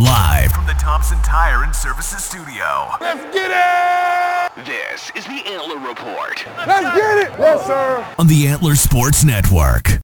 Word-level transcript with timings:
Live 0.00 0.52
from 0.52 0.64
the 0.64 0.72
Thompson 0.72 1.18
Tire 1.18 1.62
and 1.62 1.76
Services 1.76 2.24
Studio. 2.24 2.88
Let's 3.02 3.22
get 3.34 3.50
it! 3.50 4.64
This 4.64 5.12
is 5.14 5.26
the 5.26 5.42
Antler 5.46 5.76
Report. 5.76 6.42
Let's 6.66 6.96
get 6.96 7.18
it! 7.18 7.38
Yes, 7.38 7.66
sir. 7.66 8.06
On 8.18 8.26
the 8.26 8.46
Antler 8.46 8.76
Sports 8.76 9.24
Network. 9.24 10.00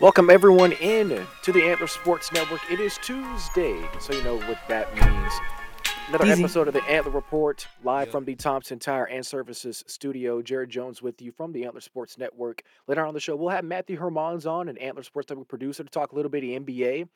Welcome 0.00 0.28
everyone 0.28 0.72
in 0.72 1.24
to 1.42 1.52
the 1.52 1.62
Antler 1.62 1.86
Sports 1.86 2.32
Network. 2.32 2.60
It 2.68 2.80
is 2.80 2.98
Tuesday, 2.98 3.80
so 4.00 4.12
you 4.12 4.24
know 4.24 4.36
what 4.38 4.58
that 4.68 4.92
means. 4.92 5.32
Another 6.08 6.26
Easy. 6.32 6.42
episode 6.42 6.66
of 6.66 6.74
the 6.74 6.82
Antler 6.86 7.12
Report, 7.12 7.64
live 7.84 8.08
from 8.08 8.24
the 8.24 8.34
Thompson 8.34 8.80
Tire 8.80 9.04
and 9.04 9.24
Services 9.24 9.84
studio. 9.86 10.42
Jared 10.42 10.68
Jones 10.68 11.00
with 11.00 11.22
you 11.22 11.30
from 11.30 11.52
the 11.52 11.64
Antler 11.64 11.80
Sports 11.80 12.18
Network. 12.18 12.62
Later 12.88 13.06
on 13.06 13.14
the 13.14 13.20
show, 13.20 13.36
we'll 13.36 13.50
have 13.50 13.64
Matthew 13.64 13.96
Hermanns 13.96 14.50
on, 14.50 14.68
an 14.68 14.76
Antler 14.78 15.04
Sports 15.04 15.30
Network 15.30 15.46
producer, 15.46 15.84
to 15.84 15.90
talk 15.90 16.10
a 16.10 16.16
little 16.16 16.30
bit 16.30 16.42
of 16.42 16.64
NBA. 16.64 17.08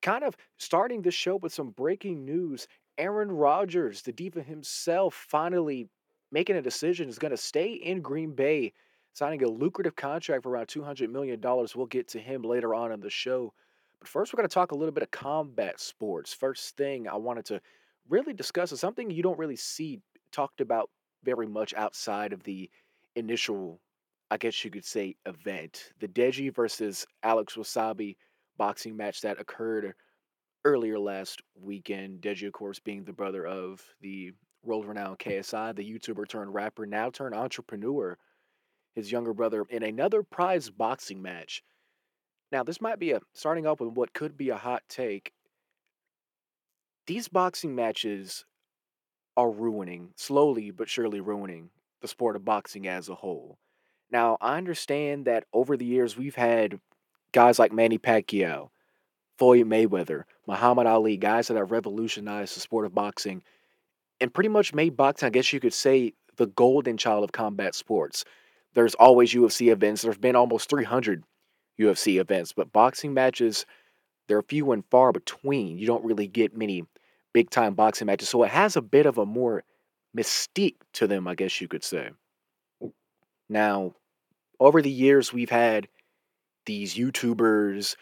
Kind 0.00 0.24
of 0.24 0.34
starting 0.56 1.02
the 1.02 1.10
show 1.10 1.36
with 1.36 1.52
some 1.52 1.68
breaking 1.68 2.24
news. 2.24 2.66
Aaron 2.96 3.30
Rodgers, 3.30 4.00
the 4.00 4.12
diva 4.12 4.42
himself, 4.42 5.14
finally 5.28 5.86
making 6.30 6.56
a 6.56 6.62
decision 6.62 7.10
is 7.10 7.18
going 7.18 7.30
to 7.30 7.36
stay 7.36 7.72
in 7.72 8.00
Green 8.00 8.34
Bay 8.34 8.72
signing 9.12 9.42
a 9.42 9.48
lucrative 9.48 9.96
contract 9.96 10.42
for 10.42 10.50
around 10.50 10.66
$200 10.66 11.10
million. 11.10 11.40
We'll 11.42 11.86
get 11.86 12.08
to 12.08 12.18
him 12.18 12.42
later 12.42 12.74
on 12.74 12.92
in 12.92 13.00
the 13.00 13.10
show. 13.10 13.52
But 14.00 14.08
first, 14.08 14.32
we're 14.32 14.38
going 14.38 14.48
to 14.48 14.54
talk 14.54 14.72
a 14.72 14.76
little 14.76 14.92
bit 14.92 15.02
of 15.02 15.10
combat 15.10 15.80
sports. 15.80 16.32
First 16.32 16.76
thing 16.76 17.08
I 17.08 17.16
wanted 17.16 17.44
to 17.46 17.60
really 18.08 18.32
discuss 18.32 18.72
is 18.72 18.80
something 18.80 19.10
you 19.10 19.22
don't 19.22 19.38
really 19.38 19.56
see 19.56 20.00
talked 20.32 20.60
about 20.60 20.90
very 21.24 21.46
much 21.46 21.74
outside 21.74 22.32
of 22.32 22.42
the 22.42 22.68
initial, 23.14 23.80
I 24.30 24.38
guess 24.38 24.64
you 24.64 24.70
could 24.70 24.84
say, 24.84 25.14
event. 25.26 25.92
The 26.00 26.08
Deji 26.08 26.52
versus 26.54 27.06
Alex 27.22 27.54
Wasabi 27.54 28.16
boxing 28.56 28.96
match 28.96 29.20
that 29.20 29.40
occurred 29.40 29.94
earlier 30.64 30.98
last 30.98 31.42
weekend. 31.60 32.22
Deji, 32.22 32.46
of 32.46 32.52
course, 32.52 32.78
being 32.78 33.04
the 33.04 33.12
brother 33.12 33.46
of 33.46 33.84
the 34.00 34.32
world 34.64 34.86
renowned 34.86 35.18
KSI, 35.18 35.76
the 35.76 35.98
YouTuber 35.98 36.26
turned 36.28 36.54
rapper, 36.54 36.86
now 36.86 37.10
turned 37.10 37.34
entrepreneur 37.34 38.16
his 38.94 39.10
younger 39.10 39.32
brother 39.34 39.64
in 39.68 39.82
another 39.82 40.22
prize 40.22 40.70
boxing 40.70 41.22
match. 41.22 41.62
Now, 42.50 42.62
this 42.62 42.80
might 42.80 42.98
be 42.98 43.12
a 43.12 43.20
starting 43.32 43.66
off 43.66 43.80
with 43.80 43.94
what 43.94 44.12
could 44.12 44.36
be 44.36 44.50
a 44.50 44.56
hot 44.56 44.82
take. 44.88 45.32
These 47.06 47.28
boxing 47.28 47.74
matches 47.74 48.44
are 49.36 49.50
ruining, 49.50 50.10
slowly 50.16 50.70
but 50.70 50.88
surely 50.88 51.20
ruining, 51.20 51.70
the 52.02 52.08
sport 52.08 52.36
of 52.36 52.44
boxing 52.44 52.86
as 52.86 53.08
a 53.08 53.14
whole. 53.14 53.58
Now, 54.10 54.36
I 54.40 54.58
understand 54.58 55.24
that 55.24 55.44
over 55.54 55.76
the 55.76 55.86
years 55.86 56.18
we've 56.18 56.34
had 56.34 56.78
guys 57.32 57.58
like 57.58 57.72
Manny 57.72 57.98
Pacquiao, 57.98 58.68
Floyd 59.38 59.66
Mayweather, 59.66 60.24
Muhammad 60.46 60.86
Ali, 60.86 61.16
guys 61.16 61.48
that 61.48 61.56
have 61.56 61.70
revolutionized 61.70 62.54
the 62.54 62.60
sport 62.60 62.84
of 62.84 62.94
boxing 62.94 63.42
and 64.20 64.32
pretty 64.32 64.50
much 64.50 64.74
made 64.74 64.96
boxing, 64.96 65.26
I 65.26 65.30
guess 65.30 65.52
you 65.52 65.60
could 65.60 65.72
say, 65.72 66.12
the 66.36 66.46
golden 66.46 66.96
child 66.98 67.24
of 67.24 67.32
combat 67.32 67.74
sports 67.74 68.24
there's 68.74 68.94
always 68.94 69.32
UFC 69.32 69.70
events. 69.70 70.02
There's 70.02 70.18
been 70.18 70.36
almost 70.36 70.68
300 70.70 71.24
UFC 71.80 72.20
events, 72.20 72.52
but 72.52 72.72
boxing 72.72 73.14
matches, 73.14 73.66
they're 74.28 74.42
few 74.42 74.72
and 74.72 74.84
far 74.90 75.12
between. 75.12 75.78
You 75.78 75.86
don't 75.86 76.04
really 76.04 76.28
get 76.28 76.56
many 76.56 76.84
big 77.32 77.50
time 77.50 77.74
boxing 77.74 78.06
matches. 78.06 78.28
So 78.28 78.42
it 78.42 78.50
has 78.50 78.76
a 78.76 78.82
bit 78.82 79.06
of 79.06 79.18
a 79.18 79.26
more 79.26 79.64
mystique 80.16 80.76
to 80.94 81.06
them, 81.06 81.26
I 81.26 81.34
guess 81.34 81.60
you 81.60 81.68
could 81.68 81.84
say. 81.84 82.10
Now, 83.48 83.94
over 84.60 84.80
the 84.80 84.90
years, 84.90 85.32
we've 85.32 85.50
had 85.50 85.88
these 86.66 86.94
YouTubers 86.94 87.96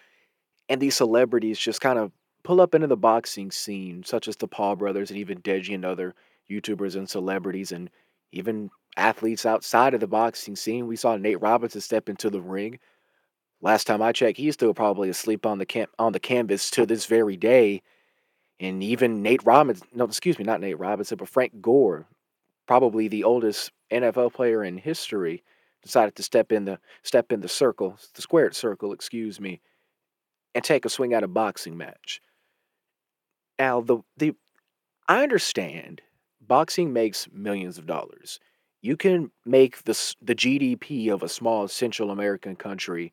and 0.68 0.80
these 0.80 0.96
celebrities 0.96 1.58
just 1.58 1.80
kind 1.80 1.98
of 1.98 2.12
pull 2.44 2.60
up 2.60 2.74
into 2.74 2.86
the 2.86 2.96
boxing 2.96 3.50
scene, 3.50 4.02
such 4.04 4.28
as 4.28 4.36
the 4.36 4.48
Paul 4.48 4.76
brothers 4.76 5.10
and 5.10 5.18
even 5.18 5.40
Deji 5.40 5.74
and 5.74 5.84
other 5.84 6.14
YouTubers 6.50 6.96
and 6.96 7.08
celebrities 7.08 7.72
and 7.72 7.90
even 8.32 8.70
athletes 8.96 9.46
outside 9.46 9.94
of 9.94 10.00
the 10.00 10.06
boxing 10.06 10.56
scene. 10.56 10.86
We 10.86 10.96
saw 10.96 11.16
Nate 11.16 11.40
Robinson 11.40 11.80
step 11.80 12.08
into 12.08 12.30
the 12.30 12.40
ring. 12.40 12.78
Last 13.62 13.86
time 13.86 14.02
I 14.02 14.12
checked, 14.12 14.38
he's 14.38 14.54
still 14.54 14.74
probably 14.74 15.10
asleep 15.10 15.44
on 15.44 15.58
the 15.58 15.66
cam- 15.66 15.88
on 15.98 16.12
the 16.12 16.20
canvas 16.20 16.70
to 16.72 16.86
this 16.86 17.06
very 17.06 17.36
day. 17.36 17.82
And 18.58 18.82
even 18.82 19.22
Nate 19.22 19.44
Robinson, 19.44 19.88
no, 19.92 20.04
excuse 20.04 20.38
me, 20.38 20.44
not 20.44 20.60
Nate 20.60 20.78
Robinson, 20.78 21.18
but 21.18 21.28
Frank 21.28 21.60
Gore, 21.60 22.06
probably 22.66 23.08
the 23.08 23.24
oldest 23.24 23.72
NFL 23.90 24.32
player 24.32 24.62
in 24.62 24.76
history, 24.76 25.42
decided 25.82 26.14
to 26.16 26.22
step 26.22 26.52
in 26.52 26.64
the 26.64 26.78
step 27.02 27.32
in 27.32 27.40
the 27.40 27.48
circle, 27.48 27.98
the 28.14 28.22
squared 28.22 28.54
circle, 28.54 28.92
excuse 28.92 29.40
me, 29.40 29.60
and 30.54 30.64
take 30.64 30.84
a 30.84 30.90
swing 30.90 31.12
at 31.14 31.22
a 31.22 31.28
boxing 31.28 31.76
match. 31.76 32.20
Now, 33.58 33.80
the 33.80 33.98
the 34.16 34.34
I 35.08 35.22
understand 35.22 36.02
boxing 36.40 36.92
makes 36.92 37.28
millions 37.32 37.78
of 37.78 37.86
dollars 37.86 38.40
you 38.82 38.96
can 38.96 39.30
make 39.44 39.84
the 39.84 40.14
the 40.22 40.34
GDP 40.34 41.12
of 41.12 41.22
a 41.22 41.28
small 41.28 41.68
Central 41.68 42.10
American 42.10 42.56
country 42.56 43.12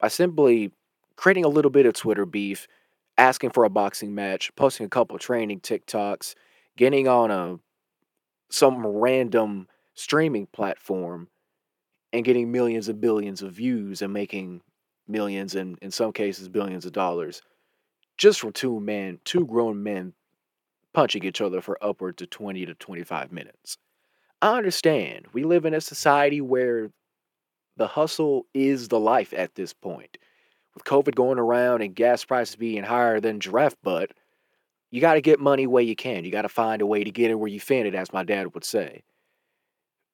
by 0.00 0.08
simply 0.08 0.72
creating 1.16 1.44
a 1.44 1.48
little 1.48 1.70
bit 1.70 1.86
of 1.86 1.94
Twitter 1.94 2.26
beef, 2.26 2.68
asking 3.16 3.50
for 3.50 3.64
a 3.64 3.70
boxing 3.70 4.14
match, 4.14 4.54
posting 4.56 4.86
a 4.86 4.90
couple 4.90 5.18
training 5.18 5.60
TikToks, 5.60 6.34
getting 6.76 7.08
on 7.08 7.30
a 7.30 7.58
some 8.50 8.86
random 8.86 9.68
streaming 9.94 10.46
platform 10.46 11.28
and 12.12 12.24
getting 12.24 12.50
millions 12.50 12.88
and 12.88 13.00
billions 13.00 13.42
of 13.42 13.52
views 13.52 14.00
and 14.00 14.12
making 14.12 14.62
millions 15.06 15.54
and 15.54 15.78
in 15.82 15.90
some 15.90 16.12
cases 16.12 16.48
billions 16.48 16.86
of 16.86 16.92
dollars 16.92 17.42
just 18.18 18.40
from 18.40 18.52
two 18.52 18.80
men, 18.80 19.20
two 19.24 19.46
grown 19.46 19.82
men 19.82 20.12
punching 20.92 21.24
each 21.24 21.40
other 21.40 21.60
for 21.60 21.82
upwards 21.82 22.20
of 22.20 22.30
20 22.30 22.66
to 22.66 22.74
25 22.74 23.32
minutes. 23.32 23.78
I 24.40 24.56
understand. 24.56 25.26
We 25.32 25.42
live 25.42 25.64
in 25.64 25.74
a 25.74 25.80
society 25.80 26.40
where 26.40 26.90
the 27.76 27.88
hustle 27.88 28.46
is 28.54 28.88
the 28.88 29.00
life 29.00 29.32
at 29.32 29.54
this 29.54 29.72
point. 29.72 30.16
With 30.74 30.84
COVID 30.84 31.16
going 31.16 31.38
around 31.38 31.82
and 31.82 31.94
gas 31.94 32.24
prices 32.24 32.54
being 32.54 32.84
higher 32.84 33.20
than 33.20 33.40
giraffe 33.40 33.76
butt, 33.82 34.12
you 34.90 35.00
got 35.00 35.14
to 35.14 35.20
get 35.20 35.40
money 35.40 35.66
where 35.66 35.82
you 35.82 35.96
can. 35.96 36.24
You 36.24 36.30
got 36.30 36.42
to 36.42 36.48
find 36.48 36.80
a 36.80 36.86
way 36.86 37.02
to 37.02 37.10
get 37.10 37.30
it 37.30 37.34
where 37.34 37.48
you 37.48 37.58
fin 37.58 37.86
it, 37.86 37.94
as 37.94 38.12
my 38.12 38.22
dad 38.22 38.54
would 38.54 38.64
say. 38.64 39.02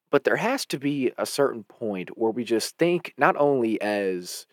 But 0.09 0.23
there 0.23 0.37
has 0.37 0.65
to 0.67 0.79
be 0.79 1.11
a 1.17 1.25
certain 1.25 1.63
point 1.63 2.17
where 2.17 2.31
we 2.31 2.43
just 2.43 2.77
think 2.77 3.13
not 3.17 3.35
only 3.37 3.79
as 3.79 4.47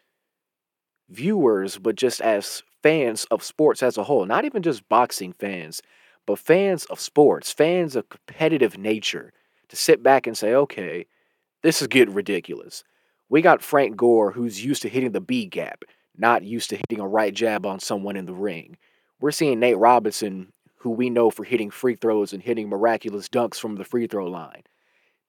viewers, 1.09 1.79
but 1.79 1.95
just 1.95 2.21
as 2.21 2.63
fans 2.83 3.25
of 3.31 3.43
sports 3.43 3.83
as 3.83 3.97
a 3.97 4.05
whole, 4.05 4.27
not 4.27 4.45
even 4.45 4.63
just 4.63 4.89
boxing 4.89 5.33
fans, 5.33 5.81
but 6.27 6.39
fans 6.39 6.85
of 6.87 7.01
sports, 7.01 7.53
fans 7.53 7.97
of 7.97 8.09
competitive 8.09 8.77
nature 8.77 9.33
to 9.73 9.77
sit 9.77 10.03
back 10.03 10.27
and 10.27 10.37
say, 10.37 10.53
okay, 10.55 11.07
this 11.63 11.81
is 11.81 11.89
getting 11.89 12.13
ridiculous. 12.13 12.85
We 13.31 13.41
got 13.41 13.63
Frank 13.63 13.97
Gore, 13.97 14.31
who's 14.31 14.63
used 14.63 14.83
to 14.83 14.91
hitting 14.91 15.13
the 15.13 15.21
B 15.23 15.47
gap, 15.47 15.85
not 16.15 16.43
used 16.43 16.69
to 16.71 16.77
hitting 16.77 17.03
a 17.03 17.09
right 17.09 17.33
jab 17.33 17.65
on 17.65 17.81
someone 17.81 18.15
in 18.17 18.27
the 18.27 18.35
ring. 18.35 18.77
We're 19.19 19.31
seeing 19.31 19.61
Nate 19.61 19.79
Robinson, 19.79 20.53
who 20.77 20.91
we 20.91 21.09
know 21.09 21.31
for 21.31 21.43
hitting 21.43 21.71
free 21.71 21.95
throws 21.95 22.35
and 22.35 22.43
hitting 22.43 22.69
miraculous 22.69 23.31
dunks 23.31 23.59
from 23.59 23.77
the 23.77 23.85
free 23.85 24.07
throw 24.07 24.27
line, 24.27 24.65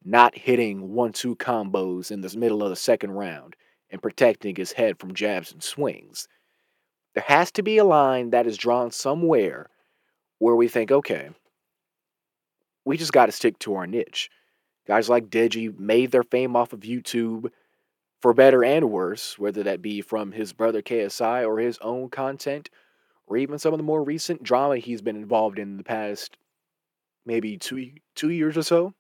not 0.03 0.37
hitting 0.37 0.91
one 0.93 1.13
two 1.13 1.37
combos 1.37 2.11
in 2.11 2.19
the 2.19 2.37
middle 2.37 2.63
of 2.63 2.69
the 2.69 2.75
second 2.75 3.11
round 3.11 3.55
and 3.89 4.01
protecting 4.01 4.57
his 4.57 4.73
head 4.73 4.99
from 4.99 5.13
jabs 5.13 5.53
and 5.53 5.63
swings. 5.63 6.27
There 7.13 7.23
has 7.27 7.49
to 7.53 7.63
be 7.63 7.77
a 7.77 7.85
line 7.85 8.31
that 8.31 8.45
is 8.45 8.57
drawn 8.57 8.91
somewhere 8.91 9.69
where 10.39 10.57
we 10.57 10.67
think, 10.67 10.91
okay, 10.91 11.29
we 12.85 12.97
just 12.97 13.13
got 13.13 13.27
to 13.27 13.31
stick 13.31 13.57
to 13.59 13.75
our 13.75 13.87
niche. 13.87 14.29
Guys 14.85 15.09
like 15.09 15.29
Deji 15.29 15.77
made 15.77 16.11
their 16.11 16.23
fame 16.23 16.55
off 16.55 16.73
of 16.73 16.81
YouTube 16.81 17.49
for 18.21 18.33
better 18.33 18.63
and 18.63 18.89
worse, 18.89 19.37
whether 19.39 19.63
that 19.63 19.81
be 19.81 20.01
from 20.01 20.31
his 20.31 20.53
brother 20.53 20.81
KSI 20.81 21.47
or 21.47 21.59
his 21.59 21.77
own 21.79 22.09
content, 22.09 22.69
or 23.27 23.37
even 23.37 23.59
some 23.59 23.73
of 23.73 23.77
the 23.77 23.83
more 23.83 24.03
recent 24.03 24.43
drama 24.43 24.77
he's 24.77 25.01
been 25.01 25.15
involved 25.15 25.59
in 25.59 25.77
the 25.77 25.83
past 25.83 26.37
maybe 27.25 27.57
two 27.57 27.91
two 28.15 28.29
years 28.29 28.57
or 28.57 28.63
so. 28.63 28.93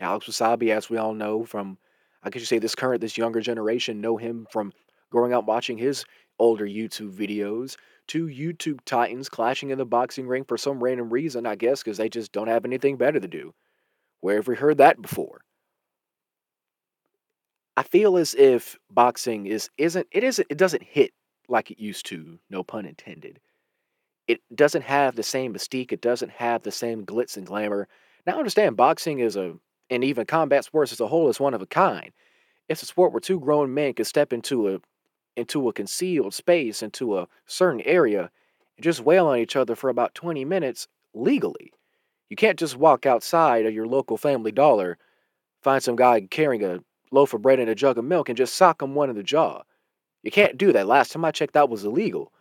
Alex 0.00 0.26
Wasabi, 0.26 0.70
as 0.70 0.90
we 0.90 0.98
all 0.98 1.14
know 1.14 1.44
from, 1.44 1.78
I 2.22 2.28
guess 2.28 2.40
you 2.40 2.46
say 2.46 2.58
this 2.58 2.74
current, 2.74 3.00
this 3.00 3.16
younger 3.16 3.40
generation 3.40 4.00
know 4.00 4.18
him 4.18 4.46
from 4.50 4.72
growing 5.10 5.32
up 5.32 5.46
watching 5.46 5.78
his 5.78 6.04
older 6.38 6.66
YouTube 6.66 7.12
videos. 7.12 7.76
Two 8.06 8.26
YouTube 8.26 8.80
titans 8.84 9.28
clashing 9.28 9.70
in 9.70 9.78
the 9.78 9.84
boxing 9.84 10.26
ring 10.26 10.44
for 10.44 10.56
some 10.56 10.82
random 10.82 11.10
reason, 11.10 11.46
I 11.46 11.56
guess, 11.56 11.82
because 11.82 11.98
they 11.98 12.08
just 12.08 12.32
don't 12.32 12.48
have 12.48 12.64
anything 12.64 12.96
better 12.96 13.18
to 13.18 13.28
do. 13.28 13.52
Where 14.20 14.36
have 14.36 14.48
we 14.48 14.56
heard 14.56 14.78
that 14.78 15.02
before? 15.02 15.40
I 17.76 17.82
feel 17.82 18.16
as 18.16 18.34
if 18.34 18.78
boxing 18.90 19.46
is 19.46 19.68
isn't 19.76 20.06
it 20.10 20.24
isn't 20.24 20.46
it 20.48 20.56
doesn't 20.56 20.82
hit 20.82 21.12
like 21.48 21.70
it 21.70 21.78
used 21.78 22.06
to, 22.06 22.38
no 22.48 22.62
pun 22.62 22.86
intended. 22.86 23.38
It 24.26 24.40
doesn't 24.54 24.82
have 24.82 25.14
the 25.14 25.22
same 25.22 25.54
mystique, 25.54 25.92
it 25.92 26.00
doesn't 26.00 26.32
have 26.32 26.62
the 26.62 26.72
same 26.72 27.04
glitz 27.04 27.36
and 27.36 27.46
glamour. 27.46 27.86
Now 28.26 28.34
I 28.34 28.38
understand 28.38 28.76
boxing 28.76 29.18
is 29.18 29.36
a 29.36 29.54
and 29.90 30.02
even 30.02 30.26
combat 30.26 30.64
sports 30.64 30.92
as 30.92 31.00
a 31.00 31.06
whole 31.06 31.28
is 31.28 31.38
one 31.38 31.54
of 31.54 31.62
a 31.62 31.66
kind. 31.66 32.12
It's 32.68 32.82
a 32.82 32.86
sport 32.86 33.12
where 33.12 33.20
two 33.20 33.38
grown 33.38 33.72
men 33.72 33.92
can 33.94 34.04
step 34.04 34.32
into 34.32 34.74
a 34.74 34.80
into 35.36 35.68
a 35.68 35.72
concealed 35.72 36.34
space, 36.34 36.82
into 36.82 37.18
a 37.18 37.28
certain 37.46 37.80
area, 37.82 38.30
and 38.76 38.84
just 38.84 39.00
wail 39.00 39.26
on 39.26 39.38
each 39.38 39.56
other 39.56 39.74
for 39.74 39.90
about 39.90 40.14
20 40.14 40.44
minutes 40.44 40.88
legally. 41.14 41.72
You 42.28 42.36
can't 42.36 42.58
just 42.58 42.76
walk 42.76 43.06
outside 43.06 43.66
of 43.66 43.74
your 43.74 43.86
local 43.86 44.16
family 44.16 44.52
dollar, 44.52 44.98
find 45.62 45.82
some 45.82 45.96
guy 45.96 46.20
carrying 46.22 46.64
a 46.64 46.80
loaf 47.12 47.34
of 47.34 47.42
bread 47.42 47.60
and 47.60 47.70
a 47.70 47.74
jug 47.74 47.98
of 47.98 48.04
milk, 48.04 48.28
and 48.28 48.36
just 48.36 48.54
sock 48.54 48.82
him 48.82 48.94
one 48.94 49.10
in 49.10 49.16
the 49.16 49.22
jaw. 49.22 49.62
You 50.22 50.30
can't 50.30 50.58
do 50.58 50.72
that. 50.72 50.88
Last 50.88 51.12
time 51.12 51.24
I 51.24 51.30
checked, 51.30 51.54
that 51.54 51.68
was 51.68 51.84
illegal. 51.84 52.32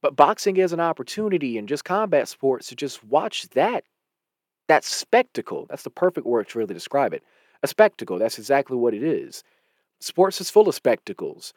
But 0.00 0.14
boxing 0.14 0.56
is 0.58 0.72
an 0.72 0.80
opportunity 0.80 1.58
and 1.58 1.68
just 1.68 1.84
combat 1.84 2.28
sports 2.28 2.68
to 2.68 2.76
just 2.76 3.02
watch 3.04 3.48
that 3.50 3.84
that 4.68 4.84
spectacle. 4.84 5.66
That's 5.68 5.84
the 5.84 5.90
perfect 5.90 6.26
word 6.26 6.48
to 6.48 6.58
really 6.58 6.74
describe 6.74 7.14
it. 7.14 7.22
A 7.62 7.68
spectacle. 7.68 8.18
That's 8.18 8.38
exactly 8.38 8.76
what 8.76 8.94
it 8.94 9.02
is. 9.02 9.42
Sports 10.00 10.40
is 10.40 10.50
full 10.50 10.68
of 10.68 10.74
spectacles. 10.74 11.52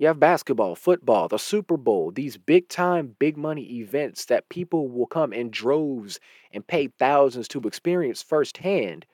You 0.00 0.06
have 0.06 0.18
basketball, 0.18 0.76
football, 0.76 1.28
the 1.28 1.38
Super 1.38 1.76
Bowl, 1.76 2.10
these 2.10 2.38
big 2.38 2.70
time, 2.70 3.14
big 3.18 3.36
money 3.36 3.80
events 3.80 4.24
that 4.24 4.48
people 4.48 4.88
will 4.88 5.04
come 5.04 5.30
in 5.34 5.50
droves 5.50 6.18
and 6.52 6.66
pay 6.66 6.86
thousands 6.86 7.46
to 7.48 7.60
experience 7.60 8.22
firsthand. 8.22 9.04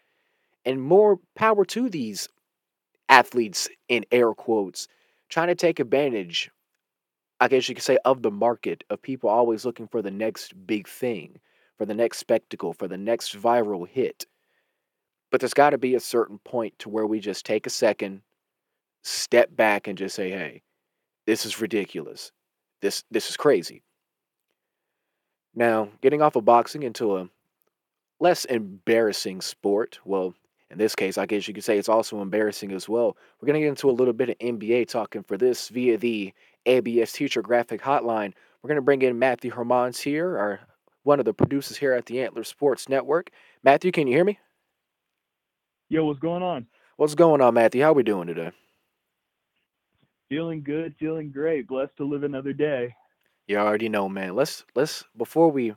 And 0.65 0.81
more 0.81 1.19
power 1.35 1.65
to 1.65 1.91
these 1.91 2.29
athletes, 3.09 3.69
in 3.89 4.05
air 4.13 4.33
quotes, 4.33 4.87
trying 5.29 5.49
to 5.49 5.57
take 5.57 5.81
advantage, 5.81 6.53
I 7.41 7.49
guess 7.49 7.69
you 7.69 7.75
could 7.75 7.83
say, 7.83 7.99
of 8.05 8.23
the 8.23 8.31
market 8.31 8.85
of 8.89 9.03
people 9.03 9.29
always 9.29 9.65
looking 9.65 9.89
for 9.89 10.03
the 10.03 10.13
next 10.13 10.55
big 10.69 10.87
thing, 10.87 11.41
for 11.79 11.85
the 11.85 11.95
next 11.95 12.19
spectacle, 12.19 12.73
for 12.73 12.87
the 12.87 12.97
next 12.97 13.37
viral 13.37 13.89
hit. 13.89 14.25
But 15.33 15.41
there's 15.41 15.53
got 15.53 15.71
to 15.71 15.79
be 15.79 15.97
a 15.97 16.01
certain 16.01 16.39
point 16.45 16.79
to 16.79 16.89
where 16.89 17.09
we 17.09 17.19
just 17.19 17.45
take 17.45 17.67
a 17.67 17.71
second, 17.71 18.23
step 19.03 19.57
back, 19.57 19.89
and 19.89 19.99
just 19.99 20.15
say, 20.15 20.31
hey, 20.31 20.63
this 21.27 21.45
is 21.45 21.61
ridiculous. 21.61 22.33
This 22.81 23.05
this 23.11 23.29
is 23.31 23.37
crazy. 23.37 23.83
Now, 25.55 25.89
getting 26.03 26.23
off 26.23 26.37
of 26.37 26.45
boxing 26.45 26.83
into 26.83 27.17
a 27.17 27.29
less 28.21 28.45
embarrassing 28.45 29.41
sport. 29.41 29.99
Well, 30.05 30.35
in 30.71 30.79
this 30.79 30.95
case, 30.95 31.17
I 31.17 31.27
guess 31.27 31.47
you 31.49 31.55
could 31.55 31.65
say 31.65 31.79
it's 31.79 31.89
also 31.89 32.21
embarrassing 32.21 32.73
as 32.73 32.89
well. 32.89 33.17
We're 33.41 33.47
going 33.47 33.55
to 33.55 33.61
get 33.61 33.69
into 33.69 33.89
a 33.89 33.93
little 33.93 34.13
bit 34.13 34.31
of 34.31 34.39
NBA 34.39 34.89
talking 34.89 35.23
for 35.23 35.37
this 35.37 35.69
via 35.69 35.97
the 35.97 36.33
ABS 36.67 37.13
T-shirt 37.13 37.45
Graphic 37.45 37.81
Hotline. 37.81 38.33
We're 38.63 38.69
going 38.69 38.77
to 38.77 38.83
bring 38.83 39.03
in 39.03 39.19
Matthew 39.19 39.53
Hermanns 39.53 40.01
here, 40.01 40.37
our 40.37 40.61
one 41.05 41.21
of 41.21 41.25
the 41.25 41.33
producers 41.33 41.77
here 41.77 41.93
at 41.93 42.07
the 42.07 42.21
Antler 42.21 42.43
Sports 42.43 42.89
Network. 42.89 43.31
Matthew, 43.63 43.93
can 43.93 44.09
you 44.09 44.15
hear 44.15 44.25
me? 44.25 44.39
Yo, 45.89 46.05
what's 46.05 46.19
going 46.19 46.43
on? 46.43 46.67
What's 46.97 47.15
going 47.15 47.41
on, 47.41 47.55
Matthew? 47.55 47.83
How 47.83 47.91
are 47.91 47.95
we 47.95 48.03
doing 48.03 48.27
today? 48.27 48.51
Feeling 50.29 50.63
good, 50.63 50.95
feeling 50.99 51.31
great. 51.31 51.69
Blessed 51.69 51.97
to 51.99 52.05
live 52.05 52.25
another 52.25 52.53
day. 52.53 52.95
You 53.47 53.59
already 53.59 53.89
know, 53.89 54.09
man. 54.09 54.35
Let's 54.35 54.65
let's 54.75 55.05
before 55.17 55.51
we 55.51 55.75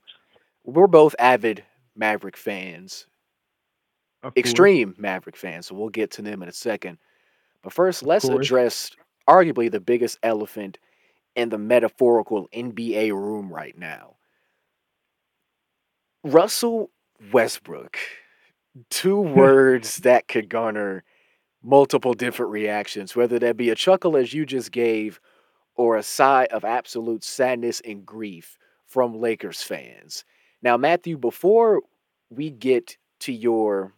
we're 0.63 0.87
both 0.87 1.15
avid 1.19 1.63
Maverick 1.95 2.35
fans, 2.35 3.05
extreme 4.35 4.95
Maverick 4.97 5.35
fans, 5.35 5.67
so 5.67 5.75
we'll 5.75 5.89
get 5.89 6.11
to 6.11 6.21
them 6.21 6.41
in 6.41 6.49
a 6.49 6.53
second. 6.53 6.97
But 7.61 7.73
first, 7.73 8.03
let's 8.03 8.25
course. 8.25 8.47
address 8.47 8.91
arguably 9.27 9.71
the 9.71 9.79
biggest 9.79 10.17
elephant 10.23 10.79
in 11.35 11.49
the 11.49 11.57
metaphorical 11.57 12.47
NBA 12.53 13.11
room 13.11 13.53
right 13.53 13.77
now. 13.77 14.15
Russell 16.23 16.89
Westbrook. 17.31 17.97
Two 18.89 19.19
words 19.21 19.97
that 19.97 20.27
could 20.27 20.49
garner 20.49 21.03
multiple 21.63 22.13
different 22.13 22.51
reactions, 22.51 23.15
whether 23.15 23.39
that 23.39 23.57
be 23.57 23.69
a 23.69 23.75
chuckle 23.75 24.15
as 24.15 24.33
you 24.33 24.45
just 24.45 24.71
gave 24.71 25.19
or 25.75 25.97
a 25.97 26.03
sigh 26.03 26.47
of 26.51 26.65
absolute 26.65 27.23
sadness 27.23 27.81
and 27.85 28.05
grief 28.05 28.57
from 28.85 29.19
Lakers 29.19 29.61
fans. 29.61 30.25
Now, 30.61 30.77
Matthew, 30.77 31.17
before 31.17 31.81
we 32.29 32.49
get 32.49 32.97
to 33.21 33.33
your, 33.33 33.93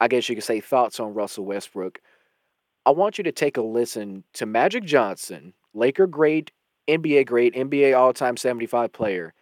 I 0.00 0.08
guess 0.08 0.28
you 0.28 0.34
could 0.34 0.44
say, 0.44 0.60
thoughts 0.60 1.00
on 1.00 1.14
Russell 1.14 1.44
Westbrook, 1.44 2.00
I 2.84 2.90
want 2.90 3.18
you 3.18 3.24
to 3.24 3.32
take 3.32 3.56
a 3.56 3.62
listen 3.62 4.24
to 4.34 4.46
Magic 4.46 4.84
Johnson, 4.84 5.52
Laker 5.74 6.06
great, 6.06 6.52
NBA 6.88 7.26
great, 7.26 7.54
NBA 7.54 7.98
all 7.98 8.12
time 8.12 8.36
75 8.36 8.92
player, 8.92 9.34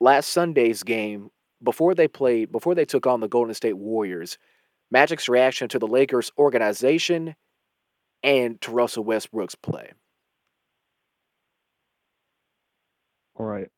last 0.00 0.30
Sunday's 0.30 0.82
game 0.82 1.30
before 1.62 1.94
they 1.94 2.08
played, 2.08 2.52
before 2.52 2.74
they 2.74 2.84
took 2.84 3.06
on 3.06 3.20
the 3.20 3.28
Golden 3.28 3.54
State 3.54 3.76
Warriors. 3.76 4.38
Magic's 4.92 5.28
reaction 5.28 5.68
to 5.70 5.78
the 5.78 5.86
Lakers 5.86 6.30
organization 6.38 7.34
and 8.22 8.60
to 8.60 8.70
Russell 8.70 9.04
Westbrook's 9.04 9.54
play. 9.54 9.92
All 13.34 13.46
right. 13.46 13.68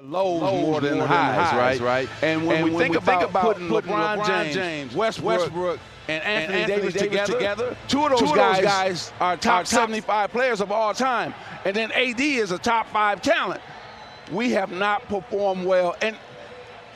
Lows, 0.00 0.40
Lows 0.40 0.62
more 0.62 0.80
than 0.80 0.94
more 0.94 1.02
than 1.02 1.08
highs, 1.08 1.50
highs, 1.50 1.80
right? 1.80 1.80
right? 1.80 2.08
And 2.22 2.46
when, 2.46 2.56
And 2.58 2.64
we, 2.64 2.70
when 2.70 2.80
think, 2.80 2.92
we 2.92 2.98
about 2.98 3.20
think 3.20 3.30
about 3.30 3.42
putting 3.44 3.68
putting 3.68 3.90
LeBron, 3.90 4.18
LeBron 4.18 4.26
James, 4.26 4.54
James, 4.54 4.94
Westbrook, 4.94 5.40
Westbrook, 5.40 5.80
and 6.06 6.22
Anthony, 6.22 6.58
Anthony 6.60 6.76
Davis, 6.76 6.94
Davis 6.94 7.02
together, 7.02 7.32
together, 7.32 7.76
two 7.88 8.04
of 8.04 8.10
those, 8.10 8.20
two 8.20 8.26
of 8.26 8.34
those 8.36 8.36
guys, 8.36 8.62
guys 8.62 9.12
are 9.20 9.36
top 9.36 9.64
top 9.64 9.66
75 9.66 10.30
players 10.30 10.60
of 10.60 10.70
all 10.70 10.94
time. 10.94 11.34
And 11.64 11.74
then 11.74 11.90
AD 11.92 12.20
is 12.20 12.52
a 12.52 12.58
top 12.58 12.86
five 12.88 13.20
talent. 13.20 13.60
We 14.30 14.52
have 14.52 14.70
not 14.70 15.02
performed 15.08 15.66
well. 15.66 15.96
And 16.00 16.16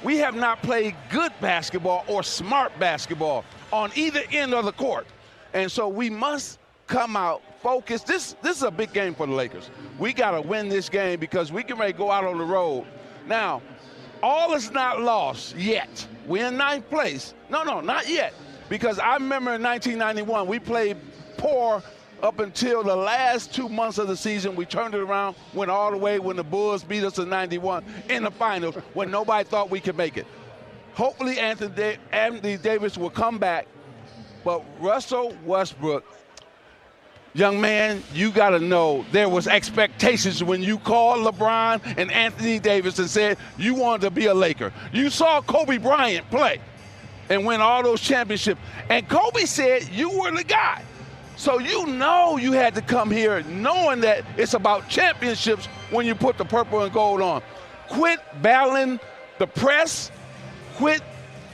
we 0.03 0.19
have 0.19 0.35
not 0.35 0.63
played 0.63 0.95
good 1.11 1.33
basketball 1.41 2.05
or 2.07 2.23
smart 2.23 2.73
basketball 2.79 3.45
on 3.73 3.91
either 3.95 4.23
end 4.31 4.55
of 4.55 4.65
the 4.65 4.73
court. 4.73 5.07
And 5.55 5.71
so 5.71 5.89
we 5.89 6.11
must 6.11 6.59
come 6.87 7.17
out 7.17 7.43
focused. 7.63 8.07
This 8.07 8.35
this 8.43 8.57
is 8.57 8.63
a 8.63 8.71
big 8.71 8.93
game 8.93 9.15
for 9.15 9.27
the 9.27 9.33
Lakers. 9.33 9.71
We 9.99 10.13
got 10.13 10.33
to 10.33 10.41
win 10.41 10.69
this 10.69 10.89
game 10.89 11.21
because 11.21 11.53
we 11.53 11.63
can 11.63 11.79
ready 11.79 11.93
go 11.93 12.11
out 12.11 12.25
on 12.25 12.39
the 12.39 12.45
road. 12.45 12.85
Now, 13.27 13.63
all 14.23 14.55
is 14.55 14.71
not 14.71 15.01
lost 15.01 15.57
yet. 15.57 16.07
We're 16.27 16.49
in 16.49 16.57
ninth 16.57 16.89
place. 16.89 17.35
No, 17.51 17.63
no, 17.63 17.81
not 17.81 18.09
yet. 18.09 18.35
Because 18.69 18.99
I 18.99 19.15
remember 19.15 19.55
in 19.55 19.63
1991, 19.63 20.47
we 20.47 20.59
played 20.59 20.97
poor 21.37 21.83
up 22.23 22.39
until 22.39 22.83
the 22.85 22.95
last 22.95 23.53
two 23.53 23.69
months 23.69 23.99
of 23.99 24.09
the 24.09 24.17
season. 24.17 24.55
We 24.55 24.65
turned 24.65 24.95
it 24.95 25.01
around, 25.01 25.37
went 25.55 25.71
all 25.71 25.91
the 25.91 25.97
way 25.97 26.19
when 26.19 26.37
the 26.37 26.45
Bulls 26.45 26.85
beat 26.85 27.05
us 27.05 27.19
in 27.19 27.29
91 27.29 27.85
in 28.09 28.23
the 28.23 28.31
finals 28.31 28.77
when 28.95 29.11
nobody 29.11 29.49
thought 29.49 29.71
we 29.71 29.81
could 29.81 29.97
make 29.97 30.17
it. 30.17 30.27
Hopefully, 30.95 31.39
Anthony, 31.39 31.75
da- 31.75 31.99
Anthony 32.13 32.57
Davis 32.57 32.97
will 32.97 33.11
come 33.11 33.39
back. 33.39 33.67
But 34.45 34.63
Russell 34.81 35.37
Westbrook, 35.45 36.05
young 37.33 37.61
man, 37.61 38.03
you 38.13 38.31
got 38.31 38.51
to 38.51 38.59
know 38.59 39.05
there 39.11 39.29
was 39.29 39.49
expectations 39.49 40.45
when 40.45 40.63
you 40.63 40.79
called 40.79 41.25
LeBron 41.25 41.95
and 41.97 42.11
Anthony 42.13 42.59
Davis 42.59 42.99
and 42.99 43.09
said 43.09 43.39
you 43.57 43.75
wanted 43.75 44.03
to 44.03 44.11
be 44.11 44.27
a 44.27 44.35
Laker. 44.35 44.73
You 44.93 45.11
saw 45.11 45.41
Kobe 45.41 45.79
Bryant 45.79 46.29
play 46.31 46.61
and 47.31 47.47
win 47.47 47.61
all 47.61 47.83
those 47.83 48.01
championships. 48.01 48.61
And 48.91 49.09
Kobe 49.09 49.45
said 49.45 49.89
you 49.89 50.11
were 50.11 50.31
the 50.33 50.45
guy. 50.45 50.83
So 51.43 51.59
you 51.59 51.89
know 51.89 52.37
you 52.37 52.53
had 52.53 52.73
to 52.77 52.81
come 52.81 53.11
here 53.11 53.43
knowing 53.43 53.99
that 54.03 54.25
it's 54.37 54.55
about 54.55 54.89
championships 54.89 55.67
when 55.91 56.07
you 56.07 56.15
put 56.15 56.39
the 56.39 56.45
purple 56.45 56.83
and 56.85 56.93
gold 56.93 57.21
on. 57.21 57.43
Quit 57.89 58.21
battling 58.43 59.01
the 59.41 59.49
press. 59.49 60.13
Quit, 60.77 61.03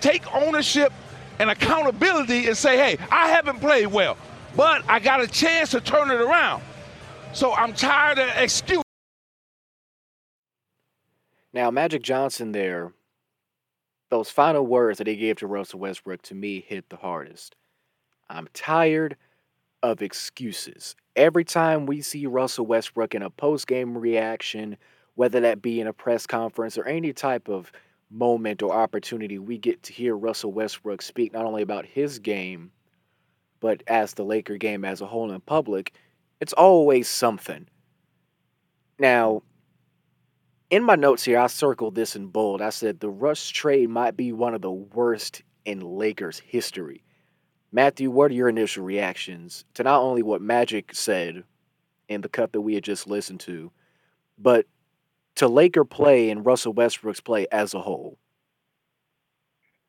take 0.02 0.30
ownership 0.34 0.92
and 1.38 1.48
accountability 1.48 2.48
and 2.48 2.54
say, 2.54 2.76
hey, 2.76 3.02
I 3.10 3.28
haven't 3.28 3.60
played 3.60 3.86
well, 3.86 4.18
but 4.54 4.84
I 4.90 4.98
got 4.98 5.22
a 5.22 5.26
chance 5.26 5.70
to 5.70 5.80
turn 5.80 6.10
it 6.10 6.20
around. 6.20 6.62
So 7.32 7.54
I'm 7.54 7.72
tired 7.72 8.18
of 8.18 8.28
excuses. 8.36 8.84
Now, 11.54 11.70
Magic 11.70 12.02
Johnson 12.02 12.52
there, 12.52 12.92
those 14.10 14.28
final 14.28 14.66
words 14.66 14.98
that 14.98 15.06
he 15.06 15.16
gave 15.16 15.36
to 15.36 15.46
Russell 15.46 15.80
Westbrook 15.80 16.20
to 16.24 16.34
me 16.34 16.60
hit 16.60 16.90
the 16.90 16.96
hardest. 16.96 17.56
I'm 18.28 18.48
tired 18.52 19.16
of 19.82 20.02
excuses. 20.02 20.96
Every 21.16 21.44
time 21.44 21.86
we 21.86 22.00
see 22.00 22.26
Russell 22.26 22.66
Westbrook 22.66 23.14
in 23.14 23.22
a 23.22 23.30
post 23.30 23.66
game 23.66 23.96
reaction, 23.96 24.76
whether 25.14 25.40
that 25.40 25.62
be 25.62 25.80
in 25.80 25.86
a 25.86 25.92
press 25.92 26.26
conference 26.26 26.78
or 26.78 26.84
any 26.84 27.12
type 27.12 27.48
of 27.48 27.72
moment 28.10 28.62
or 28.62 28.72
opportunity, 28.72 29.38
we 29.38 29.58
get 29.58 29.82
to 29.84 29.92
hear 29.92 30.16
Russell 30.16 30.52
Westbrook 30.52 31.02
speak 31.02 31.32
not 31.32 31.44
only 31.44 31.62
about 31.62 31.86
his 31.86 32.18
game, 32.18 32.70
but 33.60 33.82
as 33.86 34.14
the 34.14 34.24
Laker 34.24 34.56
game 34.56 34.84
as 34.84 35.00
a 35.00 35.06
whole 35.06 35.30
in 35.32 35.40
public. 35.40 35.92
It's 36.40 36.52
always 36.52 37.08
something. 37.08 37.66
Now, 38.98 39.42
in 40.70 40.84
my 40.84 40.96
notes 40.96 41.24
here, 41.24 41.38
I 41.38 41.46
circled 41.46 41.94
this 41.94 42.14
in 42.14 42.28
bold. 42.28 42.62
I 42.62 42.70
said 42.70 43.00
the 43.00 43.10
Russ 43.10 43.48
trade 43.48 43.90
might 43.90 44.16
be 44.16 44.32
one 44.32 44.54
of 44.54 44.62
the 44.62 44.70
worst 44.70 45.42
in 45.64 45.80
Lakers 45.80 46.38
history. 46.38 47.02
Matthew, 47.70 48.10
what 48.10 48.30
are 48.30 48.34
your 48.34 48.48
initial 48.48 48.84
reactions 48.84 49.64
to 49.74 49.82
not 49.82 50.00
only 50.00 50.22
what 50.22 50.40
Magic 50.40 50.94
said 50.94 51.44
in 52.08 52.22
the 52.22 52.28
cut 52.28 52.52
that 52.52 52.62
we 52.62 52.74
had 52.74 52.84
just 52.84 53.06
listened 53.06 53.40
to, 53.40 53.70
but 54.38 54.66
to 55.36 55.48
Laker 55.48 55.84
play 55.84 56.30
and 56.30 56.44
Russell 56.44 56.72
Westbrook's 56.72 57.20
play 57.20 57.46
as 57.52 57.74
a 57.74 57.80
whole? 57.80 58.18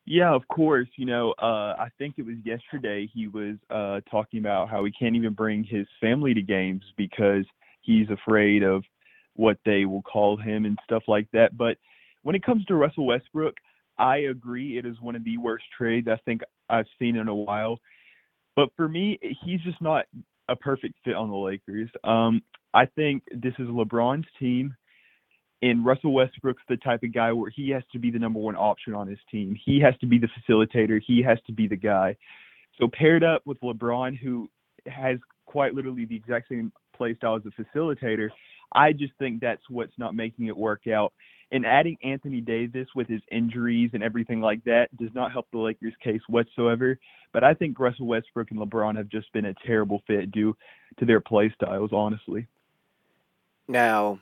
Yeah, 0.05 0.33
of 0.33 0.47
course. 0.47 0.87
You 0.95 1.05
know, 1.05 1.33
uh, 1.41 1.75
I 1.77 1.89
think 1.97 2.15
it 2.17 2.25
was 2.25 2.35
yesterday 2.43 3.09
he 3.13 3.27
was 3.27 3.55
uh, 3.69 4.01
talking 4.09 4.39
about 4.39 4.69
how 4.69 4.83
he 4.83 4.91
can't 4.91 5.15
even 5.15 5.33
bring 5.33 5.63
his 5.63 5.87
family 6.01 6.33
to 6.33 6.41
games 6.41 6.83
because 6.97 7.45
he's 7.81 8.09
afraid 8.09 8.63
of 8.63 8.83
what 9.35 9.57
they 9.65 9.85
will 9.85 10.01
call 10.01 10.35
him 10.35 10.65
and 10.65 10.77
stuff 10.83 11.03
like 11.07 11.27
that. 11.31 11.55
But 11.55 11.77
when 12.23 12.35
it 12.35 12.43
comes 12.43 12.65
to 12.65 12.75
Russell 12.75 13.05
Westbrook, 13.05 13.55
I 13.99 14.17
agree 14.17 14.77
it 14.77 14.85
is 14.85 14.99
one 15.01 15.15
of 15.15 15.23
the 15.23 15.37
worst 15.37 15.65
trades 15.77 16.07
I 16.07 16.17
think 16.25 16.41
I've 16.69 16.87
seen 16.97 17.17
in 17.17 17.27
a 17.27 17.35
while. 17.35 17.79
But 18.55 18.69
for 18.75 18.87
me, 18.87 19.19
he's 19.43 19.61
just 19.61 19.81
not 19.81 20.05
a 20.47 20.55
perfect 20.55 20.95
fit 21.03 21.15
on 21.15 21.29
the 21.29 21.35
Lakers. 21.35 21.89
Um, 22.03 22.41
I 22.73 22.85
think 22.85 23.23
this 23.31 23.53
is 23.59 23.67
LeBron's 23.67 24.27
team. 24.39 24.75
And 25.61 25.85
Russell 25.85 26.13
Westbrook's 26.13 26.63
the 26.69 26.77
type 26.77 27.03
of 27.03 27.13
guy 27.13 27.33
where 27.33 27.51
he 27.53 27.69
has 27.71 27.83
to 27.91 27.99
be 27.99 28.11
the 28.11 28.19
number 28.19 28.39
one 28.39 28.55
option 28.55 28.93
on 28.93 29.07
his 29.07 29.19
team. 29.29 29.57
He 29.65 29.81
has 29.81 29.93
to 29.99 30.07
be 30.07 30.17
the 30.17 30.29
facilitator. 30.39 31.01
He 31.05 31.21
has 31.21 31.37
to 31.47 31.53
be 31.53 31.67
the 31.67 31.75
guy. 31.75 32.15
So 32.79 32.87
paired 32.87 33.25
up 33.25 33.41
with 33.45 33.59
LeBron, 33.59 34.17
who 34.17 34.49
has 34.85 35.17
quite 35.45 35.73
literally 35.73 36.05
the 36.05 36.15
exact 36.15 36.47
same 36.47 36.71
play 36.95 37.13
style 37.15 37.35
as 37.35 37.41
a 37.45 37.77
facilitator, 37.77 38.29
I 38.73 38.93
just 38.93 39.13
think 39.19 39.41
that's 39.41 39.61
what's 39.69 39.97
not 39.97 40.15
making 40.15 40.47
it 40.47 40.55
work 40.55 40.87
out. 40.87 41.11
And 41.51 41.65
adding 41.65 41.97
Anthony 42.03 42.41
Davis 42.41 42.87
with 42.95 43.07
his 43.07 43.21
injuries 43.31 43.91
and 43.93 44.03
everything 44.03 44.39
like 44.39 44.63
that 44.65 44.95
does 44.97 45.09
not 45.15 45.31
help 45.31 45.47
the 45.51 45.57
Lakers' 45.57 45.93
case 46.03 46.21
whatsoever. 46.27 46.99
But 47.33 47.43
I 47.43 47.53
think 47.53 47.79
Russell 47.79 48.05
Westbrook 48.05 48.51
and 48.51 48.59
LeBron 48.59 48.97
have 48.97 49.09
just 49.09 49.31
been 49.33 49.45
a 49.45 49.55
terrible 49.65 50.01
fit 50.05 50.31
due 50.31 50.55
to 50.99 51.05
their 51.05 51.19
play 51.19 51.51
styles, 51.55 51.89
honestly. 51.91 52.47
Now, 53.67 54.19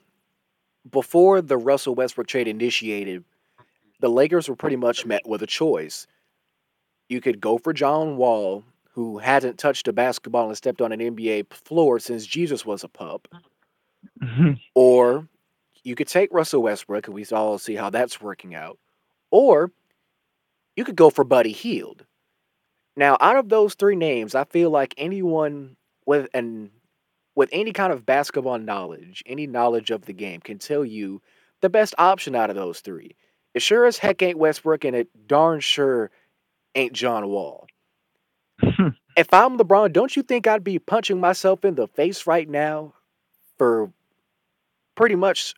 before 0.89 1.41
the 1.41 1.57
Russell 1.57 1.95
Westbrook 1.95 2.27
trade 2.27 2.47
initiated, 2.47 3.23
the 3.99 4.09
Lakers 4.09 4.47
were 4.47 4.55
pretty 4.55 4.75
much 4.75 5.05
met 5.05 5.27
with 5.27 5.41
a 5.41 5.47
choice. 5.47 6.07
You 7.09 7.21
could 7.21 7.39
go 7.39 7.57
for 7.57 7.73
John 7.73 8.17
Wall, 8.17 8.63
who 8.91 9.17
hasn't 9.19 9.57
touched 9.57 9.87
a 9.87 9.93
basketball 9.93 10.47
and 10.47 10.57
stepped 10.57 10.81
on 10.81 10.91
an 10.91 10.99
NBA 10.99 11.53
floor 11.53 11.99
since 11.99 12.25
Jesus 12.25 12.65
was 12.65 12.83
a 12.83 12.87
pup, 12.89 13.27
or 14.75 15.27
you 15.83 15.95
could 15.95 16.07
take 16.07 16.33
Russell 16.33 16.63
Westbrook, 16.63 17.07
and 17.07 17.15
we 17.15 17.25
all 17.31 17.57
see 17.57 17.75
how 17.75 17.89
that's 17.89 18.21
working 18.21 18.55
out, 18.55 18.77
or 19.31 19.71
you 20.75 20.83
could 20.83 20.95
go 20.95 21.09
for 21.09 21.23
Buddy 21.23 21.51
Hield. 21.51 22.05
Now, 22.95 23.17
out 23.19 23.37
of 23.37 23.49
those 23.49 23.75
three 23.75 23.95
names, 23.95 24.35
I 24.35 24.43
feel 24.45 24.69
like 24.69 24.93
anyone 24.97 25.75
with 26.05 26.27
an 26.33 26.71
with 27.35 27.49
any 27.51 27.71
kind 27.71 27.93
of 27.93 28.05
basketball 28.05 28.57
knowledge, 28.57 29.21
any 29.27 29.45
knowledge 29.45 29.91
of 29.91 30.05
the 30.05 30.13
game, 30.13 30.41
can 30.41 30.57
tell 30.57 30.83
you 30.83 31.21
the 31.61 31.69
best 31.69 31.93
option 31.99 32.35
out 32.35 32.49
of 32.49 32.55
those 32.55 32.79
three. 32.79 33.15
It 33.53 33.61
sure 33.61 33.85
as 33.85 33.99
heck 33.99 34.21
ain't 34.23 34.39
Westbrook, 34.39 34.83
and 34.83 34.95
it 34.95 35.27
darn 35.27 35.59
sure 35.59 36.09
ain't 36.73 36.93
John 36.93 37.27
Wall. 37.27 37.67
if 39.17 39.31
I'm 39.31 39.57
LeBron, 39.57 39.93
don't 39.93 40.15
you 40.15 40.23
think 40.23 40.47
I'd 40.47 40.63
be 40.63 40.79
punching 40.79 41.19
myself 41.19 41.63
in 41.63 41.75
the 41.75 41.87
face 41.87 42.25
right 42.25 42.49
now 42.49 42.93
for 43.57 43.91
pretty 44.95 45.15
much 45.15 45.53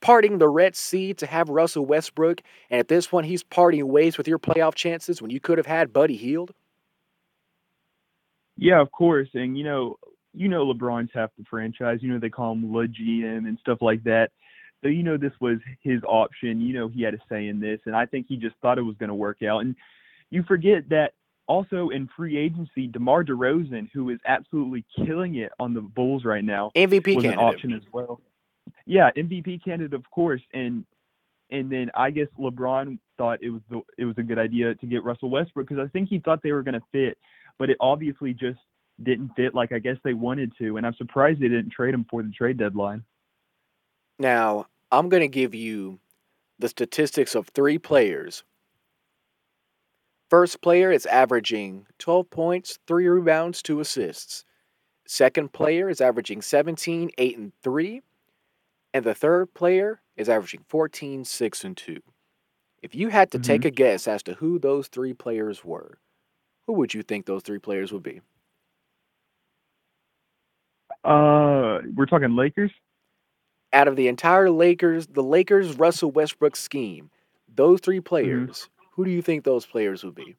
parting 0.00 0.38
the 0.38 0.48
Red 0.48 0.74
Sea 0.74 1.12
to 1.14 1.26
have 1.26 1.48
Russell 1.48 1.84
Westbrook, 1.84 2.40
and 2.70 2.80
at 2.80 2.88
this 2.88 3.12
one, 3.12 3.24
he's 3.24 3.42
parting 3.42 3.86
ways 3.88 4.16
with 4.16 4.26
your 4.26 4.38
playoff 4.38 4.74
chances 4.74 5.20
when 5.20 5.30
you 5.30 5.40
could 5.40 5.58
have 5.58 5.66
had 5.66 5.92
Buddy 5.92 6.16
Hield? 6.16 6.54
Yeah, 8.56 8.80
of 8.80 8.90
course. 8.92 9.28
And 9.34 9.58
you 9.58 9.64
know, 9.64 9.98
you 10.32 10.48
know 10.48 10.66
LeBron's 10.66 11.10
half 11.14 11.30
the 11.38 11.44
franchise. 11.44 11.98
You 12.02 12.12
know 12.12 12.18
they 12.18 12.30
call 12.30 12.52
him 12.52 12.72
Le 12.72 12.86
GM 12.86 13.46
and 13.46 13.58
stuff 13.60 13.78
like 13.80 14.02
that. 14.04 14.30
So 14.82 14.88
you 14.88 15.02
know 15.02 15.16
this 15.16 15.32
was 15.40 15.58
his 15.80 16.02
option. 16.06 16.60
You 16.60 16.74
know 16.74 16.88
he 16.88 17.02
had 17.02 17.14
a 17.14 17.18
say 17.28 17.48
in 17.48 17.60
this, 17.60 17.80
and 17.86 17.96
I 17.96 18.06
think 18.06 18.26
he 18.28 18.36
just 18.36 18.56
thought 18.62 18.78
it 18.78 18.82
was 18.82 18.96
going 18.96 19.08
to 19.08 19.14
work 19.14 19.42
out. 19.42 19.60
And 19.60 19.74
you 20.30 20.42
forget 20.44 20.88
that 20.90 21.12
also 21.46 21.90
in 21.90 22.08
free 22.16 22.36
agency, 22.36 22.86
DeMar 22.86 23.24
DeRozan, 23.24 23.90
who 23.92 24.10
is 24.10 24.18
absolutely 24.26 24.84
killing 24.96 25.36
it 25.36 25.52
on 25.58 25.74
the 25.74 25.80
Bulls 25.80 26.24
right 26.24 26.44
now, 26.44 26.70
MVP 26.74 27.16
was 27.16 27.24
candidate. 27.24 27.32
an 27.32 27.38
option 27.38 27.72
as 27.72 27.82
well. 27.92 28.20
Yeah, 28.86 29.10
MVP 29.16 29.64
candidate, 29.64 29.94
of 29.94 30.08
course, 30.10 30.42
and 30.52 30.84
and 31.50 31.70
then 31.70 31.90
I 31.94 32.10
guess 32.10 32.26
LeBron 32.38 32.98
thought 33.16 33.38
it 33.42 33.50
was 33.50 33.62
the, 33.70 33.80
it 33.98 34.04
was 34.04 34.16
a 34.18 34.22
good 34.22 34.38
idea 34.38 34.74
to 34.74 34.86
get 34.86 35.04
Russell 35.04 35.30
Westbrook 35.30 35.68
because 35.68 35.82
I 35.84 35.88
think 35.88 36.08
he 36.08 36.18
thought 36.18 36.42
they 36.42 36.52
were 36.52 36.62
going 36.62 36.74
to 36.74 36.86
fit, 36.92 37.18
but 37.58 37.70
it 37.70 37.76
obviously 37.80 38.32
just 38.32 38.58
didn't 39.02 39.30
fit 39.36 39.54
like 39.54 39.72
I 39.72 39.78
guess 39.78 39.96
they 40.04 40.14
wanted 40.14 40.52
to, 40.58 40.76
and 40.76 40.86
I'm 40.86 40.94
surprised 40.94 41.40
they 41.40 41.48
didn't 41.48 41.70
trade 41.70 41.94
him 41.94 42.06
for 42.10 42.22
the 42.22 42.30
trade 42.30 42.58
deadline. 42.58 43.04
Now, 44.18 44.66
I'm 44.92 45.08
going 45.08 45.22
to 45.22 45.28
give 45.28 45.54
you 45.54 45.98
the 46.58 46.68
statistics 46.68 47.34
of 47.34 47.48
three 47.48 47.78
players. 47.78 48.44
First 50.30 50.62
player 50.62 50.90
is 50.90 51.06
averaging 51.06 51.86
12 51.98 52.30
points, 52.30 52.78
3 52.86 53.06
rebounds, 53.08 53.62
2 53.62 53.80
assists. 53.80 54.44
Second 55.06 55.52
player 55.52 55.88
is 55.88 56.00
averaging 56.00 56.42
17, 56.42 57.10
8 57.18 57.38
and 57.38 57.52
3. 57.62 58.02
And 58.94 59.04
the 59.04 59.14
third 59.14 59.52
player 59.54 60.00
is 60.16 60.28
averaging 60.30 60.64
14, 60.68 61.24
6 61.26 61.64
and 61.64 61.76
2. 61.76 62.00
If 62.82 62.94
you 62.94 63.08
had 63.08 63.30
to 63.32 63.38
Mhm. 63.38 63.42
take 63.42 63.64
a 63.66 63.70
guess 63.70 64.08
as 64.08 64.22
to 64.22 64.34
who 64.34 64.58
those 64.58 64.88
three 64.88 65.12
players 65.12 65.64
were, 65.64 65.98
who 66.66 66.74
would 66.74 66.94
you 66.94 67.02
think 67.02 67.26
those 67.26 67.42
three 67.42 67.58
players 67.58 67.92
would 67.92 68.04
be? 68.04 68.22
Uh, 71.04 71.80
we're 71.94 72.06
talking 72.06 72.34
Lakers. 72.36 72.72
out 73.72 73.88
of 73.88 73.96
the 73.96 74.06
entire 74.08 74.50
Lakers, 74.50 75.08
the 75.08 75.22
Lakers 75.22 75.76
Russell 75.76 76.12
Westbrook 76.12 76.54
scheme, 76.56 77.10
those 77.48 77.80
three 77.80 78.00
players, 78.00 78.68
who 78.92 79.04
do 79.04 79.10
you 79.10 79.20
think 79.20 79.44
those 79.44 79.66
players 79.66 80.04
would 80.04 80.14
be? 80.14 80.36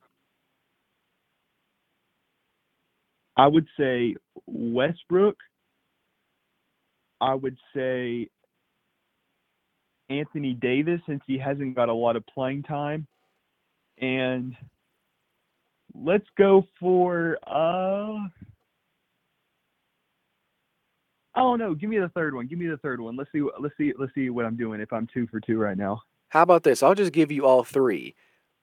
I 3.35 3.47
would 3.47 3.67
say 3.77 4.15
Westbrook. 4.45 5.35
I 7.21 7.33
would 7.33 7.57
say 7.75 8.29
Anthony 10.09 10.53
Davis 10.53 11.01
since 11.07 11.21
he 11.27 11.37
hasn't 11.37 11.75
got 11.75 11.89
a 11.89 11.93
lot 11.93 12.15
of 12.15 12.25
playing 12.27 12.63
time. 12.63 13.07
And 13.97 14.55
let's 15.93 16.27
go 16.37 16.63
for 16.79 17.37
uh 17.47 18.27
don't 21.35 21.59
know. 21.59 21.75
Give 21.75 21.89
me 21.89 21.99
the 21.99 22.09
third 22.09 22.33
one. 22.33 22.47
Give 22.47 22.57
me 22.59 22.67
the 22.67 22.77
third 22.77 22.99
one. 23.01 23.15
Let's 23.15 23.31
see. 23.31 23.41
what- 23.41 23.61
Let's 23.61 23.75
see. 23.77 23.93
Let's 23.97 24.13
see 24.15 24.29
what 24.29 24.45
I'm 24.45 24.55
doing. 24.57 24.79
If 24.81 24.91
I'm 24.93 25.07
two 25.13 25.27
for 25.27 25.39
two 25.39 25.57
right 25.57 25.77
now. 25.77 26.01
How 26.29 26.41
about 26.41 26.63
this? 26.63 26.81
I'll 26.81 26.95
just 26.95 27.11
give 27.13 27.31
you 27.31 27.45
all 27.45 27.63
three. 27.63 28.15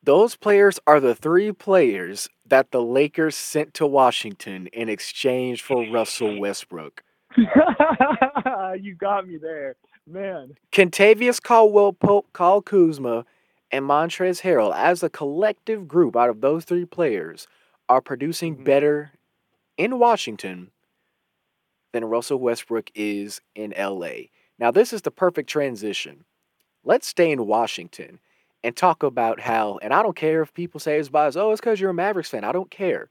Those 0.03 0.35
players 0.37 0.81
are 0.87 0.99
the 0.99 1.15
three 1.15 1.53
players 1.53 2.29
that 2.47 2.71
the 2.73 2.83
Lakers 2.83 3.37
sent 3.37 3.73
to 3.75 3.87
Washington 3.87 4.67
in 4.69 4.89
exchange 4.89 5.63
for 5.63 5.87
Russell 5.91 6.39
Westbrook. 6.41 7.03
you 7.37 8.95
got 8.99 9.29
me 9.29 9.37
there, 9.39 9.77
man. 10.07 10.57
Kentavious 10.71 11.43
Caldwell 11.43 11.93
Pope, 11.93 12.29
Kyle 12.33 12.63
Kuzma, 12.63 13.25
and 13.71 13.85
Montrezl 13.85 14.43
Harrell, 14.43 14.75
as 14.75 15.03
a 15.03 15.11
collective 15.11 15.89
group 15.89 16.17
out 16.17 16.31
of 16.31 16.41
those 16.41 16.65
three 16.65 16.85
players, 16.85 17.47
are 17.89 18.01
producing 18.01 18.57
Mhm. 18.57 18.65
better 18.65 19.13
in 19.77 19.99
Washington 19.99 20.71
than 21.93 22.05
Russell 22.05 22.39
Westbrook 22.39 22.91
is 22.95 23.41
in 23.55 23.73
LA. 23.77 24.31
Now, 24.59 24.71
this 24.71 24.93
is 24.93 25.03
the 25.03 25.11
perfect 25.11 25.49
transition. 25.49 26.25
Let's 26.85 27.07
stay 27.07 27.31
in 27.31 27.47
Washington 27.47 28.21
and 28.63 28.77
talk 28.77 29.03
about 29.03 29.41
how, 29.41 29.79
and 29.83 29.93
I 29.93 30.03
don't 30.03 30.17
care 30.17 30.43
if 30.43 30.55
people 30.55 30.81
say 30.81 30.99
it's 30.99 31.09
biased, 31.09 31.37
oh, 31.37 31.53
it's 31.53 31.61
because 31.61 31.81
you're 31.81 31.91
a 31.91 31.95
Mavericks 31.95 32.31
fan. 32.31 32.45
I 32.45 32.53
don't 32.53 32.71
care. 32.71 33.09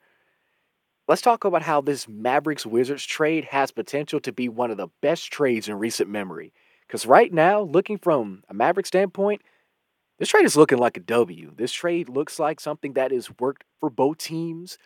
Let's 1.07 1.21
talk 1.21 1.43
about 1.43 1.63
how 1.63 1.81
this 1.81 2.07
Mavericks 2.07 2.65
Wizards 2.65 3.05
trade 3.05 3.45
has 3.45 3.71
potential 3.71 4.19
to 4.21 4.31
be 4.31 4.47
one 4.47 4.71
of 4.71 4.77
the 4.77 4.87
best 5.01 5.31
trades 5.31 5.67
in 5.67 5.77
recent 5.77 6.09
memory. 6.09 6.53
Because 6.91 7.05
right 7.05 7.31
now, 7.31 7.61
looking 7.61 7.97
from 7.97 8.43
a 8.49 8.53
Maverick 8.53 8.85
standpoint, 8.85 9.41
this 10.19 10.27
trade 10.27 10.43
is 10.43 10.57
looking 10.57 10.77
like 10.77 10.97
a 10.97 10.99
W. 10.99 11.53
This 11.55 11.71
trade 11.71 12.09
looks 12.09 12.37
like 12.37 12.59
something 12.59 12.91
that 12.93 13.13
has 13.13 13.29
worked 13.39 13.63
for 13.79 13.89
both 13.89 14.17
teams. 14.17 14.77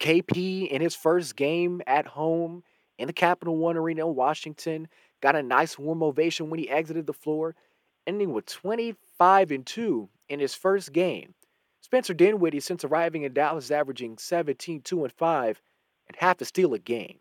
KP 0.00 0.66
in 0.66 0.82
his 0.82 0.96
first 0.96 1.36
game 1.36 1.80
at 1.86 2.08
home 2.08 2.64
in 2.98 3.06
the 3.06 3.12
Capital 3.12 3.56
One 3.56 3.76
Arena 3.76 4.08
in 4.08 4.16
Washington 4.16 4.88
got 5.22 5.36
a 5.36 5.44
nice 5.44 5.78
warm 5.78 6.02
ovation 6.02 6.50
when 6.50 6.58
he 6.58 6.68
exited 6.68 7.06
the 7.06 7.12
floor, 7.12 7.54
ending 8.08 8.32
with 8.32 8.46
25 8.46 9.52
and 9.52 9.64
2 9.64 10.08
in 10.28 10.40
his 10.40 10.56
first 10.56 10.92
game. 10.92 11.34
Spencer 11.82 12.14
Dinwiddie, 12.14 12.58
since 12.58 12.84
arriving 12.84 13.22
in 13.22 13.32
Dallas, 13.32 13.70
averaging 13.70 14.18
17, 14.18 14.80
2 14.80 15.04
and 15.04 15.12
5, 15.12 15.62
and 16.08 16.16
half 16.16 16.40
a 16.40 16.44
steal 16.44 16.74
a 16.74 16.80
game. 16.80 17.20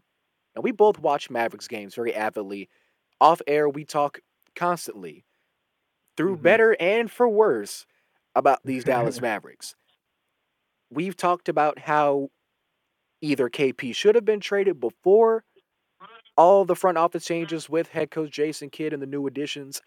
Now, 0.55 0.63
we 0.63 0.71
both 0.71 0.97
watch 0.97 1.29
Mavericks 1.29 1.67
games 1.67 1.93
very 1.93 2.15
avidly. 2.15 2.67
Off 3.21 3.41
air, 3.47 3.67
we 3.69 3.83
talk 3.85 4.19
constantly, 4.55 5.25
through 6.17 6.37
Mhm. 6.37 6.37
better 6.37 6.75
and 6.79 7.11
for 7.11 7.29
worse, 7.29 7.85
about 8.35 8.61
these 8.65 8.85
Dallas 8.85 9.19
Mavericks. 9.21 9.75
we've 10.89 11.15
talked 11.15 11.49
about 11.49 11.79
how 11.79 12.29
either 13.21 13.49
KP 13.49 13.93
should 13.93 14.15
have 14.15 14.25
been 14.25 14.39
traded 14.39 14.79
before 14.79 15.45
all 16.37 16.65
the 16.65 16.75
front 16.75 16.97
office 16.99 17.25
changes 17.25 17.69
with 17.69 17.89
head 17.89 18.11
coach 18.11 18.31
Jason 18.31 18.69
Kidd 18.69 18.93
and 18.93 19.01
the 19.01 19.07
new 19.07 19.27
additions, 19.27 19.81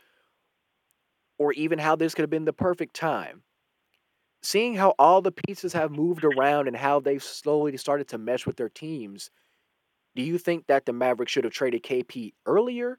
or 1.38 1.52
even 1.52 1.78
how 1.78 1.96
this 1.96 2.14
could 2.14 2.22
have 2.22 2.30
been 2.30 2.44
the 2.44 2.52
perfect 2.52 2.94
time. 2.94 3.42
Seeing 4.42 4.74
how 4.74 4.94
all 4.98 5.22
the 5.22 5.32
pieces 5.32 5.72
have 5.72 5.90
moved 5.92 6.24
around 6.24 6.68
and 6.68 6.76
how 6.76 7.00
they've 7.00 7.22
slowly 7.22 7.76
started 7.76 8.08
to 8.08 8.18
mesh 8.18 8.46
with 8.46 8.56
their 8.56 8.68
teams, 8.68 9.30
do 10.18 10.24
you 10.24 10.36
think 10.36 10.66
that 10.66 10.84
the 10.84 10.92
Mavericks 10.92 11.30
should 11.30 11.44
have 11.44 11.52
traded 11.52 11.84
KP 11.84 12.32
earlier? 12.44 12.98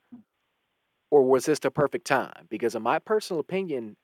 Or 1.12 1.22
was 1.24 1.46
this 1.46 1.60
the 1.60 1.70
perfect 1.70 2.08
time? 2.08 2.48
Because, 2.50 2.76
in 2.76 2.82
my 2.82 2.98
personal 2.98 3.42
opinion, 3.42 3.98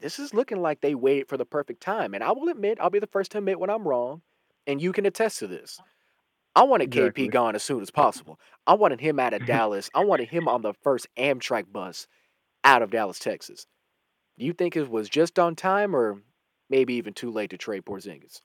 this 0.00 0.18
is 0.18 0.32
looking 0.32 0.62
like 0.62 0.80
they 0.80 0.94
waited 0.94 1.28
for 1.28 1.36
the 1.36 1.44
perfect 1.44 1.82
time. 1.82 2.14
And 2.14 2.24
I 2.24 2.32
will 2.32 2.48
admit, 2.48 2.78
I'll 2.80 2.88
be 2.88 2.98
the 2.98 3.06
first 3.06 3.32
to 3.32 3.38
admit 3.38 3.60
when 3.60 3.68
I'm 3.68 3.86
wrong, 3.86 4.22
and 4.66 4.80
you 4.80 4.90
can 4.90 5.04
attest 5.04 5.40
to 5.40 5.48
this. 5.48 5.78
I 6.56 6.62
wanted 6.62 6.84
Exactly. 6.84 7.28
KP 7.28 7.30
gone 7.30 7.56
as 7.56 7.62
soon 7.62 7.82
as 7.82 7.90
possible. 7.90 8.40
I 8.66 8.72
wanted 8.72 9.02
him 9.02 9.20
out 9.20 9.34
of 9.34 9.44
Dallas. 9.46 9.90
I 9.94 10.02
wanted 10.02 10.30
him 10.30 10.48
on 10.48 10.62
the 10.62 10.72
first 10.82 11.08
Amtrak 11.18 11.70
bus 11.70 12.06
out 12.64 12.80
of 12.80 12.90
Dallas, 12.90 13.18
Texas. 13.18 13.66
Do 14.38 14.46
you 14.46 14.54
think 14.54 14.78
it 14.78 14.88
was 14.88 15.10
just 15.10 15.38
on 15.38 15.56
time 15.56 15.94
or 15.94 16.22
maybe 16.70 16.94
even 16.94 17.12
too 17.12 17.30
late 17.30 17.50
to 17.50 17.58
trade 17.58 17.84
Porzingis? 17.84 18.40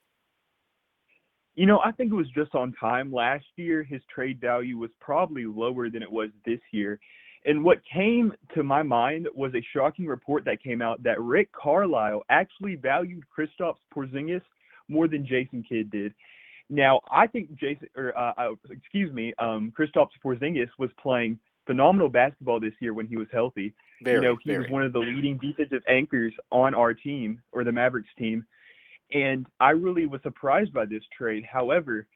You 1.56 1.64
know, 1.66 1.80
I 1.84 1.90
think 1.90 2.12
it 2.12 2.14
was 2.14 2.28
just 2.34 2.54
on 2.54 2.74
time. 2.74 3.12
Last 3.12 3.46
year, 3.56 3.82
his 3.82 4.02
trade 4.14 4.40
value 4.40 4.76
was 4.76 4.90
probably 5.00 5.46
lower 5.46 5.88
than 5.88 6.02
it 6.02 6.10
was 6.12 6.28
this 6.44 6.60
year. 6.70 7.00
And 7.46 7.64
what 7.64 7.78
came 7.90 8.32
to 8.54 8.62
my 8.62 8.82
mind 8.82 9.28
was 9.34 9.54
a 9.54 9.64
shocking 9.72 10.06
report 10.06 10.44
that 10.44 10.62
came 10.62 10.82
out 10.82 11.02
that 11.04 11.20
Rick 11.20 11.50
Carlisle 11.52 12.24
actually 12.28 12.74
valued 12.74 13.24
Kristaps 13.36 13.76
Porzingis 13.94 14.42
more 14.88 15.08
than 15.08 15.26
Jason 15.26 15.64
Kidd 15.66 15.90
did. 15.90 16.12
Now, 16.68 17.00
I 17.10 17.26
think 17.26 17.54
Jason, 17.54 17.88
or 17.96 18.16
uh, 18.18 18.32
uh, 18.36 18.50
excuse 18.70 19.12
me, 19.12 19.32
um, 19.38 19.72
Kristaps 19.78 20.10
Porzingis 20.22 20.68
was 20.78 20.90
playing 21.00 21.38
phenomenal 21.66 22.08
basketball 22.08 22.60
this 22.60 22.74
year 22.80 22.92
when 22.92 23.06
he 23.06 23.16
was 23.16 23.28
healthy. 23.32 23.72
Very, 24.02 24.16
you 24.16 24.22
know, 24.22 24.36
he 24.42 24.50
very. 24.50 24.62
was 24.62 24.70
one 24.70 24.82
of 24.82 24.92
the 24.92 24.98
leading 24.98 25.38
defensive 25.38 25.82
anchors 25.88 26.32
on 26.50 26.74
our 26.74 26.92
team 26.92 27.40
or 27.52 27.64
the 27.64 27.72
Mavericks 27.72 28.10
team. 28.18 28.44
And 29.12 29.46
I 29.60 29.70
really 29.70 30.06
was 30.06 30.20
surprised 30.22 30.72
by 30.72 30.84
this 30.84 31.02
trade. 31.16 31.44
However, 31.50 32.06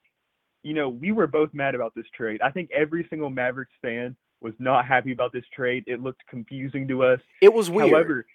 you 0.62 0.74
know, 0.74 0.88
we 0.88 1.12
were 1.12 1.26
both 1.26 1.54
mad 1.54 1.74
about 1.74 1.94
this 1.94 2.06
trade. 2.16 2.40
I 2.42 2.50
think 2.50 2.70
every 2.74 3.06
single 3.08 3.30
Mavericks 3.30 3.72
fan 3.80 4.16
was 4.40 4.54
not 4.58 4.86
happy 4.86 5.12
about 5.12 5.32
this 5.32 5.44
trade. 5.54 5.84
It 5.86 6.02
looked 6.02 6.26
confusing 6.28 6.88
to 6.88 7.04
us. 7.04 7.20
It 7.40 7.52
was 7.52 7.70
weird. 7.70 7.90
However, 7.90 8.26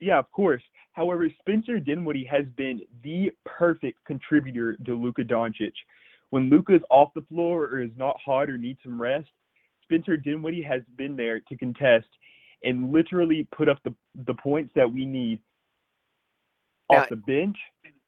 yeah, 0.00 0.18
of 0.18 0.30
course. 0.30 0.62
However, 0.92 1.28
Spencer 1.40 1.78
Dinwiddie 1.78 2.24
has 2.24 2.44
been 2.56 2.80
the 3.02 3.30
perfect 3.44 4.04
contributor 4.04 4.76
to 4.84 4.94
Luka 4.94 5.22
Doncic. 5.22 5.72
When 6.30 6.50
Luka's 6.50 6.82
off 6.90 7.14
the 7.14 7.22
floor 7.22 7.64
or 7.64 7.80
is 7.80 7.90
not 7.96 8.16
hot 8.24 8.50
or 8.50 8.58
needs 8.58 8.80
some 8.82 9.00
rest, 9.00 9.28
Spencer 9.84 10.16
Dinwiddie 10.16 10.62
has 10.62 10.82
been 10.96 11.16
there 11.16 11.40
to 11.40 11.56
contest 11.56 12.08
and 12.64 12.92
literally 12.92 13.46
put 13.56 13.68
up 13.68 13.78
the, 13.84 13.94
the 14.26 14.34
points 14.34 14.72
that 14.74 14.92
we 14.92 15.06
need 15.06 15.40
Now- 16.90 16.98
off 17.02 17.08
the 17.08 17.16
bench 17.16 17.56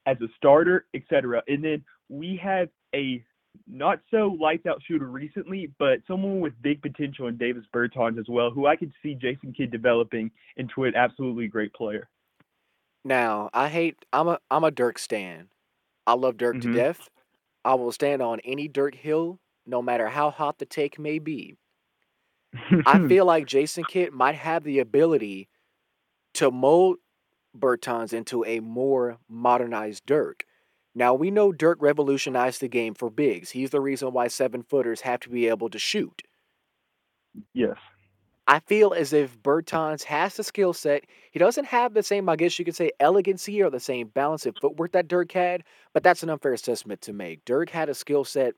as 0.06 0.20
a 0.20 0.28
starter, 0.36 0.86
etc. 0.94 1.42
And 1.48 1.62
then 1.64 1.84
we 2.08 2.36
have 2.42 2.68
a 2.94 3.22
not 3.66 4.00
so 4.10 4.36
lights 4.40 4.66
out 4.66 4.80
shooter 4.86 5.08
recently, 5.08 5.72
but 5.78 6.00
someone 6.06 6.40
with 6.40 6.52
big 6.62 6.80
potential 6.82 7.26
in 7.26 7.36
Davis 7.36 7.64
Bertans 7.74 8.18
as 8.18 8.26
well, 8.28 8.50
who 8.50 8.66
I 8.66 8.76
could 8.76 8.92
see 9.02 9.14
Jason 9.14 9.52
Kidd 9.52 9.70
developing 9.72 10.30
into 10.56 10.84
an 10.84 10.94
absolutely 10.94 11.48
great 11.48 11.72
player. 11.74 12.08
Now, 13.04 13.50
I 13.52 13.68
hate 13.68 13.96
I'm 14.12 14.28
a 14.28 14.38
I'm 14.50 14.64
a 14.64 14.70
Dirk 14.70 14.98
stan. 14.98 15.48
I 16.06 16.14
love 16.14 16.36
Dirk 16.36 16.56
Mhm. 16.56 16.62
to 16.62 16.72
death. 16.72 17.08
I 17.64 17.74
will 17.74 17.92
stand 17.92 18.22
on 18.22 18.40
any 18.40 18.68
Dirk 18.68 18.94
hill, 18.94 19.38
no 19.66 19.82
matter 19.82 20.08
how 20.08 20.30
hot 20.30 20.58
the 20.58 20.66
take 20.66 20.98
may 20.98 21.18
be. 21.18 21.56
I 22.54 22.54
feel 23.08 23.24
like 23.26 23.46
Jason 23.46 23.84
Kidd 23.84 24.12
might 24.12 24.34
have 24.34 24.64
the 24.64 24.78
ability 24.78 25.48
to 26.34 26.50
mold 26.50 26.98
Bertans 27.58 28.12
into 28.12 28.44
a 28.44 28.60
more 28.60 29.18
modernized 29.28 30.06
Dirk. 30.06 30.44
Now 30.94 31.14
we 31.14 31.30
know 31.30 31.52
Dirk 31.52 31.78
revolutionized 31.80 32.60
the 32.60 32.68
game 32.68 32.94
for 32.94 33.10
bigs. 33.10 33.50
He's 33.50 33.70
the 33.70 33.80
reason 33.80 34.12
why 34.12 34.28
seven 34.28 34.62
footers 34.62 35.02
have 35.02 35.20
to 35.20 35.28
be 35.30 35.48
able 35.48 35.70
to 35.70 35.78
shoot. 35.78 36.22
yes. 37.54 37.76
I 38.46 38.58
feel 38.60 38.92
as 38.92 39.12
if 39.12 39.40
Bertans 39.40 40.02
has 40.04 40.34
the 40.34 40.42
skill 40.42 40.72
set. 40.72 41.04
He 41.30 41.38
doesn't 41.38 41.66
have 41.66 41.94
the 41.94 42.02
same, 42.02 42.28
I 42.28 42.34
guess 42.34 42.58
you 42.58 42.64
could 42.64 42.74
say, 42.74 42.90
elegancy 42.98 43.62
or 43.62 43.70
the 43.70 43.78
same 43.78 44.08
balance 44.08 44.44
and 44.44 44.58
footwork 44.58 44.90
that 44.92 45.06
Dirk 45.06 45.30
had, 45.30 45.62
but 45.92 46.02
that's 46.02 46.24
an 46.24 46.30
unfair 46.30 46.52
assessment 46.52 47.00
to 47.02 47.12
make. 47.12 47.44
Dirk 47.44 47.70
had 47.70 47.88
a 47.88 47.94
skill 47.94 48.24
set 48.24 48.54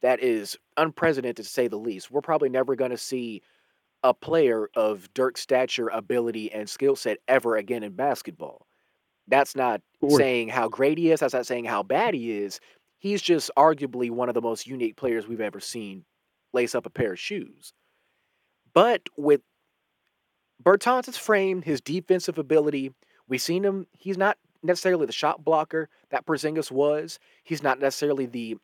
that 0.00 0.22
is 0.22 0.56
unprecedented 0.76 1.36
to 1.38 1.44
say 1.44 1.66
the 1.66 1.76
least. 1.78 2.10
We're 2.10 2.20
probably 2.20 2.50
never 2.50 2.76
going 2.76 2.92
to 2.92 2.98
see 2.98 3.42
a 4.02 4.12
player 4.12 4.68
of 4.74 5.12
Dirk's 5.14 5.40
stature, 5.40 5.88
ability, 5.88 6.52
and 6.52 6.68
skill 6.68 6.96
set 6.96 7.18
ever 7.28 7.56
again 7.56 7.82
in 7.82 7.92
basketball. 7.92 8.66
That's 9.28 9.54
not 9.54 9.80
saying 10.08 10.48
how 10.48 10.68
great 10.68 10.98
he 10.98 11.12
is. 11.12 11.20
That's 11.20 11.34
not 11.34 11.46
saying 11.46 11.64
how 11.64 11.82
bad 11.82 12.14
he 12.14 12.32
is. 12.32 12.60
He's 12.98 13.22
just 13.22 13.50
arguably 13.56 14.10
one 14.10 14.28
of 14.28 14.34
the 14.34 14.42
most 14.42 14.66
unique 14.66 14.96
players 14.96 15.26
we've 15.26 15.40
ever 15.40 15.60
seen 15.60 16.04
lace 16.52 16.74
up 16.74 16.86
a 16.86 16.90
pair 16.90 17.12
of 17.12 17.18
shoes. 17.20 17.72
But 18.74 19.02
with 19.16 19.40
Bertans' 20.62 21.18
frame, 21.18 21.62
his 21.62 21.80
defensive 21.80 22.38
ability, 22.38 22.92
we've 23.28 23.42
seen 23.42 23.64
him. 23.64 23.86
He's 23.96 24.18
not 24.18 24.38
necessarily 24.62 25.06
the 25.06 25.12
shot 25.12 25.44
blocker 25.44 25.88
that 26.10 26.26
Porzingis 26.26 26.70
was. 26.70 27.18
He's 27.44 27.62
not 27.62 27.80
necessarily 27.80 28.26
the 28.26 28.56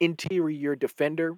interior 0.00 0.76
defender, 0.76 1.36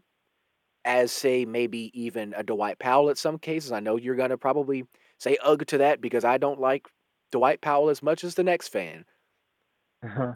as 0.87 1.13
say 1.13 1.45
maybe 1.47 1.91
even 2.01 2.35
a 2.35 2.45
Dwight 2.45 2.79
Powell 2.81 3.11
at 3.11 3.19
some 3.19 3.39
cases. 3.39 3.73
I 3.73 3.81
know 3.81 3.97
you're 3.99 4.17
gonna 4.17 4.39
probably 4.39 4.87
say 5.19 5.39
ugh 5.43 5.67
to 5.69 5.79
that 5.79 6.01
because 6.01 6.25
I 6.25 6.39
don't 6.39 6.61
like 6.61 6.89
Dwight 7.33 7.61
Powell 7.63 7.91
as 7.91 8.03
much 8.03 8.25
as 8.25 8.37
the 8.37 8.45
next 8.45 8.69
fan. 8.69 9.07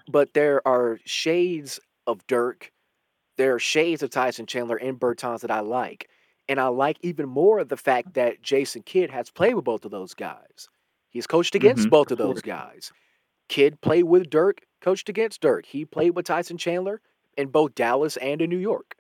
But 0.07 0.35
there 0.35 0.67
are 0.67 0.99
shades 1.05 1.81
of 2.07 2.27
Dirk. 2.27 2.73
There 3.37 3.55
are 3.55 3.61
shades 3.61 4.03
of 4.03 4.11
Tyson 4.11 4.47
Chandler 4.47 4.77
and 4.77 5.01
Bertans 5.01 5.41
that 5.43 5.51
I 5.51 5.61
like. 5.61 6.11
And 6.49 6.61
I 6.61 6.69
like 6.69 6.99
even 7.03 7.29
more 7.29 7.65
the 7.65 7.77
fact 7.77 8.15
that 8.15 8.43
Jason 8.43 8.83
Kidd 8.83 9.11
has 9.11 9.31
played 9.31 9.55
with 9.55 9.65
both 9.65 9.85
of 9.85 9.91
those 9.93 10.15
guys. 10.15 10.69
He's 11.11 11.27
coached 11.27 11.55
against 11.55 11.89
Mhm, 11.89 11.91
both 11.91 12.11
of 12.13 12.19
those 12.19 12.43
guys. 12.43 12.93
Kidd 13.49 13.81
played 13.83 14.05
with 14.05 14.31
Dirk, 14.31 14.67
coached 14.81 15.09
against 15.09 15.41
Dirk. 15.43 15.67
He 15.67 15.85
played 15.87 16.13
with 16.17 16.27
Tyson 16.27 16.59
Chandler 16.59 17.03
in 17.37 17.49
both 17.51 17.75
Dallas 17.75 18.17
and 18.19 18.43
in 18.43 18.51
New 18.51 18.59
York. 18.59 18.97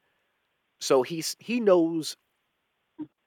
So 0.80 1.02
he's 1.02 1.36
he 1.38 1.60
knows 1.60 2.16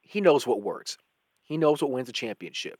he 0.02 0.22
knows 0.22 0.46
what 0.48 0.62
works. 0.62 0.98
He 1.44 1.58
knows 1.58 1.82
what 1.82 1.92
wins 1.92 2.10
a 2.10 2.13
championship. 2.13 2.80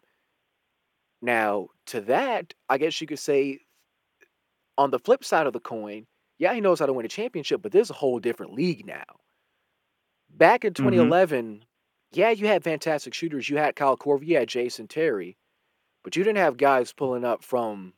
Now, 1.24 1.70
to 1.88 2.02
that, 2.02 2.54
I 2.70 2.78
guess 2.78 3.00
you 3.02 3.08
could 3.08 3.18
say 3.20 3.60
on 4.78 4.92
the 4.92 5.00
flip 5.00 5.24
side 5.24 5.48
of 5.48 5.54
the 5.54 5.60
coin, 5.60 6.06
yeah, 6.38 6.54
he 6.54 6.62
knows 6.62 6.80
how 6.80 6.86
to 6.86 6.94
win 6.94 7.06
a 7.06 7.10
championship, 7.10 7.62
but 7.62 7.72
there's 7.72 7.90
a 7.90 7.94
whole 7.96 8.20
different 8.20 8.54
league 8.54 8.86
now. 8.86 9.04
Back 10.32 10.66
in 10.66 10.74
Mhm. 10.78 11.14
2011, 11.14 11.64
yeah, 12.12 12.32
you 12.32 12.48
had 12.48 12.62
fantastic 12.64 13.14
shooters. 13.14 13.48
You 13.50 13.56
had 13.58 13.78
Kyle 13.78 13.96
Korver, 13.98 14.26
you 14.28 14.36
had 14.38 14.50
Jason 14.50 14.88
Terry, 14.90 15.38
but 16.04 16.16
you 16.16 16.24
didn't 16.24 16.38
have 16.40 16.58
guys 16.58 16.94
pulling 16.94 17.26
up 17.26 17.44
from 17.44 17.94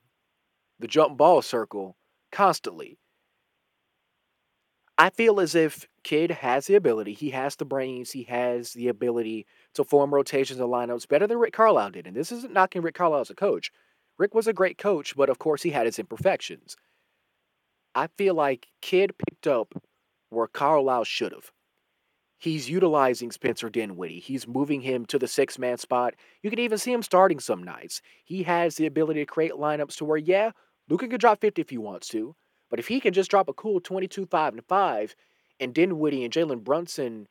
the 0.79 0.87
jump 0.87 1.17
ball 1.17 1.41
circle 1.41 1.97
constantly. 2.31 2.99
I 4.97 5.09
feel 5.09 5.41
as 5.41 5.55
if 5.55 5.87
Kidd 6.03 6.31
has 6.31 6.67
the 6.67 6.75
ability, 6.75 7.13
he 7.13 7.31
has 7.31 7.55
the 7.57 7.65
brains, 7.65 8.11
he 8.11 8.23
has 8.23 8.73
the 8.73 8.87
ability 8.87 9.45
to 9.73 9.83
form 9.83 10.13
rotations 10.13 10.59
and 10.59 10.69
lineups 10.69 11.07
better 11.07 11.27
than 11.27 11.37
Rick 11.37 11.53
Carlisle 11.53 11.91
did. 11.91 12.07
And 12.07 12.15
this 12.15 12.31
isn't 12.31 12.53
knocking 12.53 12.81
Rick 12.81 12.95
Carlisle 12.95 13.21
as 13.21 13.29
a 13.29 13.35
coach. 13.35 13.71
Rick 14.17 14.33
was 14.33 14.47
a 14.47 14.53
great 14.53 14.77
coach, 14.77 15.15
but 15.17 15.29
of 15.29 15.39
course 15.39 15.63
he 15.63 15.71
had 15.71 15.85
his 15.85 15.99
imperfections. 15.99 16.77
I 17.93 18.07
feel 18.17 18.35
like 18.35 18.67
Kidd 18.81 19.17
picked 19.17 19.47
up 19.47 19.73
where 20.29 20.47
Carlisle 20.47 21.03
should 21.05 21.33
have. 21.33 21.51
He's 22.37 22.69
utilizing 22.69 23.31
Spencer 23.31 23.69
Dinwiddie. 23.69 24.19
He's 24.19 24.47
moving 24.47 24.81
him 24.81 25.05
to 25.07 25.17
the 25.19 25.27
six 25.27 25.57
man 25.57 25.77
spot. 25.77 26.13
You 26.41 26.49
can 26.49 26.59
even 26.59 26.77
see 26.77 26.93
him 26.93 27.01
starting 27.01 27.39
some 27.39 27.63
nights. 27.63 28.01
He 28.23 28.43
has 28.43 28.75
the 28.75 28.85
ability 28.85 29.21
to 29.21 29.25
create 29.25 29.53
lineups 29.53 29.97
to 29.97 30.05
where, 30.05 30.17
yeah, 30.17 30.51
Luka 30.89 31.07
could 31.07 31.21
drop 31.21 31.41
50 31.41 31.61
if 31.61 31.69
he 31.69 31.77
wants 31.77 32.07
to, 32.09 32.35
but 32.75 32.79
if 32.81 32.89
he 32.89 32.99
can 32.99 33.13
just 33.13 33.31
drop 33.31 33.47
a 33.47 33.53
cool 33.53 33.79
22, 33.79 34.25
5, 34.25 34.53
and 34.53 34.65
5, 34.65 35.15
and 35.61 35.73
Dinwiddie 35.73 36.25
and 36.25 36.33
Jalen 36.33 36.61
Brunson 36.61 37.25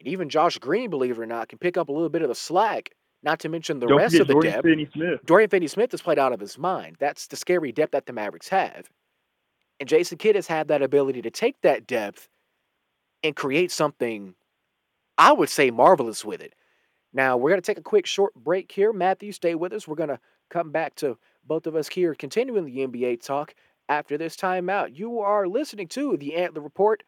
and 0.00 0.08
even 0.08 0.28
Josh 0.28 0.58
Green, 0.58 0.90
believe 0.90 1.16
it 1.16 1.22
or 1.22 1.26
not, 1.26 1.48
can 1.48 1.58
pick 1.58 1.76
up 1.76 1.88
a 1.88 1.92
little 1.92 2.08
bit 2.08 2.22
of 2.22 2.28
the 2.28 2.34
slack, 2.34 2.90
not 3.22 3.38
to 3.38 3.48
mention 3.48 3.78
the 3.78 3.86
Don't 3.86 3.98
rest 3.98 4.16
of 4.16 4.26
the 4.26 4.32
Jordan 4.32 4.50
depth. 4.50 4.64
Finney-Smith. 4.64 5.20
Dorian 5.24 5.48
Finney 5.48 5.68
Smith 5.68 5.92
has 5.92 6.02
played 6.02 6.18
out 6.18 6.32
of 6.32 6.40
his 6.40 6.58
mind. 6.58 6.96
That's 6.98 7.28
the 7.28 7.36
scary 7.36 7.70
depth 7.70 7.92
that 7.92 8.06
the 8.06 8.12
Mavericks 8.12 8.48
have. 8.48 8.90
And 9.78 9.88
Jason 9.88 10.18
Kidd 10.18 10.34
has 10.34 10.48
had 10.48 10.66
that 10.66 10.82
ability 10.82 11.22
to 11.22 11.30
take 11.30 11.60
that 11.62 11.86
depth 11.86 12.28
and 13.22 13.36
create 13.36 13.70
something, 13.70 14.34
I 15.18 15.32
would 15.32 15.50
say, 15.50 15.70
marvelous 15.70 16.24
with 16.24 16.40
it. 16.40 16.56
Now, 17.12 17.36
we're 17.36 17.50
going 17.50 17.62
to 17.62 17.64
take 17.64 17.78
a 17.78 17.82
quick 17.82 18.06
short 18.06 18.34
break 18.34 18.72
here. 18.72 18.92
Matthew, 18.92 19.30
stay 19.30 19.54
with 19.54 19.72
us. 19.72 19.86
We're 19.86 19.94
going 19.94 20.08
to 20.08 20.18
come 20.50 20.72
back 20.72 20.96
to 20.96 21.16
both 21.46 21.68
of 21.68 21.76
us 21.76 21.86
here, 21.86 22.16
continuing 22.16 22.64
the 22.64 22.88
NBA 22.88 23.24
talk 23.24 23.54
after 23.90 24.16
this 24.16 24.36
timeout. 24.36 24.96
You 24.96 25.18
are 25.18 25.48
listening 25.48 25.88
to 25.88 26.16
the 26.16 26.36
Antler 26.36 26.62
Report 26.62 27.02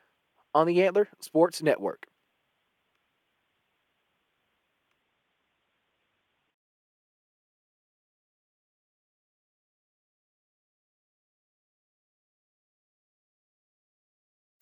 on 0.53 0.67
the 0.67 0.83
Antler 0.83 1.09
Sports 1.21 1.63
Network. 1.63 2.07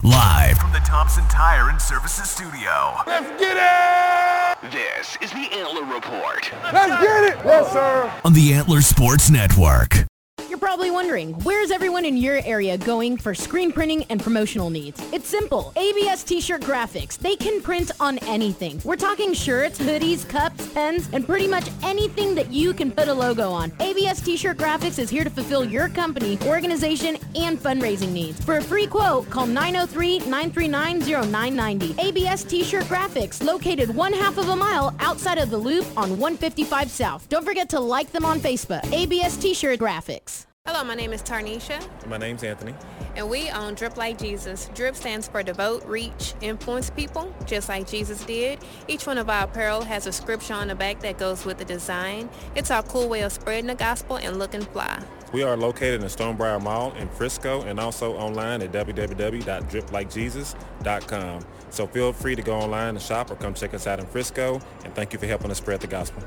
Live 0.03 0.59
from 0.59 0.73
the 0.73 0.79
Thompson 0.81 1.25
Tire 1.29 1.69
and 1.71 1.81
Services 1.81 2.29
Studio. 2.29 2.95
Let's 3.07 3.29
get 3.41 3.57
it! 3.57 4.71
This 4.73 5.17
is 5.23 5.31
the 5.31 5.49
Antler 5.59 5.85
Report 5.85 6.51
Let's 6.73 7.03
get 7.03 7.25
it! 7.33 7.45
Yes, 7.45 7.73
sir. 7.73 8.13
on 8.25 8.33
the 8.35 8.53
Antler 8.53 8.81
Sports 8.83 9.31
Network. 9.31 10.10
Probably 10.61 10.91
wondering, 10.91 11.33
where's 11.43 11.71
everyone 11.71 12.05
in 12.05 12.19
your 12.19 12.43
area 12.45 12.77
going 12.77 13.17
for 13.17 13.35
screen 13.35 13.73
printing 13.73 14.05
and 14.11 14.23
promotional 14.23 14.69
needs? 14.69 15.01
It's 15.11 15.27
simple. 15.27 15.73
ABS 15.75 16.23
T-shirt 16.23 16.61
graphics. 16.61 17.17
They 17.17 17.35
can 17.35 17.63
print 17.63 17.91
on 17.99 18.19
anything. 18.19 18.79
We're 18.85 18.97
talking 18.97 19.33
shirts, 19.33 19.79
hoodies, 19.79 20.29
cups, 20.29 20.69
pens, 20.75 21.09
and 21.15 21.25
pretty 21.25 21.49
much 21.49 21.71
anything 21.83 22.35
that 22.35 22.53
you 22.53 22.75
can 22.75 22.93
put 22.93 23.09
a 23.09 23.15
logo 23.15 23.51
on. 23.51 23.73
ABS 23.81 24.21
T-shirt 24.21 24.59
graphics 24.59 24.99
is 24.99 25.09
here 25.09 25.25
to 25.25 25.31
fulfill 25.31 25.65
your 25.65 25.89
company, 25.89 26.39
organization, 26.45 27.17
and 27.35 27.59
fundraising 27.59 28.13
needs. 28.13 28.45
For 28.45 28.59
a 28.59 28.63
free 28.63 28.87
quote, 28.87 29.31
call 29.31 29.47
903-939-0990. 29.47 31.99
ABS 31.99 32.45
T-shirt 32.45 32.85
graphics, 32.85 33.43
located 33.43 33.95
one 33.95 34.13
half 34.13 34.37
of 34.37 34.51
a 34.51 34.57
mile 34.57 34.95
outside 35.01 35.39
of 35.39 35.49
the 35.49 35.57
loop 35.57 35.87
on 35.97 36.19
155 36.19 36.91
South. 36.91 37.27
Don't 37.31 37.47
forget 37.47 37.71
to 37.71 37.81
like 37.81 38.13
them 38.13 38.27
on 38.27 38.41
Facebook. 38.41 38.85
ABS 38.93 39.39
T-shirt 39.39 39.81
graphics. 39.81 40.45
Hello, 40.67 40.85
my 40.85 40.95
name 40.95 41.13
is 41.15 41.23
Tarnisha, 41.23 41.81
My 42.07 42.19
name's 42.19 42.45
Anthony. 42.45 42.75
and 43.17 43.29
we 43.31 43.49
own 43.51 43.73
Drip 43.75 43.97
Like 43.97 44.19
Jesus. 44.19 44.69
Drip 44.75 44.95
stands 44.95 45.27
for 45.27 45.43
devote, 45.43 45.83
reach, 45.87 46.35
influence 46.43 46.91
people, 46.91 47.35
just 47.47 47.69
like 47.71 47.89
Jesus 47.89 48.23
did. 48.25 48.59
Each 48.87 49.07
one 49.07 49.17
of 49.17 49.31
our 49.31 49.45
apparel 49.45 49.81
has 49.83 50.07
a 50.07 50.13
scripture 50.13 50.53
on 50.55 50.69
the 50.69 50.75
back 50.75 51.01
that 51.01 51.17
goes 51.19 51.47
with 51.47 51.57
the 51.59 51.65
design. 51.65 52.29
It's 52.55 52.71
our 52.71 52.83
cool 52.83 53.09
way 53.09 53.23
of 53.23 53.33
spreading 53.33 53.67
the 53.69 53.75
gospel 53.75 54.17
and 54.17 54.39
looking 54.39 54.61
fly. 54.61 55.03
We 55.33 55.43
are 55.43 55.57
located 55.57 56.03
in 56.03 56.09
Stonebriar 56.09 56.61
Mall 56.63 56.93
in 56.93 57.09
Frisco 57.09 57.63
and 57.63 57.81
also 57.81 58.13
online 58.17 58.61
at 58.61 58.71
www.driplikejesus.com. 58.71 61.47
So 61.71 61.87
feel 61.87 62.13
free 62.13 62.37
to 62.37 62.43
go 62.43 62.55
online 62.55 62.89
and 62.91 63.01
shop 63.01 63.31
or 63.31 63.37
come 63.37 63.55
check 63.55 63.73
us 63.73 63.87
out 63.87 63.99
in 63.99 64.05
Frisco. 64.07 64.61
And 64.85 64.95
thank 64.95 65.15
you 65.15 65.19
for 65.19 65.27
helping 65.27 65.51
us 65.51 65.57
spread 65.59 65.81
the 65.81 65.87
gospel. 65.87 66.23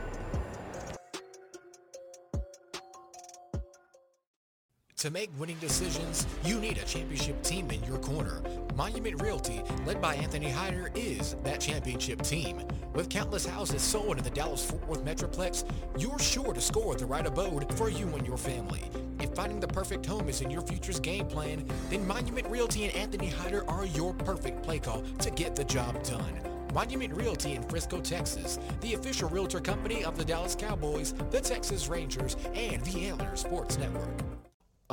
To 5.03 5.11
make 5.11 5.37
winning 5.37 5.57
decisions, 5.59 6.25
you 6.45 6.61
need 6.61 6.77
a 6.77 6.85
championship 6.85 7.43
team 7.43 7.69
in 7.71 7.83
your 7.83 7.97
corner. 7.97 8.41
Monument 8.73 9.21
Realty, 9.21 9.61
led 9.85 10.01
by 10.01 10.15
Anthony 10.15 10.49
Hyder, 10.49 10.91
is 10.95 11.35
that 11.43 11.59
championship 11.59 12.21
team. 12.21 12.65
With 12.93 13.09
countless 13.09 13.45
houses 13.45 13.81
sold 13.81 14.17
in 14.17 14.23
the 14.23 14.29
Dallas-Fort 14.29 14.87
Worth 14.87 15.03
Metroplex, 15.03 15.69
you're 15.97 16.19
sure 16.19 16.53
to 16.53 16.61
score 16.61 16.95
the 16.95 17.05
right 17.05 17.25
abode 17.25 17.69
for 17.77 17.89
you 17.89 18.07
and 18.15 18.25
your 18.25 18.37
family. 18.37 18.79
If 19.19 19.33
finding 19.35 19.59
the 19.59 19.67
perfect 19.67 20.05
home 20.05 20.29
is 20.29 20.39
in 20.39 20.49
your 20.49 20.61
future's 20.61 21.01
game 21.01 21.27
plan, 21.27 21.69
then 21.89 22.07
Monument 22.07 22.47
Realty 22.47 22.85
and 22.85 22.95
Anthony 22.95 23.27
Hyder 23.27 23.69
are 23.69 23.85
your 23.85 24.13
perfect 24.13 24.63
play 24.63 24.79
call 24.79 25.01
to 25.19 25.31
get 25.31 25.53
the 25.53 25.65
job 25.65 26.01
done. 26.05 26.39
Monument 26.73 27.13
Realty 27.13 27.55
in 27.55 27.63
Frisco, 27.63 27.99
Texas, 27.99 28.57
the 28.79 28.93
official 28.93 29.27
realtor 29.27 29.59
company 29.59 30.05
of 30.05 30.17
the 30.17 30.23
Dallas 30.23 30.55
Cowboys, 30.55 31.13
the 31.29 31.41
Texas 31.41 31.89
Rangers, 31.89 32.37
and 32.53 32.81
the 32.85 33.07
Antler 33.07 33.35
Sports 33.35 33.77
Network. 33.77 34.07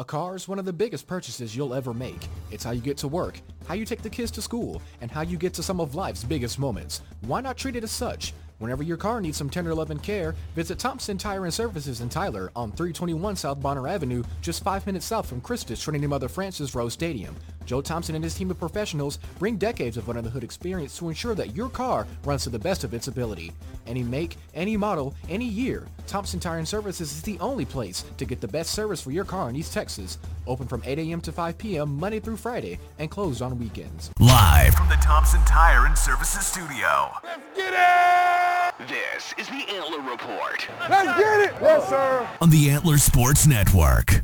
A 0.00 0.04
car 0.04 0.34
is 0.34 0.48
one 0.48 0.58
of 0.58 0.64
the 0.64 0.72
biggest 0.72 1.06
purchases 1.06 1.54
you'll 1.54 1.74
ever 1.74 1.92
make. 1.92 2.26
It's 2.50 2.64
how 2.64 2.70
you 2.70 2.80
get 2.80 2.96
to 2.96 3.06
work, 3.06 3.38
how 3.68 3.74
you 3.74 3.84
take 3.84 4.00
the 4.00 4.08
kids 4.08 4.30
to 4.30 4.40
school, 4.40 4.80
and 5.02 5.10
how 5.10 5.20
you 5.20 5.36
get 5.36 5.52
to 5.52 5.62
some 5.62 5.78
of 5.78 5.94
life's 5.94 6.24
biggest 6.24 6.58
moments. 6.58 7.02
Why 7.20 7.42
not 7.42 7.58
treat 7.58 7.76
it 7.76 7.84
as 7.84 7.90
such? 7.90 8.32
Whenever 8.60 8.82
your 8.82 8.96
car 8.96 9.20
needs 9.20 9.36
some 9.36 9.50
tender 9.50 9.74
love 9.74 9.90
and 9.90 10.02
care, 10.02 10.34
visit 10.56 10.78
Thompson 10.78 11.18
Tire 11.18 11.44
and 11.44 11.52
Services 11.52 12.00
in 12.00 12.08
Tyler 12.08 12.50
on 12.56 12.72
321 12.72 13.36
South 13.36 13.60
Bonner 13.60 13.86
Avenue, 13.86 14.22
just 14.40 14.64
five 14.64 14.86
minutes 14.86 15.04
south 15.04 15.28
from 15.28 15.42
Christus 15.42 15.82
Trinity 15.82 16.06
Mother 16.06 16.30
Francis 16.30 16.74
Rose 16.74 16.94
Stadium. 16.94 17.36
Joe 17.64 17.80
Thompson 17.80 18.14
and 18.14 18.24
his 18.24 18.34
team 18.34 18.50
of 18.50 18.58
professionals 18.58 19.18
bring 19.38 19.56
decades 19.56 19.96
of 19.96 20.08
under 20.08 20.22
the 20.22 20.30
hood 20.30 20.42
experience 20.44 20.96
to 20.98 21.08
ensure 21.08 21.34
that 21.34 21.54
your 21.54 21.68
car 21.68 22.06
runs 22.24 22.44
to 22.44 22.50
the 22.50 22.58
best 22.58 22.84
of 22.84 22.94
its 22.94 23.08
ability. 23.08 23.52
Any 23.86 24.02
make, 24.02 24.36
any 24.54 24.76
model, 24.76 25.14
any 25.28 25.44
year, 25.44 25.86
Thompson 26.06 26.40
Tire 26.40 26.58
and 26.58 26.66
Services 26.68 27.12
is 27.12 27.22
the 27.22 27.38
only 27.38 27.64
place 27.64 28.04
to 28.18 28.24
get 28.24 28.40
the 28.40 28.48
best 28.48 28.70
service 28.72 29.00
for 29.00 29.10
your 29.10 29.24
car 29.24 29.48
in 29.50 29.56
East 29.56 29.72
Texas. 29.72 30.18
Open 30.46 30.66
from 30.66 30.82
8 30.84 30.98
a.m. 30.98 31.20
to 31.22 31.32
5 31.32 31.58
p.m. 31.58 31.96
Monday 31.98 32.20
through 32.20 32.36
Friday 32.36 32.78
and 32.98 33.10
closed 33.10 33.42
on 33.42 33.58
weekends. 33.58 34.10
Live 34.18 34.74
from 34.74 34.88
the 34.88 34.96
Thompson 34.96 35.40
Tire 35.44 35.86
and 35.86 35.96
Services 35.96 36.46
Studio. 36.46 37.10
Let's 37.24 37.42
get 37.56 37.72
it! 37.72 38.88
This 38.88 39.34
is 39.38 39.46
the 39.48 39.64
Antler 39.74 40.00
Report 40.00 40.66
Let's 40.88 41.18
get 41.18 41.40
it! 41.40 41.54
Yes, 41.60 41.88
sir. 41.88 42.28
on 42.40 42.50
the 42.50 42.70
Antler 42.70 42.96
Sports 42.98 43.46
Network. 43.46 44.22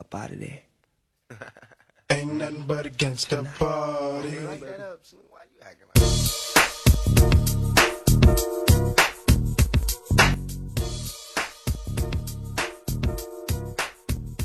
up 0.00 0.14
out 0.14 0.30
of 0.30 0.38
there. 0.40 0.60
Ain't 2.14 2.34
nothing 2.34 2.62
but 2.68 2.86
against 2.86 3.30
the 3.30 3.42
party. 3.58 4.38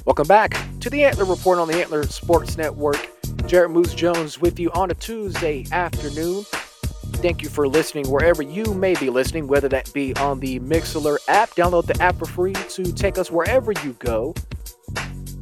Welcome 0.03 0.25
back 0.27 0.57
to 0.79 0.89
the 0.89 1.03
Antler 1.03 1.25
Report 1.25 1.59
on 1.59 1.67
the 1.67 1.75
Antler 1.75 2.01
Sports 2.07 2.57
Network. 2.57 3.07
Jarrett 3.45 3.69
Moose 3.69 3.93
Jones 3.93 4.41
with 4.41 4.59
you 4.59 4.71
on 4.71 4.89
a 4.89 4.95
Tuesday 4.95 5.63
afternoon. 5.71 6.45
Thank 7.17 7.43
you 7.43 7.49
for 7.49 7.67
listening 7.67 8.09
wherever 8.09 8.41
you 8.41 8.73
may 8.73 8.95
be 8.95 9.11
listening, 9.11 9.45
whether 9.45 9.69
that 9.69 9.93
be 9.93 10.15
on 10.15 10.39
the 10.39 10.59
Mixlr 10.61 11.19
app. 11.27 11.51
Download 11.51 11.85
the 11.85 12.01
app 12.01 12.17
for 12.17 12.25
free 12.25 12.53
to 12.53 12.91
take 12.91 13.19
us 13.19 13.29
wherever 13.29 13.73
you 13.83 13.93
go 13.99 14.33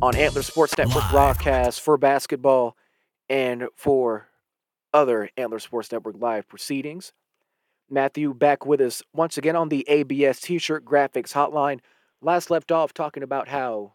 on 0.02 0.16
Antler 0.16 0.44
Sports 0.44 0.78
Network 0.78 1.04
Live. 1.04 1.12
broadcast 1.12 1.82
for 1.82 1.98
basketball 1.98 2.78
and 3.30 3.68
for 3.76 4.28
other 4.94 5.30
Antler 5.38 5.60
Sports 5.60 5.92
Network 5.92 6.16
live 6.20 6.48
proceedings. 6.48 7.14
Matthew 7.90 8.34
back 8.34 8.66
with 8.66 8.80
us 8.80 9.02
once 9.14 9.38
again 9.38 9.56
on 9.56 9.70
the 9.70 9.86
ABS 9.90 10.40
T-shirt 10.42 10.86
graphics 10.86 11.34
hotline. 11.34 11.80
Last 12.22 12.52
left 12.52 12.72
off 12.72 12.94
talking 12.94 13.24
about 13.24 13.48
how 13.48 13.94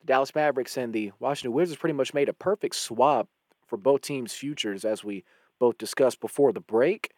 the 0.00 0.06
Dallas 0.06 0.34
Mavericks 0.34 0.76
and 0.76 0.92
the 0.92 1.10
Washington 1.18 1.52
Wizards 1.52 1.80
pretty 1.80 1.94
much 1.94 2.14
made 2.14 2.28
a 2.28 2.34
perfect 2.34 2.76
swap 2.76 3.28
for 3.66 3.76
both 3.76 4.02
teams' 4.02 4.34
futures, 4.34 4.84
as 4.84 5.02
we 5.02 5.24
both 5.58 5.78
discussed 5.78 6.20
before 6.20 6.52
the 6.52 6.60
break. 6.60 7.10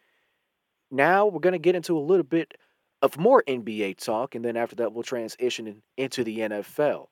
Now 0.90 1.26
we're 1.26 1.40
going 1.40 1.52
to 1.52 1.58
get 1.58 1.74
into 1.74 1.98
a 1.98 2.00
little 2.00 2.24
bit 2.24 2.54
of 3.02 3.18
more 3.18 3.42
NBA 3.46 4.02
talk, 4.02 4.34
and 4.34 4.44
then 4.44 4.56
after 4.56 4.76
that, 4.76 4.92
we'll 4.92 5.02
transition 5.02 5.82
into 5.96 6.24
the 6.24 6.38
NFL. 6.38 7.08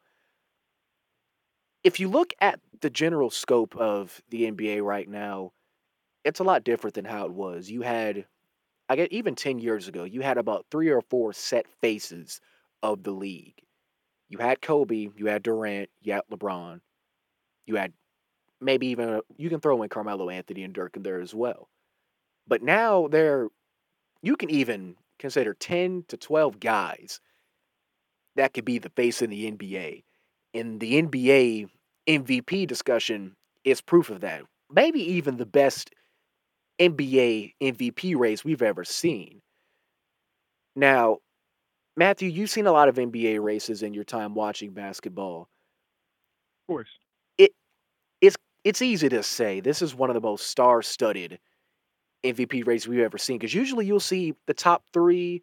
If 1.84 2.00
you 2.00 2.08
look 2.08 2.32
at 2.40 2.60
the 2.80 2.90
general 2.90 3.30
scope 3.30 3.76
of 3.76 4.22
the 4.30 4.50
NBA 4.50 4.82
right 4.82 5.08
now, 5.08 5.52
it's 6.24 6.40
a 6.40 6.44
lot 6.44 6.64
different 6.64 6.94
than 6.94 7.04
how 7.04 7.26
it 7.26 7.32
was. 7.32 7.70
You 7.70 7.82
had, 7.82 8.26
I 8.88 8.96
get 8.96 9.12
even 9.12 9.34
10 9.34 9.58
years 9.58 9.86
ago, 9.86 10.04
you 10.04 10.22
had 10.22 10.38
about 10.38 10.66
three 10.70 10.88
or 10.88 11.02
four 11.02 11.34
set 11.34 11.66
faces 11.82 12.40
of 12.82 13.02
the 13.02 13.10
league. 13.12 13.62
You 14.30 14.38
had 14.38 14.62
Kobe, 14.62 15.10
you 15.14 15.26
had 15.26 15.42
Durant, 15.42 15.90
you 16.02 16.14
had 16.14 16.22
LeBron, 16.32 16.80
you 17.66 17.76
had 17.76 17.92
maybe 18.60 18.86
even 18.88 19.20
you 19.36 19.50
can 19.50 19.60
throw 19.60 19.82
in 19.82 19.90
Carmelo 19.90 20.30
Anthony 20.30 20.64
and 20.64 20.72
Dirk 20.74 20.96
in 20.96 21.02
there 21.02 21.20
as 21.20 21.34
well. 21.34 21.68
But 22.46 22.62
now 22.62 23.08
there, 23.08 23.48
you 24.22 24.36
can 24.36 24.50
even 24.50 24.96
consider 25.18 25.54
10 25.54 26.06
to 26.08 26.16
12 26.16 26.60
guys 26.60 27.20
that 28.36 28.52
could 28.54 28.64
be 28.64 28.78
the 28.78 28.90
face 28.90 29.22
in 29.22 29.30
the 29.30 29.50
NBA. 29.50 30.02
And 30.54 30.80
the 30.80 31.02
NBA 31.02 31.68
MVP 32.08 32.66
discussion 32.66 33.34
is 33.64 33.80
proof 33.80 34.08
of 34.08 34.20
that. 34.20 34.42
Maybe 34.70 35.00
even 35.00 35.36
the 35.36 35.46
best 35.46 35.90
NBA 36.80 37.54
MVP 37.60 38.16
race 38.16 38.44
we've 38.44 38.62
ever 38.62 38.84
seen. 38.84 39.42
Now, 40.76 41.18
Matthew, 41.96 42.28
you've 42.28 42.50
seen 42.50 42.66
a 42.66 42.72
lot 42.72 42.88
of 42.88 42.96
NBA 42.96 43.42
races 43.42 43.82
in 43.82 43.94
your 43.94 44.04
time 44.04 44.34
watching 44.34 44.72
basketball. 44.72 45.48
Of 46.68 46.72
course. 46.72 46.90
It's 48.66 48.80
easy 48.80 49.10
to 49.10 49.22
say 49.22 49.60
this 49.60 49.82
is 49.82 49.94
one 49.94 50.08
of 50.08 50.14
the 50.14 50.22
most 50.22 50.46
star-studded 50.46 51.38
MVP 52.24 52.66
races 52.66 52.88
we've 52.88 53.00
ever 53.00 53.18
seen 53.18 53.36
because 53.36 53.52
usually 53.52 53.84
you'll 53.84 54.00
see 54.00 54.34
the 54.46 54.54
top 54.54 54.84
three, 54.94 55.42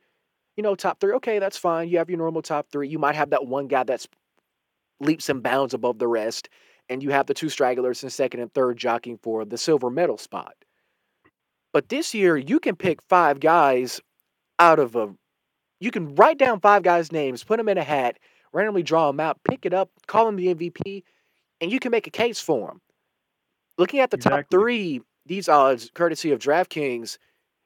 you 0.58 0.64
know, 0.64 0.74
top 0.74 1.00
three. 1.00 1.14
Okay, 1.14 1.38
that's 1.38 1.56
fine. 1.56 1.88
You 1.88 2.00
have 2.00 2.10
your 2.10 2.18
normal 2.18 2.42
top 2.42 2.66
three. 2.72 2.88
You 2.88 2.98
might 2.98 3.14
have 3.14 3.30
that 3.30 3.46
one 3.46 3.68
guy 3.68 3.84
that's 3.84 4.08
leaps 5.02 5.30
and 5.30 5.44
bounds 5.44 5.74
above 5.74 6.00
the 6.00 6.08
rest, 6.08 6.50
and 6.90 7.02
you 7.04 7.12
have 7.12 7.26
the 7.26 7.34
two 7.34 7.50
stragglers 7.50 8.04
in 8.04 8.10
second 8.10 8.40
and 8.40 8.54
third 8.54 8.78
jockeying 8.78 9.20
for 9.22 9.46
the 9.46 9.58
silver 9.58 9.90
medal 9.90 10.18
spot. 10.18 10.56
But 11.74 11.90
this 11.90 12.14
year, 12.14 12.38
you 12.38 12.60
can 12.60 12.76
pick 12.76 13.02
five 13.04 13.40
guys 13.40 14.02
out 14.60 14.80
of 14.80 14.96
a. 14.96 15.14
You 15.80 15.92
can 15.92 16.16
write 16.16 16.38
down 16.38 16.60
five 16.60 16.84
guys' 16.84 17.12
names, 17.12 17.44
put 17.44 17.58
them 17.58 17.70
in 17.70 17.78
a 17.78 17.84
hat, 17.84 18.20
randomly 18.54 18.84
draw 18.84 19.08
them 19.08 19.20
out, 19.20 19.40
pick 19.44 19.66
it 19.66 19.74
up, 19.74 19.90
call 20.08 20.26
them 20.26 20.36
the 20.36 20.54
MVP. 20.54 21.04
and 21.60 21.72
you 21.72 21.80
can 21.80 21.92
make 21.92 22.08
a 22.08 22.12
case 22.12 22.40
for 22.40 22.68
them. 22.68 22.82
Looking 23.78 24.00
at 24.00 24.12
the 24.12 24.18
top 24.18 24.46
three, 24.52 25.02
these 25.26 25.48
odds, 25.48 25.90
courtesy 25.94 26.32
of 26.32 26.40
DraftKings, 26.40 27.18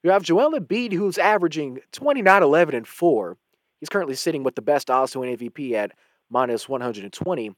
you 0.03 0.11
have 0.11 0.23
Joel 0.23 0.51
Embiid, 0.59 0.93
who's 0.93 1.17
averaging 1.17 1.79
29, 1.91 2.43
11, 2.43 2.75
and 2.75 2.87
4. 2.87 3.37
He's 3.79 3.89
currently 3.89 4.15
sitting 4.15 4.43
with 4.43 4.55
the 4.55 4.61
best 4.61 4.91
odds 4.91 5.11
to 5.13 5.19
win 5.19 5.35
MVP 5.35 5.73
at 5.73 5.91
minus 6.29 6.67
120. 6.69 7.51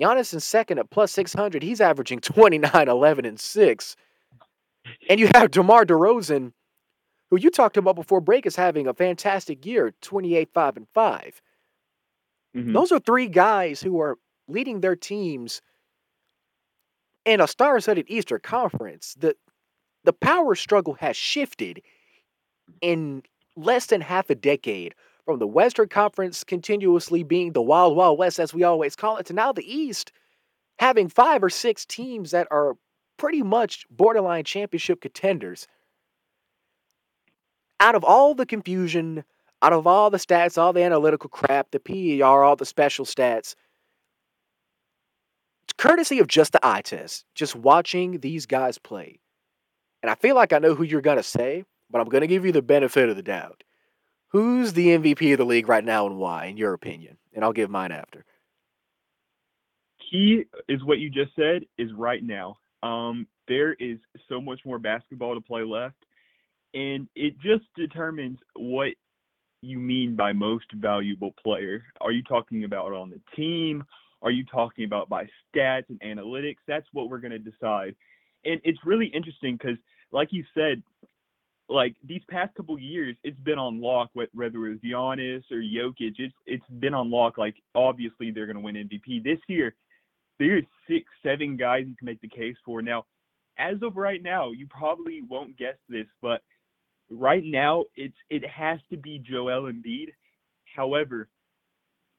Giannis 0.00 0.32
in 0.32 0.40
second 0.40 0.78
at 0.78 0.90
plus 0.90 1.12
600. 1.12 1.62
He's 1.62 1.80
averaging 1.80 2.20
29, 2.22 2.88
11, 2.88 3.24
and 3.24 3.38
6. 3.40 3.96
And 5.08 5.20
you 5.20 5.28
have 5.34 5.50
DeMar 5.50 5.84
DeRozan, 5.84 6.52
who 7.30 7.38
you 7.38 7.50
talked 7.50 7.76
about 7.76 7.96
before 7.96 8.20
break, 8.20 8.46
is 8.46 8.56
having 8.56 8.86
a 8.86 8.94
fantastic 8.94 9.66
year 9.66 9.92
28, 10.02 10.50
5, 10.52 10.76
and 10.76 10.86
5. 10.94 11.42
Mhm. 12.56 12.72
Those 12.72 12.92
are 12.92 13.00
three 13.00 13.28
guys 13.28 13.82
who 13.82 14.00
are 14.00 14.16
leading 14.48 14.80
their 14.80 14.96
teams 14.96 15.60
in 17.24 17.40
a 17.40 17.46
star-studded 17.46 18.06
Eastern 18.08 18.40
Conference. 18.40 19.14
The 19.18 19.36
the 20.04 20.12
power 20.14 20.54
struggle 20.54 20.94
has 20.94 21.16
shifted 21.16 21.82
in 22.80 23.22
less 23.56 23.86
than 23.86 24.00
half 24.00 24.30
a 24.30 24.34
decade 24.34 24.94
from 25.28 25.38
the 25.38 25.46
Western 25.46 25.88
Conference 25.88 26.42
continuously 26.42 27.22
being 27.22 27.52
the 27.52 27.60
wild 27.60 27.94
wild 27.94 28.18
west 28.18 28.40
as 28.40 28.54
we 28.54 28.62
always 28.62 28.96
call 28.96 29.18
it 29.18 29.26
to 29.26 29.34
now 29.34 29.52
the 29.52 29.70
East 29.70 30.10
having 30.78 31.06
five 31.06 31.44
or 31.44 31.50
six 31.50 31.84
teams 31.84 32.30
that 32.30 32.48
are 32.50 32.78
pretty 33.18 33.42
much 33.42 33.84
borderline 33.90 34.44
championship 34.44 35.02
contenders. 35.02 35.66
Out 37.78 37.94
of 37.94 38.04
all 38.04 38.34
the 38.34 38.46
confusion, 38.46 39.22
out 39.60 39.74
of 39.74 39.86
all 39.86 40.08
the 40.08 40.16
stats, 40.16 40.56
all 40.56 40.72
the 40.72 40.82
analytical 40.82 41.28
crap, 41.28 41.72
the 41.72 41.78
PER, 41.78 42.24
all 42.42 42.56
the 42.56 42.64
special 42.64 43.04
stats, 43.04 43.54
it's 45.64 45.74
courtesy 45.76 46.20
of 46.20 46.26
just 46.26 46.52
the 46.52 46.66
eye 46.66 46.80
test, 46.80 47.26
just 47.34 47.54
watching 47.54 48.20
these 48.20 48.46
guys 48.46 48.78
play. 48.78 49.20
And 50.02 50.08
I 50.08 50.14
feel 50.14 50.36
like 50.36 50.54
I 50.54 50.58
know 50.58 50.74
who 50.74 50.84
you're 50.84 51.02
going 51.02 51.18
to 51.18 51.22
say, 51.22 51.64
but 51.90 52.00
I'm 52.00 52.08
going 52.08 52.22
to 52.22 52.26
give 52.26 52.46
you 52.46 52.52
the 52.52 52.62
benefit 52.62 53.10
of 53.10 53.16
the 53.16 53.22
doubt. 53.22 53.62
Who's 54.28 54.74
the 54.74 54.88
MVP 54.88 55.32
of 55.32 55.38
the 55.38 55.44
league 55.46 55.68
right 55.68 55.84
now 55.84 56.06
and 56.06 56.18
why, 56.18 56.46
in 56.46 56.56
your 56.56 56.74
opinion? 56.74 57.16
And 57.34 57.44
I'll 57.44 57.52
give 57.52 57.70
mine 57.70 57.92
after. 57.92 58.24
key 60.10 60.44
is 60.68 60.82
what 60.84 60.98
you 60.98 61.10
just 61.10 61.34
said 61.36 61.64
is 61.78 61.90
right 61.96 62.22
now. 62.22 62.58
Um, 62.82 63.26
there 63.48 63.74
is 63.74 63.98
so 64.28 64.40
much 64.40 64.60
more 64.64 64.78
basketball 64.78 65.34
to 65.34 65.40
play 65.40 65.62
left, 65.62 65.96
and 66.74 67.08
it 67.14 67.34
just 67.40 67.64
determines 67.76 68.38
what 68.54 68.92
you 69.62 69.78
mean 69.78 70.14
by 70.16 70.32
most 70.32 70.66
valuable 70.74 71.32
player. 71.42 71.82
Are 72.00 72.12
you 72.12 72.22
talking 72.22 72.64
about 72.64 72.92
on 72.92 73.10
the 73.10 73.20
team? 73.34 73.84
Are 74.22 74.30
you 74.30 74.44
talking 74.44 74.84
about 74.84 75.08
by 75.08 75.24
stats 75.54 75.84
and 75.88 76.00
analytics? 76.00 76.58
That's 76.66 76.86
what 76.92 77.08
we're 77.08 77.18
going 77.18 77.32
to 77.32 77.38
decide. 77.38 77.96
And 78.44 78.60
it's 78.64 78.78
really 78.84 79.06
interesting 79.06 79.56
because, 79.56 79.78
like 80.12 80.28
you 80.32 80.44
said, 80.54 80.82
like 81.68 81.94
these 82.02 82.22
past 82.30 82.54
couple 82.54 82.78
years, 82.78 83.16
it's 83.24 83.38
been 83.40 83.58
on 83.58 83.80
lock. 83.80 84.10
Whether 84.14 84.66
it 84.66 84.70
was 84.70 84.78
Giannis 84.84 85.42
or 85.50 85.58
Jokic, 85.58 86.14
it's 86.18 86.34
it's 86.46 86.66
been 86.78 86.94
on 86.94 87.10
lock. 87.10 87.38
Like 87.38 87.56
obviously 87.74 88.30
they're 88.30 88.46
going 88.46 88.56
to 88.56 88.62
win 88.62 88.76
MVP 88.76 89.22
this 89.22 89.38
year 89.48 89.74
there's 90.38 90.64
six, 90.88 91.04
seven 91.22 91.56
guys 91.56 91.84
you 91.86 91.96
can 91.96 92.06
make 92.06 92.20
the 92.20 92.28
case 92.28 92.56
for. 92.64 92.80
Now, 92.82 93.04
as 93.58 93.76
of 93.82 93.96
right 93.96 94.22
now, 94.22 94.50
you 94.52 94.66
probably 94.68 95.22
won't 95.22 95.56
guess 95.56 95.76
this, 95.88 96.06
but 96.22 96.42
right 97.10 97.42
now 97.44 97.84
it's 97.96 98.16
it 98.30 98.46
has 98.46 98.78
to 98.90 98.96
be 98.96 99.18
Joel 99.18 99.72
Embiid. 99.72 100.08
However, 100.76 101.28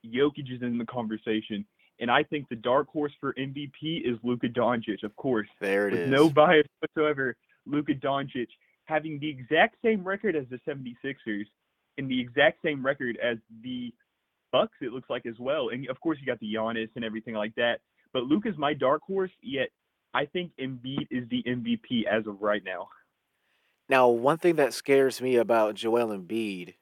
Jokic 0.05 0.53
is 0.53 0.61
in 0.61 0.77
the 0.77 0.85
conversation, 0.85 1.65
and 1.99 2.11
I 2.11 2.23
think 2.23 2.49
the 2.49 2.55
dark 2.55 2.89
horse 2.89 3.13
for 3.19 3.33
MVP 3.33 4.01
is 4.05 4.17
Luka 4.23 4.49
Doncic, 4.49 5.03
of 5.03 5.15
course. 5.15 5.47
There 5.61 5.87
it 5.87 5.91
With 5.91 6.01
is. 6.01 6.09
no 6.09 6.29
bias 6.29 6.67
whatsoever, 6.79 7.37
Luka 7.65 7.93
Doncic 7.93 8.47
having 8.89 9.19
the 9.19 9.29
exact 9.29 9.75
same 9.83 10.03
record 10.03 10.35
as 10.35 10.45
the 10.49 10.59
76ers 10.67 11.45
and 11.97 12.09
the 12.09 12.19
exact 12.19 12.61
same 12.63 12.85
record 12.85 13.17
as 13.23 13.37
the 13.63 13.93
Bucks, 14.51 14.73
it 14.81 14.91
looks 14.91 15.09
like 15.09 15.27
as 15.27 15.37
well. 15.37 15.69
And 15.69 15.87
of 15.89 15.99
course, 16.01 16.17
you 16.19 16.25
got 16.25 16.39
the 16.39 16.53
Giannis 16.53 16.89
and 16.95 17.05
everything 17.05 17.35
like 17.35 17.53
that. 17.55 17.81
But 18.13 18.23
Luke 18.23 18.47
is 18.47 18.57
my 18.57 18.73
dark 18.73 19.03
horse, 19.03 19.31
yet 19.43 19.69
I 20.15 20.25
think 20.25 20.51
Embiid 20.59 21.07
is 21.11 21.29
the 21.29 21.43
MVP 21.45 22.05
as 22.09 22.25
of 22.25 22.41
right 22.41 22.63
now. 22.65 22.89
Now, 23.87 24.07
one 24.07 24.37
thing 24.37 24.55
that 24.55 24.73
scares 24.73 25.21
me 25.21 25.35
about 25.35 25.75
Joel 25.75 26.07
Embiid, 26.07 26.73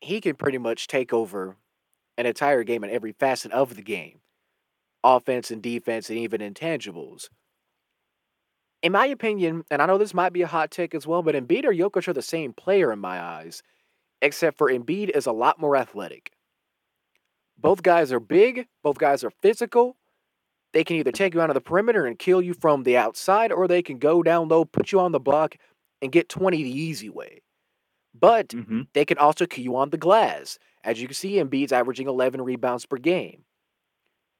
he 0.00 0.20
can 0.22 0.36
pretty 0.36 0.58
much 0.58 0.86
take 0.86 1.12
over 1.12 1.56
an 2.16 2.24
entire 2.24 2.64
game 2.64 2.82
in 2.82 2.90
every 2.90 3.12
facet 3.12 3.52
of 3.52 3.76
the 3.76 3.82
game 3.82 4.20
offense 5.04 5.50
and 5.52 5.62
defense 5.62 6.10
and 6.10 6.18
even 6.18 6.40
intangibles. 6.40 7.28
In 8.86 8.92
my 8.92 9.06
opinion, 9.06 9.64
and 9.68 9.82
I 9.82 9.86
know 9.86 9.98
this 9.98 10.14
might 10.14 10.32
be 10.32 10.42
a 10.42 10.46
hot 10.46 10.70
take 10.70 10.94
as 10.94 11.08
well, 11.08 11.20
but 11.20 11.34
Embiid 11.34 11.64
or 11.64 11.72
Jokic 11.72 12.06
are 12.06 12.12
the 12.12 12.22
same 12.22 12.52
player 12.52 12.92
in 12.92 13.00
my 13.00 13.20
eyes, 13.20 13.60
except 14.22 14.56
for 14.56 14.70
Embiid 14.70 15.08
is 15.10 15.26
a 15.26 15.32
lot 15.32 15.58
more 15.58 15.74
athletic. 15.76 16.30
Both 17.58 17.82
guys 17.82 18.12
are 18.12 18.20
big, 18.20 18.68
both 18.84 18.98
guys 18.98 19.24
are 19.24 19.32
physical. 19.42 19.96
They 20.72 20.84
can 20.84 20.94
either 20.98 21.10
take 21.10 21.34
you 21.34 21.40
out 21.40 21.50
of 21.50 21.54
the 21.54 21.60
perimeter 21.60 22.06
and 22.06 22.16
kill 22.16 22.40
you 22.40 22.54
from 22.54 22.84
the 22.84 22.96
outside, 22.96 23.50
or 23.50 23.66
they 23.66 23.82
can 23.82 23.98
go 23.98 24.22
down 24.22 24.46
low, 24.46 24.64
put 24.64 24.92
you 24.92 25.00
on 25.00 25.10
the 25.10 25.18
block, 25.18 25.56
and 26.00 26.12
get 26.12 26.28
20 26.28 26.62
the 26.62 26.70
easy 26.70 27.10
way. 27.10 27.42
But 28.14 28.50
Mm-hmm. 28.50 28.82
they 28.92 29.04
can 29.04 29.18
also 29.18 29.46
kill 29.46 29.64
you 29.64 29.74
on 29.74 29.90
the 29.90 29.98
glass. 29.98 30.60
As 30.84 31.00
you 31.00 31.08
can 31.08 31.14
see, 31.16 31.42
Embiid's 31.42 31.72
averaging 31.72 32.06
11 32.06 32.40
rebounds 32.40 32.86
per 32.86 32.98
game. 32.98 33.42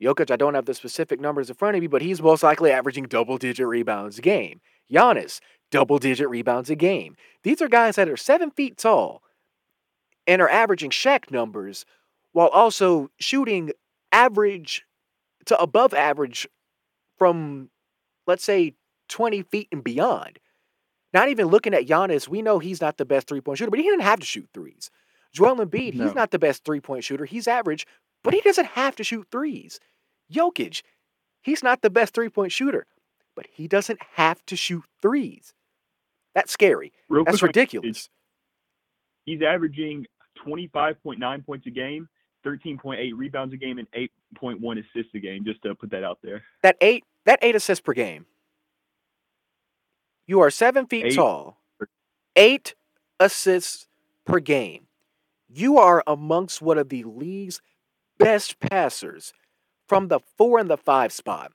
Jokic, 0.03 0.31
I 0.31 0.37
don't 0.37 0.55
have 0.55 0.67
the 0.67 0.75
specific 0.75 1.21
numbers 1.21 1.49
in 1.49 1.57
front 1.57 1.77
of 1.77 1.81
me, 1.81 1.87
but 1.87 2.03
he's 2.03 2.21
most 2.21 2.43
likely 2.43 2.71
averaging 2.71 3.05
double 3.05 3.39
digit 3.39 3.67
rebounds 3.67 4.19
a 4.19 4.23
game. 4.23 4.61
Giannis, 4.93 5.41
double 5.71 5.99
digit 5.99 6.29
rebounds 6.29 6.69
a 6.71 6.77
game. 6.77 7.17
These 7.43 7.63
are 7.63 7.69
guys 7.69 7.97
that 7.97 8.09
are 8.09 8.17
seven 8.17 8.51
feet 8.51 8.77
tall 8.77 9.23
and 10.27 10.43
are 10.43 10.49
averaging 10.49 10.91
Shaq 10.91 11.31
numbers 11.31 11.87
while 12.33 12.49
also 12.49 13.11
shooting 13.19 13.73
average 14.13 14.85
to 15.47 15.59
above 15.59 15.95
average 15.95 16.47
from, 17.17 17.71
let's 18.27 18.45
say, 18.45 18.75
20 19.09 19.43
feet 19.43 19.69
and 19.73 19.83
beyond. 19.83 20.39
Not 21.15 21.29
even 21.31 21.47
looking 21.47 21.73
at 21.73 21.87
Giannis, 21.87 22.29
we 22.29 22.43
know 22.43 22.59
he's 22.59 22.81
not 22.81 22.99
the 22.99 23.05
best 23.07 23.29
three 23.29 23.41
point 23.41 23.59
shooter, 23.59 23.71
but 23.71 23.79
he 23.79 23.85
didn't 23.87 24.01
have 24.03 24.21
to 24.21 24.27
shoot 24.27 24.49
threes. 24.53 24.91
Joel 25.33 25.57
Embiid, 25.65 25.95
No. 25.95 26.05
he's 26.05 26.15
not 26.15 26.31
the 26.31 26.39
best 26.39 26.65
three 26.65 26.81
point 26.81 27.05
shooter. 27.05 27.25
He's 27.25 27.49
average, 27.49 27.87
but 28.23 28.35
he 28.35 28.41
doesn't 28.41 28.67
have 28.69 28.97
to 28.97 29.05
shoot 29.05 29.27
threes. 29.31 29.81
Jokic, 30.33 30.83
he's 31.43 31.63
not 31.63 31.83
the 31.83 31.91
best 31.91 32.15
three 32.15 32.29
point 32.29 32.53
shooter, 32.53 32.87
but 33.35 33.47
he 33.53 33.69
doesn't 33.69 34.01
have 34.15 34.45
to 34.47 34.57
shoot 34.57 34.85
threes. 35.01 35.53
That's 36.35 36.53
scary. 36.53 36.93
Real 37.09 37.25
That's 37.25 37.39
quick 37.39 37.49
on 37.51 37.53
Jokic, 37.53 37.57
ridiculous. 37.57 38.09
He's 39.25 39.43
averaging 39.43 40.07
25.9 40.47 41.47
points 41.47 41.67
a 41.67 41.71
game, 41.71 42.09
13.8 42.45 43.13
rebounds 43.17 43.55
a 43.55 43.57
game, 43.57 43.79
and 43.79 43.89
8.1 44.41 44.79
assists 44.79 45.15
a 45.15 45.19
game. 45.19 45.45
Just 45.45 45.63
to 45.63 45.75
put 45.75 45.91
that 45.91 46.05
out 46.05 46.19
there. 46.23 46.43
That 46.63 46.77
eight, 46.81 47.05
that 47.25 47.39
eight 47.43 47.57
assists 47.57 47.81
per 47.83 47.93
game. 47.93 48.27
You 50.27 50.41
are 50.41 50.51
seven 50.51 50.87
feet 50.87 51.07
Eight. 51.07 51.15
tall. 51.15 51.59
Eight 52.35 52.75
assists 53.21 53.87
per 54.25 54.41
game. 54.41 54.87
You 55.49 55.79
are 55.79 56.03
amongst 56.07 56.61
one 56.61 56.79
of 56.79 56.89
the 56.89 57.05
league's 57.05 57.61
best 58.19 58.61
passers 58.61 59.33
from 59.89 60.09
the 60.09 60.21
four 60.37 60.59
and 60.59 60.71
the 60.71 60.77
five 60.77 61.13
spot. 61.13 61.53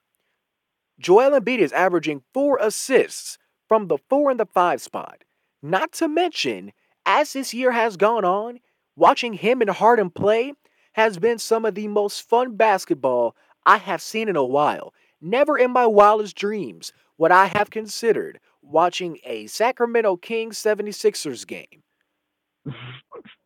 Joel 1.00 1.39
Embiid 1.39 1.60
is 1.60 1.71
averaging 1.71 2.24
four 2.34 2.58
assists 2.62 3.38
from 3.67 3.88
the 3.88 3.97
four 4.10 4.30
and 4.30 4.39
the 4.39 4.45
five 4.45 4.82
spot. 4.82 5.24
Not 5.62 5.91
to 5.93 6.08
mention, 6.08 6.74
as 7.06 7.34
this 7.34 7.54
year 7.54 7.71
has 7.71 7.97
gone 7.97 8.26
on, 8.26 8.60
watching 8.95 9.34
him 9.34 9.62
and 9.62 9.69
Harden 9.69 10.10
play 10.10 10.54
has 10.93 11.17
been 11.17 11.39
some 11.39 11.65
of 11.65 11.76
the 11.76 11.88
most 11.88 12.28
fun 12.28 12.56
basketball 12.56 13.36
I 13.65 13.78
have 13.78 14.02
seen 14.02 14.28
in 14.28 14.36
a 14.36 14.43
while. 14.43 14.93
Never 15.21 15.58
in 15.58 15.71
my 15.71 15.86
wildest 15.86 16.36
dreams 16.36 16.91
would 17.17 17.32
I 17.32 17.45
have 17.45 17.69
considered 17.69 18.39
watching 18.62 19.19
a 19.24 19.47
Sacramento 19.47 20.17
Kings 20.17 20.58
76ers 20.58 21.45
game. 21.45 21.84
and 22.65 22.74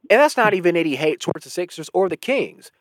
that's 0.10 0.38
not 0.38 0.54
even 0.54 0.78
any 0.78 0.96
hate 0.96 1.20
towards 1.20 1.44
the 1.44 1.50
Sixers 1.50 1.90
or 1.94 2.10
the 2.10 2.18
Kings. 2.18 2.72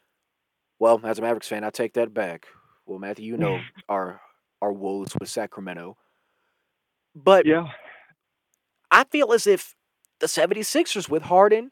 Well, 0.85 1.01
as 1.03 1.19
a 1.19 1.23
Mavericks 1.23 1.49
fan, 1.49 1.65
I 1.65 1.71
take 1.71 1.95
that 1.95 2.13
back. 2.13 2.45
Well, 2.85 2.99
Matthew, 2.99 3.25
you 3.25 3.39
know 3.39 3.59
our 3.89 4.21
our 4.61 4.71
woes 4.71 5.17
with 5.19 5.31
Sacramento. 5.31 5.97
But 7.15 7.47
Yeah. 7.47 7.69
I 8.91 9.05
feel 9.05 9.33
as 9.33 9.47
if 9.47 9.75
the 10.21 10.27
76ers 10.27 11.09
with 11.09 11.23
Harden, 11.23 11.71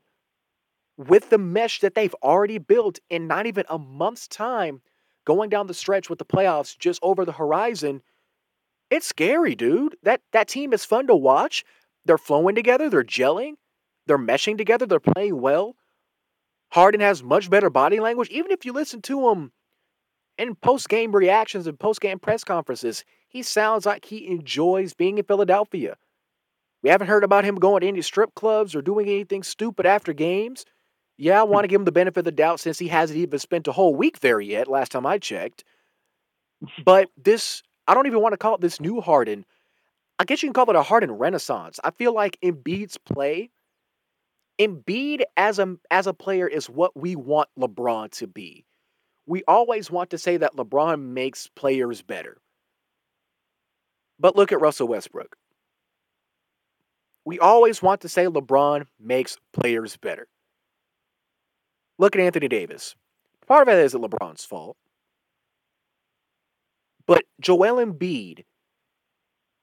with 0.96 1.28
the 1.28 1.36
mesh 1.36 1.80
that 1.80 1.94
they've 1.94 2.14
already 2.22 2.56
built 2.56 3.00
in 3.10 3.26
not 3.26 3.44
even 3.44 3.66
a 3.68 3.78
month's 3.78 4.26
time, 4.26 4.80
going 5.26 5.50
down 5.50 5.66
the 5.66 5.74
stretch 5.74 6.08
with 6.08 6.18
the 6.18 6.24
playoffs 6.24 6.78
just 6.78 6.98
over 7.02 7.26
the 7.26 7.32
horizon, 7.32 8.00
it's 8.88 9.06
scary, 9.06 9.54
dude. 9.54 9.94
That 10.04 10.22
that 10.32 10.48
team 10.48 10.72
is 10.72 10.86
fun 10.86 11.06
to 11.08 11.14
watch. 11.14 11.66
They're 12.06 12.16
flowing 12.16 12.54
together, 12.54 12.88
they're 12.88 13.04
gelling, 13.04 13.56
they're 14.06 14.16
meshing 14.16 14.56
together, 14.56 14.86
they're 14.86 15.00
playing 15.00 15.38
well. 15.42 15.76
Harden 16.72 17.02
has 17.02 17.22
much 17.22 17.50
better 17.50 17.68
body 17.68 18.00
language. 18.00 18.30
Even 18.30 18.50
if 18.50 18.64
you 18.64 18.72
listen 18.72 19.02
to 19.02 19.28
him 19.28 19.52
in 20.38 20.54
post 20.54 20.88
game 20.88 21.14
reactions 21.14 21.66
and 21.66 21.78
post 21.78 22.00
game 22.00 22.18
press 22.18 22.44
conferences, 22.44 23.04
he 23.28 23.42
sounds 23.42 23.84
like 23.84 24.06
he 24.06 24.26
enjoys 24.26 24.94
being 24.94 25.18
in 25.18 25.24
Philadelphia. 25.24 25.96
We 26.82 26.88
haven't 26.88 27.08
heard 27.08 27.24
about 27.24 27.44
him 27.44 27.56
going 27.56 27.82
to 27.82 27.88
any 27.88 28.00
strip 28.00 28.34
clubs 28.34 28.74
or 28.74 28.80
doing 28.80 29.06
anything 29.06 29.42
stupid 29.42 29.84
after 29.84 30.14
games. 30.14 30.64
Yeah, 31.18 31.40
I 31.40 31.42
want 31.44 31.64
to 31.64 31.68
give 31.68 31.82
him 31.82 31.84
the 31.84 31.92
benefit 31.92 32.20
of 32.20 32.24
the 32.24 32.32
doubt 32.32 32.58
since 32.58 32.78
he 32.78 32.88
hasn't 32.88 33.18
even 33.18 33.38
spent 33.38 33.68
a 33.68 33.72
whole 33.72 33.94
week 33.94 34.20
there 34.20 34.40
yet, 34.40 34.66
last 34.66 34.92
time 34.92 35.04
I 35.04 35.18
checked. 35.18 35.64
But 36.86 37.10
this, 37.22 37.62
I 37.86 37.92
don't 37.92 38.06
even 38.06 38.22
want 38.22 38.32
to 38.32 38.38
call 38.38 38.54
it 38.54 38.62
this 38.62 38.80
new 38.80 39.02
Harden. 39.02 39.44
I 40.18 40.24
guess 40.24 40.42
you 40.42 40.48
can 40.48 40.54
call 40.54 40.70
it 40.70 40.76
a 40.76 40.82
Harden 40.82 41.12
renaissance. 41.12 41.78
I 41.84 41.90
feel 41.90 42.14
like 42.14 42.38
Embiid's 42.42 42.96
play, 42.96 43.50
Embiid 44.58 45.22
as 45.36 45.58
a 45.58 45.76
as 45.90 46.06
a 46.06 46.14
player 46.14 46.46
is 46.46 46.68
what 46.68 46.96
we 46.96 47.16
want 47.16 47.48
LeBron 47.58 48.10
to 48.12 48.26
be. 48.26 48.64
We 49.26 49.42
always 49.48 49.90
want 49.90 50.10
to 50.10 50.18
say 50.18 50.36
that 50.36 50.56
LeBron 50.56 51.00
makes 51.00 51.48
players 51.48 52.02
better. 52.02 52.38
But 54.18 54.36
look 54.36 54.52
at 54.52 54.60
Russell 54.60 54.88
Westbrook. 54.88 55.36
We 57.24 57.38
always 57.38 57.80
want 57.82 58.00
to 58.02 58.08
say 58.08 58.26
LeBron 58.26 58.86
makes 59.00 59.36
players 59.52 59.96
better. 59.96 60.26
Look 61.98 62.16
at 62.16 62.22
Anthony 62.22 62.48
Davis. 62.48 62.96
Part 63.46 63.68
of 63.68 63.74
it 63.74 63.84
isn't 63.84 64.02
LeBron's 64.02 64.44
fault. 64.44 64.76
But 67.06 67.24
Joel 67.40 67.84
Embiid, 67.84 68.44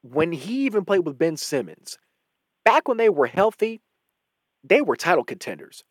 when 0.02 0.32
he 0.32 0.66
even 0.66 0.86
played 0.86 1.06
with 1.06 1.18
Ben 1.18 1.38
Simmons, 1.38 1.98
back 2.64 2.88
when 2.88 2.98
they 2.98 3.10
were 3.10 3.28
healthy, 3.28 3.82
they 4.64 4.82
were 4.82 4.96
title 4.96 5.24
contenders. 5.24 5.84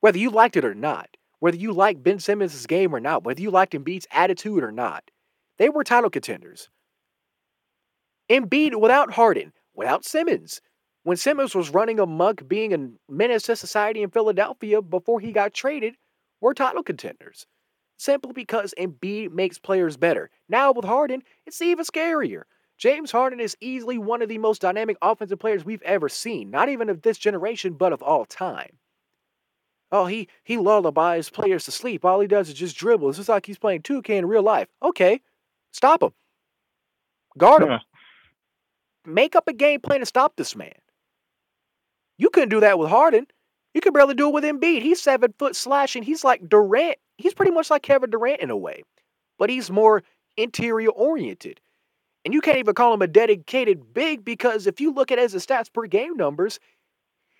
Whether 0.00 0.18
you 0.18 0.30
liked 0.30 0.56
it 0.56 0.64
or 0.64 0.74
not, 0.74 1.16
whether 1.40 1.56
you 1.56 1.72
liked 1.72 2.02
Ben 2.02 2.18
Simmons' 2.18 2.66
game 2.66 2.94
or 2.94 3.00
not, 3.00 3.24
whether 3.24 3.40
you 3.40 3.50
liked 3.50 3.74
Embiid's 3.74 4.06
attitude 4.10 4.62
or 4.62 4.72
not, 4.72 5.10
they 5.58 5.68
were 5.68 5.84
title 5.84 6.10
contenders. 6.10 6.68
Embiid 8.30 8.80
without 8.80 9.12
Harden, 9.12 9.52
without 9.74 10.04
Simmons, 10.04 10.60
when 11.02 11.16
Simmons 11.16 11.54
was 11.54 11.70
running 11.70 11.98
amok 11.98 12.46
being 12.46 12.74
a 12.74 13.12
menace 13.12 13.44
to 13.44 13.56
society 13.56 14.02
in 14.02 14.10
Philadelphia 14.10 14.82
before 14.82 15.20
he 15.20 15.32
got 15.32 15.54
traded, 15.54 15.94
were 16.40 16.54
title 16.54 16.82
contenders. 16.82 17.46
Simply 17.96 18.32
because 18.32 18.74
Embiid 18.78 19.32
makes 19.32 19.58
players 19.58 19.96
better. 19.96 20.30
Now 20.48 20.72
with 20.72 20.84
Harden, 20.84 21.22
it's 21.46 21.62
even 21.62 21.84
scarier. 21.84 22.42
James 22.78 23.10
Harden 23.10 23.40
is 23.40 23.56
easily 23.60 23.98
one 23.98 24.22
of 24.22 24.28
the 24.28 24.38
most 24.38 24.62
dynamic 24.62 24.96
offensive 25.02 25.40
players 25.40 25.64
we've 25.64 25.82
ever 25.82 26.08
seen, 26.08 26.50
not 26.50 26.68
even 26.68 26.88
of 26.88 27.02
this 27.02 27.18
generation, 27.18 27.72
but 27.74 27.92
of 27.92 28.02
all 28.02 28.24
time. 28.24 28.78
Oh, 29.90 30.06
he 30.06 30.28
he 30.44 30.58
lullabies 30.58 31.30
players 31.30 31.64
to 31.64 31.72
sleep. 31.72 32.04
All 32.04 32.20
he 32.20 32.28
does 32.28 32.48
is 32.48 32.54
just 32.54 32.76
dribble. 32.76 33.08
It's 33.08 33.18
just 33.18 33.28
like 33.28 33.46
he's 33.46 33.58
playing 33.58 33.82
2K 33.82 34.10
in 34.10 34.26
real 34.26 34.42
life. 34.42 34.68
Okay, 34.82 35.20
stop 35.72 36.02
him. 36.02 36.12
Guard 37.36 37.62
him. 37.62 37.80
Make 39.06 39.34
up 39.34 39.48
a 39.48 39.52
game 39.52 39.80
plan 39.80 40.00
to 40.00 40.06
stop 40.06 40.36
this 40.36 40.54
man. 40.54 40.74
You 42.18 42.30
couldn't 42.30 42.50
do 42.50 42.60
that 42.60 42.78
with 42.78 42.90
Harden. 42.90 43.26
You 43.72 43.80
could 43.80 43.94
barely 43.94 44.14
do 44.14 44.28
it 44.28 44.34
with 44.34 44.44
Embiid. 44.44 44.82
He's 44.82 45.00
seven 45.00 45.32
foot 45.38 45.56
slashing. 45.56 46.02
He's 46.02 46.24
like 46.24 46.48
Durant. 46.48 46.98
He's 47.16 47.34
pretty 47.34 47.52
much 47.52 47.70
like 47.70 47.82
Kevin 47.82 48.10
Durant 48.10 48.40
in 48.40 48.50
a 48.50 48.56
way, 48.56 48.82
but 49.38 49.50
he's 49.50 49.70
more 49.70 50.02
interior 50.36 50.90
oriented. 50.90 51.60
And 52.24 52.34
you 52.34 52.40
can't 52.40 52.58
even 52.58 52.74
call 52.74 52.92
him 52.92 53.02
a 53.02 53.06
dedicated 53.06 53.94
big 53.94 54.24
because 54.24 54.66
if 54.66 54.80
you 54.80 54.92
look 54.92 55.10
at 55.10 55.18
his 55.18 55.34
stats 55.34 55.72
per 55.72 55.86
game 55.86 56.16
numbers, 56.16 56.58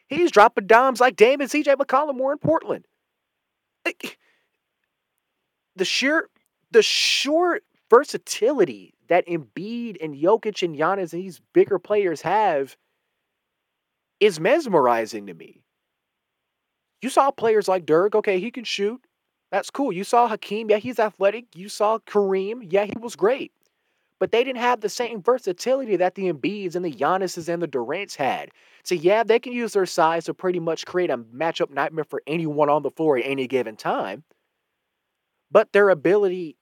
he's 0.08 0.30
dropping 0.30 0.66
dimes 0.66 1.00
like 1.00 1.16
Dame 1.16 1.40
and 1.40 1.50
CJ 1.50 1.76
McCollum 1.76 2.18
were 2.18 2.32
in 2.32 2.38
Portland. 2.38 2.86
The 5.76 5.84
sheer, 5.84 6.28
the 6.70 6.82
short 6.82 7.64
versatility 7.90 8.94
that 9.08 9.26
Embiid 9.26 9.96
and 10.02 10.14
Jokic 10.14 10.62
and 10.62 10.76
Giannis 10.76 11.12
and 11.12 11.22
these 11.22 11.40
bigger 11.52 11.78
players 11.78 12.22
have 12.22 12.76
is 14.20 14.40
mesmerizing 14.40 15.26
to 15.26 15.34
me. 15.34 15.62
You 17.00 17.10
saw 17.10 17.30
players 17.30 17.68
like 17.68 17.86
Dirk, 17.86 18.14
okay, 18.14 18.40
he 18.40 18.50
can 18.50 18.64
shoot. 18.64 19.00
That's 19.50 19.70
cool. 19.70 19.92
You 19.92 20.04
saw 20.04 20.28
Hakeem, 20.28 20.68
yeah, 20.68 20.78
he's 20.78 20.98
athletic. 20.98 21.46
You 21.54 21.68
saw 21.68 21.98
Kareem, 22.00 22.66
yeah, 22.70 22.84
he 22.84 22.94
was 22.98 23.16
great. 23.16 23.52
But 24.20 24.32
they 24.32 24.42
didn't 24.42 24.60
have 24.60 24.80
the 24.80 24.88
same 24.88 25.22
versatility 25.22 25.96
that 25.96 26.16
the 26.16 26.32
Embiids 26.32 26.74
and 26.74 26.84
the 26.84 26.92
Giannis's 26.92 27.48
and 27.48 27.62
the 27.62 27.68
Durants 27.68 28.16
had. 28.16 28.50
So 28.82 28.94
yeah, 28.96 29.22
they 29.22 29.38
can 29.38 29.52
use 29.52 29.74
their 29.74 29.86
size 29.86 30.24
to 30.24 30.34
pretty 30.34 30.58
much 30.58 30.86
create 30.86 31.10
a 31.10 31.18
matchup 31.18 31.70
nightmare 31.70 32.04
for 32.04 32.22
anyone 32.26 32.68
on 32.68 32.82
the 32.82 32.90
floor 32.90 33.16
at 33.18 33.24
any 33.24 33.46
given 33.46 33.76
time. 33.76 34.24
But 35.50 35.72
their 35.72 35.88
ability 35.88 36.56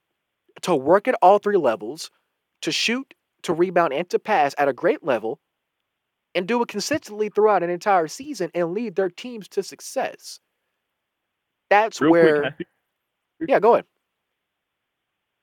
to 0.62 0.74
work 0.74 1.08
at 1.08 1.16
all 1.22 1.38
three 1.38 1.56
levels, 1.56 2.10
to 2.62 2.72
shoot, 2.72 3.14
to 3.42 3.54
rebound, 3.54 3.92
and 3.92 4.08
to 4.10 4.18
pass 4.18 4.54
at 4.58 4.68
a 4.68 4.72
great 4.72 5.02
level, 5.02 5.40
and 6.34 6.46
do 6.46 6.60
it 6.62 6.68
consistently 6.68 7.30
throughout 7.30 7.62
an 7.62 7.70
entire 7.70 8.06
season 8.08 8.50
and 8.54 8.74
lead 8.74 8.96
their 8.96 9.08
teams 9.08 9.48
to 9.48 9.62
success. 9.62 10.40
That's 11.70 12.00
Real 12.00 12.10
where. 12.12 12.40
quick, 12.52 12.68
yeah, 13.48 13.60
go 13.60 13.74
ahead. 13.74 13.86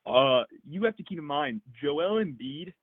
Uh, 0.05 0.43
you 0.67 0.83
have 0.83 0.95
to 0.97 1.03
keep 1.03 1.17
in 1.17 1.25
mind, 1.25 1.61
Joel 1.81 2.23
Embiid 2.23 2.73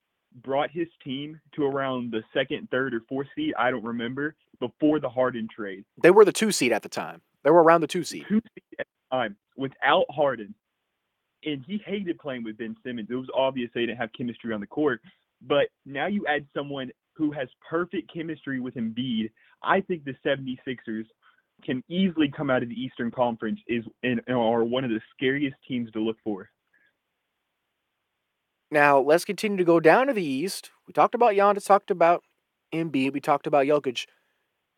brought 0.42 0.70
his 0.70 0.86
team 1.04 1.40
to 1.54 1.64
around 1.64 2.12
the 2.12 2.22
second, 2.32 2.68
third, 2.70 2.94
or 2.94 3.00
fourth 3.08 3.26
seed. 3.34 3.52
I 3.58 3.70
don't 3.70 3.84
remember 3.84 4.34
before 4.58 5.00
the 5.00 5.08
Harden 5.08 5.48
trade. 5.54 5.84
They 6.02 6.10
were 6.10 6.24
the 6.24 6.32
two 6.32 6.52
seed 6.52 6.72
at 6.72 6.82
the 6.82 6.88
time. 6.88 7.20
They 7.42 7.50
were 7.50 7.62
around 7.62 7.80
the 7.80 7.86
two 7.86 8.04
seed. 8.04 8.26
Two 8.28 8.40
seed 8.54 8.78
at 8.78 8.86
the 8.86 9.16
time 9.16 9.36
without 9.56 10.06
Harden, 10.10 10.54
and 11.44 11.64
he 11.66 11.80
hated 11.84 12.18
playing 12.18 12.44
with 12.44 12.58
Ben 12.58 12.76
Simmons. 12.84 13.08
It 13.10 13.14
was 13.14 13.28
obvious 13.34 13.70
they 13.74 13.82
didn't 13.82 13.98
have 13.98 14.10
chemistry 14.16 14.52
on 14.52 14.60
the 14.60 14.66
court. 14.66 15.00
But 15.42 15.68
now 15.86 16.06
you 16.06 16.26
add 16.26 16.46
someone 16.54 16.90
who 17.14 17.32
has 17.32 17.48
perfect 17.68 18.12
chemistry 18.12 18.60
with 18.60 18.74
Embiid. 18.74 19.30
I 19.62 19.80
think 19.80 20.04
the 20.04 20.14
76ers 20.24 21.04
can 21.64 21.82
easily 21.88 22.30
come 22.34 22.50
out 22.50 22.62
of 22.62 22.68
the 22.68 22.74
Eastern 22.74 23.10
Conference 23.10 23.60
is 23.68 23.84
and 24.02 24.20
are 24.28 24.64
one 24.64 24.84
of 24.84 24.90
the 24.90 25.00
scariest 25.14 25.56
teams 25.66 25.90
to 25.92 26.00
look 26.00 26.16
for. 26.24 26.48
Now 28.70 29.00
let's 29.00 29.24
continue 29.24 29.58
to 29.58 29.64
go 29.64 29.80
down 29.80 30.06
to 30.06 30.12
the 30.12 30.24
East. 30.24 30.70
We 30.86 30.92
talked 30.92 31.14
about 31.14 31.34
Giannis, 31.34 31.66
talked 31.66 31.90
about 31.90 32.22
Embiid, 32.72 33.12
we 33.12 33.20
talked 33.20 33.46
about 33.46 33.66
Jokic. 33.66 34.06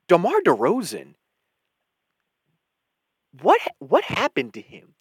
DeMar 0.08 0.40
DeRozan. 0.44 1.14
What 3.40 3.60
what 3.78 4.04
happened 4.04 4.54
to 4.54 4.60
him? 4.60 4.94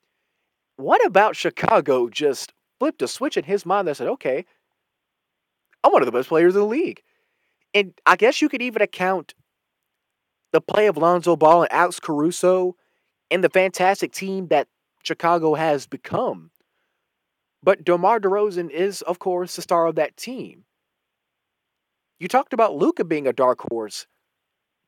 What 0.78 1.06
about 1.06 1.36
Chicago 1.36 2.10
just 2.10 2.54
flipped 2.80 3.02
a 3.02 3.08
switch 3.08 3.38
in 3.38 3.44
his 3.44 3.66
mind 3.66 3.88
that 3.88 3.98
said, 3.98 4.08
okay, 4.08 4.46
I'm 5.84 5.92
one 5.92 6.02
of 6.02 6.06
the 6.06 6.12
best 6.12 6.30
players 6.30 6.56
in 6.56 6.62
the 6.62 6.68
league. 6.68 7.02
And 7.74 7.94
I 8.06 8.16
guess 8.16 8.42
you 8.42 8.50
could 8.50 8.62
even 8.62 8.82
account 8.82 9.34
the 10.52 10.62
play 10.62 10.88
of 10.88 10.98
Lonzo 10.98 11.36
Ball 11.36 11.64
and 11.64 11.72
Alex 11.72 12.00
Caruso 12.00 12.76
and 13.30 13.44
the 13.44 13.50
fantastic 13.50 14.12
team 14.12 14.48
that 14.48 14.68
Chicago 15.04 15.56
has 15.56 15.88
become. 15.88 16.52
But 17.64 17.84
DeMar 17.84 18.20
DeRozan 18.20 18.70
is, 18.70 19.02
of 19.04 19.20
course, 19.20 19.56
the 19.56 19.62
star 19.62 19.86
of 19.86 19.96
that 19.96 20.18
team. 20.18 20.66
You 22.20 22.28
talked 22.28 22.54
about 22.54 22.76
Luka 22.76 23.04
being 23.04 23.28
a 23.28 23.34
dark 23.34 23.62
horse, 23.72 24.08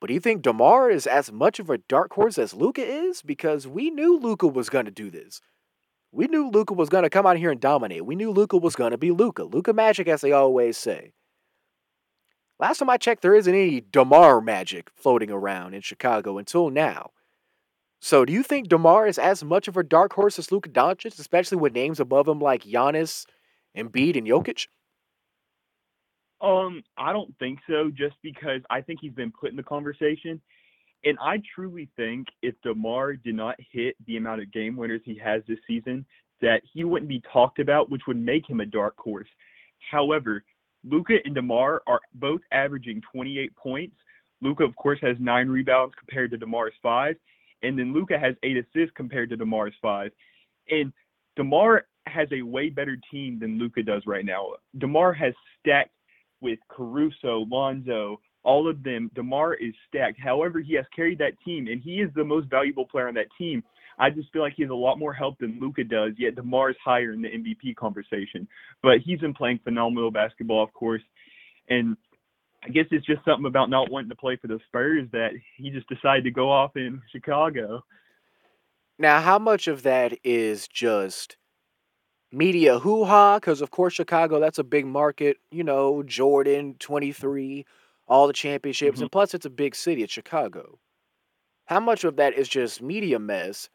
but 0.03 0.07
do 0.07 0.13
you 0.13 0.19
think 0.19 0.41
DeMar 0.41 0.89
is 0.89 1.07
as 1.07 1.31
much 1.31 1.59
of 1.59 1.69
a 1.69 1.77
dark 1.77 2.13
horse 2.13 2.37
as 2.37 2.53
Luka 2.53 2.85
is? 2.85 3.21
Because 3.21 3.67
we 3.67 3.89
knew 3.89 4.19
Luka 4.19 4.47
was 4.47 4.69
going 4.69 4.83
to 4.83 4.91
do 4.91 5.09
this. 5.09 5.39
We 6.11 6.27
knew 6.27 6.49
Luka 6.49 6.73
was 6.73 6.89
going 6.89 7.03
to 7.03 7.09
come 7.09 7.25
out 7.25 7.37
here 7.37 7.51
and 7.51 7.59
dominate. 7.61 8.05
We 8.05 8.15
knew 8.15 8.29
Luka 8.29 8.57
was 8.57 8.75
going 8.75 8.91
to 8.91 8.97
be 8.97 9.11
Luka. 9.11 9.45
Luka 9.45 9.71
magic, 9.71 10.07
as 10.07 10.21
they 10.21 10.31
always 10.31 10.77
say. 10.77 11.13
Last 12.59 12.79
time 12.79 12.89
I 12.89 12.97
checked, 12.97 13.21
there 13.21 13.33
isn't 13.33 13.53
any 13.53 13.81
DeMar 13.81 14.41
magic 14.41 14.91
floating 14.93 15.31
around 15.31 15.73
in 15.73 15.81
Chicago 15.81 16.37
until 16.37 16.69
now. 16.69 17.11
So, 18.03 18.25
do 18.25 18.33
you 18.33 18.43
think 18.43 18.67
DeMar 18.67 19.07
is 19.07 19.17
as 19.17 19.45
much 19.45 19.69
of 19.69 19.77
a 19.77 19.81
dark 19.81 20.11
horse 20.11 20.37
as 20.37 20.51
Luka 20.51 20.67
Doncic, 20.67 21.17
especially 21.17 21.57
with 21.57 21.71
names 21.71 22.01
above 22.01 22.27
him 22.27 22.41
like 22.41 22.63
Giannis, 22.63 23.25
Embiid, 23.77 24.17
and 24.17 24.27
Jokic? 24.27 24.67
Um, 26.41 26.83
I 26.97 27.13
don't 27.13 27.33
think 27.39 27.59
so, 27.65 27.89
just 27.95 28.15
because 28.21 28.59
I 28.69 28.81
think 28.81 28.99
he's 29.01 29.13
been 29.13 29.31
put 29.31 29.51
in 29.51 29.55
the 29.55 29.63
conversation. 29.63 30.41
And 31.05 31.17
I 31.21 31.41
truly 31.55 31.87
think 31.95 32.27
if 32.41 32.55
DeMar 32.61 33.13
did 33.13 33.35
not 33.35 33.55
hit 33.71 33.95
the 34.05 34.17
amount 34.17 34.41
of 34.41 34.51
game 34.51 34.75
winners 34.75 34.99
he 35.05 35.17
has 35.19 35.41
this 35.47 35.59
season, 35.65 36.05
that 36.41 36.61
he 36.73 36.83
wouldn't 36.83 37.07
be 37.07 37.23
talked 37.31 37.59
about, 37.59 37.89
which 37.89 38.01
would 38.05 38.19
make 38.19 38.49
him 38.49 38.59
a 38.59 38.65
dark 38.65 38.97
horse. 38.97 39.29
However, 39.89 40.43
Luka 40.83 41.19
and 41.23 41.33
DeMar 41.33 41.81
are 41.87 42.01
both 42.15 42.41
averaging 42.51 43.01
28 43.13 43.55
points. 43.55 43.95
Luka, 44.41 44.65
of 44.65 44.75
course, 44.75 44.99
has 45.01 45.15
nine 45.21 45.47
rebounds 45.47 45.95
compared 45.97 46.31
to 46.31 46.37
DeMar's 46.37 46.73
five. 46.83 47.15
And 47.63 47.79
then 47.79 47.93
Luka 47.93 48.19
has 48.19 48.35
eight 48.43 48.57
assists 48.57 48.95
compared 48.95 49.29
to 49.29 49.37
DeMar's 49.37 49.73
five. 49.81 50.11
And 50.69 50.93
DeMar 51.35 51.85
has 52.05 52.27
a 52.31 52.41
way 52.41 52.69
better 52.69 52.97
team 53.11 53.39
than 53.39 53.57
Luka 53.57 53.81
does 53.81 54.03
right 54.05 54.25
now. 54.25 54.49
DeMar 54.77 55.13
has 55.13 55.33
stacked 55.59 55.95
with 56.41 56.59
Caruso, 56.69 57.45
Lonzo, 57.49 58.19
all 58.43 58.69
of 58.69 58.83
them. 58.83 59.09
DeMar 59.15 59.55
is 59.55 59.73
stacked. 59.87 60.19
However, 60.19 60.59
he 60.59 60.75
has 60.75 60.85
carried 60.95 61.17
that 61.19 61.39
team, 61.45 61.67
and 61.67 61.81
he 61.81 62.01
is 62.01 62.09
the 62.15 62.23
most 62.23 62.49
valuable 62.49 62.85
player 62.85 63.07
on 63.07 63.13
that 63.15 63.27
team. 63.37 63.63
I 63.97 64.09
just 64.09 64.31
feel 64.33 64.41
like 64.41 64.53
he 64.55 64.63
has 64.63 64.71
a 64.71 64.75
lot 64.75 64.99
more 64.99 65.13
help 65.13 65.37
than 65.39 65.59
Luka 65.61 65.83
does. 65.83 66.13
Yet 66.17 66.35
DeMar 66.35 66.71
is 66.71 66.75
higher 66.83 67.13
in 67.13 67.21
the 67.21 67.29
MVP 67.29 67.75
conversation, 67.75 68.47
but 68.81 68.99
he's 69.03 69.19
been 69.19 69.33
playing 69.33 69.59
phenomenal 69.63 70.11
basketball, 70.11 70.63
of 70.63 70.73
course, 70.73 71.01
and 71.69 71.95
I 72.65 72.69
guess 72.69 72.85
it's 72.91 73.05
just 73.05 73.23
something 73.25 73.45
about 73.45 73.69
not 73.69 73.91
wanting 73.91 74.09
to 74.09 74.15
play 74.15 74.37
for 74.37 74.47
the 74.47 74.59
Spurs 74.67 75.07
that 75.11 75.31
he 75.57 75.69
just 75.69 75.87
decided 75.89 76.23
to 76.23 76.31
go 76.31 76.49
off 76.49 76.75
in 76.77 77.01
Chicago. 77.11 77.83
Now, 78.97 79.21
how 79.21 79.37
much 79.39 79.67
of 79.67 79.83
that 79.83 80.17
is 80.23 80.67
just 80.67 81.35
media 82.31 82.79
hoo 82.79 83.03
ha? 83.03 83.37
Because, 83.37 83.61
of 83.61 83.71
course, 83.71 83.93
Chicago, 83.93 84.39
that's 84.39 84.59
a 84.59 84.63
big 84.63 84.85
market. 84.85 85.37
You 85.51 85.63
know, 85.63 86.03
Jordan, 86.03 86.75
23, 86.79 87.65
all 88.07 88.27
the 88.27 88.33
championships. 88.33 88.99
Mhm. 88.99 89.03
And 89.03 89.11
plus, 89.11 89.33
it's 89.33 89.45
a 89.45 89.49
big 89.49 89.75
city. 89.75 90.03
It's 90.03 90.13
Chicago. 90.13 90.79
How 91.65 91.79
much 91.79 92.03
of 92.03 92.15
that 92.17 92.33
is 92.33 92.47
just 92.47 92.81
media 92.81 93.19
mess? 93.19 93.69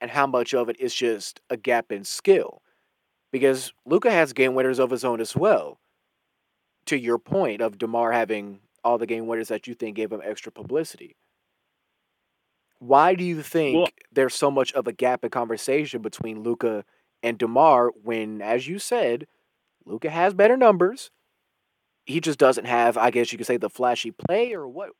And 0.00 0.10
how 0.10 0.26
much 0.26 0.54
of 0.54 0.68
it 0.68 0.78
is 0.80 0.94
just 0.94 1.40
a 1.50 1.56
gap 1.56 1.90
in 1.90 2.04
skill? 2.04 2.62
Because 3.32 3.72
Luka 3.84 4.10
has 4.10 4.32
game 4.32 4.54
winners 4.54 4.78
of 4.78 4.90
his 4.90 5.04
own 5.04 5.20
as 5.20 5.34
well. 5.34 5.78
To 6.86 6.98
your 6.98 7.18
point 7.18 7.60
of 7.62 7.78
DeMar 7.78 8.12
having 8.12 8.60
all 8.82 8.98
the 8.98 9.06
game 9.06 9.26
winners 9.26 9.48
that 9.48 9.66
you 9.66 9.74
think 9.74 9.96
gave 9.96 10.12
him 10.12 10.20
extra 10.22 10.52
publicity. 10.52 11.16
Why 12.78 13.14
do 13.14 13.24
you 13.24 13.42
think 13.42 13.76
Well- 13.76 13.88
there's 14.12 14.34
so 14.34 14.50
much 14.50 14.72
of 14.74 14.86
a 14.86 14.92
gap 14.92 15.24
in 15.24 15.30
conversation 15.30 16.02
between 16.02 16.42
Luka 16.42 16.84
and 17.22 17.38
DeMar 17.38 17.88
when, 18.02 18.42
as 18.42 18.68
you 18.68 18.78
said, 18.78 19.26
Luka 19.86 20.10
has 20.10 20.34
better 20.34 20.56
numbers? 20.56 21.10
He 22.04 22.20
just 22.20 22.38
doesn't 22.38 22.66
have, 22.66 22.98
I 22.98 23.10
guess 23.10 23.32
you 23.32 23.38
could 23.38 23.46
say, 23.46 23.56
the 23.56 23.70
flashy 23.70 24.10
play, 24.10 24.52
or 24.52 24.68
what? 24.68 24.90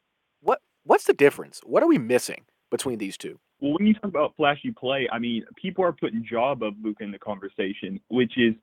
What? 0.41 0.63
What's 0.85 1.05
the 1.05 1.13
difference? 1.13 1.61
What 1.65 1.83
are 1.83 1.89
we 1.89 1.99
missing 1.99 2.47
between 2.71 2.97
these 2.99 3.19
two? 3.19 3.39
Well, 3.61 3.75
when 3.75 3.87
you 3.87 3.93
talk 3.95 4.05
about 4.05 4.35
flashy 4.37 4.71
play, 4.73 5.07
I 5.13 5.19
mean, 5.19 5.45
people 5.57 5.85
are 5.85 5.93
putting 5.93 6.25
job 6.25 6.63
of 6.63 6.75
Luka 6.83 7.05
in 7.05 7.11
the 7.11 7.19
conversation, 7.19 8.01
which 8.09 8.39
is 8.39 8.55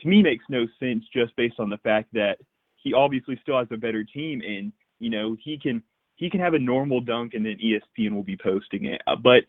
to 0.00 0.08
me 0.08 0.22
makes 0.22 0.44
no 0.48 0.66
sense 0.80 1.04
just 1.12 1.36
based 1.36 1.60
on 1.60 1.68
the 1.68 1.78
fact 1.78 2.08
that 2.14 2.38
he 2.82 2.92
obviously 2.94 3.38
still 3.42 3.58
has 3.58 3.68
a 3.70 3.76
better 3.76 4.04
team, 4.04 4.42
and 4.46 4.72
you 4.98 5.10
know 5.10 5.36
he 5.42 5.58
can 5.58 5.82
he 6.16 6.28
can 6.30 6.40
have 6.40 6.54
a 6.54 6.58
normal 6.58 7.00
dunk, 7.00 7.34
and 7.34 7.44
then 7.44 7.56
ESPN 7.58 8.12
will 8.14 8.22
be 8.22 8.36
posting 8.36 8.84
it. 8.86 9.00
Uh, 9.06 9.16
But 9.16 9.44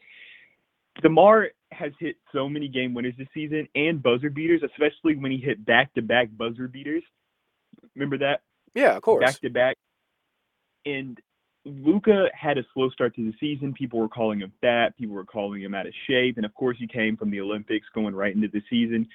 DeMar 1.01 1.49
has 1.71 1.91
hit 1.99 2.17
so 2.31 2.47
many 2.47 2.67
game 2.67 2.93
winners 2.93 3.15
this 3.17 3.27
season 3.33 3.67
and 3.75 4.01
buzzer 4.01 4.29
beaters, 4.29 4.61
especially 4.63 5.15
when 5.15 5.31
he 5.31 5.37
hit 5.37 5.65
back 5.65 5.93
to 5.95 6.01
back 6.01 6.29
buzzer 6.37 6.67
beaters. 6.67 7.03
Remember 7.95 8.17
that? 8.19 8.41
Yeah, 8.75 8.95
of 8.95 9.01
course. 9.01 9.23
back 9.23 9.39
to 9.41 9.49
back. 9.49 9.75
And 10.85 11.19
Luka 11.65 12.27
had 12.33 12.57
a 12.57 12.65
slow 12.73 12.89
start 12.89 13.15
to 13.15 13.23
the 13.23 13.33
season. 13.39 13.73
People 13.73 13.99
were 13.99 14.09
calling 14.09 14.39
him 14.39 14.51
fat. 14.61 14.97
People 14.97 15.15
were 15.15 15.25
calling 15.25 15.61
him 15.61 15.73
out 15.73 15.87
of 15.87 15.93
shape. 16.07 16.37
And 16.37 16.45
of 16.45 16.53
course, 16.53 16.77
he 16.79 16.87
came 16.87 17.17
from 17.17 17.31
the 17.31 17.39
Olympics 17.41 17.87
going 17.93 18.13
right 18.15 18.35
into 18.35 18.49
the 18.49 18.61
season. 18.69 19.07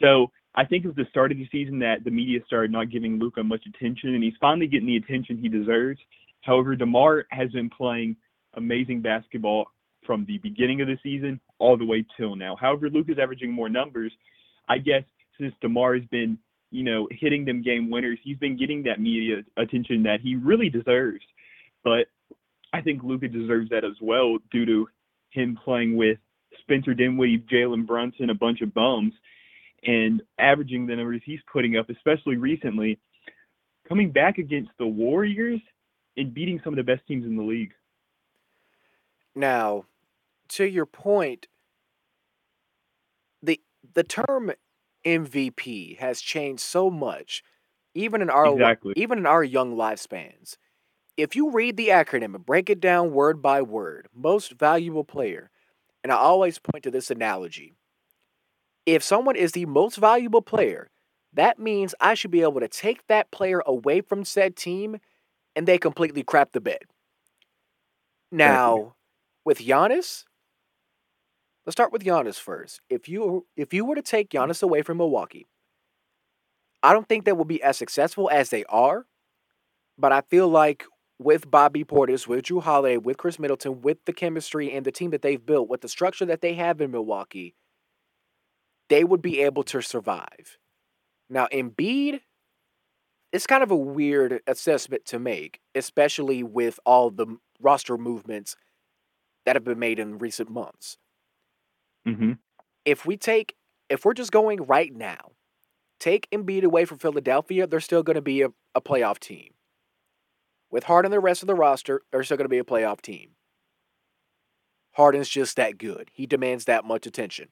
So 0.00 0.30
I 0.56 0.64
think 0.64 0.84
it 0.84 0.88
was 0.88 0.96
the 0.96 1.06
start 1.10 1.32
of 1.32 1.38
the 1.38 1.48
season 1.52 1.78
that 1.80 2.02
the 2.04 2.10
media 2.10 2.40
started 2.46 2.72
not 2.72 2.90
giving 2.90 3.18
Luka 3.18 3.44
much 3.44 3.62
attention, 3.66 4.14
and 4.14 4.24
he's 4.24 4.34
finally 4.40 4.66
getting 4.66 4.86
the 4.86 4.96
attention 4.96 5.36
he 5.36 5.48
deserves. 5.48 6.00
However, 6.40 6.74
DeMar 6.76 7.26
has 7.30 7.50
been 7.50 7.68
playing 7.68 8.16
amazing 8.54 9.02
basketball 9.02 9.66
from 10.06 10.24
the 10.24 10.38
beginning 10.38 10.80
of 10.80 10.86
the 10.86 10.96
season 11.02 11.40
all 11.58 11.76
the 11.76 11.84
way 11.84 12.06
till 12.16 12.36
now. 12.36 12.56
However, 12.56 12.88
Luka's 12.88 13.18
averaging 13.20 13.52
more 13.52 13.68
numbers. 13.68 14.12
I 14.68 14.78
guess 14.78 15.02
since 15.38 15.52
DeMar 15.60 15.96
has 15.96 16.04
been, 16.10 16.38
you 16.70 16.84
know, 16.84 17.06
hitting 17.10 17.44
them 17.44 17.62
game 17.62 17.90
winners, 17.90 18.18
he's 18.22 18.38
been 18.38 18.56
getting 18.56 18.82
that 18.84 19.00
media 19.00 19.42
attention 19.58 20.02
that 20.04 20.20
he 20.22 20.36
really 20.36 20.70
deserves. 20.70 21.24
But 21.84 22.06
I 22.72 22.80
think 22.80 23.02
Luka 23.02 23.28
deserves 23.28 23.68
that 23.70 23.84
as 23.84 23.96
well 24.00 24.38
due 24.50 24.64
to 24.64 24.88
him 25.30 25.58
playing 25.62 25.96
with 25.96 26.18
Spencer 26.60 26.94
Dinwiddie, 26.94 27.44
Jalen 27.52 27.86
Brunson, 27.86 28.30
a 28.30 28.34
bunch 28.34 28.62
of 28.62 28.72
bums, 28.72 29.12
and 29.86 30.22
averaging 30.38 30.86
the 30.86 30.96
numbers 30.96 31.22
he's 31.24 31.40
putting 31.52 31.76
up, 31.76 31.88
especially 31.90 32.36
recently, 32.36 32.98
coming 33.88 34.10
back 34.10 34.38
against 34.38 34.70
the 34.78 34.86
Warriors 34.86 35.60
and 36.16 36.34
beating 36.34 36.60
some 36.64 36.72
of 36.72 36.76
the 36.76 36.82
best 36.82 37.06
teams 37.06 37.24
in 37.24 37.36
the 37.36 37.42
league. 37.42 37.72
Now, 39.34 39.84
to 40.50 40.64
your 40.64 40.86
point, 40.86 41.48
the 43.42 43.60
the 43.94 44.04
term 44.04 44.52
MVP 45.04 45.98
has 45.98 46.20
changed 46.20 46.62
so 46.62 46.90
much, 46.90 47.42
even 47.94 48.22
in 48.22 48.30
our 48.30 48.52
Exactly. 48.52 48.92
even 48.96 49.18
in 49.18 49.26
our 49.26 49.44
young 49.44 49.76
lifespans. 49.76 50.56
If 51.16 51.36
you 51.36 51.50
read 51.50 51.76
the 51.76 51.88
acronym 51.88 52.34
and 52.34 52.46
break 52.46 52.70
it 52.70 52.80
down 52.80 53.12
word 53.12 53.42
by 53.42 53.62
word, 53.62 54.08
most 54.14 54.52
valuable 54.52 55.04
player, 55.04 55.50
and 56.04 56.12
I 56.12 56.16
always 56.16 56.58
point 56.58 56.84
to 56.84 56.90
this 56.90 57.10
analogy. 57.10 57.74
If 58.86 59.02
someone 59.02 59.36
is 59.36 59.52
the 59.52 59.66
most 59.66 59.96
valuable 59.96 60.42
player, 60.42 60.88
that 61.32 61.58
means 61.58 61.94
I 62.00 62.14
should 62.14 62.30
be 62.30 62.42
able 62.42 62.60
to 62.60 62.68
take 62.68 63.06
that 63.08 63.30
player 63.30 63.62
away 63.66 64.00
from 64.00 64.24
said 64.24 64.56
team 64.56 64.98
and 65.54 65.66
they 65.66 65.76
completely 65.76 66.22
crap 66.22 66.52
the 66.52 66.60
bed. 66.60 66.84
Now, 68.30 68.94
with 69.44 69.58
Giannis, 69.58 70.24
let's 71.64 71.74
start 71.74 71.92
with 71.92 72.04
Giannis 72.04 72.38
first. 72.38 72.80
If 72.88 73.08
you 73.08 73.46
if 73.56 73.74
you 73.74 73.84
were 73.84 73.94
to 73.96 74.02
take 74.02 74.30
Giannis 74.30 74.62
away 74.62 74.82
from 74.82 74.98
Milwaukee, 74.98 75.46
I 76.82 76.92
don't 76.92 77.08
think 77.08 77.24
they 77.24 77.32
will 77.32 77.44
be 77.44 77.62
as 77.62 77.76
successful 77.76 78.30
as 78.32 78.50
they 78.50 78.64
are, 78.64 79.06
but 79.98 80.12
I 80.12 80.22
feel 80.22 80.48
like 80.48 80.84
with 81.18 81.50
Bobby 81.50 81.84
Portis, 81.84 82.26
with 82.26 82.44
Jrue 82.44 82.62
Holiday, 82.62 82.98
with 82.98 83.16
Khris 83.16 83.38
Middleton, 83.38 83.80
with 83.80 83.98
the 84.04 84.12
chemistry 84.12 84.72
and 84.72 84.84
the 84.84 84.92
team 84.92 85.10
that 85.10 85.22
they've 85.22 85.44
built, 85.44 85.68
with 85.68 85.80
the 85.80 85.88
structure 85.88 86.26
that 86.26 86.42
they 86.42 86.54
have 86.54 86.80
in 86.80 86.90
Milwaukee, 86.90 87.54
they 88.88 89.04
would 89.04 89.22
be 89.22 89.40
able 89.42 89.62
to 89.64 89.80
survive. 89.80 90.58
Now, 91.28 91.48
Embiid, 91.52 92.20
it's 93.32 93.46
kind 93.46 93.62
of 93.62 93.70
a 93.70 93.76
weird 93.76 94.40
assessment 94.46 95.04
to 95.06 95.18
make, 95.18 95.60
especially 95.74 96.42
with 96.42 96.78
all 96.86 97.10
the 97.10 97.38
roster 97.60 97.98
movements 97.98 98.56
that 99.44 99.56
have 99.56 99.64
been 99.64 99.78
made 99.78 99.98
in 99.98 100.18
recent 100.18 100.50
months. 100.50 100.98
Mm-hmm. 102.06 102.32
If 102.84 103.04
we 103.04 103.16
take, 103.16 103.56
if 103.88 104.04
we're 104.04 104.14
just 104.14 104.32
going 104.32 104.62
right 104.62 104.94
now, 104.94 105.32
take 105.98 106.28
Embiid 106.30 106.62
away 106.62 106.84
from 106.84 106.98
Philadelphia, 106.98 107.66
they're 107.66 107.80
still 107.80 108.02
going 108.02 108.14
to 108.14 108.22
be 108.22 108.42
a, 108.42 108.48
a 108.74 108.80
playoff 108.80 109.18
team. 109.18 109.54
With 110.70 110.84
Harden 110.84 111.12
and 111.12 111.12
the 111.12 111.20
rest 111.20 111.42
of 111.42 111.46
the 111.46 111.54
roster, 111.54 112.02
they're 112.10 112.24
still 112.24 112.36
going 112.36 112.44
to 112.44 112.48
be 112.48 112.58
a 112.58 112.64
playoff 112.64 113.00
team. 113.00 113.30
Harden's 114.92 115.28
just 115.28 115.56
that 115.56 115.78
good. 115.78 116.10
He 116.12 116.26
demands 116.26 116.64
that 116.64 116.84
much 116.84 117.06
attention. 117.06 117.48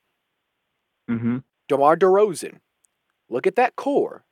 Mm-hmm. 1.11 1.39
DeMar 1.69 1.97
DeRozan, 1.97 2.59
look 3.29 3.47
at 3.47 3.57
that 3.57 3.77
core. 3.77 4.25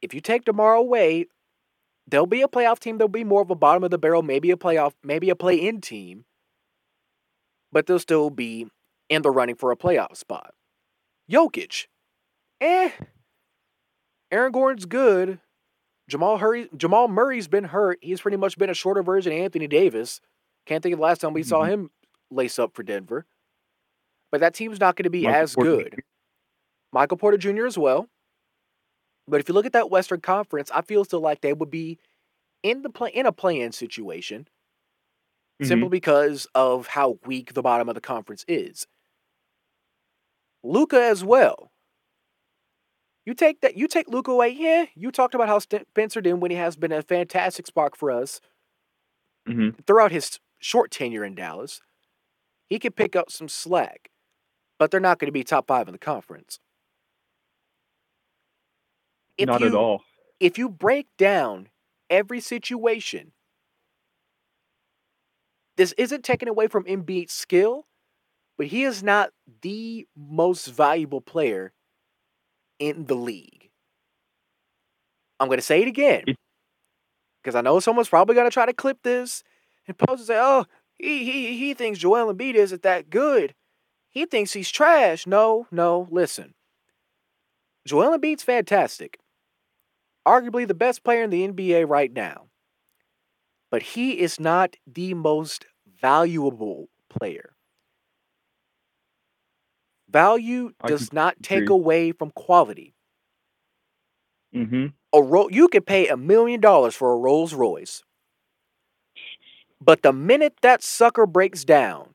If 0.00 0.14
you 0.14 0.20
take 0.20 0.44
DeMar 0.44 0.74
away, 0.74 1.26
there'll 2.06 2.26
be 2.26 2.42
a 2.42 2.48
playoff 2.48 2.78
team. 2.78 2.98
There'll 2.98 3.08
be 3.08 3.24
more 3.24 3.42
of 3.42 3.50
a 3.50 3.54
bottom 3.54 3.84
of 3.84 3.90
the 3.90 3.98
barrel, 3.98 4.22
maybe 4.22 4.50
a 4.50 4.56
playoff, 4.56 4.92
maybe 5.04 5.30
a 5.30 5.36
play-in 5.36 5.80
team, 5.80 6.24
but 7.70 7.86
they'll 7.86 7.98
still 7.98 8.30
be 8.30 8.66
in 9.08 9.22
the 9.22 9.30
running 9.30 9.54
for 9.54 9.70
a 9.70 9.76
playoff 9.76 10.16
spot. 10.16 10.54
Jokic, 11.30 11.86
eh. 12.60 12.90
Aaron 14.30 14.52
Gordon's 14.52 14.86
good. 14.86 15.40
Jamal 16.08 16.38
Hurry, 16.38 16.68
Jamal 16.76 17.06
Murray's 17.08 17.48
been 17.48 17.64
hurt. 17.64 17.98
He's 18.02 18.20
pretty 18.20 18.36
much 18.36 18.58
been 18.58 18.70
a 18.70 18.74
shorter 18.74 19.02
version 19.02 19.32
of 19.32 19.38
Anthony 19.38 19.68
Davis. 19.68 20.20
Can't 20.66 20.82
think 20.82 20.94
of 20.94 20.98
the 20.98 21.02
last 21.04 21.20
time 21.20 21.32
we 21.32 21.42
saw 21.42 21.60
Mhm. 21.62 21.68
him 21.68 21.90
lace 22.30 22.58
up 22.58 22.74
for 22.74 22.82
Denver. 22.82 23.26
But 24.32 24.40
that 24.40 24.54
team's 24.54 24.80
not 24.80 24.96
going 24.96 25.04
to 25.04 25.10
be 25.10 25.22
Michael 25.24 25.40
as 25.42 25.54
Porter 25.54 25.76
good. 25.76 26.02
Michael 26.92 27.16
Porter 27.18 27.38
Jr. 27.38 27.66
as 27.66 27.78
well. 27.78 28.08
But 29.28 29.40
if 29.40 29.48
you 29.48 29.54
look 29.54 29.66
at 29.66 29.72
that 29.74 29.90
Western 29.90 30.20
Conference, 30.20 30.70
I 30.74 30.80
feel 30.82 31.04
still 31.04 31.20
like 31.20 31.40
they 31.42 31.52
would 31.52 31.70
be 31.70 31.98
in 32.62 32.82
the 32.82 32.90
play 32.90 33.10
in 33.10 33.26
a 33.26 33.32
play-in 33.32 33.72
situation 33.72 34.48
simply 35.62 35.88
because 35.88 36.48
of 36.56 36.88
how 36.88 37.18
weak 37.24 37.54
the 37.54 37.62
bottom 37.62 37.88
of 37.88 37.94
the 37.94 38.00
conference 38.00 38.44
is. 38.48 38.86
Luka 40.64 41.00
as 41.00 41.22
well. 41.24 41.70
You 43.24 43.34
take 43.34 43.60
that. 43.60 43.76
You 43.76 43.86
take 43.86 44.08
Luka 44.08 44.32
away. 44.32 44.48
Yeah, 44.48 44.86
you 44.96 45.12
talked 45.12 45.34
about 45.36 45.46
how 45.48 45.60
Spencer 45.60 46.20
Dinwiddie 46.20 46.56
has 46.56 46.74
been 46.74 46.90
a 46.90 47.02
fantastic 47.02 47.66
spark 47.66 47.96
for 47.96 48.10
us 48.10 48.40
Mm-hmm. 49.48 49.80
throughout 49.88 50.12
his 50.12 50.38
short 50.60 50.92
tenure 50.92 51.24
in 51.24 51.34
Dallas. 51.34 51.80
He 52.68 52.78
could 52.78 52.94
pick 52.94 53.16
up 53.16 53.28
some 53.28 53.48
slack, 53.48 54.08
but 54.82 54.90
they're 54.90 54.98
not 54.98 55.20
going 55.20 55.28
to 55.28 55.32
be 55.32 55.44
top 55.44 55.68
five 55.68 55.86
in 55.86 55.92
the 55.92 55.98
conference. 55.98 56.58
If 59.38 59.46
Not 59.46 59.60
you, 59.60 59.68
at 59.68 59.74
all. 59.76 60.02
If 60.40 60.58
you 60.58 60.68
break 60.68 61.06
down 61.16 61.68
every 62.10 62.40
situation, 62.40 63.30
this 65.76 65.92
isn't 65.92 66.24
taken 66.24 66.48
away 66.48 66.66
from 66.66 66.82
Embiid's 66.82 67.32
skill, 67.32 67.86
but 68.58 68.66
he 68.66 68.82
is 68.82 69.04
not 69.04 69.30
the 69.62 70.08
most 70.16 70.66
valuable 70.66 71.20
player 71.20 71.72
in 72.80 73.04
the 73.04 73.14
league. 73.14 73.70
I'm 75.38 75.46
going 75.46 75.58
to 75.58 75.64
say 75.64 75.80
it 75.80 75.86
again 75.86 76.24
because 77.40 77.54
I 77.54 77.60
know 77.60 77.78
someone's 77.78 78.08
probably 78.08 78.34
going 78.34 78.48
to 78.48 78.52
try 78.52 78.66
to 78.66 78.72
clip 78.72 78.98
this 79.04 79.44
and 79.86 79.96
post 79.96 80.22
and 80.22 80.26
say, 80.26 80.38
"Oh, 80.40 80.66
He 80.98 81.22
he 81.22 81.56
he 81.56 81.72
thinks 81.72 82.00
Joel 82.00 82.34
Embiid 82.34 82.54
isn't 82.54 82.82
that 82.82 83.10
good. 83.10 83.54
He 84.12 84.26
thinks 84.26 84.52
he's 84.52 84.70
trash. 84.70 85.26
No, 85.26 85.66
no, 85.70 86.06
listen. 86.10 86.54
Joel 87.86 88.16
Embiid's 88.16 88.42
fantastic. 88.42 89.18
Arguably 90.28 90.68
the 90.68 90.74
best 90.74 91.02
player 91.02 91.24
in 91.24 91.30
the 91.30 91.48
NBA 91.48 91.88
right 91.88 92.12
now. 92.12 92.46
But 93.70 93.82
he 93.82 94.20
is 94.20 94.38
not 94.38 94.76
the 94.86 95.14
most 95.14 95.64
valuable 96.00 96.90
player. 97.08 97.54
Value 100.10 100.72
does 100.86 101.10
not 101.10 101.42
take 101.42 101.62
agree. 101.62 101.74
away 101.74 102.12
from 102.12 102.30
quality. 102.32 102.94
Mm-hmm. 104.54 104.88
A 105.14 105.22
ro- 105.22 105.48
you 105.48 105.68
could 105.68 105.86
pay 105.86 106.08
a 106.08 106.18
million 106.18 106.60
dollars 106.60 106.94
for 106.94 107.12
a 107.12 107.16
Rolls 107.16 107.54
Royce. 107.54 108.02
But 109.80 110.02
the 110.02 110.12
minute 110.12 110.58
that 110.60 110.82
sucker 110.82 111.26
breaks 111.26 111.64
down, 111.64 112.11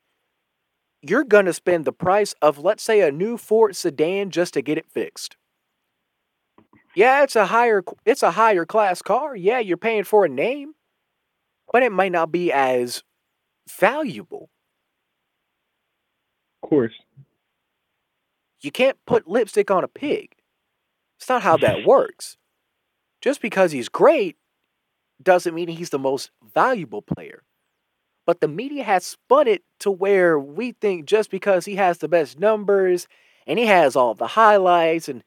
you're 1.02 1.24
going 1.24 1.46
to 1.46 1.54
spend 1.54 1.86
the 1.86 1.94
price 1.94 2.34
of, 2.42 2.60
let's 2.60 2.84
say, 2.84 3.02
a 3.02 3.12
new 3.12 3.38
Ford 3.38 3.76
sedan 3.76 4.32
just 4.32 4.54
to 4.56 4.62
get 4.62 4.78
it 4.78 4.90
fixed. 4.90 5.38
Yeah, 6.96 7.24
it's 7.24 7.36
a 7.36 7.46
higher 7.46 7.84
it's 8.06 8.24
a 8.24 8.32
higher 8.32 8.66
class 8.66 9.04
car. 9.04 9.36
Yeah, 9.36 9.60
you're 9.60 9.78
paying 9.78 10.04
for 10.04 10.26
a 10.26 10.30
name, 10.30 10.74
but 11.72 11.84
it 11.84 11.92
might 11.92 12.12
not 12.12 12.32
be 12.32 12.52
as 12.52 13.04
valuable. 13.80 14.50
Of 16.64 16.70
course. 16.70 16.94
You 18.62 18.72
can't 18.72 18.98
put 19.06 19.28
lipstick 19.28 19.70
on 19.70 19.84
a 19.84 19.88
pig. 19.88 20.36
It's 21.20 21.30
not 21.30 21.44
how 21.44 21.58
that 21.58 21.84
works. 21.86 22.38
Just 23.22 23.42
because 23.42 23.72
he's 23.72 23.90
great 23.90 24.38
doesn't 25.22 25.54
mean 25.54 25.68
he's 25.68 25.90
the 25.92 26.00
most 26.00 26.32
valuable 26.54 27.04
player. 27.04 27.44
But 28.28 28.42
the 28.42 28.50
media 28.50 28.84
has 28.86 29.06
spun 29.06 29.48
it 29.48 29.64
to 29.82 29.92
where 29.92 30.40
we 30.40 30.74
think 30.74 31.08
just 31.08 31.32
because 31.32 31.66
he 31.66 31.78
has 31.78 32.00
the 32.00 32.10
best 32.10 32.40
numbers 32.40 33.08
and 33.48 33.60
he 33.60 33.68
has 33.68 33.96
all 33.98 34.16
the 34.16 34.28
highlights 34.28 35.10
and 35.10 35.24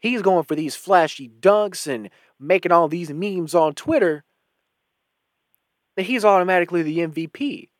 he's 0.00 0.22
going 0.22 0.44
for 0.44 0.56
these 0.56 0.76
flashy 0.76 1.28
dunks 1.28 1.86
and 1.88 2.10
making 2.40 2.72
all 2.72 2.88
these 2.88 3.10
memes 3.12 3.54
on 3.54 3.74
Twitter 3.74 4.24
that 5.96 6.04
he's 6.04 6.24
automatically 6.24 6.82
the 6.82 7.00
MVP. 7.02 7.70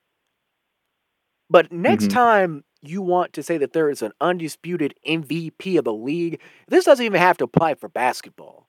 But 1.50 1.72
next 1.72 2.08
Mhm. 2.08 2.10
time 2.10 2.64
you 2.82 3.02
want 3.02 3.32
to 3.34 3.42
say 3.42 3.56
that 3.58 3.72
there 3.72 3.88
is 3.90 4.02
an 4.02 4.12
undisputed 4.20 4.94
MVP 5.04 5.76
of 5.76 5.84
the 5.84 5.92
league, 5.92 6.40
this 6.68 6.84
doesn't 6.84 7.04
even 7.04 7.20
have 7.20 7.38
to 7.38 7.44
apply 7.44 7.74
for 7.74 7.88
basketball, 7.88 8.68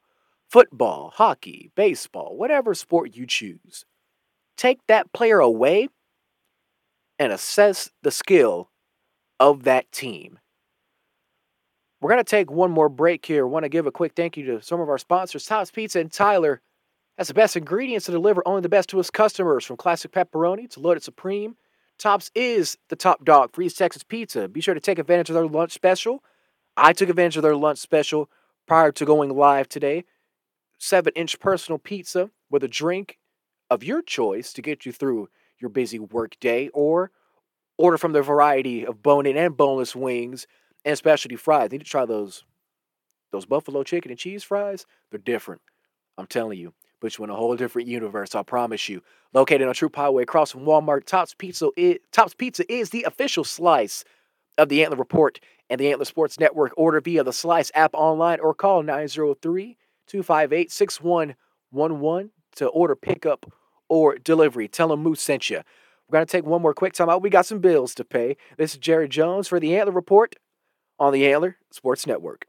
football, 0.50 1.12
hockey, 1.16 1.72
baseball, 1.76 2.38
whatever 2.38 2.74
sport 2.74 3.16
you 3.16 3.26
choose. 3.28 3.86
Take 4.58 4.80
that 4.88 5.12
player 5.14 5.40
away 5.40 5.90
and 7.20 7.32
assess 7.32 7.90
the 8.04 8.12
skill 8.12 8.70
of 9.40 9.64
that 9.64 9.92
team. 9.92 10.40
We're 12.02 12.12
going 12.12 12.24
to 12.24 12.30
take 12.30 12.52
one 12.52 12.72
more 12.72 12.90
break 12.90 13.26
here. 13.26 13.48
want 13.48 13.64
to 13.64 13.70
give 13.70 13.88
a 13.88 13.92
quick 13.92 14.14
thank 14.16 14.38
you 14.38 14.46
to 14.46 14.62
some 14.62 14.80
of 14.80 14.90
our 14.90 14.98
sponsors, 14.98 15.46
Tops 15.46 15.72
Pizza 15.72 16.00
and 16.00 16.12
Tyler. 16.12 16.62
Has 17.18 17.30
the 17.30 17.34
best 17.34 17.56
ingredients 17.56 18.08
to 18.08 18.12
deliver 18.12 18.46
only 18.46 18.62
the 18.62 18.70
best 18.70 18.90
to 18.90 18.98
his 18.98 19.10
customers, 19.10 19.64
from 19.64 19.78
classic 19.78 20.12
pepperoni 20.12 20.70
to 20.72 20.82
loaded 20.82 21.02
supreme. 21.02 21.56
Tops 21.98 22.30
is 22.36 22.78
the 22.90 22.96
top 22.98 23.24
dog 23.24 23.56
for 23.56 23.62
East 23.62 23.78
Texas 23.78 24.04
pizza. 24.04 24.50
Be 24.50 24.60
sure 24.60 24.74
to 24.74 24.82
take 24.82 25.00
advantage 25.00 25.30
of 25.30 25.34
their 25.34 25.48
lunch 25.48 25.72
special. 25.72 26.22
I 26.76 26.92
took 26.92 27.08
advantage 27.08 27.38
of 27.38 27.44
their 27.44 27.56
lunch 27.56 27.80
special 27.80 28.30
prior 28.68 28.92
to 28.92 29.06
going 29.06 29.30
live 29.30 29.70
today. 29.70 30.04
Seven 30.78 31.14
inch 31.16 31.40
personal 31.40 31.80
pizza 31.80 32.32
with 32.50 32.66
a 32.66 32.68
drink 32.68 33.18
of 33.70 33.84
your 33.84 34.02
choice 34.02 34.54
to 34.54 34.62
get 34.62 34.86
you 34.86 34.92
through 34.92 35.30
your 35.60 35.70
busy 35.70 36.00
work 36.00 36.40
day, 36.40 36.70
or 36.74 37.12
order 37.78 37.98
from 37.98 38.12
their 38.12 38.24
variety 38.24 38.86
of 38.86 39.02
bone 39.02 39.26
in 39.26 39.38
and 39.38 39.58
boneless 39.58 39.96
wings 39.96 40.48
and 40.84 40.98
specialty 40.98 41.36
fries. 41.36 41.72
Need 41.72 41.80
to 41.80 41.86
try 41.86 42.06
those 42.06 42.44
those 43.32 43.46
buffalo 43.46 43.84
chicken 43.84 44.12
and 44.12 44.20
cheese 44.20 44.44
fries. 44.44 44.86
They're 45.12 45.20
different. 45.20 45.62
I'm 46.18 46.28
telling 46.28 46.60
you. 46.60 46.74
Put 47.02 47.18
you 47.18 47.26
in 47.26 47.30
a 47.30 47.36
whole 47.36 47.56
different 47.56 47.88
universe, 47.88 48.34
I 48.34 48.44
promise 48.44 48.88
you. 48.88 49.02
Located 49.34 49.68
on 49.68 49.74
Troup 49.74 49.96
Highway 49.96 50.24
across 50.24 50.52
from 50.52 50.62
Walmart, 50.62 51.06
Tops 51.06 51.34
Pizza 51.34 51.70
is, 51.76 51.98
Tops 52.12 52.34
Pizza 52.34 52.72
is 52.72 52.90
the 52.90 53.04
official 53.04 53.44
slice 53.44 54.06
of 54.58 54.70
the 54.70 54.82
Antler 54.82 54.98
Report 54.98 55.40
and 55.70 55.80
the 55.80 55.92
Antler 55.92 56.06
Sports 56.06 56.40
Network. 56.40 56.74
Order 56.78 57.02
via 57.02 57.24
the 57.24 57.34
Slice 57.34 57.72
app 57.76 57.94
online 57.94 58.40
or 58.40 58.54
call 58.54 58.82
903 58.82 59.78
258 60.08 60.72
6111 60.72 62.32
to 62.56 62.68
order 62.68 62.96
pickup 62.96 63.52
or 63.90 64.18
delivery. 64.18 64.68
Tell 64.68 64.90
them 64.90 65.02
Moose 65.04 65.22
sent 65.22 65.50
you. 65.50 65.62
We're 66.08 66.18
going 66.18 66.26
to 66.26 66.32
take 66.32 66.46
one 66.46 66.62
more 66.62 66.74
quick 66.74 66.94
time 66.94 67.10
out. 67.10 67.22
We 67.22 67.30
got 67.30 67.46
some 67.46 67.60
bills 67.60 67.96
to 67.96 68.04
pay. 68.06 68.38
This 68.58 68.74
is 68.74 68.78
Jared 68.78 69.12
Jones 69.12 69.48
for 69.48 69.60
the 69.60 69.76
Antler 69.76 69.94
Report 69.94 70.36
on 71.00 71.14
the 71.14 71.28
Antler 71.28 71.58
Sports 71.72 72.06
Network. 72.06 72.46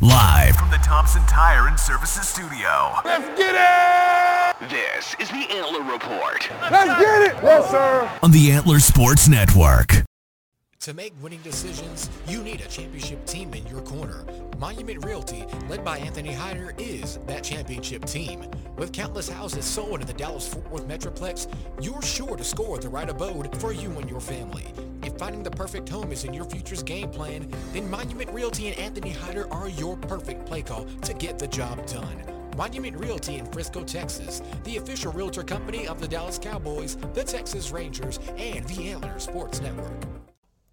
Live 0.00 0.56
from 0.56 0.70
the 0.70 0.76
Thompson 0.78 1.22
Tire 1.22 1.68
and 1.68 1.80
Services 1.80 2.28
Studio. 2.28 2.92
Let's 3.04 3.26
get 3.38 3.54
it! 3.54 4.70
This 4.70 5.14
is 5.18 5.28
the 5.28 5.46
Antler 5.50 5.82
Report 5.82 6.48
Let's 6.70 7.00
get 7.00 7.22
it! 7.22 7.42
Yes, 7.42 7.70
sir. 7.70 8.10
on 8.22 8.30
the 8.30 8.50
Antler 8.52 8.78
Sports 8.78 9.28
Network. 9.28 10.05
To 10.80 10.94
make 10.94 11.12
winning 11.20 11.40
decisions, 11.42 12.08
you 12.28 12.42
need 12.42 12.60
a 12.60 12.68
championship 12.68 13.26
team 13.26 13.52
in 13.54 13.66
your 13.66 13.80
corner. 13.80 14.24
Monument 14.58 15.04
Realty, 15.04 15.44
led 15.68 15.84
by 15.84 15.98
Anthony 15.98 16.32
Hyder, 16.32 16.74
is 16.78 17.18
that 17.26 17.42
championship 17.42 18.04
team. 18.04 18.48
With 18.76 18.92
countless 18.92 19.28
houses 19.28 19.64
sold 19.64 20.00
in 20.00 20.06
the 20.06 20.12
Dallas-Fort 20.12 20.70
Worth 20.70 20.86
Metroplex, 20.86 21.52
you're 21.80 22.02
sure 22.02 22.36
to 22.36 22.44
score 22.44 22.78
the 22.78 22.88
right 22.88 23.08
abode 23.08 23.60
for 23.60 23.72
you 23.72 23.90
and 23.98 24.08
your 24.08 24.20
family. 24.20 24.66
If 25.02 25.16
finding 25.18 25.42
the 25.42 25.50
perfect 25.50 25.88
home 25.88 26.12
is 26.12 26.24
in 26.24 26.32
your 26.32 26.44
future's 26.44 26.84
game 26.84 27.10
plan, 27.10 27.52
then 27.72 27.90
Monument 27.90 28.30
Realty 28.30 28.68
and 28.68 28.78
Anthony 28.78 29.10
Hyder 29.10 29.52
are 29.52 29.68
your 29.68 29.96
perfect 29.96 30.46
play 30.46 30.62
call 30.62 30.84
to 30.84 31.14
get 31.14 31.38
the 31.38 31.48
job 31.48 31.84
done. 31.86 32.22
Monument 32.56 32.96
Realty 32.96 33.36
in 33.36 33.46
Frisco, 33.46 33.82
Texas, 33.82 34.40
the 34.64 34.76
official 34.76 35.12
realtor 35.12 35.42
company 35.42 35.88
of 35.88 36.00
the 36.00 36.08
Dallas 36.08 36.38
Cowboys, 36.38 36.96
the 37.12 37.24
Texas 37.24 37.70
Rangers, 37.70 38.20
and 38.36 38.64
the 38.68 38.90
Antler 38.90 39.18
Sports 39.18 39.60
Network. 39.60 40.25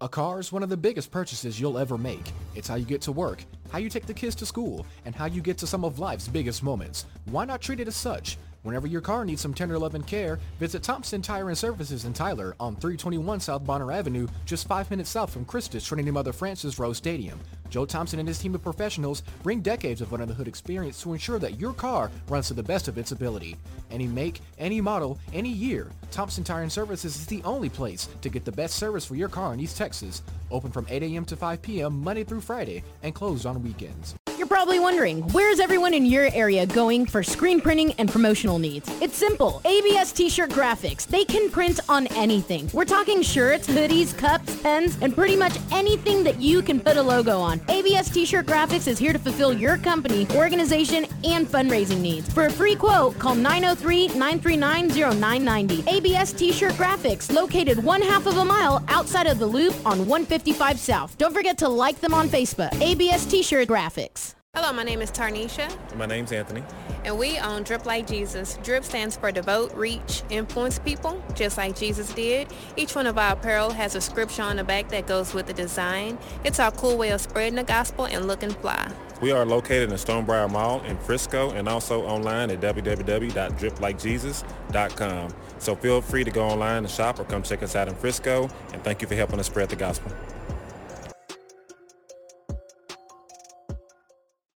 A 0.04 0.08
car 0.08 0.38
is 0.38 0.52
one 0.52 0.62
of 0.62 0.68
the 0.68 0.76
biggest 0.76 1.10
purchases 1.10 1.58
you'll 1.58 1.78
ever 1.78 1.96
make. 1.96 2.30
It's 2.54 2.68
how 2.68 2.74
you 2.74 2.84
get 2.84 3.00
to 3.00 3.10
work, 3.10 3.42
how 3.70 3.78
you 3.78 3.88
take 3.88 4.04
the 4.04 4.12
kids 4.12 4.34
to 4.34 4.44
school, 4.44 4.84
and 5.06 5.14
how 5.14 5.24
you 5.24 5.40
get 5.40 5.56
to 5.56 5.66
some 5.66 5.82
of 5.82 5.98
life's 5.98 6.28
biggest 6.28 6.62
moments. 6.62 7.06
Why 7.24 7.46
not 7.46 7.62
treat 7.62 7.80
it 7.80 7.88
as 7.88 7.96
such? 7.96 8.36
Whenever 8.64 8.86
your 8.86 9.02
car 9.02 9.26
needs 9.26 9.42
some 9.42 9.52
tender 9.52 9.78
love 9.78 9.94
and 9.94 10.06
care, 10.06 10.38
visit 10.58 10.82
Thompson 10.82 11.20
Tire 11.20 11.50
and 11.50 11.56
Services 11.56 12.06
in 12.06 12.14
Tyler 12.14 12.56
on 12.58 12.74
321 12.76 13.38
South 13.38 13.62
Bonner 13.62 13.92
Avenue, 13.92 14.26
just 14.46 14.66
five 14.66 14.90
minutes 14.90 15.10
south 15.10 15.30
from 15.30 15.44
Christus 15.44 15.84
Trinity 15.84 16.10
Mother 16.10 16.32
Frances 16.32 16.78
Rose 16.78 16.96
Stadium. 16.96 17.38
Joe 17.68 17.84
Thompson 17.84 18.20
and 18.20 18.26
his 18.26 18.38
team 18.38 18.54
of 18.54 18.62
professionals 18.62 19.22
bring 19.42 19.60
decades 19.60 20.00
of 20.00 20.14
under 20.14 20.24
the 20.24 20.32
hood 20.32 20.48
experience 20.48 21.02
to 21.02 21.12
ensure 21.12 21.38
that 21.40 21.60
your 21.60 21.74
car 21.74 22.10
runs 22.30 22.48
to 22.48 22.54
the 22.54 22.62
best 22.62 22.88
of 22.88 22.96
its 22.96 23.12
ability. 23.12 23.56
Any 23.90 24.06
make, 24.06 24.40
any 24.58 24.80
model, 24.80 25.18
any 25.34 25.50
year, 25.50 25.90
Thompson 26.10 26.42
Tire 26.42 26.62
and 26.62 26.72
Services 26.72 27.16
is 27.16 27.26
the 27.26 27.42
only 27.44 27.68
place 27.68 28.08
to 28.22 28.30
get 28.30 28.46
the 28.46 28.52
best 28.52 28.76
service 28.76 29.04
for 29.04 29.14
your 29.14 29.28
car 29.28 29.52
in 29.52 29.60
East 29.60 29.76
Texas. 29.76 30.22
Open 30.50 30.70
from 30.70 30.86
8 30.88 31.02
a.m. 31.02 31.26
to 31.26 31.36
5 31.36 31.60
p.m. 31.60 32.02
Monday 32.02 32.24
through 32.24 32.40
Friday 32.40 32.82
and 33.02 33.14
closed 33.14 33.44
on 33.44 33.62
weekends. 33.62 34.14
You're 34.36 34.48
probably 34.48 34.80
wondering, 34.80 35.22
where's 35.28 35.60
everyone 35.60 35.94
in 35.94 36.06
your 36.06 36.28
area 36.34 36.66
going 36.66 37.06
for 37.06 37.22
screen 37.22 37.60
printing 37.60 37.92
and 37.94 38.10
promotional 38.10 38.58
needs? 38.58 38.90
It's 39.00 39.16
simple. 39.16 39.62
ABS 39.64 40.10
T-shirt 40.10 40.50
graphics. 40.50 41.06
They 41.06 41.24
can 41.24 41.48
print 41.50 41.78
on 41.88 42.08
anything. 42.08 42.68
We're 42.72 42.84
talking 42.84 43.22
shirts, 43.22 43.68
hoodies, 43.68 44.18
cups, 44.18 44.60
pens, 44.60 44.98
and 45.00 45.14
pretty 45.14 45.36
much 45.36 45.56
anything 45.70 46.24
that 46.24 46.40
you 46.40 46.62
can 46.62 46.80
put 46.80 46.96
a 46.96 47.02
logo 47.02 47.38
on. 47.38 47.60
ABS 47.68 48.10
T-shirt 48.10 48.46
graphics 48.46 48.88
is 48.88 48.98
here 48.98 49.12
to 49.12 49.20
fulfill 49.20 49.52
your 49.52 49.76
company, 49.78 50.26
organization, 50.34 51.06
and 51.22 51.46
fundraising 51.46 52.00
needs. 52.00 52.28
For 52.32 52.46
a 52.46 52.50
free 52.50 52.74
quote, 52.74 53.16
call 53.20 53.36
903-939-0990. 53.36 55.86
ABS 55.86 56.32
T-shirt 56.32 56.72
graphics, 56.72 57.32
located 57.32 57.84
one 57.84 58.02
half 58.02 58.26
of 58.26 58.38
a 58.38 58.44
mile 58.44 58.82
outside 58.88 59.28
of 59.28 59.38
the 59.38 59.46
loop 59.46 59.74
on 59.86 59.98
155 60.06 60.80
South. 60.80 61.16
Don't 61.18 61.32
forget 61.32 61.56
to 61.58 61.68
like 61.68 62.00
them 62.00 62.14
on 62.14 62.28
Facebook. 62.28 62.74
ABS 62.82 63.26
T-shirt 63.26 63.68
graphics. 63.68 64.23
Hello, 64.54 64.72
my 64.72 64.84
name 64.84 65.02
is 65.02 65.10
Tarnisha, 65.10 65.68
My 65.96 66.06
name's 66.06 66.30
Anthony. 66.30 66.62
and 67.04 67.18
we 67.18 67.38
own 67.40 67.64
Drip 67.64 67.84
Like 67.86 68.06
Jesus. 68.06 68.56
Drip 68.62 68.84
stands 68.84 69.16
for 69.16 69.32
devote, 69.32 69.74
reach, 69.74 70.22
influence 70.30 70.78
people, 70.78 71.20
just 71.34 71.58
like 71.58 71.76
Jesus 71.76 72.12
did. 72.14 72.46
Each 72.76 72.94
one 72.94 73.08
of 73.08 73.18
our 73.18 73.32
apparel 73.32 73.70
has 73.70 73.96
a 73.96 74.00
scripture 74.00 74.42
on 74.42 74.54
the 74.56 74.62
back 74.64 74.88
that 74.90 75.08
goes 75.08 75.34
with 75.34 75.46
the 75.46 75.52
design. 75.52 76.18
It's 76.44 76.60
our 76.60 76.70
cool 76.70 76.96
way 76.96 77.10
of 77.10 77.20
spreading 77.20 77.56
the 77.56 77.64
gospel 77.64 78.04
and 78.06 78.28
looking 78.28 78.50
fly. 78.50 78.88
We 79.20 79.32
are 79.32 79.44
located 79.44 79.90
in 79.90 79.96
Stonebriar 79.96 80.48
Mall 80.50 80.80
in 80.84 80.96
Frisco 80.98 81.50
and 81.50 81.68
also 81.68 82.04
online 82.06 82.50
at 82.50 82.60
www.driplikejesus.com. 82.60 85.34
So 85.58 85.74
feel 85.74 86.00
free 86.00 86.22
to 86.24 86.30
go 86.30 86.44
online 86.44 86.78
and 86.78 86.88
shop 86.90 87.18
or 87.18 87.24
come 87.24 87.42
check 87.42 87.60
us 87.62 87.74
out 87.74 87.88
in 87.88 87.94
Frisco. 87.96 88.48
And 88.72 88.84
thank 88.84 89.02
you 89.02 89.08
for 89.08 89.14
helping 89.16 89.40
us 89.40 89.46
spread 89.46 89.70
the 89.70 89.76
gospel. 89.76 90.12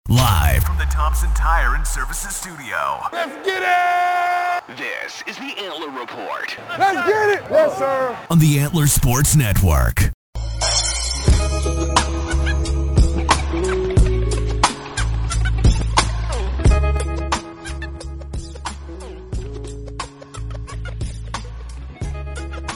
Live 0.09 0.63
from 0.63 0.77
the 0.77 0.85
Thompson 0.85 1.29
Tire 1.33 1.75
and 1.75 1.85
Services 1.85 2.33
Studio. 2.33 3.01
Let's 3.11 3.45
get 3.45 3.61
it! 3.61 4.77
This 4.77 5.21
is 5.27 5.35
the 5.35 5.53
Antler 5.61 5.89
Report 5.89 6.57
Let's 6.79 7.05
get 7.05 7.29
it. 7.29 7.43
Yes, 7.51 7.77
sir. 7.77 8.17
on 8.29 8.39
the 8.39 8.57
Antler 8.57 8.87
Sports 8.87 9.35
Network. 9.35 9.99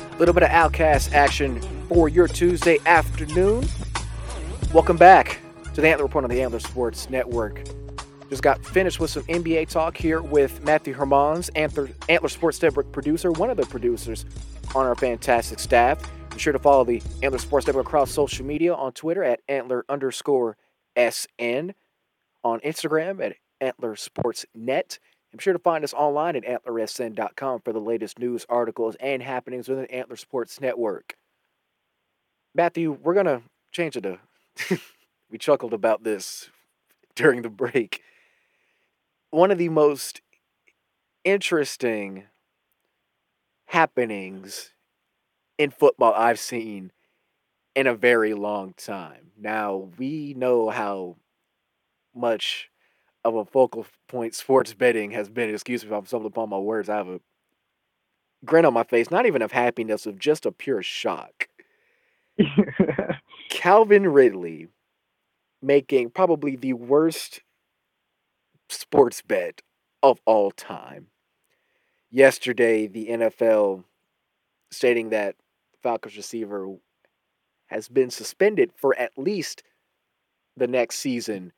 A 0.04 0.18
little 0.20 0.34
bit 0.34 0.44
of 0.44 0.50
OutKast 0.50 1.14
action 1.14 1.62
for 1.88 2.10
your 2.10 2.28
Tuesday 2.28 2.80
afternoon. 2.86 3.64
Welcome 4.74 4.98
back 4.98 5.41
to 5.74 5.82
the 5.82 5.88
Antler 5.88 6.06
Report 6.06 6.24
on 6.24 6.30
the 6.30 6.42
Antler 6.42 6.60
Sports 6.60 7.10
Network. 7.10 7.64
Just 8.30 8.44
got 8.44 8.64
finished 8.66 9.00
with 9.00 9.10
some 9.10 9.24
NBA 9.24 9.68
talk 9.70 9.98
here 9.98 10.22
with 10.22 10.64
Matthew 10.64 10.96
Hermanns, 10.96 11.50
Antler, 11.56 11.90
Antler 12.08 12.30
Sports 12.30 12.62
Network 12.62 12.92
producer, 12.92 13.32
one 13.32 13.50
of 13.50 13.58
the 13.58 13.66
producers 13.66 14.26
on 14.74 14.86
our 14.86 14.96
fantastic 14.96 15.60
staff. 15.60 16.02
Be 16.30 16.40
sure 16.40 16.54
to 16.54 16.60
follow 16.60 16.86
the 16.86 17.02
Antler 17.22 17.40
Sports 17.40 17.68
Network 17.68 17.88
across 17.88 18.12
social 18.12 18.46
media 18.46 18.74
on 18.74 18.94
Twitter 18.94 19.24
at 19.24 19.42
Antler 19.50 19.84
underscore 19.90 20.56
SN, 20.98 21.74
on 22.44 22.60
Instagram 22.62 23.22
at 23.22 23.36
Antler 23.60 23.96
Sports 23.96 24.46
Net. 24.56 24.98
Be 25.34 25.40
sure 25.40 25.54
to 25.54 25.60
find 25.60 25.84
us 25.84 25.94
online 25.94 26.36
at 26.36 26.44
antlersn.com 26.44 27.62
for 27.62 27.72
the 27.72 27.80
latest 27.80 28.20
news, 28.20 28.46
articles, 28.50 28.96
and 29.00 29.24
happenings 29.24 29.70
within 29.70 29.86
Antler 29.86 30.18
Sports 30.18 30.60
Network. 30.60 31.16
Matthew, 32.54 32.92
we're 32.92 33.14
going 33.14 33.26
to 33.26 33.42
change 33.72 33.96
it 33.96 34.02
to. 34.02 34.20
we 35.32 35.38
chuckled 35.38 35.74
about 35.74 36.04
this 36.04 36.50
during 37.16 37.42
the 37.42 37.50
break. 37.50 38.04
One 39.30 39.50
of 39.50 39.58
the 39.58 39.70
most 39.70 40.22
interesting 41.24 42.26
happenings 43.66 44.72
in 45.58 45.72
football 45.72 46.14
I've 46.14 46.40
seen 46.40 46.92
in 47.76 47.88
a 47.88 47.96
very 47.96 48.34
long 48.34 48.74
time. 48.74 49.32
Now, 49.40 49.90
we 49.98 50.34
know 50.38 50.70
how 50.70 51.16
much 52.14 52.70
of 53.24 53.36
a 53.36 53.46
focal 53.46 53.86
point 54.08 54.36
sports 54.36 54.74
betting 54.74 55.12
has 55.12 55.30
been. 55.30 55.50
Excuse 55.50 55.84
me 55.84 55.90
if 55.92 55.96
I'm 55.96 56.06
stumbling 56.06 56.32
upon 56.32 56.50
my 56.50 56.58
words. 56.58 56.90
I 56.90 56.98
have 56.98 57.08
a 57.08 57.22
grin 58.44 58.66
on 58.66 58.74
my 58.74 58.84
face, 58.84 59.10
not 59.10 59.26
even 59.26 59.42
of 59.42 59.52
happiness, 59.54 60.06
of 60.06 60.20
just 60.20 60.46
a 60.46 60.52
pure 60.52 60.84
shock. 60.84 61.48
Calvin 63.50 64.08
Ridley 64.08 64.68
making 65.62 66.10
probably 66.10 66.56
the 66.56 66.74
worst 66.74 67.42
sports 68.70 69.22
bet 69.22 69.62
of 70.02 70.20
all 70.26 70.52
time. 70.52 71.08
Yesterday, 72.10 72.88
the 72.88 73.08
NFL 73.08 73.84
stating 74.72 75.10
that 75.10 75.36
Falcons 75.82 76.18
receiver 76.18 76.76
has 77.68 77.88
been 77.88 78.10
suspended 78.10 78.72
for 78.76 78.98
at 78.98 79.18
least 79.18 79.64
the 80.58 80.68
next 80.68 80.98
season 80.98 81.54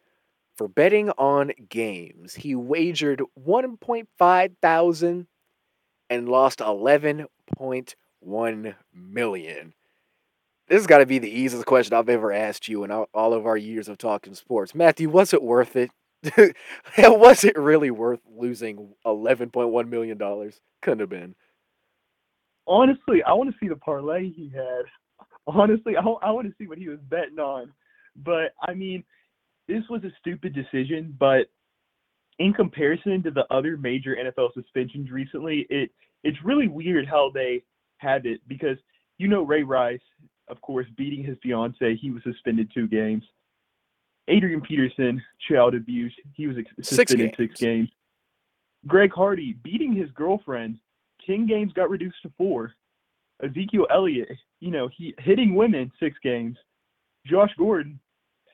for 0.55 0.67
betting 0.67 1.09
on 1.11 1.51
games. 1.69 2.35
He 2.35 2.55
wagered 2.55 3.21
1.5 3.39 4.51
thousand 4.61 5.27
and 6.09 6.29
lost 6.29 6.59
11.1 6.59 8.75
million. 8.93 9.73
This 10.73 10.79
has 10.79 10.87
got 10.87 10.97
to 10.97 11.05
be 11.05 11.19
the 11.19 11.29
easiest 11.29 11.67
question 11.67 11.93
I've 11.93 12.09
ever 12.09 12.33
asked 12.33 12.67
you 12.67 12.83
in 12.83 12.89
all, 12.89 13.07
of 13.13 13.45
our 13.45 13.55
years 13.55 13.87
of 13.87 13.99
talking 13.99 14.33
sports. 14.33 14.73
Matthew, 14.73 15.07
was 15.07 15.31
it 15.31 15.43
worth 15.43 15.75
it? 15.75 15.91
was 16.97 17.43
it 17.43 17.55
really 17.55 17.91
worth 17.91 18.21
losing 18.35 18.95
$11.1 19.05 19.87
million? 19.87 20.17
Couldn't 20.81 20.99
have 20.99 21.09
been. 21.09 21.35
Honestly, 22.65 23.21
I 23.21 23.33
want 23.33 23.51
to 23.51 23.55
see 23.59 23.67
the 23.67 23.75
parlay 23.75 24.31
he 24.31 24.49
had. 24.49 24.85
Honestly, 25.45 25.95
I, 25.95 26.01
I 26.01 26.31
want 26.31 26.47
to 26.47 26.53
see 26.57 26.67
what 26.67 26.79
he 26.79 26.89
was 26.89 26.97
betting 27.07 27.37
on. 27.37 27.71
But 28.15 28.55
I 28.67 28.73
mean, 28.73 29.03
this 29.67 29.83
was 29.91 30.03
a 30.03 30.11
stupid 30.19 30.55
decision. 30.55 31.15
But 31.19 31.51
in 32.39 32.51
comparison 32.51 33.21
to 33.21 33.29
the 33.29 33.45
other 33.51 33.77
major 33.77 34.15
NFL 34.15 34.55
suspensions 34.55 35.11
recently, 35.11 35.67
it 35.69 35.91
it's 36.23 36.43
really 36.43 36.67
weird 36.67 37.05
how 37.05 37.29
they 37.31 37.61
had 37.97 38.25
it 38.25 38.41
because 38.47 38.77
you 39.19 39.27
know 39.27 39.43
Ray 39.43 39.61
Rice, 39.61 39.99
of 40.47 40.59
course, 40.61 40.87
beating 40.97 41.23
his 41.23 41.37
fiance, 41.41 41.95
he 41.95 42.11
was 42.11 42.23
suspended 42.23 42.69
two 42.73 42.87
games. 42.87 43.23
Adrian 44.27 44.61
Peterson, 44.61 45.21
child 45.49 45.75
abuse, 45.75 46.13
he 46.33 46.47
was 46.47 46.57
ex- 46.57 46.69
Six 46.77 46.89
suspended 46.89 47.35
games. 47.35 47.49
six 47.49 47.59
games. 47.59 47.89
Greg 48.87 49.11
Hardy 49.13 49.53
beating 49.63 49.93
his 49.93 50.09
girlfriend, 50.11 50.79
ten 51.25 51.45
games 51.45 51.73
got 51.73 51.89
reduced 51.89 52.21
to 52.23 52.31
four. 52.37 52.73
Ezekiel 53.43 53.87
Elliott, 53.91 54.29
you 54.59 54.71
know, 54.71 54.89
he 54.95 55.13
hitting 55.19 55.55
women 55.55 55.91
six 55.99 56.17
games. 56.23 56.57
Josh 57.25 57.51
Gordon, 57.57 57.99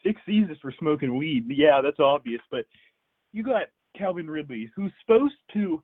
six 0.04 0.20
seasons 0.26 0.58
for 0.62 0.74
smoking 0.80 1.18
weed. 1.18 1.46
Yeah, 1.50 1.82
that's 1.82 2.00
obvious, 2.00 2.42
but 2.50 2.66
you 3.34 3.44
got 3.44 3.64
Calvin 3.98 4.30
Ridley, 4.30 4.72
who's 4.76 4.92
supposed 5.02 5.36
to 5.54 5.84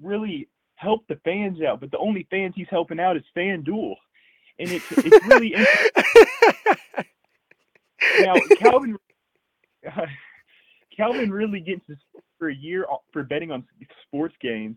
really 0.00 0.48
help 0.76 1.06
the 1.08 1.18
fans 1.24 1.58
out, 1.62 1.80
but 1.80 1.90
the 1.90 1.98
only 1.98 2.26
fans 2.30 2.54
he's 2.56 2.66
helping 2.70 2.98
out 2.98 3.16
is 3.16 3.22
FanDuel. 3.36 3.94
And 4.58 4.70
it's 4.70 4.84
it's 4.90 5.26
really 5.26 5.54
interesting. 5.54 6.26
now 8.20 8.34
Calvin 8.58 8.98
Calvin 10.96 11.30
really 11.32 11.60
gets 11.60 11.82
this 11.88 11.98
for 12.38 12.50
a 12.50 12.54
year 12.54 12.86
for 13.12 13.22
betting 13.22 13.50
on 13.50 13.64
sports 14.06 14.34
games, 14.40 14.76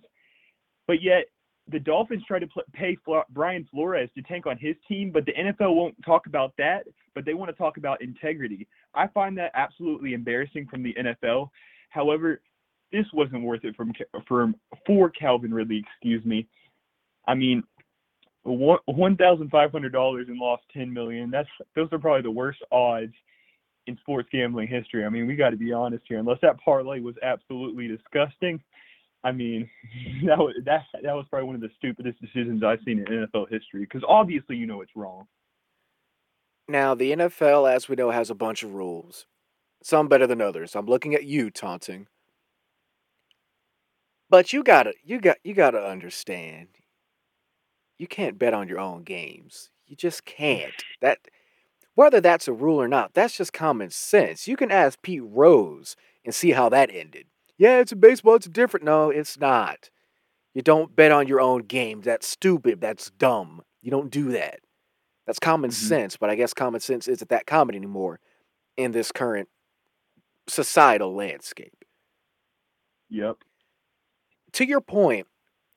but 0.88 1.02
yet 1.02 1.26
the 1.68 1.80
Dolphins 1.80 2.24
try 2.28 2.40
to 2.40 2.48
pay 2.74 2.96
Brian 3.32 3.68
Flores 3.72 4.10
to 4.16 4.22
tank 4.24 4.46
on 4.46 4.58
his 4.58 4.76
team, 4.88 5.12
but 5.12 5.26
the 5.26 5.34
NFL 5.34 5.76
won't 5.76 5.96
talk 6.06 6.28
about 6.28 6.54
that. 6.58 6.84
But 7.16 7.26
they 7.26 7.34
want 7.34 7.50
to 7.50 7.56
talk 7.56 7.78
about 7.78 8.02
integrity. 8.02 8.68
I 8.94 9.08
find 9.08 9.38
that 9.38 9.52
absolutely 9.56 10.14
embarrassing 10.14 10.68
from 10.70 10.84
the 10.84 10.94
NFL. 10.94 11.50
However, 11.90 12.42
this 12.92 13.06
wasn't 13.14 13.44
worth 13.44 13.64
it 13.64 13.76
from 13.76 13.94
for 14.28 14.54
for 14.86 15.10
Calvin 15.10 15.54
Ridley. 15.54 15.84
Excuse 15.86 16.24
me. 16.26 16.48
I 17.28 17.34
mean, 17.34 17.64
one 18.46 18.80
one 18.86 19.18
thousand 19.18 19.50
five 19.50 19.72
hundred 19.72 19.92
dollars 19.92 20.28
and 20.30 20.38
lost 20.38 20.64
ten 20.72 20.94
million. 20.94 21.32
That's 21.32 21.50
those 21.76 21.90
are 21.92 22.00
probably 22.00 22.22
the 22.22 22.32
worst 22.32 22.60
odds 22.72 23.14
in 23.88 23.98
sports 23.98 24.30
gambling 24.32 24.68
history. 24.68 25.06
I 25.06 25.10
mean, 25.10 25.28
we 25.28 25.36
got 25.36 25.50
to 25.50 25.58
be 25.58 25.74
honest 25.74 26.04
here. 26.08 26.20
Unless 26.20 26.40
that 26.42 26.60
parlay 26.60 27.00
was 27.00 27.16
absolutely 27.24 27.88
disgusting, 27.88 28.62
I 29.24 29.32
mean, 29.32 29.70
that 30.28 30.38
was 30.38 30.56
that 30.66 30.84
that 31.02 31.14
was 31.14 31.26
probably 31.30 31.48
one 31.48 31.56
of 31.56 31.62
the 31.62 31.72
stupidest 31.78 32.22
decisions 32.22 32.64
I've 32.64 32.80
seen 32.86 33.00
in 33.00 33.06
NFL 33.06 33.50
history. 33.50 33.82
Because 33.82 34.04
obviously, 34.08 34.56
you 34.56 34.68
know 34.68 34.82
it's 34.82 34.96
wrong. 34.96 35.28
Now, 36.68 36.96
the 36.96 37.12
NFL, 37.12 37.72
as 37.72 37.88
we 37.88 37.96
know, 37.96 38.10
has 38.10 38.30
a 38.30 38.36
bunch 38.36 38.64
of 38.64 38.74
rules. 38.74 39.28
Some 39.84 40.08
better 40.08 40.26
than 40.26 40.42
others. 40.42 40.76
I'm 40.76 40.88
looking 40.88 41.14
at 41.14 41.26
you, 41.26 41.52
taunting. 41.52 42.08
But 44.30 44.52
you 44.52 44.64
gotta, 44.64 44.94
you 45.04 45.22
got, 45.22 45.38
you 45.44 45.54
gotta 45.54 45.78
understand. 45.78 46.70
You 47.98 48.08
can't 48.08 48.38
bet 48.38 48.54
on 48.54 48.68
your 48.68 48.80
own 48.80 49.04
games. 49.04 49.70
You 49.88 49.96
just 49.96 50.26
can't. 50.26 50.74
That, 51.02 51.20
whether 51.94 52.20
that's 52.20 52.48
a 52.48 52.54
rule 52.54 52.82
or 52.82 52.88
not, 52.88 53.14
that's 53.14 53.38
just 53.38 53.54
common 53.54 53.90
sense. 53.90 54.48
You 54.48 54.58
can 54.58 54.72
ask 54.72 55.02
Pete 55.02 55.24
Rose 55.24 55.96
and 56.24 56.34
see 56.34 56.52
how 56.52 56.70
that 56.70 56.90
ended. 56.94 57.28
Yeah, 57.58 57.80
it's 57.80 57.92
a 57.92 57.96
baseball. 57.96 58.36
It's 58.36 58.48
different. 58.48 58.86
No, 58.86 59.10
it's 59.10 59.40
not. 59.40 59.90
You 60.54 60.62
don't 60.62 60.96
bet 60.96 61.12
on 61.12 61.28
your 61.28 61.42
own 61.42 61.62
game. 61.62 62.02
That's 62.02 62.28
stupid. 62.28 62.82
That's 62.82 63.12
dumb. 63.12 63.62
You 63.82 63.92
don't 63.92 64.12
do 64.12 64.32
that. 64.32 64.60
That's 65.26 65.40
common 65.40 65.70
mm-hmm. 65.70 65.88
sense, 65.88 66.18
but 66.18 66.30
I 66.30 66.36
guess 66.36 66.54
common 66.54 66.82
sense 66.82 67.08
isn't 67.08 67.30
that 67.30 67.48
common 67.48 67.76
anymore 67.76 68.20
in 68.78 68.92
this 68.92 69.12
current 69.12 69.50
societal 70.48 71.16
landscape. 71.16 71.86
Yep. 73.10 73.38
To 74.54 74.66
your 74.66 74.82
point 74.82 75.28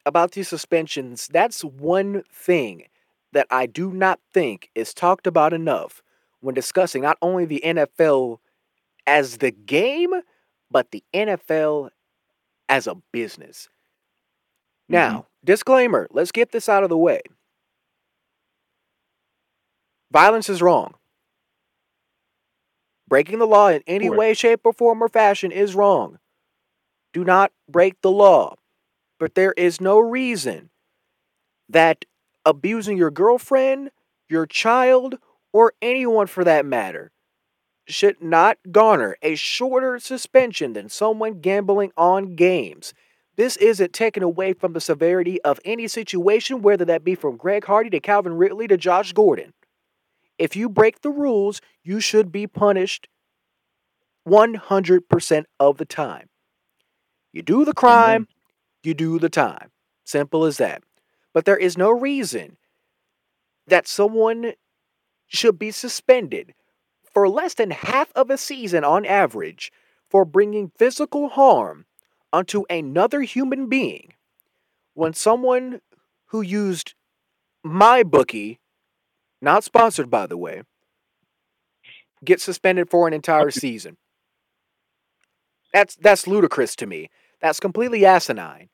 about 0.08 0.32
these 0.32 0.48
suspensions, 0.48 1.28
that's 1.30 1.62
one 1.62 2.24
thing 2.32 2.84
that 3.32 3.46
I 3.50 3.66
do 3.66 3.92
not 3.92 4.18
think 4.32 4.70
is 4.74 4.94
talked 4.94 5.26
about 5.26 5.52
enough 5.52 6.02
when 6.40 6.54
discussing 6.54 7.02
not 7.02 7.18
only 7.20 7.44
the 7.44 7.62
NFL 7.62 8.38
as 9.06 9.36
the 9.36 9.50
game, 9.50 10.10
but 10.70 10.90
the 10.90 11.04
NFL 11.12 11.90
as 12.70 12.86
a 12.86 12.96
business. 13.12 13.68
Now, 14.88 15.10
mm-hmm. 15.10 15.20
disclaimer, 15.44 16.08
let's 16.10 16.32
get 16.32 16.52
this 16.52 16.68
out 16.68 16.82
of 16.82 16.88
the 16.88 16.96
way. 16.96 17.20
Violence 20.10 20.48
is 20.48 20.62
wrong. 20.62 20.94
Breaking 23.06 23.38
the 23.38 23.46
law 23.46 23.68
in 23.68 23.82
any 23.86 24.08
way, 24.08 24.32
shape, 24.32 24.60
or 24.64 24.72
form 24.72 25.02
or 25.02 25.08
fashion 25.08 25.52
is 25.52 25.74
wrong. 25.74 26.18
Do 27.12 27.24
not 27.24 27.52
break 27.68 28.00
the 28.00 28.10
law. 28.10 28.54
But 29.18 29.34
there 29.34 29.52
is 29.52 29.80
no 29.80 29.98
reason 29.98 30.70
that 31.68 32.04
abusing 32.44 32.96
your 32.96 33.10
girlfriend, 33.10 33.90
your 34.28 34.46
child, 34.46 35.18
or 35.52 35.72
anyone 35.82 36.26
for 36.26 36.44
that 36.44 36.64
matter 36.64 37.10
should 37.86 38.22
not 38.22 38.58
garner 38.70 39.16
a 39.22 39.34
shorter 39.34 39.98
suspension 39.98 40.74
than 40.74 40.88
someone 40.88 41.40
gambling 41.40 41.90
on 41.96 42.36
games. 42.36 42.92
This 43.36 43.56
isn't 43.56 43.92
taken 43.92 44.22
away 44.22 44.52
from 44.52 44.72
the 44.72 44.80
severity 44.80 45.40
of 45.42 45.60
any 45.64 45.88
situation, 45.88 46.60
whether 46.60 46.84
that 46.84 47.04
be 47.04 47.14
from 47.14 47.36
Greg 47.36 47.64
Hardy 47.64 47.88
to 47.90 48.00
Calvin 48.00 48.34
Ridley 48.34 48.66
to 48.68 48.76
Josh 48.76 49.12
Gordon. 49.12 49.54
If 50.38 50.54
you 50.54 50.68
break 50.68 51.00
the 51.00 51.10
rules, 51.10 51.60
you 51.82 52.00
should 52.00 52.30
be 52.30 52.46
punished 52.46 53.08
100% 54.28 55.44
of 55.58 55.78
the 55.78 55.84
time. 55.84 56.28
You 57.32 57.42
do 57.42 57.64
the 57.64 57.72
crime, 57.72 58.24
mm-hmm. 58.24 58.37
You 58.82 58.94
do 58.94 59.18
the 59.18 59.28
time. 59.28 59.70
Simple 60.04 60.44
as 60.44 60.56
that. 60.58 60.82
But 61.34 61.44
there 61.44 61.56
is 61.56 61.76
no 61.76 61.90
reason 61.90 62.56
that 63.66 63.86
someone 63.86 64.54
should 65.26 65.58
be 65.58 65.70
suspended 65.70 66.54
for 67.12 67.28
less 67.28 67.54
than 67.54 67.70
half 67.70 68.10
of 68.14 68.30
a 68.30 68.38
season 68.38 68.84
on 68.84 69.04
average 69.04 69.70
for 70.08 70.24
bringing 70.24 70.70
physical 70.78 71.28
harm 71.28 71.84
onto 72.32 72.64
another 72.70 73.22
human 73.22 73.68
being 73.68 74.14
when 74.94 75.12
someone 75.12 75.80
who 76.26 76.40
used 76.40 76.94
my 77.62 78.02
bookie, 78.02 78.58
not 79.40 79.64
sponsored 79.64 80.10
by 80.10 80.26
the 80.26 80.36
way, 80.36 80.62
gets 82.24 82.42
suspended 82.42 82.90
for 82.90 83.06
an 83.06 83.14
entire 83.14 83.50
season. 83.50 83.96
That's 85.72 85.96
that's 85.96 86.26
ludicrous 86.26 86.74
to 86.76 86.86
me. 86.86 87.10
That's 87.40 87.60
completely 87.60 88.04
asinine. 88.04 88.68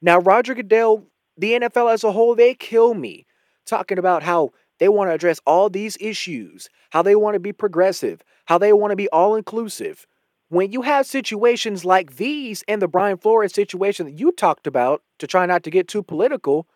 Now 0.00 0.18
Roger 0.18 0.54
Goodell, 0.54 1.06
the 1.36 1.52
NFL 1.52 1.92
as 1.92 2.04
a 2.04 2.12
whole, 2.12 2.34
they 2.34 2.54
kill 2.54 2.94
me 2.94 3.26
talking 3.66 3.98
about 3.98 4.22
how 4.22 4.50
they 4.78 4.88
want 4.88 5.10
to 5.10 5.14
address 5.14 5.40
all 5.46 5.68
these 5.68 5.96
issues, 6.00 6.68
how 6.90 7.02
they 7.02 7.16
want 7.16 7.34
to 7.34 7.40
be 7.40 7.52
progressive, 7.52 8.22
how 8.46 8.58
they 8.58 8.72
want 8.72 8.92
to 8.92 8.96
be 8.96 9.08
all 9.10 9.34
inclusive. 9.34 10.06
When 10.48 10.72
you 10.72 10.82
have 10.82 11.06
situations 11.06 11.84
like 11.84 12.16
these 12.16 12.64
and 12.66 12.80
the 12.80 12.88
Brian 12.88 13.18
Flores 13.18 13.52
situation 13.52 14.06
that 14.06 14.18
you 14.18 14.32
talked 14.32 14.66
about, 14.66 15.02
to 15.18 15.26
try 15.26 15.44
not 15.46 15.62
to 15.64 15.70
get 15.70 15.88
too 15.88 16.02
political, 16.02 16.66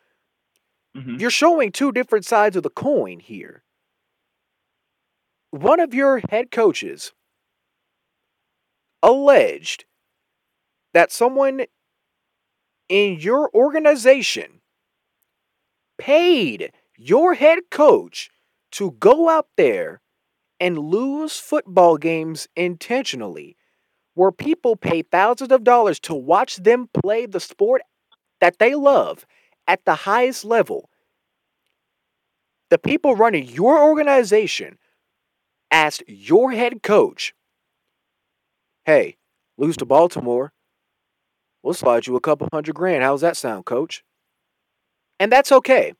Mhm. 0.95 1.19
you're 1.19 1.31
showing 1.31 1.73
two 1.73 1.93
different 1.93 2.27
sides 2.27 2.57
of 2.57 2.65
the 2.65 2.71
coin 2.71 3.21
here. 3.21 3.63
One 5.51 5.81
of 5.81 5.95
your 5.95 6.21
head 6.29 6.51
coaches 6.51 7.13
alleged 9.03 9.85
that 10.95 11.13
someone 11.13 11.67
in 12.89 13.19
your 13.21 13.51
organization 13.55 14.61
paid 15.99 16.73
your 16.97 17.35
head 17.35 17.59
coach 17.71 18.31
to 18.73 18.93
go 18.93 19.29
out 19.29 19.47
there 19.57 20.01
and 20.61 20.79
lose 20.79 21.39
football 21.39 21.97
games 21.97 22.49
intentionally, 22.55 23.57
where 24.15 24.33
people 24.33 24.77
pay 24.77 25.03
thousands 25.03 25.53
of 25.53 25.65
dollars 25.65 25.99
to 26.01 26.15
watch 26.15 26.57
them 26.57 26.89
play 27.03 27.27
the 27.27 27.41
sport 27.41 27.83
that 28.41 28.59
they 28.59 28.75
love 28.75 29.27
at 29.67 29.85
the 29.85 29.95
highest 29.95 30.45
level. 30.45 30.91
The 32.71 32.79
people 32.79 33.17
running 33.17 33.47
your 33.47 33.83
organization 33.83 34.79
asked 35.71 36.03
your 36.07 36.53
head 36.53 36.83
coach, 36.83 37.35
hey, 38.85 39.17
lose 39.57 39.77
to 39.79 39.85
Baltimore. 39.85 40.53
We'll 41.63 41.75
slide 41.75 42.07
you 42.07 42.17
a 42.17 42.21
couple 42.21 42.49
hundred 42.53 42.75
grand. 42.75 43.03
How's 43.03 43.21
that 43.21 43.37
sound, 43.37 43.65
coach? 43.65 44.05
And 45.21 45.31
that's 45.31 45.53
okay. 45.53 45.95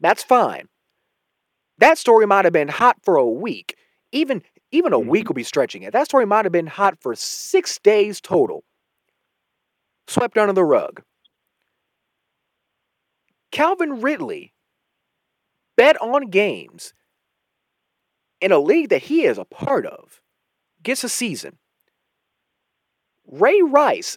That's 0.00 0.22
fine. 0.22 0.68
That 1.78 1.98
story 1.98 2.26
might 2.26 2.44
have 2.44 2.52
been 2.52 2.68
hot 2.68 2.96
for 3.02 3.16
a 3.16 3.26
week. 3.26 3.76
Even 4.12 4.42
even 4.70 4.92
a 4.92 4.98
mm-hmm. 4.98 5.08
week 5.08 5.28
will 5.28 5.34
be 5.34 5.42
stretching 5.42 5.82
it. 5.82 5.92
That 5.92 6.06
story 6.06 6.26
might 6.26 6.44
have 6.44 6.52
been 6.52 6.66
hot 6.66 6.96
for 7.00 7.14
six 7.14 7.78
days 7.78 8.20
total. 8.20 8.64
Swept 10.08 10.38
under 10.38 10.52
the 10.52 10.64
rug. 10.64 11.02
Calvin 13.50 14.00
Ridley 14.00 14.54
bet 15.76 16.00
on 16.00 16.30
games 16.30 16.94
in 18.40 18.50
a 18.50 18.58
league 18.58 18.88
that 18.88 19.02
he 19.02 19.24
is 19.24 19.38
a 19.38 19.44
part 19.44 19.86
of, 19.86 20.20
gets 20.82 21.04
a 21.04 21.08
season. 21.08 21.58
Ray 23.26 23.60
Rice 23.62 24.16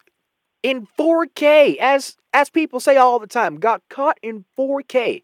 in 0.66 0.88
4K, 0.98 1.78
as 1.78 2.18
as 2.34 2.50
people 2.50 2.80
say 2.80 2.98
all 2.98 3.20
the 3.20 3.28
time, 3.28 3.58
got 3.58 3.84
caught 3.88 4.18
in 4.24 4.46
4K, 4.58 5.22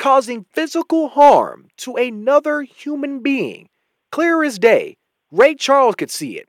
causing 0.00 0.46
physical 0.52 1.10
harm 1.10 1.68
to 1.76 1.94
another 1.94 2.62
human 2.62 3.20
being. 3.20 3.68
Clear 4.10 4.42
as 4.42 4.58
day. 4.58 4.96
Ray 5.30 5.54
Charles 5.54 5.94
could 5.94 6.10
see 6.10 6.36
it. 6.36 6.48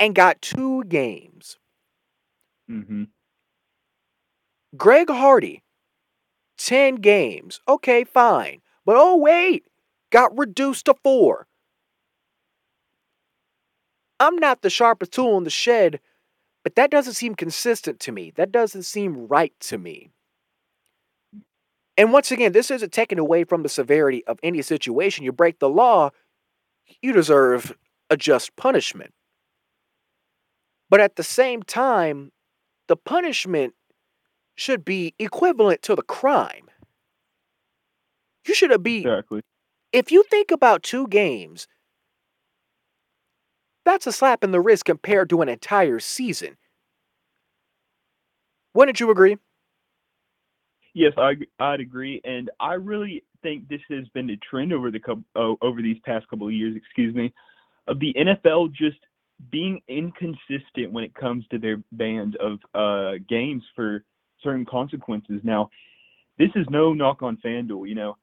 And 0.00 0.12
got 0.12 0.42
two 0.42 0.82
games. 0.84 1.56
Mm-hmm. 2.68 3.04
Greg 4.76 5.08
Hardy, 5.08 5.62
10 6.58 6.96
games. 6.96 7.60
Okay, 7.68 8.02
fine. 8.02 8.60
But 8.84 8.96
oh, 8.98 9.16
wait, 9.16 9.64
got 10.10 10.36
reduced 10.36 10.86
to 10.86 10.94
four. 11.04 11.46
I'm 14.18 14.36
not 14.36 14.62
the 14.62 14.70
sharpest 14.70 15.12
tool 15.12 15.36
in 15.38 15.44
the 15.44 15.50
shed, 15.50 16.00
but 16.64 16.74
that 16.76 16.90
doesn't 16.90 17.14
seem 17.14 17.34
consistent 17.34 18.00
to 18.00 18.12
me. 18.12 18.32
That 18.36 18.52
doesn't 18.52 18.84
seem 18.84 19.26
right 19.26 19.52
to 19.60 19.78
me. 19.78 20.10
And 21.96 22.12
once 22.12 22.30
again, 22.30 22.52
this 22.52 22.70
isn't 22.70 22.92
taken 22.92 23.18
away 23.18 23.44
from 23.44 23.62
the 23.62 23.68
severity 23.68 24.24
of 24.26 24.38
any 24.42 24.62
situation. 24.62 25.24
You 25.24 25.32
break 25.32 25.58
the 25.58 25.68
law, 25.68 26.10
you 27.02 27.12
deserve 27.12 27.76
a 28.10 28.16
just 28.16 28.56
punishment. 28.56 29.12
But 30.90 31.00
at 31.00 31.16
the 31.16 31.22
same 31.24 31.62
time, 31.62 32.32
the 32.88 32.96
punishment 32.96 33.74
should 34.56 34.84
be 34.84 35.14
equivalent 35.18 35.82
to 35.82 35.94
the 35.94 36.02
crime. 36.02 36.70
You 38.46 38.54
should 38.54 38.82
be 38.82 38.98
Exactly. 38.98 39.42
if 39.92 40.12
you 40.12 40.22
think 40.24 40.50
about 40.50 40.82
two 40.82 41.08
games, 41.08 41.66
that's 43.86 44.06
a 44.06 44.12
slap 44.12 44.44
in 44.44 44.50
the 44.50 44.60
wrist 44.60 44.84
compared 44.84 45.30
to 45.30 45.40
an 45.40 45.48
entire 45.48 45.98
season. 46.00 46.58
Wouldn't 48.74 49.00
you 49.00 49.10
agree? 49.10 49.38
Yes, 50.92 51.12
I 51.16 51.36
I'd 51.58 51.80
agree, 51.80 52.20
and 52.24 52.50
I 52.60 52.74
really 52.74 53.22
think 53.42 53.68
this 53.68 53.80
has 53.90 54.08
been 54.08 54.30
a 54.30 54.36
trend 54.38 54.72
over 54.72 54.90
the 54.90 55.00
oh, 55.34 55.56
over 55.62 55.80
these 55.80 55.98
past 56.04 56.28
couple 56.28 56.46
of 56.46 56.52
years. 56.52 56.76
Excuse 56.76 57.14
me, 57.14 57.32
of 57.86 57.98
the 58.00 58.14
NFL 58.14 58.72
just 58.72 58.98
being 59.50 59.80
inconsistent 59.88 60.92
when 60.92 61.04
it 61.04 61.14
comes 61.14 61.44
to 61.50 61.58
their 61.58 61.82
band 61.92 62.36
of 62.36 62.58
uh, 62.74 63.18
games 63.28 63.62
for 63.74 64.04
certain 64.42 64.64
consequences. 64.64 65.40
Now, 65.42 65.70
this 66.38 66.50
is 66.54 66.66
no 66.70 66.94
knock 66.94 67.22
on 67.22 67.36
FanDuel. 67.44 67.88
You 67.88 67.94
know, 67.94 68.16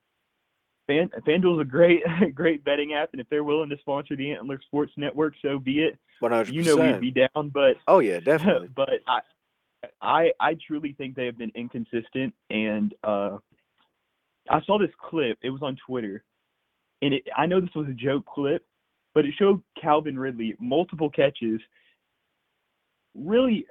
Fan 0.87 1.09
FanDuel's 1.25 1.61
a 1.61 1.65
great 1.65 2.03
great 2.35 2.63
betting 2.63 2.93
app, 2.93 3.09
and 3.13 3.21
if 3.21 3.29
they're 3.29 3.43
willing 3.43 3.69
to 3.69 3.77
sponsor 3.79 4.15
the 4.15 4.31
Antler 4.31 4.59
Sports 4.65 4.91
Network, 4.97 5.33
so 5.41 5.59
be 5.59 5.83
it. 5.83 5.97
100%. 6.21 6.51
You 6.51 6.63
know 6.63 6.77
we'd 6.77 7.01
be 7.01 7.11
down, 7.11 7.49
but 7.49 7.75
Oh 7.87 7.99
yeah, 7.99 8.19
definitely. 8.19 8.69
but 8.75 8.89
I, 9.07 9.19
I, 10.01 10.31
I 10.39 10.57
truly 10.67 10.93
think 10.97 11.15
they 11.15 11.25
have 11.25 11.37
been 11.37 11.51
inconsistent. 11.55 12.33
And 12.49 12.93
uh, 13.03 13.37
I 14.49 14.61
saw 14.65 14.77
this 14.77 14.91
clip. 15.09 15.37
It 15.41 15.49
was 15.49 15.61
on 15.61 15.77
Twitter, 15.85 16.23
and 17.01 17.13
it, 17.13 17.23
I 17.35 17.45
know 17.45 17.59
this 17.59 17.75
was 17.75 17.87
a 17.87 17.93
joke 17.93 18.25
clip, 18.25 18.65
but 19.13 19.25
it 19.25 19.33
showed 19.37 19.61
Calvin 19.81 20.17
Ridley 20.17 20.55
multiple 20.59 21.09
catches, 21.09 21.61
really 23.15 23.65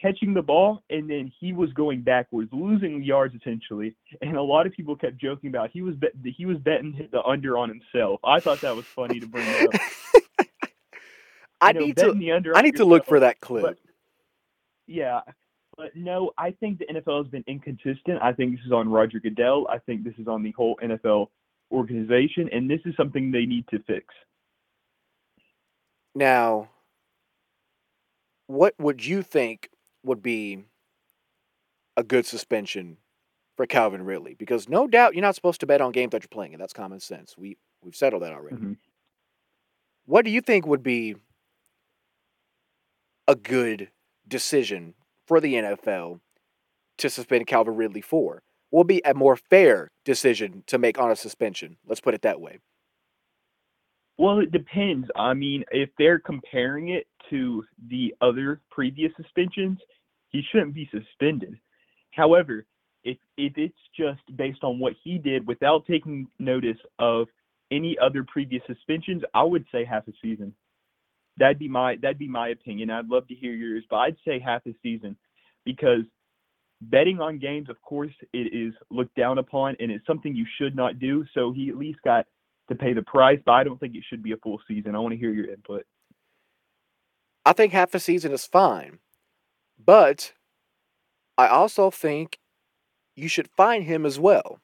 catching 0.00 0.34
the 0.34 0.42
ball, 0.42 0.82
and 0.90 1.08
then 1.10 1.32
he 1.40 1.52
was 1.52 1.72
going 1.72 2.02
backwards, 2.02 2.50
losing 2.52 3.02
yards 3.02 3.34
essentially. 3.34 3.96
And 4.22 4.36
a 4.36 4.42
lot 4.42 4.66
of 4.66 4.72
people 4.72 4.96
kept 4.96 5.18
joking 5.18 5.48
about 5.50 5.70
he 5.70 5.82
was 5.82 5.94
bet, 5.96 6.12
he 6.24 6.46
was 6.46 6.58
betting 6.58 7.08
the 7.10 7.22
under 7.22 7.58
on 7.58 7.68
himself. 7.68 8.20
I 8.24 8.40
thought 8.40 8.60
that 8.60 8.76
was 8.76 8.84
funny 8.84 9.20
to 9.20 9.26
bring 9.26 9.48
up. 9.48 9.70
I 11.60 11.72
know, 11.72 11.80
need 11.80 11.96
to 11.96 12.06
betting 12.06 12.20
the 12.20 12.32
under 12.32 12.56
I 12.56 12.62
need 12.62 12.76
to 12.76 12.84
look 12.84 13.04
for 13.06 13.20
that 13.20 13.40
clip. 13.40 13.62
but- 13.64 13.78
Yeah, 14.86 15.20
but 15.76 15.94
no, 15.94 16.32
I 16.38 16.52
think 16.52 16.78
the 16.78 16.86
NFL 16.86 17.24
has 17.24 17.30
been 17.30 17.44
inconsistent. 17.46 18.20
I 18.22 18.32
think 18.32 18.56
this 18.56 18.66
is 18.66 18.72
on 18.72 18.88
Roger 18.88 19.20
Goodell. 19.20 19.66
I 19.68 19.78
think 19.78 20.04
this 20.04 20.14
is 20.18 20.26
on 20.28 20.42
the 20.42 20.52
whole 20.52 20.76
NFL 20.82 21.28
organization, 21.70 22.48
and 22.52 22.68
this 22.70 22.80
is 22.84 22.94
something 22.96 23.30
they 23.30 23.46
need 23.46 23.66
to 23.68 23.78
fix. 23.86 24.06
Now, 26.14 26.68
what 28.46 28.74
would 28.78 29.04
you 29.04 29.22
think 29.22 29.70
would 30.04 30.22
be 30.22 30.64
a 31.96 32.02
good 32.02 32.26
suspension 32.26 32.98
for 33.56 33.66
Calvin 33.66 34.04
Ridley? 34.04 34.34
Because 34.34 34.68
no 34.68 34.86
doubt 34.86 35.14
you're 35.14 35.22
not 35.22 35.34
supposed 35.34 35.60
to 35.60 35.66
bet 35.66 35.80
on 35.80 35.92
games 35.92 36.12
that 36.12 36.22
you're 36.22 36.28
playing, 36.28 36.54
and 36.54 36.60
that's 36.62 36.72
common 36.72 37.00
sense. 37.00 37.36
We 37.36 37.56
we've 37.82 37.96
settled 37.96 38.22
that 38.22 38.32
already. 38.32 38.56
Mhm. 38.56 38.76
What 40.06 40.24
do 40.24 40.30
you 40.30 40.40
think 40.40 40.66
would 40.66 40.82
be 40.82 41.16
a 43.26 43.34
good 43.34 43.90
decision 44.26 44.94
for 45.26 45.40
the 45.40 45.54
NFL 45.54 46.20
to 46.98 47.10
suspend 47.10 47.46
Calvin 47.46 47.76
Ridley 47.76 48.00
for? 48.00 48.42
What 48.70 48.80
would 48.80 48.86
be 48.86 49.02
a 49.04 49.14
more 49.14 49.36
fair 49.36 49.90
decision 50.04 50.62
to 50.66 50.78
make 50.78 50.98
on 50.98 51.10
a 51.10 51.16
suspension? 51.16 51.76
Let's 51.86 52.00
put 52.00 52.14
it 52.14 52.22
that 52.22 52.40
way. 52.40 52.58
Well, 54.18 54.40
it 54.40 54.50
depends. 54.50 55.08
I 55.16 55.32
mean, 55.32 55.64
if 55.70 55.90
they're 55.96 56.18
comparing 56.18 56.88
it 56.88 57.06
to 57.30 57.64
the 57.88 58.14
other 58.20 58.60
previous 58.70 59.12
suspensions, 59.16 59.78
he 60.30 60.42
shouldn't 60.50 60.74
be 60.74 60.90
suspended. 60.92 61.58
However, 62.10 62.66
if 63.04 63.16
if 63.36 63.52
it's 63.56 63.78
just 63.96 64.20
based 64.36 64.64
on 64.64 64.80
what 64.80 64.94
he 65.04 65.18
did 65.18 65.46
without 65.46 65.86
taking 65.86 66.26
notice 66.40 66.78
of 66.98 67.28
any 67.70 67.96
other 67.98 68.24
previous 68.24 68.62
suspensions, 68.66 69.22
I 69.34 69.44
would 69.44 69.64
say 69.70 69.84
half 69.84 70.08
a 70.08 70.12
season. 70.20 70.52
That'd 71.36 71.60
be 71.60 71.68
my 71.68 71.96
that'd 72.02 72.18
be 72.18 72.28
my 72.28 72.48
opinion. 72.48 72.90
I'd 72.90 73.08
love 73.08 73.28
to 73.28 73.34
hear 73.34 73.52
yours, 73.52 73.84
but 73.88 73.96
I'd 73.96 74.16
say 74.26 74.40
half 74.40 74.66
a 74.66 74.74
season 74.82 75.16
because 75.64 76.02
betting 76.80 77.20
on 77.20 77.38
games, 77.38 77.68
of 77.70 77.80
course, 77.82 78.12
it 78.32 78.52
is 78.52 78.74
looked 78.90 79.14
down 79.14 79.38
upon 79.38 79.76
and 79.78 79.92
it's 79.92 80.06
something 80.06 80.34
you 80.34 80.46
should 80.58 80.74
not 80.74 80.98
do. 80.98 81.24
So 81.34 81.52
he 81.52 81.68
at 81.68 81.76
least 81.76 82.00
got 82.04 82.26
to 82.68 82.74
pay 82.74 82.92
the 82.92 83.02
price, 83.02 83.38
but 83.44 83.52
I 83.52 83.64
don't 83.64 83.78
think 83.78 83.94
it 83.96 84.04
should 84.08 84.22
be 84.22 84.32
a 84.32 84.36
full 84.36 84.60
season. 84.68 84.94
I 84.94 84.98
want 84.98 85.12
to 85.12 85.18
hear 85.18 85.32
your 85.32 85.50
input. 85.50 85.84
I 87.44 87.52
think 87.52 87.72
half 87.72 87.94
a 87.94 88.00
season 88.00 88.32
is 88.32 88.46
fine, 88.46 88.98
but 89.82 90.32
I 91.38 91.48
also 91.48 91.90
think 91.90 92.38
you 93.16 93.28
should 93.28 93.48
find 93.48 93.84
him 93.84 94.04
as 94.04 94.18
well. 94.20 94.60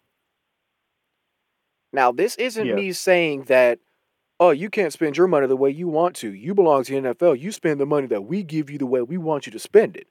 Now, 1.92 2.12
this 2.12 2.36
isn't 2.36 2.66
Yeah. 2.66 2.74
me 2.74 2.92
saying 2.92 3.44
that, 3.44 3.78
oh, 4.40 4.50
you 4.50 4.68
can't 4.68 4.92
spend 4.92 5.16
your 5.16 5.28
money 5.28 5.46
the 5.46 5.56
way 5.56 5.70
you 5.70 5.88
want 5.88 6.16
to. 6.16 6.32
You 6.32 6.54
belong 6.54 6.84
to 6.84 6.92
the 6.92 6.98
NFL. 6.98 7.34
You 7.34 7.52
spend 7.52 7.80
the 7.80 7.86
money 7.86 8.08
that 8.08 8.24
we 8.24 8.42
give 8.42 8.68
you 8.68 8.78
the 8.78 8.86
way 8.86 9.00
we 9.00 9.16
want 9.16 9.46
you 9.46 9.52
to 9.52 9.58
spend 9.58 9.96
it. 9.96 10.08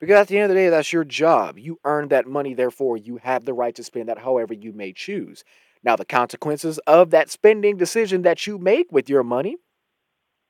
Because 0.00 0.16
at 0.16 0.28
the 0.28 0.38
end 0.38 0.50
of 0.50 0.56
the 0.56 0.62
day, 0.62 0.68
that's 0.70 0.92
your 0.92 1.04
job. 1.04 1.58
You 1.58 1.78
earned 1.84 2.10
that 2.10 2.26
money, 2.26 2.54
therefore, 2.54 2.96
you 2.96 3.18
have 3.18 3.44
the 3.44 3.54
right 3.54 3.74
to 3.76 3.84
spend 3.84 4.08
that 4.08 4.18
however 4.18 4.52
you 4.54 4.72
may 4.72 4.92
choose. 4.92 5.44
Now, 5.84 5.96
the 5.96 6.04
consequences 6.06 6.78
of 6.86 7.10
that 7.10 7.30
spending 7.30 7.76
decision 7.76 8.22
that 8.22 8.46
you 8.46 8.58
make 8.58 8.90
with 8.90 9.08
your 9.10 9.22
money, 9.22 9.56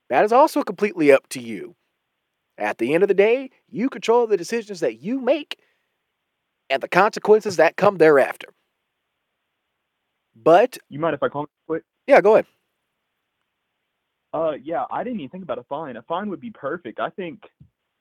that 0.09 0.23
is 0.23 0.31
also 0.31 0.63
completely 0.63 1.11
up 1.11 1.27
to 1.29 1.41
you. 1.41 1.75
At 2.57 2.77
the 2.77 2.93
end 2.93 3.03
of 3.03 3.09
the 3.09 3.13
day, 3.13 3.49
you 3.69 3.89
control 3.89 4.27
the 4.27 4.37
decisions 4.37 4.79
that 4.79 5.01
you 5.01 5.19
make 5.19 5.59
and 6.69 6.81
the 6.81 6.87
consequences 6.87 7.57
that 7.57 7.75
come 7.75 7.97
thereafter. 7.97 8.47
But 10.35 10.77
You 10.89 10.99
mind 10.99 11.15
if 11.15 11.23
I 11.23 11.27
comment 11.29 11.49
quick? 11.67 11.83
yeah, 12.07 12.21
go 12.21 12.35
ahead. 12.35 12.45
Uh, 14.33 14.53
yeah, 14.63 14.85
I 14.91 15.03
didn't 15.03 15.19
even 15.19 15.29
think 15.29 15.43
about 15.43 15.59
a 15.59 15.63
fine. 15.63 15.95
A 15.97 16.01
fine 16.03 16.29
would 16.29 16.41
be 16.41 16.51
perfect. 16.51 16.99
I 16.99 17.09
think, 17.09 17.41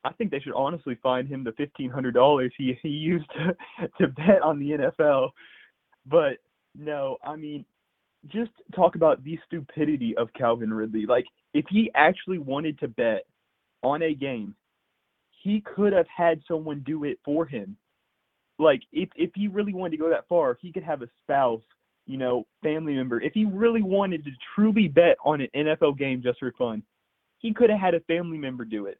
I 0.05 0.12
think 0.12 0.30
they 0.30 0.41
should 0.41 0.55
honestly 0.55 0.97
fine 1.03 1.26
him 1.26 1.45
the 1.45 1.53
fifteen 1.53 1.91
hundred 1.91 2.14
dollars 2.14 2.53
he 2.59 2.76
he 2.82 2.89
used 2.89 3.26
to 3.32 3.57
to 4.01 4.09
bet 4.09 4.43
on 4.43 4.59
the 4.59 4.70
NFL. 4.70 5.30
But 6.07 6.39
no, 6.77 7.18
I 7.25 7.37
mean, 7.37 7.64
just 8.29 8.51
talk 8.75 8.95
about 8.95 9.22
the 9.25 9.39
stupidity 9.47 10.16
of 10.16 10.33
Calvin 10.33 10.72
Ridley. 10.72 11.07
Like, 11.07 11.27
if 11.53 11.66
he 11.68 11.91
actually 11.95 12.39
wanted 12.39 12.79
to 12.81 12.89
bet 12.89 13.27
on 13.83 14.03
a 14.03 14.14
game, 14.14 14.55
he 15.43 15.61
could 15.61 15.93
have 15.93 16.07
had 16.14 16.41
someone 16.49 16.83
do 16.87 17.05
it 17.05 17.18
for 17.25 17.47
him. 17.47 17.77
Like, 18.59 18.83
if 18.93 19.09
if 19.14 19.31
he 19.35 19.49
really 19.49 19.75
wanted 19.75 19.93
to 19.93 20.03
go 20.03 20.11
that 20.11 20.29
far, 20.29 20.57
he 20.61 20.72
could 20.72 20.85
have 20.85 21.03
a 21.03 21.09
spouse 21.22 21.62
you 22.07 22.18
know, 22.18 22.47
family 22.62 22.95
member, 22.95 23.20
if 23.20 23.33
he 23.33 23.45
really 23.45 23.83
wanted 23.83 24.25
to 24.25 24.31
truly 24.55 24.89
bet 24.89 25.16
on 25.25 25.41
an 25.41 25.49
NFL 25.55 25.99
game 25.99 26.22
just 26.22 26.39
for 26.39 26.53
fun, 26.53 26.83
he 27.39 27.53
could 27.53 27.70
have 27.70 27.81
had 27.81 27.95
a 27.95 28.01
family 28.01 28.39
member 28.39 28.64
do 28.64 28.87
it. 28.87 28.99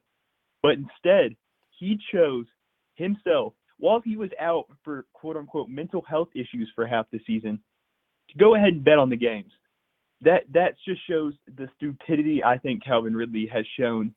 But 0.62 0.72
instead, 0.72 1.37
he 1.79 1.99
chose 2.12 2.47
himself, 2.95 3.53
while 3.85 4.01
he 4.01 4.16
was 4.16 4.30
out 4.41 4.64
for 4.82 5.05
quote 5.12 5.37
unquote 5.37 5.68
mental 5.68 6.01
health 6.09 6.28
issues 6.35 6.72
for 6.74 6.87
half 6.87 7.05
the 7.12 7.20
season, 7.26 7.59
to 8.30 8.39
go 8.39 8.55
ahead 8.55 8.70
and 8.70 8.82
bet 8.82 8.99
on 8.99 9.11
the 9.11 9.16
games. 9.16 9.53
That 10.22 10.45
that 10.55 10.76
just 10.89 11.07
shows 11.07 11.35
the 11.59 11.68
stupidity 11.76 12.43
I 12.43 12.57
think 12.57 12.82
Calvin 12.82 13.14
Ridley 13.14 13.47
has 13.53 13.66
shown 13.78 14.14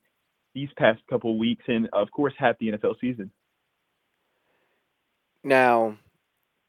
these 0.54 0.70
past 0.78 1.02
couple 1.10 1.36
weeks 1.36 1.64
and 1.68 1.86
of 1.92 2.10
course 2.10 2.32
half 2.38 2.58
the 2.58 2.68
NFL 2.68 2.94
season. 2.98 3.30
Now, 5.44 5.98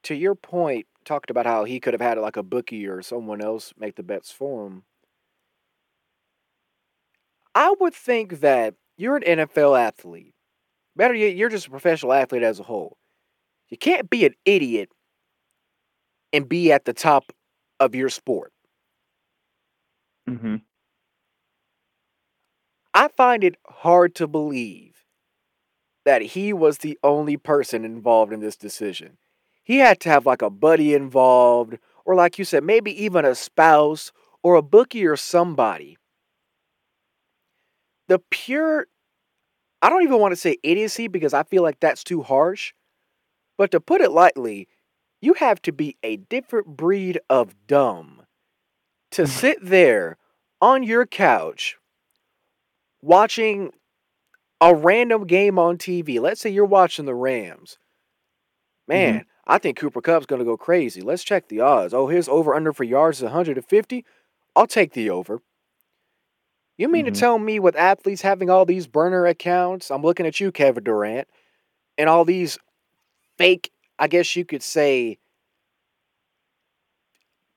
to 0.03 0.13
your 0.13 0.35
point, 0.35 0.85
talked 1.05 1.31
about 1.31 1.45
how 1.45 1.63
he 1.63 1.79
could 1.79 1.93
have 1.93 2.01
had 2.01 2.17
like 2.17 2.35
a 2.35 2.43
bookie 2.43 2.85
or 2.85 3.01
someone 3.01 3.41
else 3.41 3.73
make 3.79 3.95
the 3.95 4.03
bets 4.03 4.29
for 4.29 4.67
him. 4.67 4.83
I 7.55 7.73
would 7.79 7.93
think 7.93 8.41
that 8.41 8.73
you're 8.97 9.15
an 9.15 9.23
NFL 9.23 9.79
athlete. 9.79 10.33
Better 10.99 11.13
yet, 11.13 11.37
you're 11.37 11.47
just 11.47 11.67
a 11.67 11.69
professional 11.69 12.11
athlete 12.11 12.43
as 12.43 12.59
a 12.59 12.63
whole. 12.63 12.97
You 13.69 13.77
can't 13.77 14.09
be 14.09 14.25
an 14.25 14.33
idiot 14.43 14.89
and 16.33 16.49
be 16.49 16.73
at 16.73 16.83
the 16.83 16.91
top 16.91 17.31
of 17.79 17.95
your 17.95 18.09
sport. 18.09 18.51
Mm-hmm. 20.29 20.57
I 22.93 23.07
find 23.07 23.45
it 23.45 23.55
hard 23.65 24.13
to 24.15 24.27
believe 24.27 25.05
that 26.03 26.21
he 26.21 26.51
was 26.51 26.79
the 26.79 26.99
only 27.01 27.37
person 27.37 27.85
involved 27.85 28.33
in 28.33 28.41
this 28.41 28.57
decision. 28.57 29.17
He 29.63 29.77
had 29.77 30.01
to 30.01 30.09
have 30.09 30.25
like 30.25 30.41
a 30.41 30.49
buddy 30.49 30.93
involved, 30.93 31.77
or 32.03 32.13
like 32.13 32.37
you 32.37 32.43
said, 32.43 32.65
maybe 32.65 32.91
even 33.01 33.23
a 33.23 33.35
spouse 33.35 34.11
or 34.43 34.55
a 34.55 34.61
bookie 34.61 35.07
or 35.07 35.15
somebody. 35.15 35.97
The 38.09 38.19
pure, 38.29 38.87
I 39.81 39.89
don't 39.89 40.03
even 40.03 40.19
want 40.19 40.33
to 40.33 40.35
say 40.35 40.57
idiocy 40.63 41.07
because 41.07 41.33
I 41.33 41.43
feel 41.43 41.63
like 41.63 41.79
that's 41.79 42.03
too 42.03 42.21
harsh, 42.21 42.73
but 43.57 43.71
to 43.71 43.79
put 43.79 44.01
it 44.01 44.11
lightly, 44.11 44.67
you 45.21 45.33
have 45.35 45.61
to 45.63 45.71
be 45.71 45.97
a 46.03 46.17
different 46.17 46.77
breed 46.77 47.19
of 47.29 47.55
dumb 47.67 48.23
to 49.11 49.23
mm-hmm. 49.23 49.31
sit 49.31 49.57
there 49.61 50.17
on 50.61 50.83
your 50.83 51.05
couch 51.05 51.77
watching 53.01 53.71
a 54.61 54.75
random 54.75 55.25
game 55.25 55.57
on 55.57 55.77
TV. 55.77 56.19
Let's 56.19 56.41
say 56.41 56.49
you're 56.49 56.65
watching 56.65 57.05
the 57.05 57.15
Rams. 57.15 57.77
Man, 58.87 59.13
mm-hmm. 59.13 59.23
I 59.45 59.57
think 59.57 59.77
Cooper 59.77 60.01
Kupp's 60.01 60.25
going 60.25 60.39
to 60.39 60.45
go 60.45 60.57
crazy. 60.57 61.01
Let's 61.01 61.23
check 61.23 61.47
the 61.47 61.61
odds. 61.61 61.93
Oh, 61.93 62.07
his 62.07 62.27
over 62.27 62.53
under 62.53 62.73
for 62.73 62.83
yards 62.83 63.19
is 63.19 63.23
150. 63.23 64.05
I'll 64.55 64.67
take 64.67 64.93
the 64.93 65.09
over. 65.09 65.41
You 66.79 66.87
mean 66.89 67.05
Mhm. 67.05 67.13
to 67.13 67.19
tell 67.19 67.39
me 67.39 67.59
with 67.59 67.75
athletes 67.75 68.23
having 68.23 68.49
all 68.49 68.65
these 68.65 68.87
burner 68.87 69.27
accounts? 69.27 69.91
I'm 69.91 70.01
looking 70.01 70.25
at 70.25 70.39
you, 70.39 70.51
Kevin 70.51 70.83
Durant, 70.85 71.27
and 71.97 72.09
all 72.09 72.25
these 72.25 72.57
fake, 73.37 73.71
I 73.99 74.07
guess 74.07 74.35
you 74.35 74.45
could 74.45 74.63
say, 74.63 75.19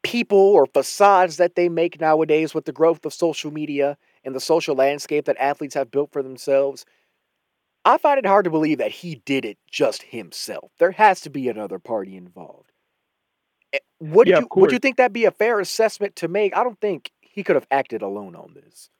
people 0.02 0.38
or 0.38 0.66
facades 0.66 1.36
that 1.36 1.54
they 1.54 1.68
make 1.68 2.00
nowadays 2.00 2.54
with 2.54 2.64
the 2.64 2.72
growth 2.72 3.04
of 3.06 3.14
social 3.14 3.50
media 3.52 3.96
and 4.24 4.34
the 4.34 4.40
social 4.40 4.74
landscape 4.74 5.24
that 5.26 5.36
athletes 5.38 5.74
have 5.74 5.90
built 5.90 6.12
for 6.12 6.22
themselves. 6.22 6.84
I 7.84 7.98
find 7.98 8.18
it 8.18 8.26
hard 8.26 8.44
to 8.44 8.50
believe 8.50 8.78
that 8.78 8.90
he 8.92 9.16
did 9.24 9.44
it 9.44 9.58
just 9.70 10.02
himself. 10.02 10.72
There 10.78 10.92
has 10.92 11.20
to 11.22 11.30
be 11.30 11.48
another 11.48 11.78
party 11.78 12.16
involved. 12.16 12.72
Eh, 13.72 13.78
Would 14.00 14.28
Yeah, 14.28 14.40
you 14.40 14.48
would 14.54 14.72
you 14.72 14.78
think 14.78 14.96
that'd 14.96 15.12
be 15.12 15.24
a 15.24 15.30
fair 15.30 15.60
assessment 15.60 16.16
to 16.16 16.28
make? 16.28 16.56
I 16.56 16.64
don't 16.64 16.80
think 16.80 17.12
he 17.20 17.42
could 17.44 17.56
have 17.56 17.66
acted 17.70 18.02
alone 18.02 18.36
on 18.36 18.54
this. 18.54 18.90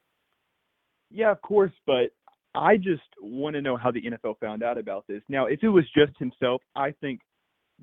Yeah, 1.13 1.31
of 1.31 1.43
course, 1.43 1.73
but 1.87 2.11
I 2.55 2.77
just 2.77 3.03
want 3.21 3.55
to 3.55 3.63
know 3.63 3.77
how 3.77 3.91
the 3.91 4.03
NFL 4.03 4.39
found 4.39 4.63
out 4.63 4.79
about 4.79 5.07
this. 5.07 5.23
Now, 5.29 5.47
if 5.47 5.63
it 5.63 5.69
was 5.69 5.85
just 5.95 6.13
himself, 6.19 6.63
I 6.75 6.93
think 7.01 7.21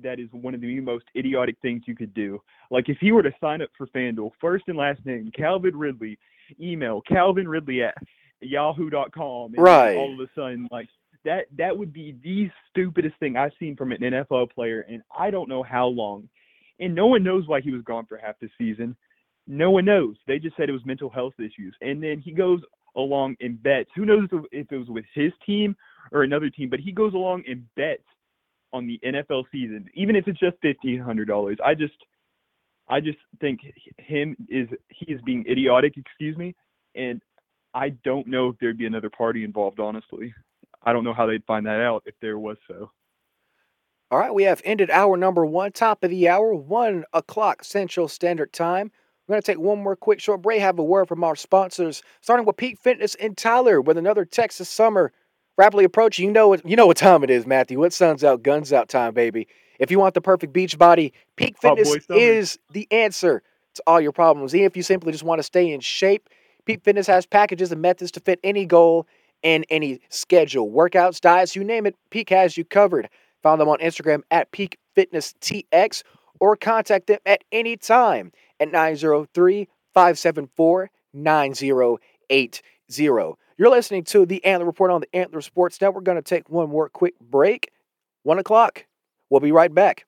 that 0.02 0.18
is 0.18 0.28
one 0.32 0.54
of 0.54 0.60
the 0.60 0.80
most 0.80 1.04
idiotic 1.16 1.56
things 1.60 1.82
you 1.86 1.94
could 1.94 2.14
do. 2.14 2.40
Like 2.70 2.88
if 2.88 2.98
he 3.00 3.12
were 3.12 3.22
to 3.22 3.32
sign 3.40 3.62
up 3.62 3.70
for 3.76 3.86
FanDuel, 3.88 4.30
first 4.40 4.64
and 4.68 4.76
last 4.76 5.04
name, 5.04 5.30
Calvin 5.36 5.76
Ridley, 5.76 6.18
email 6.60 7.02
Calvin 7.02 7.48
Ridley 7.48 7.82
at 7.82 7.94
yahoo.com. 8.40 9.54
And 9.54 9.62
Right. 9.62 9.96
All 9.96 10.12
of 10.12 10.20
a 10.20 10.30
sudden, 10.34 10.68
like 10.70 10.88
that 11.24 11.46
that 11.56 11.76
would 11.76 11.92
be 11.92 12.16
the 12.22 12.50
stupidest 12.70 13.16
thing 13.18 13.36
I've 13.36 13.52
seen 13.58 13.76
from 13.76 13.92
an 13.92 13.98
NFL 13.98 14.52
player 14.52 14.86
and 14.88 15.02
I 15.16 15.30
don't 15.30 15.48
know 15.48 15.62
how 15.62 15.86
long. 15.86 16.28
And 16.78 16.94
no 16.94 17.06
one 17.06 17.22
knows 17.22 17.46
why 17.46 17.60
he 17.60 17.72
was 17.72 17.82
gone 17.82 18.06
for 18.06 18.16
half 18.16 18.38
the 18.40 18.48
season. 18.56 18.96
No 19.46 19.70
one 19.70 19.84
knows. 19.84 20.16
They 20.26 20.38
just 20.38 20.56
said 20.56 20.68
it 20.68 20.72
was 20.72 20.86
mental 20.86 21.10
health 21.10 21.34
issues. 21.38 21.74
And 21.82 22.02
then 22.02 22.20
he 22.20 22.32
goes 22.32 22.60
along 22.96 23.36
and 23.40 23.62
bets. 23.62 23.90
Who 23.94 24.04
knows 24.04 24.28
if 24.52 24.70
it 24.70 24.76
was 24.76 24.88
with 24.88 25.04
his 25.14 25.32
team 25.44 25.76
or 26.12 26.22
another 26.22 26.50
team, 26.50 26.68
but 26.68 26.80
he 26.80 26.92
goes 26.92 27.14
along 27.14 27.44
and 27.48 27.64
bets 27.76 28.02
on 28.72 28.86
the 28.86 29.00
NFL 29.04 29.44
season, 29.50 29.86
even 29.94 30.16
if 30.16 30.28
it's 30.28 30.38
just 30.38 30.56
fifteen 30.62 31.00
hundred 31.00 31.28
dollars. 31.28 31.58
I 31.64 31.74
just, 31.74 31.94
I 32.88 33.00
just 33.00 33.18
think 33.40 33.60
him 33.98 34.36
is 34.48 34.68
he 34.88 35.12
is 35.12 35.20
being 35.22 35.44
idiotic. 35.48 35.96
Excuse 35.96 36.36
me, 36.36 36.54
and 36.94 37.20
I 37.74 37.90
don't 38.04 38.26
know 38.26 38.48
if 38.48 38.56
there'd 38.60 38.78
be 38.78 38.86
another 38.86 39.10
party 39.10 39.44
involved. 39.44 39.80
Honestly, 39.80 40.32
I 40.82 40.92
don't 40.92 41.04
know 41.04 41.14
how 41.14 41.26
they'd 41.26 41.44
find 41.44 41.66
that 41.66 41.80
out 41.80 42.02
if 42.06 42.14
there 42.20 42.38
was 42.38 42.56
so. 42.68 42.90
All 44.12 44.18
right, 44.18 44.34
we 44.34 44.42
have 44.42 44.60
ended 44.64 44.90
hour 44.90 45.16
number 45.16 45.46
one, 45.46 45.70
top 45.70 46.02
of 46.02 46.10
the 46.10 46.28
hour, 46.28 46.52
one 46.52 47.04
o'clock 47.12 47.62
Central 47.62 48.08
Standard 48.08 48.52
Time. 48.52 48.90
We're 49.30 49.34
going 49.34 49.42
to 49.42 49.52
take 49.52 49.60
one 49.60 49.80
more 49.80 49.94
quick 49.94 50.18
short 50.18 50.42
break, 50.42 50.60
have 50.60 50.80
a 50.80 50.82
word 50.82 51.06
from 51.06 51.22
our 51.22 51.36
sponsors, 51.36 52.02
starting 52.20 52.44
with 52.44 52.56
Peak 52.56 52.76
Fitness 52.80 53.14
in 53.14 53.36
Tyler 53.36 53.80
with 53.80 53.96
another 53.96 54.24
Texas 54.24 54.68
summer 54.68 55.12
rapidly 55.56 55.84
approaching. 55.84 56.24
You 56.24 56.32
know 56.32 56.48
what 56.48 56.68
you 56.68 56.74
know 56.74 56.88
what 56.88 56.96
time 56.96 57.22
it 57.22 57.30
is, 57.30 57.46
Matthew. 57.46 57.78
What 57.78 57.92
sun's 57.92 58.24
out, 58.24 58.42
guns 58.42 58.72
out 58.72 58.88
time, 58.88 59.14
baby. 59.14 59.46
If 59.78 59.92
you 59.92 60.00
want 60.00 60.14
the 60.14 60.20
perfect 60.20 60.52
beach 60.52 60.76
body, 60.76 61.12
Peak 61.36 61.54
Hot 61.62 61.76
boy 61.76 61.84
Fitness 61.84 62.06
is 62.10 62.58
the 62.72 62.88
answer. 62.90 63.44
to 63.76 63.82
all 63.86 64.00
your 64.00 64.10
problems. 64.10 64.52
Even 64.52 64.66
if 64.66 64.76
you 64.76 64.82
simply 64.82 65.12
just 65.12 65.22
want 65.22 65.38
to 65.38 65.44
stay 65.44 65.72
in 65.72 65.78
shape, 65.78 66.28
Peak 66.64 66.82
Fitness 66.82 67.06
has 67.06 67.24
packages 67.24 67.70
and 67.70 67.80
methods 67.80 68.10
to 68.10 68.18
fit 68.18 68.40
any 68.42 68.66
goal 68.66 69.06
and 69.44 69.64
any 69.70 70.00
schedule. 70.08 70.68
Workouts, 70.68 71.20
diets, 71.20 71.54
you 71.54 71.62
name 71.62 71.86
it, 71.86 71.94
Peak 72.10 72.30
has 72.30 72.56
you 72.56 72.64
covered. 72.64 73.08
Found 73.44 73.60
them 73.60 73.68
on 73.68 73.78
Instagram 73.78 74.22
at 74.32 74.50
Peak 74.50 74.76
Fitness 74.96 75.34
TX 75.40 76.02
or 76.40 76.56
contact 76.56 77.06
them 77.06 77.20
at 77.24 77.44
any 77.52 77.76
time 77.76 78.32
at 78.60 78.70
903 78.70 79.68
574 79.94 80.90
9080. 81.12 82.62
You're 83.58 83.70
listening 83.70 84.04
to 84.04 84.24
the 84.24 84.44
Antler 84.44 84.66
Report 84.66 84.90
on 84.90 85.00
the 85.00 85.14
Antler 85.14 85.40
Sports 85.40 85.80
Network. 85.80 85.96
We're 85.96 86.12
going 86.12 86.16
to 86.16 86.22
take 86.22 86.48
one 86.48 86.68
more 86.68 86.88
quick 86.88 87.14
break. 87.20 87.70
One 88.22 88.38
o'clock. 88.38 88.86
We'll 89.28 89.40
be 89.40 89.52
right 89.52 89.74
back. 89.74 90.06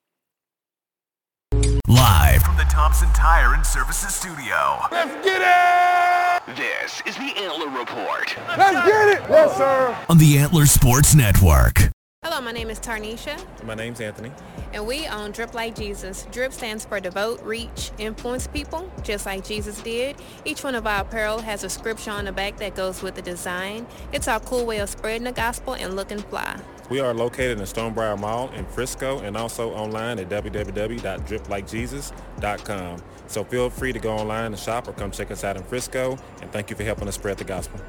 Live 1.87 2.43
from 2.43 2.57
the 2.57 2.65
Thompson 2.65 3.09
Tire 3.13 3.55
and 3.55 3.65
Services 3.65 4.15
Studio. 4.15 4.79
Let's 4.91 5.25
get 5.25 5.43
it! 5.43 6.57
This 6.57 7.03
is 7.07 7.15
the 7.17 7.33
Antler 7.37 7.69
Report 7.79 8.37
Let's 8.59 8.87
get 8.87 9.09
it! 9.09 9.31
Yes, 9.31 9.57
sir. 9.57 9.97
on 10.09 10.19
the 10.19 10.39
Antler 10.39 10.67
Sports 10.67 11.15
Network. 11.15 11.92
Hello, 12.25 12.41
my 12.41 12.53
name 12.53 12.71
is 12.71 12.79
Tarnisha, 12.79 13.37
My 13.65 13.75
name's 13.75 14.01
Anthony. 14.01 14.31
and 14.73 14.87
we 14.87 15.09
own 15.09 15.33
Drip 15.33 15.55
Like 15.55 15.75
Jesus. 15.75 16.29
Drip 16.31 16.53
stands 16.53 16.85
for 16.85 17.01
devote, 17.01 17.43
reach, 17.43 17.91
influence 17.99 18.47
people, 18.47 18.89
just 19.03 19.27
like 19.27 19.45
Jesus 19.45 19.83
did. 19.83 20.15
Each 20.45 20.63
one 20.63 20.77
of 20.77 20.87
our 20.87 21.01
apparel 21.01 21.41
has 21.41 21.65
a 21.65 21.69
scripture 21.69 22.13
on 22.13 22.27
the 22.27 22.33
back 22.33 22.59
that 22.59 22.77
goes 22.77 23.03
with 23.03 23.17
the 23.17 23.23
design. 23.23 23.89
It's 24.13 24.29
our 24.29 24.39
cool 24.39 24.65
way 24.65 24.79
of 24.79 24.89
spreading 24.89 25.25
the 25.25 25.33
gospel 25.33 25.75
and 25.75 25.97
looking 25.97 26.21
fly. 26.21 26.61
We 26.91 27.01
are 27.01 27.13
located 27.13 27.59
in 27.59 27.65
Stonebriar 27.65 28.17
Mall 28.21 28.51
in 28.51 28.67
Frisco 28.67 29.19
and 29.19 29.37
also 29.37 29.73
online 29.73 30.21
at 30.21 30.29
www.driplikejesus.com. 30.29 33.03
So 33.27 33.43
feel 33.43 33.69
free 33.69 33.93
to 33.93 33.99
go 33.99 34.13
online 34.13 34.47
and 34.47 34.59
shop 34.59 34.87
or 34.87 34.93
come 34.93 35.11
check 35.11 35.33
us 35.33 35.43
out 35.43 35.57
in 35.57 35.65
Frisco. 35.65 36.17
And 36.41 36.53
thank 36.53 36.71
you 36.71 36.77
for 36.77 36.85
helping 36.85 37.09
us 37.09 37.17
spread 37.17 37.39
the 37.39 37.45
gospel. 37.45 37.81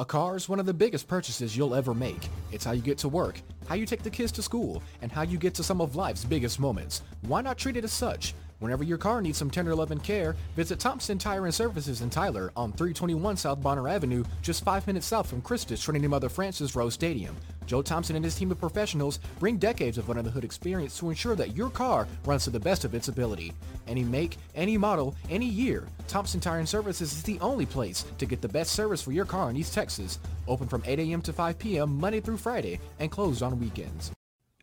A 0.00 0.04
car 0.06 0.34
is 0.34 0.48
one 0.48 0.58
of 0.58 0.64
the 0.64 0.72
biggest 0.72 1.08
purchases 1.08 1.54
you'll 1.54 1.74
ever 1.74 1.92
make. 1.92 2.30
It's 2.52 2.64
how 2.64 2.72
you 2.72 2.80
get 2.80 2.96
to 2.98 3.08
work, 3.10 3.38
how 3.66 3.74
you 3.74 3.84
take 3.84 4.02
the 4.02 4.08
kids 4.08 4.32
to 4.32 4.42
school, 4.42 4.82
and 5.02 5.12
how 5.12 5.20
you 5.20 5.36
get 5.36 5.52
to 5.56 5.62
some 5.62 5.82
of 5.82 5.94
life's 5.94 6.24
biggest 6.24 6.58
moments. 6.58 7.02
Why 7.20 7.42
not 7.42 7.58
treat 7.58 7.76
it 7.76 7.84
as 7.84 7.92
such? 7.92 8.32
Whenever 8.60 8.84
your 8.84 8.98
car 8.98 9.22
needs 9.22 9.38
some 9.38 9.50
tender 9.50 9.74
love 9.74 9.90
and 9.90 10.02
care, 10.02 10.36
visit 10.54 10.78
Thompson 10.78 11.16
Tire 11.16 11.46
and 11.46 11.54
Services 11.54 12.02
in 12.02 12.10
Tyler 12.10 12.52
on 12.54 12.72
321 12.72 13.38
South 13.38 13.62
Bonner 13.62 13.88
Avenue, 13.88 14.22
just 14.42 14.62
five 14.62 14.86
minutes 14.86 15.06
south 15.06 15.28
from 15.28 15.40
Christus 15.40 15.82
Trinity 15.82 16.06
Mother 16.06 16.28
Frances 16.28 16.76
Rose 16.76 16.92
Stadium. 16.92 17.34
Joe 17.64 17.80
Thompson 17.80 18.16
and 18.16 18.24
his 18.24 18.34
team 18.34 18.50
of 18.50 18.60
professionals 18.60 19.18
bring 19.38 19.56
decades 19.56 19.96
of 19.96 20.10
under 20.10 20.20
the 20.20 20.30
hood 20.30 20.44
experience 20.44 20.98
to 20.98 21.08
ensure 21.08 21.34
that 21.36 21.56
your 21.56 21.70
car 21.70 22.06
runs 22.26 22.44
to 22.44 22.50
the 22.50 22.60
best 22.60 22.84
of 22.84 22.94
its 22.94 23.08
ability. 23.08 23.54
Any 23.88 24.04
make, 24.04 24.36
any 24.54 24.76
model, 24.76 25.14
any 25.30 25.46
year, 25.46 25.86
Thompson 26.06 26.38
Tire 26.38 26.58
and 26.58 26.68
Services 26.68 27.14
is 27.14 27.22
the 27.22 27.40
only 27.40 27.64
place 27.64 28.04
to 28.18 28.26
get 28.26 28.42
the 28.42 28.48
best 28.48 28.72
service 28.72 29.00
for 29.00 29.12
your 29.12 29.24
car 29.24 29.48
in 29.48 29.56
East 29.56 29.72
Texas. 29.72 30.18
Open 30.46 30.68
from 30.68 30.82
8 30.84 30.98
a.m. 30.98 31.22
to 31.22 31.32
5 31.32 31.58
p.m. 31.58 31.98
Monday 31.98 32.20
through 32.20 32.36
Friday 32.36 32.78
and 32.98 33.10
closed 33.10 33.42
on 33.42 33.58
weekends. 33.58 34.12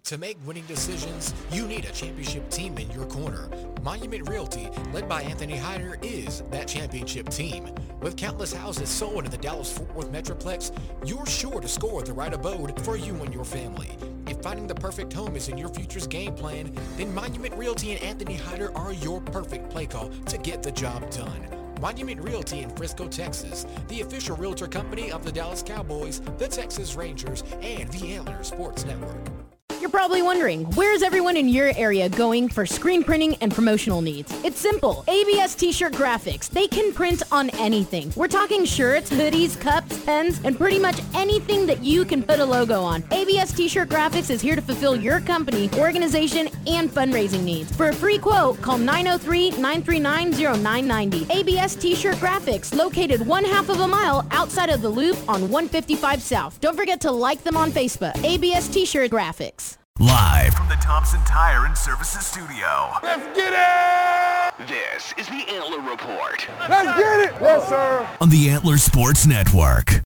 To 0.07 0.17
make 0.17 0.37
winning 0.45 0.63
decisions, 0.67 1.33
you 1.51 1.67
need 1.67 1.83
a 1.83 1.91
championship 1.91 2.49
team 2.49 2.77
in 2.77 2.89
your 2.91 3.05
corner. 3.07 3.49
Monument 3.83 4.29
Realty, 4.29 4.69
led 4.93 5.09
by 5.09 5.21
Anthony 5.21 5.57
Hyder, 5.57 5.97
is 6.01 6.43
that 6.49 6.69
championship 6.69 7.27
team. 7.27 7.69
With 7.99 8.15
countless 8.15 8.53
houses 8.53 8.87
sold 8.87 9.25
in 9.25 9.31
the 9.31 9.37
Dallas-Fort 9.37 9.93
Worth 9.93 10.09
Metroplex, 10.09 10.71
you're 11.05 11.25
sure 11.25 11.59
to 11.59 11.67
score 11.67 12.03
the 12.03 12.13
right 12.13 12.33
abode 12.33 12.81
for 12.85 12.95
you 12.95 13.15
and 13.15 13.33
your 13.33 13.43
family. 13.43 13.97
If 14.27 14.41
finding 14.41 14.65
the 14.65 14.75
perfect 14.75 15.11
home 15.11 15.35
is 15.35 15.49
in 15.49 15.57
your 15.57 15.67
future's 15.67 16.07
game 16.07 16.35
plan, 16.35 16.71
then 16.95 17.13
Monument 17.13 17.53
Realty 17.55 17.91
and 17.91 18.01
Anthony 18.01 18.35
Hyder 18.35 18.71
are 18.77 18.93
your 18.93 19.19
perfect 19.19 19.69
play 19.69 19.87
call 19.87 20.07
to 20.07 20.37
get 20.37 20.63
the 20.63 20.71
job 20.71 21.11
done. 21.11 21.49
Monument 21.81 22.21
Realty 22.21 22.61
in 22.61 22.69
Frisco, 22.77 23.09
Texas, 23.09 23.65
the 23.89 23.99
official 23.99 24.37
realtor 24.37 24.67
company 24.67 25.11
of 25.11 25.25
the 25.25 25.33
Dallas 25.33 25.61
Cowboys, 25.61 26.21
the 26.37 26.47
Texas 26.47 26.95
Rangers, 26.95 27.43
and 27.61 27.91
the 27.91 28.13
Antler 28.13 28.41
Sports 28.45 28.85
Network. 28.85 29.56
You're 29.87 29.91
probably 29.91 30.21
wondering, 30.21 30.65
where's 30.71 31.01
everyone 31.01 31.37
in 31.37 31.47
your 31.47 31.71
area 31.77 32.09
going 32.09 32.49
for 32.49 32.65
screen 32.65 33.05
printing 33.05 33.35
and 33.35 33.53
promotional 33.53 34.01
needs? 34.01 34.29
It's 34.43 34.59
simple. 34.59 35.05
ABS 35.07 35.55
T-shirt 35.55 35.93
graphics. 35.93 36.49
They 36.49 36.67
can 36.67 36.93
print 36.93 37.23
on 37.31 37.49
anything. 37.51 38.11
We're 38.17 38.27
talking 38.27 38.65
shirts, 38.65 39.09
hoodies, 39.09 39.57
cups, 39.57 39.97
pens, 40.03 40.41
and 40.43 40.57
pretty 40.57 40.77
much 40.77 40.99
anything 41.13 41.65
that 41.67 41.85
you 41.85 42.03
can 42.03 42.21
put 42.21 42.39
a 42.39 42.45
logo 42.45 42.81
on. 42.81 43.01
ABS 43.11 43.53
T-shirt 43.53 43.87
graphics 43.87 44.29
is 44.29 44.41
here 44.41 44.57
to 44.57 44.61
fulfill 44.61 44.95
your 44.95 45.21
company, 45.21 45.69
organization, 45.77 46.49
and 46.67 46.89
fundraising 46.89 47.43
needs. 47.43 47.73
For 47.73 47.87
a 47.87 47.95
free 47.95 48.17
quote, 48.17 48.61
call 48.61 48.79
903-939-0990. 48.79 51.29
ABS 51.29 51.75
T-shirt 51.75 52.17
graphics, 52.17 52.75
located 52.75 53.25
one 53.25 53.45
half 53.45 53.69
of 53.69 53.79
a 53.79 53.87
mile 53.87 54.27
outside 54.31 54.69
of 54.69 54.81
the 54.81 54.89
loop 54.89 55.17
on 55.29 55.43
155 55.43 56.21
South. 56.21 56.59
Don't 56.59 56.75
forget 56.75 56.99
to 57.01 57.11
like 57.11 57.41
them 57.43 57.55
on 57.55 57.71
Facebook. 57.71 58.21
ABS 58.25 58.67
T-shirt 58.67 59.11
graphics. 59.11 59.56
Live 59.99 60.53
from 60.53 60.67
the 60.69 60.75
Thompson 60.75 61.19
Tire 61.21 61.65
and 61.65 61.75
Services 61.75 62.23
Studio. 62.23 62.91
Let's 63.01 63.25
get 63.35 63.51
it! 63.51 64.67
This 64.67 65.11
is 65.17 65.25
the 65.25 65.43
Antler 65.51 65.79
Report 65.79 66.47
Let's 66.69 66.99
get 66.99 67.19
it! 67.21 67.41
Yes, 67.41 67.67
sir. 67.67 68.07
on 68.21 68.29
the 68.29 68.47
Antler 68.51 68.77
Sports 68.77 69.25
Network. 69.25 70.03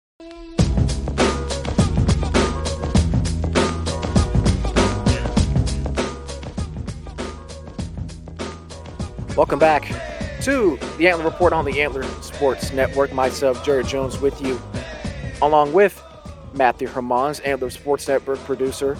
Welcome 9.35 9.59
back 9.59 9.87
to 10.43 10.77
the 10.97 11.09
Antler 11.09 11.25
Report 11.25 11.51
on 11.51 11.65
the 11.65 11.81
Antler 11.81 12.03
Sports 12.21 12.71
Network. 12.71 13.11
Myself, 13.11 13.61
Jared 13.65 13.87
Jones, 13.87 14.21
with 14.21 14.41
you, 14.41 14.57
along 15.41 15.73
with 15.73 16.01
Matthew 16.53 16.87
Hermanns, 16.87 17.45
Antler 17.45 17.69
Sports 17.69 18.07
Network 18.07 18.39
producer. 18.45 18.97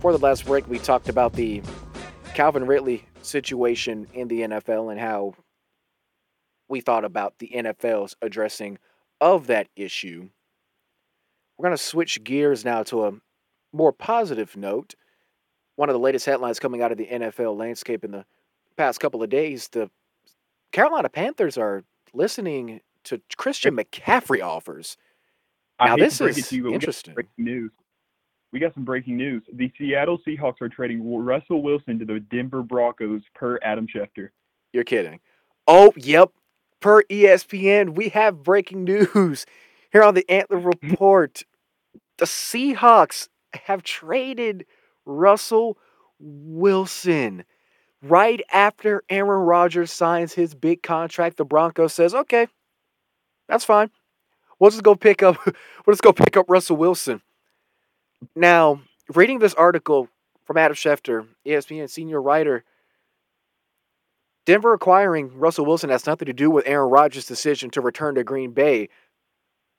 For 0.00 0.12
the 0.12 0.18
last 0.18 0.46
break, 0.46 0.68
we 0.68 0.78
talked 0.78 1.08
about 1.08 1.32
the 1.32 1.60
Calvin 2.32 2.66
Ridley 2.66 3.04
situation 3.22 4.06
in 4.14 4.28
the 4.28 4.42
NFL 4.42 4.92
and 4.92 5.00
how 5.00 5.34
we 6.68 6.80
thought 6.80 7.04
about 7.04 7.38
the 7.40 7.50
NFL's 7.52 8.14
addressing 8.22 8.78
of 9.20 9.48
that 9.48 9.66
issue. 9.74 10.28
We're 11.56 11.64
going 11.64 11.76
to 11.76 11.82
switch 11.82 12.22
gears 12.22 12.64
now 12.64 12.84
to 12.84 13.06
a 13.06 13.12
more 13.72 13.92
positive 13.92 14.56
note. 14.56 14.94
One 15.74 15.88
of 15.88 15.94
the 15.94 16.00
latest 16.00 16.26
headlines 16.26 16.60
coming 16.60 16.80
out 16.80 16.92
of 16.92 16.98
the 16.98 17.06
NFL 17.06 17.56
landscape 17.58 18.04
in 18.04 18.12
the 18.12 18.24
past 18.76 19.00
couple 19.00 19.20
of 19.20 19.30
days, 19.30 19.66
the 19.68 19.90
Carolina 20.70 21.08
Panthers 21.08 21.58
are 21.58 21.82
listening 22.14 22.82
to 23.02 23.20
Christian 23.36 23.76
McCaffrey 23.76 24.42
offers. 24.42 24.96
Now, 25.80 25.96
this 25.96 26.18
to 26.18 26.24
break 26.24 26.36
it 26.36 26.40
is 26.40 26.48
to 26.50 26.56
you, 26.56 26.62
but 26.62 26.68
we 26.68 26.78
got 26.78 26.82
interesting. 26.82 27.14
news. 27.36 27.72
We 28.52 28.60
got 28.60 28.74
some 28.74 28.84
breaking 28.84 29.16
news. 29.16 29.42
The 29.52 29.70
Seattle 29.76 30.18
Seahawks 30.26 30.60
are 30.62 30.68
trading 30.68 31.02
Russell 31.22 31.62
Wilson 31.62 31.98
to 31.98 32.04
the 32.04 32.20
Denver 32.20 32.62
Broncos 32.62 33.22
per 33.34 33.58
Adam 33.62 33.86
Schefter. 33.86 34.30
You're 34.72 34.84
kidding. 34.84 35.20
Oh, 35.66 35.92
yep. 35.96 36.32
Per 36.80 37.02
ESPN, 37.04 37.94
we 37.94 38.08
have 38.10 38.42
breaking 38.42 38.84
news 38.84 39.44
here 39.92 40.02
on 40.02 40.14
the 40.14 40.28
Antler 40.30 40.58
Report. 40.60 41.42
The 42.18 42.24
Seahawks 42.24 43.28
have 43.66 43.82
traded 43.82 44.64
Russell 45.04 45.76
Wilson 46.18 47.44
right 48.02 48.40
after 48.52 49.02
Aaron 49.08 49.40
Rodgers 49.40 49.92
signs 49.92 50.32
his 50.32 50.54
big 50.54 50.82
contract. 50.82 51.36
The 51.36 51.44
Broncos 51.44 51.94
says, 51.94 52.14
"Okay, 52.14 52.46
that's 53.48 53.64
fine. 53.64 53.90
We'll 54.58 54.70
just 54.70 54.82
go 54.82 54.94
pick 54.94 55.22
up. 55.22 55.36
We'll 55.86 55.94
just 55.94 56.02
go 56.02 56.12
pick 56.12 56.36
up 56.36 56.46
Russell 56.48 56.76
Wilson." 56.76 57.22
Now, 58.34 58.80
reading 59.14 59.38
this 59.38 59.54
article 59.54 60.08
from 60.44 60.56
Adam 60.56 60.74
Schefter, 60.74 61.26
ESPN 61.46 61.88
senior 61.88 62.20
writer, 62.20 62.64
Denver 64.46 64.72
acquiring 64.72 65.36
Russell 65.38 65.66
Wilson 65.66 65.90
has 65.90 66.06
nothing 66.06 66.26
to 66.26 66.32
do 66.32 66.50
with 66.50 66.66
Aaron 66.66 66.90
Rodgers' 66.90 67.26
decision 67.26 67.70
to 67.70 67.80
return 67.80 68.14
to 68.14 68.24
Green 68.24 68.52
Bay. 68.52 68.88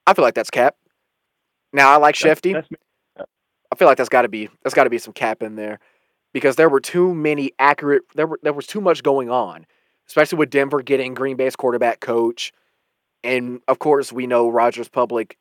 I 0.06 0.14
feel 0.14 0.24
like 0.24 0.36
that's 0.36 0.52
cap. 0.52 0.76
Now 1.74 1.90
I 1.92 1.98
like 1.98 2.18
That's- 2.18 2.40
Shefty. 2.40 2.54
that's. 2.54 2.70
I 3.72 3.76
feel 3.76 3.88
like 3.88 3.98
that's 3.98 4.10
got 4.10 4.24
to 4.24 4.30
be 4.30 4.50
that's 4.64 4.74
got 4.74 4.86
to 4.86 4.90
be 4.90 4.98
some 4.98 5.14
cap 5.14 5.44
in 5.44 5.56
there 5.56 5.80
because 6.34 6.56
there 6.56 6.70
were 6.70 6.80
too 6.80 7.14
many 7.14 7.52
accurate 7.60 8.02
there 8.16 8.26
were 8.26 8.40
there 8.42 8.52
was 8.54 8.66
too 8.66 8.82
much 8.82 9.04
going 9.04 9.30
on, 9.30 9.68
especially 10.08 10.40
with 10.40 10.50
Denver 10.50 10.82
getting 10.82 11.14
Green 11.14 11.38
Bay's 11.38 11.56
quarterback 11.56 12.00
coach, 12.00 12.52
and 13.24 13.62
of 13.68 13.78
course 13.78 14.12
we 14.12 14.26
know 14.26 14.50
Rodgers' 14.50 14.90
public 14.90 15.38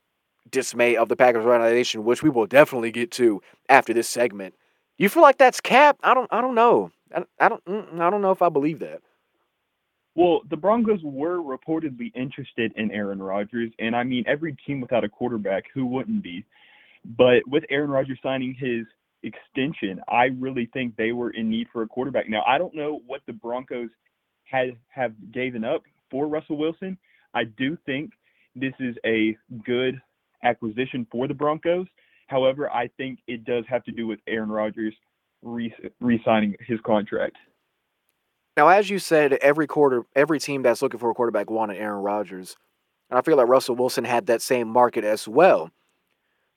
dismay 0.50 0.96
of 0.96 1.08
the 1.08 1.16
Packers 1.16 1.44
organization, 1.44 2.04
which 2.04 2.22
we 2.22 2.30
will 2.30 2.46
definitely 2.46 2.90
get 2.90 3.10
to 3.12 3.42
after 3.68 3.92
this 3.92 4.08
segment. 4.08 4.54
You 4.96 5.08
feel 5.08 5.22
like 5.22 5.38
that's 5.38 5.60
cap? 5.60 5.98
I 6.02 6.14
don't 6.14 6.28
I 6.32 6.40
don't 6.40 6.54
know. 6.54 6.90
I, 7.14 7.24
I 7.40 7.48
don't 7.48 7.64
mm, 7.64 8.00
I 8.00 8.10
don't 8.10 8.22
know 8.22 8.32
if 8.32 8.42
I 8.42 8.48
believe 8.48 8.80
that. 8.80 9.00
Well, 10.14 10.40
the 10.50 10.56
Broncos 10.56 11.00
were 11.04 11.38
reportedly 11.38 12.10
interested 12.16 12.72
in 12.74 12.90
Aaron 12.90 13.22
Rodgers, 13.22 13.70
and 13.78 13.94
I 13.94 14.02
mean, 14.02 14.24
every 14.26 14.56
team 14.66 14.80
without 14.80 15.04
a 15.04 15.08
quarterback, 15.08 15.64
who 15.72 15.86
wouldn't 15.86 16.24
be? 16.24 16.44
But 17.16 17.46
with 17.46 17.62
Aaron 17.70 17.90
Rodgers 17.90 18.18
signing 18.20 18.56
his 18.58 18.84
extension. 19.22 20.00
I 20.08 20.26
really 20.38 20.68
think 20.72 20.96
they 20.96 21.12
were 21.12 21.30
in 21.30 21.48
need 21.48 21.68
for 21.72 21.82
a 21.82 21.88
quarterback. 21.88 22.28
Now, 22.28 22.42
I 22.46 22.58
don't 22.58 22.74
know 22.74 23.00
what 23.06 23.22
the 23.26 23.32
Broncos 23.32 23.90
had 24.44 24.76
have 24.88 25.12
given 25.32 25.64
up 25.64 25.82
for 26.10 26.26
Russell 26.26 26.56
Wilson. 26.56 26.96
I 27.34 27.44
do 27.44 27.76
think 27.86 28.12
this 28.54 28.72
is 28.80 28.96
a 29.04 29.36
good 29.64 30.00
acquisition 30.42 31.06
for 31.10 31.28
the 31.28 31.34
Broncos. 31.34 31.86
However, 32.26 32.70
I 32.70 32.88
think 32.96 33.20
it 33.26 33.44
does 33.44 33.64
have 33.68 33.84
to 33.84 33.92
do 33.92 34.06
with 34.06 34.20
Aaron 34.26 34.50
Rodgers 34.50 34.94
re 35.42 35.72
signing 36.24 36.56
his 36.66 36.78
contract. 36.84 37.36
Now, 38.56 38.68
as 38.68 38.90
you 38.90 38.98
said, 38.98 39.34
every 39.34 39.66
quarter, 39.66 40.04
every 40.16 40.40
team 40.40 40.62
that's 40.62 40.82
looking 40.82 40.98
for 40.98 41.10
a 41.10 41.14
quarterback 41.14 41.48
wanted 41.48 41.78
Aaron 41.78 42.02
Rodgers, 42.02 42.56
and 43.08 43.18
I 43.18 43.22
feel 43.22 43.36
like 43.36 43.46
Russell 43.46 43.76
Wilson 43.76 44.04
had 44.04 44.26
that 44.26 44.42
same 44.42 44.68
market 44.68 45.04
as 45.04 45.28
well. 45.28 45.70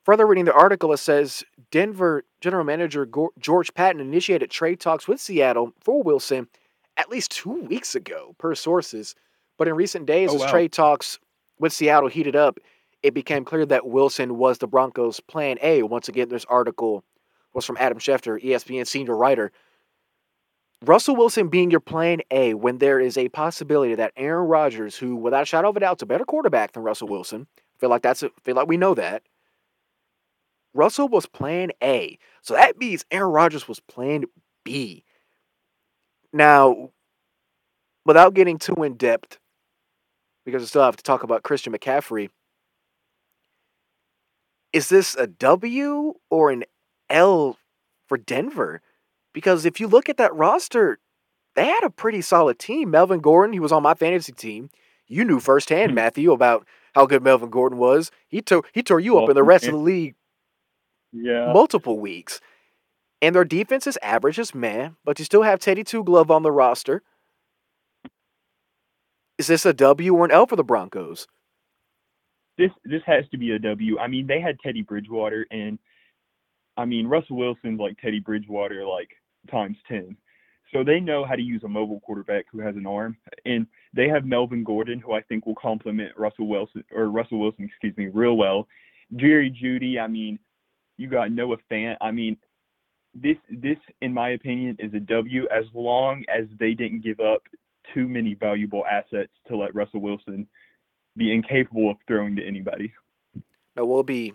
Further 0.04 0.26
reading 0.26 0.46
the 0.46 0.52
article, 0.52 0.92
it 0.92 0.96
says 0.96 1.44
Denver 1.70 2.24
general 2.40 2.64
manager 2.64 3.08
George 3.38 3.72
Paton 3.72 4.00
initiated 4.00 4.50
trade 4.50 4.80
talks 4.80 5.06
with 5.06 5.20
Seattle 5.20 5.72
for 5.80 6.02
Wilson 6.02 6.48
at 6.96 7.08
least 7.08 7.30
two 7.30 7.62
weeks 7.62 7.94
ago, 7.94 8.34
per 8.38 8.54
sources. 8.54 9.14
But 9.56 9.68
in 9.68 9.74
recent 9.74 10.06
days, 10.06 10.30
oh, 10.32 10.36
as 10.36 10.40
wow. 10.40 10.50
trade 10.50 10.72
talks 10.72 11.20
with 11.58 11.72
Seattle 11.72 12.08
heated 12.08 12.34
up, 12.34 12.58
it 13.02 13.14
became 13.14 13.44
clear 13.44 13.66
that 13.66 13.86
Wilson 13.86 14.38
was 14.38 14.58
the 14.58 14.66
Broncos' 14.66 15.20
plan 15.20 15.58
A. 15.62 15.82
Once 15.82 16.08
again, 16.08 16.28
this 16.28 16.44
article 16.46 17.04
was 17.52 17.64
from 17.64 17.76
Adam 17.78 17.98
Schefter, 17.98 18.42
ESPN 18.42 18.86
senior 18.86 19.16
writer. 19.16 19.52
Russell 20.84 21.16
Wilson 21.16 21.48
being 21.48 21.70
your 21.70 21.80
plan 21.80 22.20
A 22.30 22.54
when 22.54 22.78
there 22.78 22.98
is 22.98 23.16
a 23.16 23.28
possibility 23.28 23.94
that 23.94 24.12
Aaron 24.16 24.48
Rodgers, 24.48 24.96
who 24.96 25.14
without 25.14 25.42
a 25.42 25.46
shadow 25.46 25.68
of 25.68 25.76
a 25.76 25.80
doubt 25.80 25.98
is 25.98 26.02
a 26.02 26.06
better 26.06 26.24
quarterback 26.24 26.72
than 26.72 26.82
Russell 26.82 27.08
Wilson, 27.08 27.46
feel 27.78 27.90
like 27.90 28.02
that's 28.02 28.22
a, 28.22 28.30
feel 28.42 28.56
like 28.56 28.68
we 28.68 28.76
know 28.76 28.94
that. 28.94 29.22
Russell 30.74 31.08
was 31.08 31.26
plan 31.26 31.70
A. 31.82 32.18
So 32.40 32.54
that 32.54 32.78
means 32.78 33.04
Aaron 33.10 33.32
Rodgers 33.32 33.68
was 33.68 33.80
plan 33.80 34.24
B. 34.64 35.04
Now, 36.32 36.90
without 38.04 38.34
getting 38.34 38.58
too 38.58 38.82
in 38.82 38.94
depth, 38.94 39.38
because 40.44 40.62
I 40.62 40.66
still 40.66 40.82
have 40.82 40.96
to 40.96 41.02
talk 41.02 41.22
about 41.22 41.42
Christian 41.42 41.72
McCaffrey, 41.72 42.30
is 44.72 44.88
this 44.88 45.14
a 45.14 45.26
W 45.26 46.14
or 46.30 46.50
an 46.50 46.64
L 47.10 47.58
for 48.06 48.16
Denver? 48.16 48.80
Because 49.32 49.64
if 49.64 49.80
you 49.80 49.86
look 49.86 50.08
at 50.08 50.16
that 50.16 50.34
roster, 50.34 50.98
they 51.54 51.66
had 51.66 51.84
a 51.84 51.90
pretty 51.90 52.20
solid 52.20 52.58
team. 52.58 52.90
Melvin 52.90 53.20
Gordon, 53.20 53.52
he 53.52 53.60
was 53.60 53.72
on 53.72 53.82
my 53.82 53.94
fantasy 53.94 54.32
team. 54.32 54.70
You 55.06 55.24
knew 55.24 55.40
firsthand, 55.40 55.90
mm-hmm. 55.90 55.96
Matthew, 55.96 56.32
about 56.32 56.66
how 56.94 57.06
good 57.06 57.22
Melvin 57.22 57.50
Gordon 57.50 57.78
was. 57.78 58.10
He 58.28 58.40
tore 58.40 58.64
he 58.72 58.82
tore 58.82 59.00
you 59.00 59.18
up 59.18 59.28
in 59.28 59.34
the 59.34 59.42
rest 59.42 59.64
of 59.66 59.72
the 59.72 59.78
league 59.78 60.14
yeah. 61.12 61.52
multiple 61.52 61.98
weeks. 61.98 62.40
And 63.20 63.34
their 63.34 63.44
defense 63.44 63.86
is 63.86 63.98
average 64.02 64.38
as 64.38 64.54
man, 64.54 64.96
but 65.04 65.18
you 65.18 65.24
still 65.24 65.42
have 65.42 65.60
Teddy 65.60 65.84
Two 65.84 66.02
Glove 66.02 66.30
on 66.30 66.42
the 66.42 66.50
roster. 66.50 67.02
Is 69.38 69.46
this 69.46 69.64
a 69.64 69.72
W 69.72 70.14
or 70.14 70.24
an 70.24 70.30
L 70.30 70.46
for 70.46 70.56
the 70.56 70.64
Broncos? 70.64 71.26
This 72.62 72.70
this 72.84 73.02
has 73.06 73.24
to 73.32 73.38
be 73.38 73.50
a 73.50 73.58
W. 73.58 73.98
I 73.98 74.06
mean, 74.06 74.28
they 74.28 74.40
had 74.40 74.56
Teddy 74.60 74.82
Bridgewater, 74.82 75.46
and 75.50 75.80
I 76.76 76.84
mean 76.84 77.08
Russell 77.08 77.36
Wilson's 77.36 77.80
like 77.80 77.98
Teddy 77.98 78.20
Bridgewater, 78.20 78.86
like 78.86 79.08
times 79.50 79.76
ten. 79.88 80.16
So 80.72 80.84
they 80.84 81.00
know 81.00 81.24
how 81.24 81.34
to 81.34 81.42
use 81.42 81.64
a 81.64 81.68
mobile 81.68 81.98
quarterback 81.98 82.44
who 82.52 82.60
has 82.60 82.76
an 82.76 82.86
arm, 82.86 83.16
and 83.44 83.66
they 83.92 84.08
have 84.08 84.24
Melvin 84.24 84.62
Gordon, 84.62 85.00
who 85.00 85.12
I 85.12 85.22
think 85.22 85.44
will 85.44 85.56
complement 85.56 86.16
Russell 86.16 86.46
Wilson 86.46 86.84
or 86.94 87.10
Russell 87.10 87.40
Wilson, 87.40 87.64
excuse 87.64 87.96
me, 87.96 88.06
real 88.06 88.36
well. 88.36 88.68
Jerry 89.16 89.50
Jeudy, 89.50 89.98
I 89.98 90.06
mean, 90.06 90.38
you 90.98 91.08
got 91.08 91.32
Noah 91.32 91.56
Fant. 91.68 91.96
I 92.00 92.12
mean, 92.12 92.36
this 93.12 93.38
this 93.50 93.78
in 94.02 94.14
my 94.14 94.30
opinion 94.30 94.76
is 94.78 94.94
a 94.94 95.00
W 95.00 95.48
as 95.48 95.64
long 95.74 96.24
as 96.32 96.44
they 96.60 96.74
didn't 96.74 97.02
give 97.02 97.18
up 97.18 97.42
too 97.92 98.06
many 98.06 98.34
valuable 98.34 98.84
assets 98.86 99.32
to 99.48 99.56
let 99.56 99.74
Russell 99.74 100.00
Wilson 100.00 100.46
be 101.16 101.32
incapable 101.32 101.90
of 101.90 101.96
throwing 102.06 102.36
to 102.36 102.46
anybody. 102.46 102.92
Now 103.76 103.84
we'll 103.84 104.02
be 104.02 104.34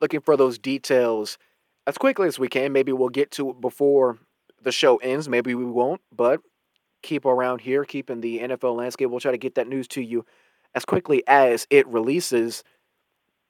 looking 0.00 0.20
for 0.20 0.36
those 0.36 0.58
details 0.58 1.38
as 1.86 1.98
quickly 1.98 2.28
as 2.28 2.38
we 2.38 2.48
can. 2.48 2.72
Maybe 2.72 2.92
we'll 2.92 3.08
get 3.08 3.30
to 3.32 3.50
it 3.50 3.60
before 3.60 4.18
the 4.62 4.72
show 4.72 4.96
ends. 4.98 5.28
Maybe 5.28 5.54
we 5.54 5.64
won't, 5.64 6.00
but 6.14 6.40
keep 7.02 7.24
around 7.24 7.60
here, 7.62 7.84
keeping 7.84 8.20
the 8.20 8.40
NFL 8.40 8.76
landscape. 8.76 9.10
We'll 9.10 9.20
try 9.20 9.32
to 9.32 9.38
get 9.38 9.54
that 9.54 9.68
news 9.68 9.88
to 9.88 10.02
you 10.02 10.24
as 10.74 10.84
quickly 10.84 11.22
as 11.26 11.66
it 11.70 11.86
releases. 11.86 12.62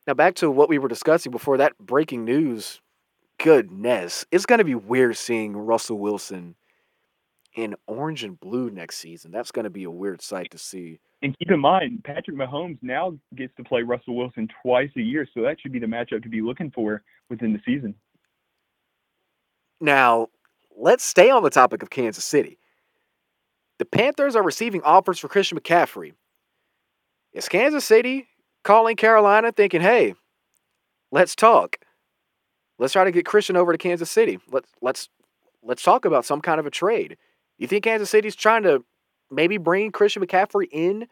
Now 0.06 0.14
back 0.14 0.34
to 0.36 0.50
what 0.50 0.68
we 0.68 0.78
were 0.78 0.88
discussing 0.88 1.32
before 1.32 1.58
that 1.58 1.76
breaking 1.78 2.24
news. 2.24 2.80
Goodness, 3.38 4.26
it's 4.30 4.46
going 4.46 4.58
to 4.58 4.64
be 4.64 4.74
weird 4.74 5.16
seeing 5.16 5.56
Russell 5.56 5.98
Wilson 5.98 6.56
in 7.54 7.74
orange 7.86 8.22
and 8.22 8.38
blue 8.38 8.70
next 8.70 8.98
season. 8.98 9.30
That's 9.30 9.50
going 9.50 9.64
to 9.64 9.70
be 9.70 9.84
a 9.84 9.90
weird 9.90 10.22
sight 10.22 10.50
to 10.50 10.58
see. 10.58 11.00
And 11.22 11.38
keep 11.38 11.50
in 11.50 11.60
mind, 11.60 12.02
Patrick 12.04 12.36
Mahomes 12.36 12.78
now 12.80 13.18
gets 13.36 13.54
to 13.56 13.64
play 13.64 13.82
Russell 13.82 14.16
Wilson 14.16 14.48
twice 14.62 14.90
a 14.96 15.02
year, 15.02 15.28
so 15.34 15.42
that 15.42 15.60
should 15.60 15.72
be 15.72 15.78
the 15.78 15.86
matchup 15.86 16.22
to 16.22 16.28
be 16.30 16.40
looking 16.40 16.70
for 16.70 17.02
within 17.28 17.52
the 17.52 17.60
season. 17.66 17.94
Now, 19.80 20.28
let's 20.76 21.04
stay 21.04 21.30
on 21.30 21.42
the 21.42 21.50
topic 21.50 21.82
of 21.82 21.90
Kansas 21.90 22.24
City. 22.24 22.58
The 23.78 23.84
Panthers 23.84 24.34
are 24.36 24.42
receiving 24.42 24.82
offers 24.82 25.18
for 25.18 25.28
Christian 25.28 25.58
McCaffrey. 25.58 26.12
Is 27.32 27.48
Kansas 27.48 27.84
City 27.84 28.28
calling 28.64 28.96
Carolina 28.96 29.52
thinking, 29.52 29.80
hey, 29.80 30.14
let's 31.10 31.34
talk? 31.36 31.76
Let's 32.78 32.92
try 32.94 33.04
to 33.04 33.12
get 33.12 33.26
Christian 33.26 33.56
over 33.56 33.72
to 33.72 33.78
Kansas 33.78 34.10
City. 34.10 34.38
Let's 34.50 34.70
let's 34.80 35.08
let's 35.62 35.82
talk 35.82 36.04
about 36.06 36.24
some 36.24 36.40
kind 36.40 36.58
of 36.58 36.66
a 36.66 36.70
trade. 36.70 37.16
You 37.58 37.66
think 37.66 37.84
Kansas 37.84 38.10
City's 38.10 38.34
trying 38.34 38.62
to 38.62 38.84
maybe 39.30 39.56
bring 39.56 39.92
Christian 39.92 40.24
McCaffrey 40.24 40.68
in 40.70 41.06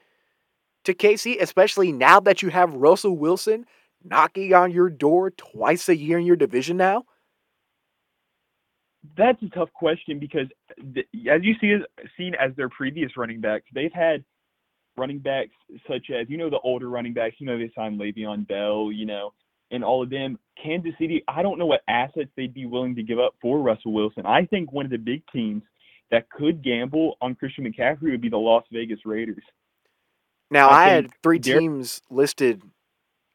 to 0.85 0.95
KC, 0.95 1.41
especially 1.41 1.93
now 1.93 2.21
that 2.21 2.43
you 2.43 2.51
have 2.51 2.73
Russell 2.75 3.17
Wilson 3.17 3.67
knocking 4.05 4.55
on 4.55 4.71
your 4.71 4.89
door 4.89 5.31
twice 5.31 5.89
a 5.89 5.97
year 5.97 6.19
in 6.19 6.27
your 6.27 6.37
division 6.37 6.77
now? 6.77 7.05
That's 9.17 9.43
a 9.43 9.49
tough 9.49 9.73
question 9.73 10.19
because, 10.19 10.47
as 10.79 11.43
you 11.43 11.55
see, 11.61 11.77
seen 12.17 12.35
as 12.35 12.55
their 12.57 12.69
previous 12.69 13.17
running 13.17 13.41
backs, 13.41 13.65
they've 13.75 13.93
had 13.93 14.25
running 14.97 15.21
backs 15.21 15.55
such 15.87 16.11
as 16.11 16.29
you 16.29 16.37
know 16.37 16.51
the 16.51 16.59
older 16.65 16.89
running 16.89 17.15
backs. 17.15 17.37
You 17.39 17.47
know 17.47 17.59
they 17.59 17.71
signed 17.75 18.01
Le'Veon 18.01 18.47
Bell, 18.47 18.91
you 18.93 19.07
know, 19.07 19.33
and 19.71 19.85
all 19.85 20.03
of 20.03 20.11
them. 20.11 20.39
Kansas 20.63 20.93
City, 21.01 21.23
I 21.29 21.43
don't 21.43 21.59
know 21.59 21.67
what 21.67 21.83
assets 21.89 22.31
they'd 22.37 22.53
be 22.53 22.67
willing 22.67 22.97
to 22.97 23.03
give 23.03 23.19
up 23.19 23.35
for 23.41 23.61
Russell 23.61 23.93
Wilson. 23.93 24.27
I 24.27 24.45
think 24.47 24.73
one 24.73 24.85
of 24.85 24.91
the 24.91 24.99
big 24.99 25.23
teams 25.33 25.63
that 26.11 26.31
could 26.31 26.63
gamble 26.63 27.17
on 27.21 27.35
Christian 27.35 27.65
McCaffrey 27.65 28.11
would 28.11 28.21
be 28.21 28.29
the 28.29 28.39
Las 28.39 28.65
Vegas 28.73 29.01
Raiders. 29.05 29.43
Now, 30.51 30.69
I, 30.69 30.85
I 30.85 30.89
had 30.89 31.11
three 31.23 31.39
teams 31.39 32.01
listed 32.11 32.63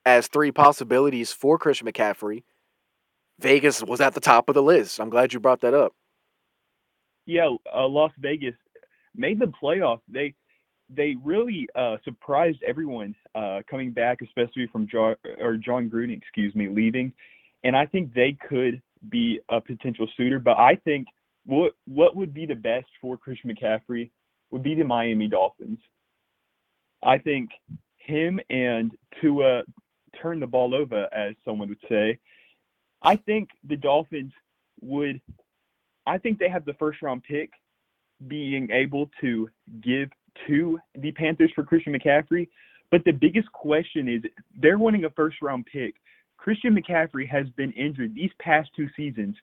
as 0.06 0.28
three 0.28 0.52
possibilities 0.52 1.32
for 1.32 1.58
Christian 1.58 1.88
McCaffrey. 1.88 2.44
Vegas 3.40 3.84
was 3.84 4.02
at 4.02 4.14
the 4.14 4.20
top 4.20 4.50
of 4.50 4.56
the 4.56 4.64
list. 4.64 5.00
I'm 5.00 5.10
glad 5.10 5.34
you 5.34 5.40
brought 5.40 5.62
that 5.62 5.74
up. 5.74 5.94
Yeah, 7.26 7.50
uh, 7.74 7.88
Las 7.88 8.12
Vegas 8.20 8.56
made 9.16 9.40
the 9.40 9.52
playoffs. 9.62 10.02
They 10.08 10.34
they 10.90 11.16
really 11.24 11.68
uh, 11.76 11.98
surprised 12.04 12.60
everyone 12.68 13.16
uh, 13.34 13.62
coming 13.70 13.92
back, 13.92 14.22
especially 14.22 14.68
from 14.72 14.88
John, 14.88 15.16
or 15.40 15.56
Jon 15.56 15.90
Gruden, 15.90 16.16
excuse 16.16 16.54
me, 16.54 16.68
leaving. 16.68 17.14
And 17.64 17.76
I 17.76 17.86
think 17.86 18.14
they 18.14 18.38
could 18.48 18.82
be 19.10 19.40
a 19.50 19.62
potential 19.62 20.08
suitor. 20.16 20.40
But 20.40 20.58
I 20.58 20.76
think 20.84 21.08
what 21.46 21.74
what 21.86 22.16
would 22.16 22.34
be 22.34 22.46
the 22.46 22.56
best 22.56 22.88
for 23.02 23.18
Christian 23.18 23.54
McCaffrey 23.54 24.12
would 24.52 24.64
be 24.64 24.76
the 24.76 24.84
Miami 24.84 25.28
Dolphins. 25.28 25.80
I 27.04 27.18
think 27.18 27.50
him 27.98 28.40
and 28.50 28.92
Tua 29.20 29.64
turn 30.22 30.40
the 30.40 30.48
ball 30.48 30.76
over, 30.76 31.08
as 31.14 31.36
someone 31.44 31.70
would 31.70 31.78
say. 31.90 32.20
I 33.02 33.16
think 33.16 33.50
the 33.68 33.76
Dolphins 33.76 34.32
would. 34.82 35.20
I 36.06 36.18
think 36.18 36.40
they 36.40 36.50
have 36.50 36.66
the 36.66 36.74
first 36.74 37.02
round 37.02 37.24
pick, 37.24 37.52
being 38.28 38.70
able 38.72 39.10
to 39.22 39.50
give 39.82 40.10
to 40.48 40.80
the 40.96 41.12
Panthers 41.12 41.52
for 41.56 41.64
Christian 41.64 41.94
McCaffrey. 41.94 42.48
But 42.92 43.04
the 43.06 43.12
biggest 43.12 43.52
question 43.52 44.08
is 44.08 44.22
they're 44.60 44.78
winning 44.78 45.06
a 45.06 45.10
first 45.10 45.38
round 45.42 45.66
pick. 45.66 45.96
Christian 46.38 46.76
McCaffrey 46.76 47.28
has 47.28 47.48
been 47.56 47.72
injured 47.72 48.14
these 48.14 48.32
past 48.40 48.70
two 48.76 48.88
seasons. 48.96 49.36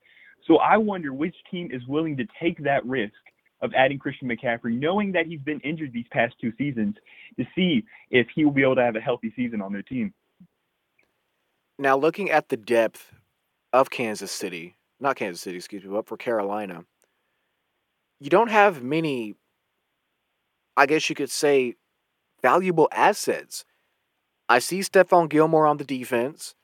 So 0.47 0.57
I 0.57 0.77
wonder 0.77 1.13
which 1.13 1.37
team 1.51 1.71
is 1.73 1.87
willing 1.87 2.17
to 2.17 2.25
take 2.41 2.63
that 2.65 2.85
risk 2.87 3.15
of 3.63 3.73
adding 3.75 3.99
Christian 3.99 4.29
McCaffrey, 4.29 4.79
knowing 4.79 5.13
that 5.13 5.27
he's 5.27 5.41
been 5.41 5.61
injured 5.61 5.93
these 5.93 6.07
past 6.11 6.35
two 6.41 6.53
seasons, 6.57 6.97
to 7.39 7.45
see 7.55 7.85
if 8.11 8.27
he 8.35 8.45
will 8.45 8.53
be 8.53 8.63
able 8.63 8.77
to 8.77 8.83
have 8.83 8.97
a 8.97 9.01
healthy 9.01 9.33
season 9.37 9.61
on 9.61 9.73
their 9.73 9.83
team. 9.83 10.15
Now, 11.79 11.97
looking 11.97 12.31
at 12.31 12.49
the 12.49 12.57
depth 12.57 13.13
of 13.73 13.91
Kansas 13.91 14.33
City, 14.33 14.77
not 14.99 15.17
Kansas 15.17 15.43
City, 15.43 15.57
excuse 15.57 15.85
me, 15.85 15.91
but 15.91 16.07
for 16.07 16.17
Carolina, 16.17 16.85
you 18.19 18.31
don't 18.31 18.51
have 18.51 18.83
many 18.83 19.37
I 20.81 20.87
guess 20.87 21.11
you 21.11 21.15
could 21.15 21.31
say, 21.31 21.75
valuable 22.41 22.89
assets. 22.91 23.67
I 24.49 24.61
see 24.61 24.81
Stephon 24.81 25.29
Gilmore 25.29 25.67
on 25.67 25.77
the 25.77 25.85
defense. 25.85 26.55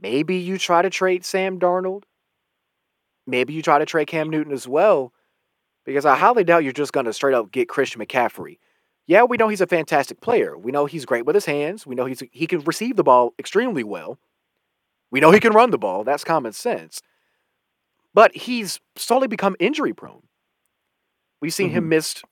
Maybe 0.00 0.36
you 0.36 0.58
try 0.58 0.82
to 0.82 0.90
trade 0.90 1.24
Sam 1.24 1.60
Darnold. 1.60 2.02
Maybe 3.26 3.52
you 3.52 3.62
try 3.62 3.78
to 3.78 3.86
trade 3.86 4.06
Cam 4.06 4.30
Newton 4.30 4.52
as 4.52 4.68
well, 4.68 5.12
because 5.84 6.06
I 6.06 6.16
highly 6.16 6.44
doubt 6.44 6.64
you're 6.64 6.72
just 6.72 6.92
going 6.92 7.06
to 7.06 7.12
straight 7.12 7.34
up 7.34 7.50
get 7.50 7.68
Christian 7.68 8.00
McCaffrey. 8.00 8.58
Yeah, 9.06 9.24
we 9.24 9.36
know 9.36 9.48
he's 9.48 9.60
a 9.60 9.66
fantastic 9.66 10.20
player. 10.20 10.56
We 10.56 10.72
know 10.72 10.86
he's 10.86 11.04
great 11.04 11.26
with 11.26 11.34
his 11.34 11.44
hands. 11.44 11.86
We 11.86 11.94
know 11.94 12.06
he's 12.06 12.22
he 12.32 12.46
can 12.46 12.60
receive 12.60 12.96
the 12.96 13.04
ball 13.04 13.34
extremely 13.38 13.84
well. 13.84 14.18
We 15.10 15.20
know 15.20 15.30
he 15.30 15.40
can 15.40 15.52
run 15.52 15.70
the 15.70 15.78
ball. 15.78 16.04
That's 16.04 16.24
common 16.24 16.52
sense. 16.52 17.02
But 18.14 18.34
he's 18.34 18.80
slowly 18.96 19.28
become 19.28 19.56
injury 19.58 19.92
prone. 19.92 20.22
We've 21.40 21.52
seen 21.52 21.68
mm-hmm. 21.68 21.78
him 21.78 21.88
missed 21.90 22.24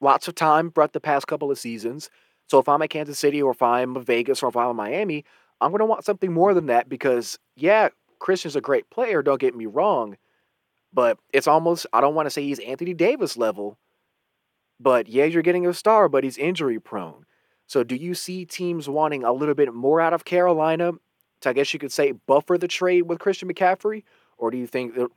lots 0.00 0.28
of 0.28 0.34
time 0.34 0.70
throughout 0.70 0.92
the 0.92 1.00
past 1.00 1.26
couple 1.26 1.50
of 1.50 1.58
seasons. 1.58 2.10
So 2.48 2.58
if 2.58 2.68
I'm 2.68 2.82
at 2.82 2.90
Kansas 2.90 3.18
City 3.18 3.42
or 3.42 3.52
if 3.52 3.62
I'm 3.62 4.02
Vegas 4.04 4.42
or 4.42 4.48
if 4.48 4.56
I'm 4.56 4.70
in 4.70 4.76
Miami, 4.76 5.24
I'm 5.60 5.70
going 5.70 5.80
to 5.80 5.86
want 5.86 6.04
something 6.04 6.32
more 6.32 6.52
than 6.54 6.66
that 6.66 6.88
because, 6.88 7.38
yeah, 7.56 7.88
Christian's 8.24 8.56
a 8.56 8.60
great 8.62 8.88
player, 8.88 9.22
don't 9.22 9.38
get 9.38 9.54
me 9.54 9.66
wrong. 9.66 10.16
But 10.94 11.18
it's 11.34 11.46
almost, 11.46 11.86
I 11.92 12.00
don't 12.00 12.14
want 12.14 12.24
to 12.24 12.30
say 12.30 12.42
he's 12.42 12.58
Anthony 12.60 12.94
Davis 12.94 13.36
level, 13.36 13.76
but 14.80 15.08
yeah, 15.08 15.24
you're 15.24 15.42
getting 15.42 15.66
a 15.66 15.74
star, 15.74 16.08
but 16.08 16.24
he's 16.24 16.38
injury 16.38 16.80
prone. 16.80 17.26
So 17.66 17.84
do 17.84 17.94
you 17.94 18.14
see 18.14 18.46
teams 18.46 18.88
wanting 18.88 19.24
a 19.24 19.32
little 19.32 19.54
bit 19.54 19.74
more 19.74 20.00
out 20.00 20.14
of 20.14 20.24
Carolina 20.24 20.92
to, 21.42 21.48
I 21.50 21.52
guess 21.52 21.74
you 21.74 21.78
could 21.78 21.92
say, 21.92 22.12
buffer 22.12 22.56
the 22.56 22.66
trade 22.66 23.02
with 23.02 23.18
Christian 23.18 23.52
McCaffrey? 23.52 24.04
Or 24.38 24.50
do 24.50 24.56
you 24.56 24.66
think 24.66 24.94
the 24.94 25.08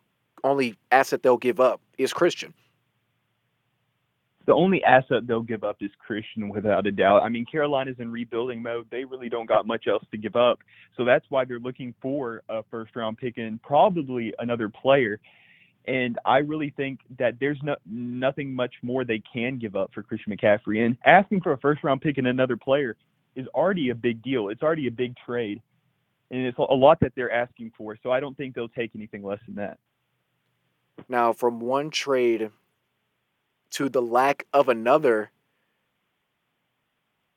only 0.43 0.75
asset 0.91 1.23
they'll 1.23 1.37
give 1.37 1.61
up 1.61 1.79
is 1.97 2.11
Christian? 2.11 2.53
The 4.47 4.53
only 4.53 4.81
asset 4.85 5.27
they'll 5.27 5.41
give 5.41 5.65
up 5.65 5.75
is 5.81 5.91
Christian 5.99 6.47
without 6.47 6.87
a 6.87 6.91
doubt. 6.91 7.21
I 7.21 7.29
mean, 7.29 7.45
Carolina's 7.45 7.97
in 7.99 8.09
rebuilding 8.09 8.63
mode. 8.63 8.87
They 8.89 9.03
really 9.03 9.27
don't 9.27 9.45
got 9.45 9.67
much 9.67 9.87
else 9.87 10.03
to 10.11 10.17
give 10.17 10.37
up. 10.37 10.59
So 10.95 11.03
that's 11.03 11.25
why 11.27 11.43
they're 11.43 11.59
looking 11.59 11.93
for 12.01 12.41
a 12.47 12.63
first 12.71 12.95
round 12.95 13.17
pick 13.17 13.37
and 13.37 13.61
probably 13.61 14.33
another 14.39 14.69
player. 14.69 15.19
And 15.85 16.17
I 16.25 16.37
really 16.37 16.73
think 16.77 17.01
that 17.19 17.35
there's 17.41 17.59
no, 17.61 17.75
nothing 17.85 18.53
much 18.53 18.73
more 18.81 19.03
they 19.03 19.21
can 19.31 19.59
give 19.59 19.75
up 19.75 19.91
for 19.93 20.01
Christian 20.01 20.35
McCaffrey. 20.35 20.85
And 20.85 20.97
asking 21.05 21.41
for 21.41 21.51
a 21.51 21.57
first 21.57 21.83
round 21.83 22.01
pick 22.01 22.17
and 22.17 22.27
another 22.27 22.55
player 22.55 22.95
is 23.35 23.47
already 23.47 23.89
a 23.89 23.95
big 23.95 24.23
deal. 24.23 24.47
It's 24.47 24.63
already 24.63 24.87
a 24.87 24.91
big 24.91 25.13
trade. 25.25 25.61
And 26.31 26.45
it's 26.45 26.57
a 26.57 26.61
lot 26.61 27.01
that 27.01 27.11
they're 27.17 27.31
asking 27.31 27.73
for. 27.77 27.97
So 28.01 28.11
I 28.11 28.21
don't 28.21 28.35
think 28.35 28.55
they'll 28.55 28.69
take 28.69 28.91
anything 28.95 29.23
less 29.23 29.39
than 29.45 29.55
that. 29.55 29.77
Now, 31.09 31.33
from 31.33 31.59
one 31.59 31.89
trade 31.89 32.49
to 33.71 33.89
the 33.89 34.01
lack 34.01 34.45
of 34.53 34.69
another. 34.69 35.31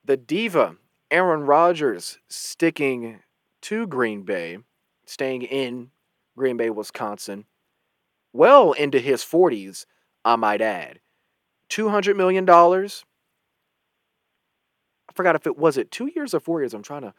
The 0.05 0.17
diva, 0.17 0.77
Aaron 1.11 1.43
Rodgers, 1.43 2.19
sticking 2.29 3.21
to 3.63 3.87
Green 3.87 4.23
Bay, 4.23 4.59
staying 5.05 5.43
in 5.43 5.91
Green 6.37 6.57
Bay, 6.57 6.71
Wisconsin, 6.71 7.45
well 8.33 8.73
into 8.73 8.99
his 8.99 9.23
40s, 9.23 9.87
I 10.25 10.37
might 10.37 10.61
add. 10.61 11.01
$200 11.71 12.17
million. 12.17 12.49
I 12.49 12.89
forgot 15.15 15.35
if 15.37 15.47
it 15.47 15.59
was 15.59 15.77
it 15.77 15.91
two 15.91 16.11
years 16.15 16.35
or 16.35 16.41
four 16.41 16.61
years. 16.61 16.73
I'm 16.75 16.83
trying 16.83 17.03
to 17.03 17.15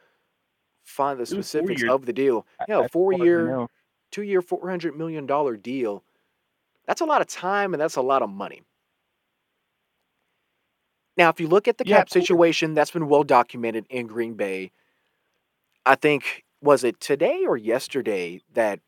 find 0.84 1.18
the 1.20 1.26
specifics 1.26 1.82
of 1.90 2.06
the 2.06 2.12
deal. 2.12 2.46
Yeah, 2.68 2.86
four 2.88 3.12
year, 3.12 3.66
two 4.10 4.22
year, 4.22 4.42
$400 4.42 4.96
million 4.96 5.26
deal. 5.60 6.02
That's 6.86 7.00
a 7.00 7.04
lot 7.04 7.20
of 7.20 7.28
time 7.28 7.74
and 7.74 7.80
that's 7.80 7.96
a 7.96 8.02
lot 8.02 8.22
of 8.22 8.30
money. 8.30 8.62
Now, 11.16 11.28
if 11.28 11.40
you 11.40 11.46
look 11.46 11.68
at 11.68 11.78
the 11.78 11.86
yeah, 11.86 11.98
cap 11.98 12.10
situation, 12.10 12.74
that's 12.74 12.90
been 12.90 13.08
well 13.08 13.22
documented 13.24 13.86
in 13.90 14.06
Green 14.06 14.34
Bay. 14.34 14.72
I 15.84 15.94
think 15.94 16.44
was 16.62 16.84
it 16.84 17.00
today 17.00 17.44
or 17.46 17.56
yesterday 17.56 18.40
that 18.54 18.80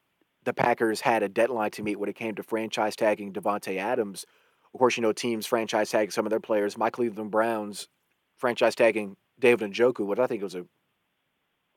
the 0.45 0.53
Packers 0.53 1.01
had 1.01 1.23
a 1.23 1.29
deadline 1.29 1.71
to 1.73 1.83
meet 1.83 1.99
when 1.99 2.09
it 2.09 2.17
came 2.17 2.35
to 2.35 2.43
franchise 2.43 2.97
tagging 2.97 3.33
Davante 3.33 3.77
Adams. 3.77 4.25
Of 4.73 4.79
course, 4.79 4.97
you 4.97 5.03
know 5.03 5.13
teams 5.13 5.47
franchise 5.47 5.91
tag 5.91 6.13
some 6.13 6.27
of 6.27 6.31
their 6.31 6.41
players. 6.41 6.79
My 6.79 6.91
Cleveland 6.91 7.31
Browns 7.31 7.89
franchise 8.37 8.75
tagging 8.75 9.17
David 9.39 9.63
and 9.63 9.75
Njoku, 9.75 10.07
which 10.07 10.19
I 10.19 10.27
think 10.27 10.43
was 10.43 10.55
a 10.55 10.67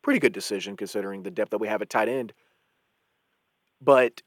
pretty 0.01 0.19
good 0.19 0.33
decision 0.33 0.77
considering 0.77 1.23
the 1.23 1.31
depth 1.31 1.51
that 1.51 1.59
we 1.59 1.67
have 1.67 1.81
at 1.81 1.89
tight 1.89 2.09
end. 2.09 2.33
But 3.81 4.21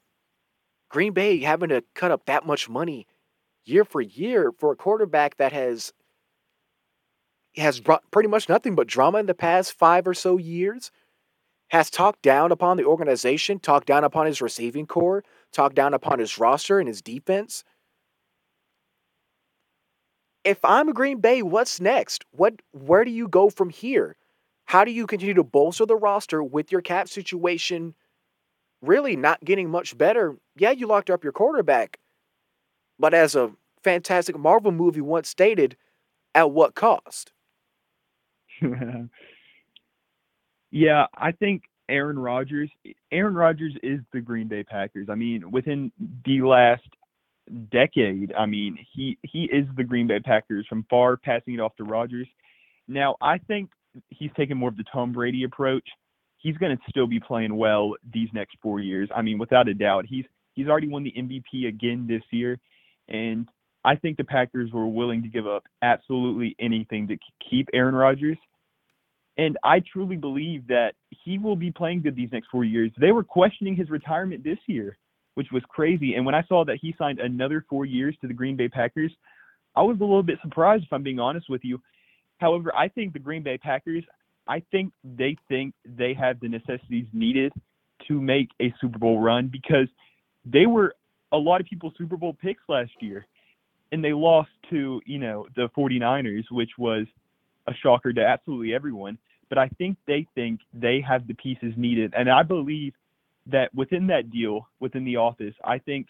Green 0.89 1.13
Bay 1.13 1.39
having 1.39 1.71
to 1.71 1.85
cut 1.95 2.11
up 2.11 2.27
that 2.27 2.47
much 2.47 2.69
money 2.69 3.07
year 3.65 3.85
for 3.85 4.01
year 4.01 4.53
for 4.59 4.73
a 4.73 4.77
quarterback 4.77 5.37
that 5.37 5.53
has 5.53 5.93
has 7.61 7.81
brought 7.81 8.11
pretty 8.11 8.29
much 8.29 8.49
nothing 8.49 8.75
but 8.75 8.87
drama 8.87 9.19
in 9.19 9.27
the 9.27 9.35
past 9.35 9.73
five 9.73 10.07
or 10.07 10.15
so 10.15 10.37
years, 10.37 10.91
has 11.71 11.91
talked 11.91 12.23
down 12.23 12.51
upon 12.51 12.77
the 12.77 12.85
organization, 12.85 13.59
talked 13.61 13.87
down 13.87 14.03
upon 14.03 14.27
his 14.27 14.43
receiving 14.43 14.87
core, 14.87 15.23
talked 15.53 15.77
down 15.77 15.95
upon 15.95 16.19
his 16.19 16.39
roster 16.39 16.79
and 16.79 16.89
his 16.89 17.01
defense. 17.01 17.65
If 20.43 20.65
I'm 20.65 20.93
Green 20.93 21.21
Bay, 21.21 21.43
what's 21.43 21.81
next? 21.81 22.25
What 22.33 22.61
where 22.73 23.05
do 23.05 23.11
you 23.11 23.29
go 23.29 23.51
from 23.51 23.71
here? 23.71 24.17
How 24.65 24.85
do 24.85 24.91
you 24.91 25.07
continue 25.07 25.35
to 25.35 25.45
bolster 25.45 25.87
the 25.87 25.97
roster 25.97 26.43
with 26.43 26.73
your 26.73 26.81
cap 26.81 27.09
situation 27.09 27.95
really 28.83 29.17
not 29.17 29.45
getting 29.45 29.69
much 29.71 29.99
better? 29.99 30.37
Yeah, 30.57 30.71
you 30.71 30.87
locked 30.87 31.11
up 31.11 31.25
your 31.25 31.33
quarterback. 31.33 31.99
But 32.99 33.15
as 33.15 33.35
a 33.35 33.53
fantastic 33.83 34.39
Marvel 34.39 34.73
movie 34.73 35.01
once 35.01 35.29
stated, 35.29 35.77
at 36.35 36.51
what 36.51 36.75
cost? 36.75 37.33
yeah, 40.71 41.07
I 41.17 41.33
think 41.33 41.63
Aaron 41.89 42.19
Rodgers. 42.19 42.71
Aaron 43.13 43.35
Rodgers 43.35 43.75
is 43.83 44.01
the 44.13 44.21
Green 44.21 44.49
Bay 44.49 44.63
Packers. 44.63 45.09
I 45.11 45.15
mean, 45.15 45.51
within 45.51 45.93
the 46.25 46.43
last 46.43 46.87
decade, 47.73 48.33
I 48.39 48.47
mean, 48.47 48.79
he 48.93 49.19
he 49.23 49.45
is 49.45 49.67
the 49.77 49.85
Green 49.85 50.07
Bay 50.07 50.21
Packers 50.21 50.67
from 50.69 50.87
far, 50.89 51.17
passing 51.17 51.55
it 51.55 51.61
off 51.61 51.77
to 51.77 51.85
Rodgers. 51.85 52.29
Now, 52.89 53.17
I 53.21 53.39
think 53.39 53.71
he's 54.09 54.31
taking 54.37 54.57
more 54.57 54.69
of 54.69 54.77
the 54.77 54.85
Tom 54.93 55.13
Brady 55.13 55.45
approach. 55.45 55.89
He's 56.39 56.57
going 56.57 56.77
to 56.77 56.83
still 56.89 57.07
be 57.07 57.21
playing 57.21 57.55
well 57.55 57.95
these 58.13 58.29
next 58.33 58.57
four 58.63 58.81
years. 58.81 59.09
I 59.15 59.23
mean, 59.23 59.39
without 59.39 59.69
a 59.69 59.75
doubt, 59.75 60.07
he's 60.09 60.25
he's 60.55 60.69
already 60.69 60.89
won 60.89 61.03
the 61.03 61.13
MVP 61.13 61.69
again 61.69 62.07
this 62.09 62.23
year, 62.31 62.59
and 63.09 63.49
I 63.85 63.97
think 63.97 64.17
the 64.17 64.25
Packers 64.25 64.71
were 64.73 64.87
willing 64.87 65.23
to 65.23 65.29
give 65.29 65.47
up 65.47 65.65
absolutely 65.83 66.55
anything 66.61 67.09
to 67.09 67.17
keep 67.49 67.69
Aaron 67.73 67.95
Rodgers. 67.95 68.39
And 69.39 69.57
I 69.65 69.81
truly 69.81 70.17
believe 70.17 70.67
that 70.67 70.95
he 71.25 71.39
will 71.39 71.57
be 71.57 71.71
playing 71.71 72.03
good 72.03 72.17
these 72.17 72.33
next 72.33 72.49
four 72.51 72.65
years. 72.65 72.91
They 72.99 73.13
were 73.13 73.25
questioning 73.25 73.77
his 73.77 73.89
retirement 73.89 74.45
this 74.45 74.59
year, 74.67 74.99
which 75.35 75.49
was 75.53 75.63
crazy. 75.69 76.15
And 76.15 76.27
when 76.27 76.35
I 76.35 76.43
saw 76.45 76.65
that 76.65 76.79
he 76.81 76.95
signed 76.99 77.21
another 77.21 77.65
four 77.69 77.87
years 77.87 78.17
to 78.21 78.29
the 78.29 78.35
Green 78.35 78.57
Bay 78.57 78.69
Packers, 78.69 79.13
I 79.77 79.83
was 79.83 79.97
a 79.99 80.05
little 80.05 80.23
bit 80.23 80.39
surprised, 80.43 80.85
if 80.85 80.93
I'm 80.93 81.03
being 81.03 81.21
honest 81.21 81.49
with 81.49 81.65
you. 81.65 81.81
However, 82.39 82.75
I 82.75 82.89
think 82.89 83.13
the 83.13 83.19
Green 83.19 83.43
Bay 83.43 83.57
Packers, 83.57 84.05
I 84.49 84.63
think 84.71 84.93
they 85.05 85.37
think 85.49 85.75
they 85.85 86.13
have 86.15 86.41
the 86.41 86.49
necessities 86.49 87.07
needed 87.13 87.53
to 88.09 88.21
make 88.21 88.49
a 88.61 88.75
Super 88.81 88.99
Bowl 88.99 89.21
run 89.21 89.49
because 89.49 89.87
they 90.45 90.67
were 90.67 90.95
a 91.33 91.37
lot 91.37 91.61
of 91.61 91.67
people's 91.67 91.93
Super 91.97 92.17
Bowl 92.17 92.37
picks 92.41 92.63
last 92.69 92.93
year. 93.01 93.27
And 93.93 94.05
they 94.05 94.13
lost 94.13 94.51
to, 94.71 95.01
you 95.05 95.19
know, 95.19 95.47
the 95.57 95.69
49ers, 95.77 96.45
which 96.51 96.71
was 96.79 97.07
a 97.71 97.75
shocker 97.75 98.13
to 98.13 98.25
absolutely 98.25 98.75
everyone 98.75 99.19
but 99.51 99.59
I 99.59 99.69
think 99.69 99.99
they 100.07 100.27
think 100.35 100.61
they 100.73 101.03
have 101.07 101.27
the 101.27 101.35
pieces 101.35 101.75
needed. 101.77 102.15
And 102.17 102.31
I 102.31 102.43
believe 102.43 102.95
that 103.47 103.75
within 103.75 104.07
that 104.07 104.31
deal, 104.31 104.69
within 104.79 105.05
the 105.05 105.17
office, 105.17 105.55
I 105.63 105.79
think 105.79 106.07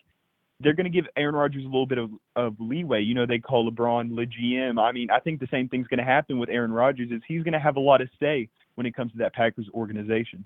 they're 0.61 0.74
going 0.74 0.85
to 0.85 0.91
give 0.91 1.07
Aaron 1.16 1.35
Rodgers 1.35 1.65
a 1.65 1.66
little 1.66 1.87
bit 1.87 1.97
of, 1.97 2.11
of 2.37 2.55
leeway. 2.61 3.01
You 3.01 3.15
know, 3.15 3.24
they 3.24 3.39
call 3.39 3.69
LeBron 3.69 4.15
the 4.15 4.27
GM. 4.27 4.78
I 4.78 4.93
mean, 4.93 5.11
I 5.11 5.20
think 5.20 5.41
the 5.41 5.49
same 5.51 5.70
thing's 5.70 5.89
going 5.89 5.99
to 5.99 6.05
happen 6.05 6.39
with 6.39 6.51
Aaron 6.51 6.70
Rodgers 6.70 7.11
is 7.11 7.23
he's 7.27 7.43
going 7.43 7.55
to 7.55 7.59
have 7.59 7.77
a 7.77 7.81
lot 7.81 8.03
of 8.03 8.11
say 8.20 8.51
when 8.74 8.87
it 8.87 8.95
comes 8.95 9.11
to 9.12 9.19
that 9.19 9.32
Packers 9.32 9.70
organization. 9.73 10.45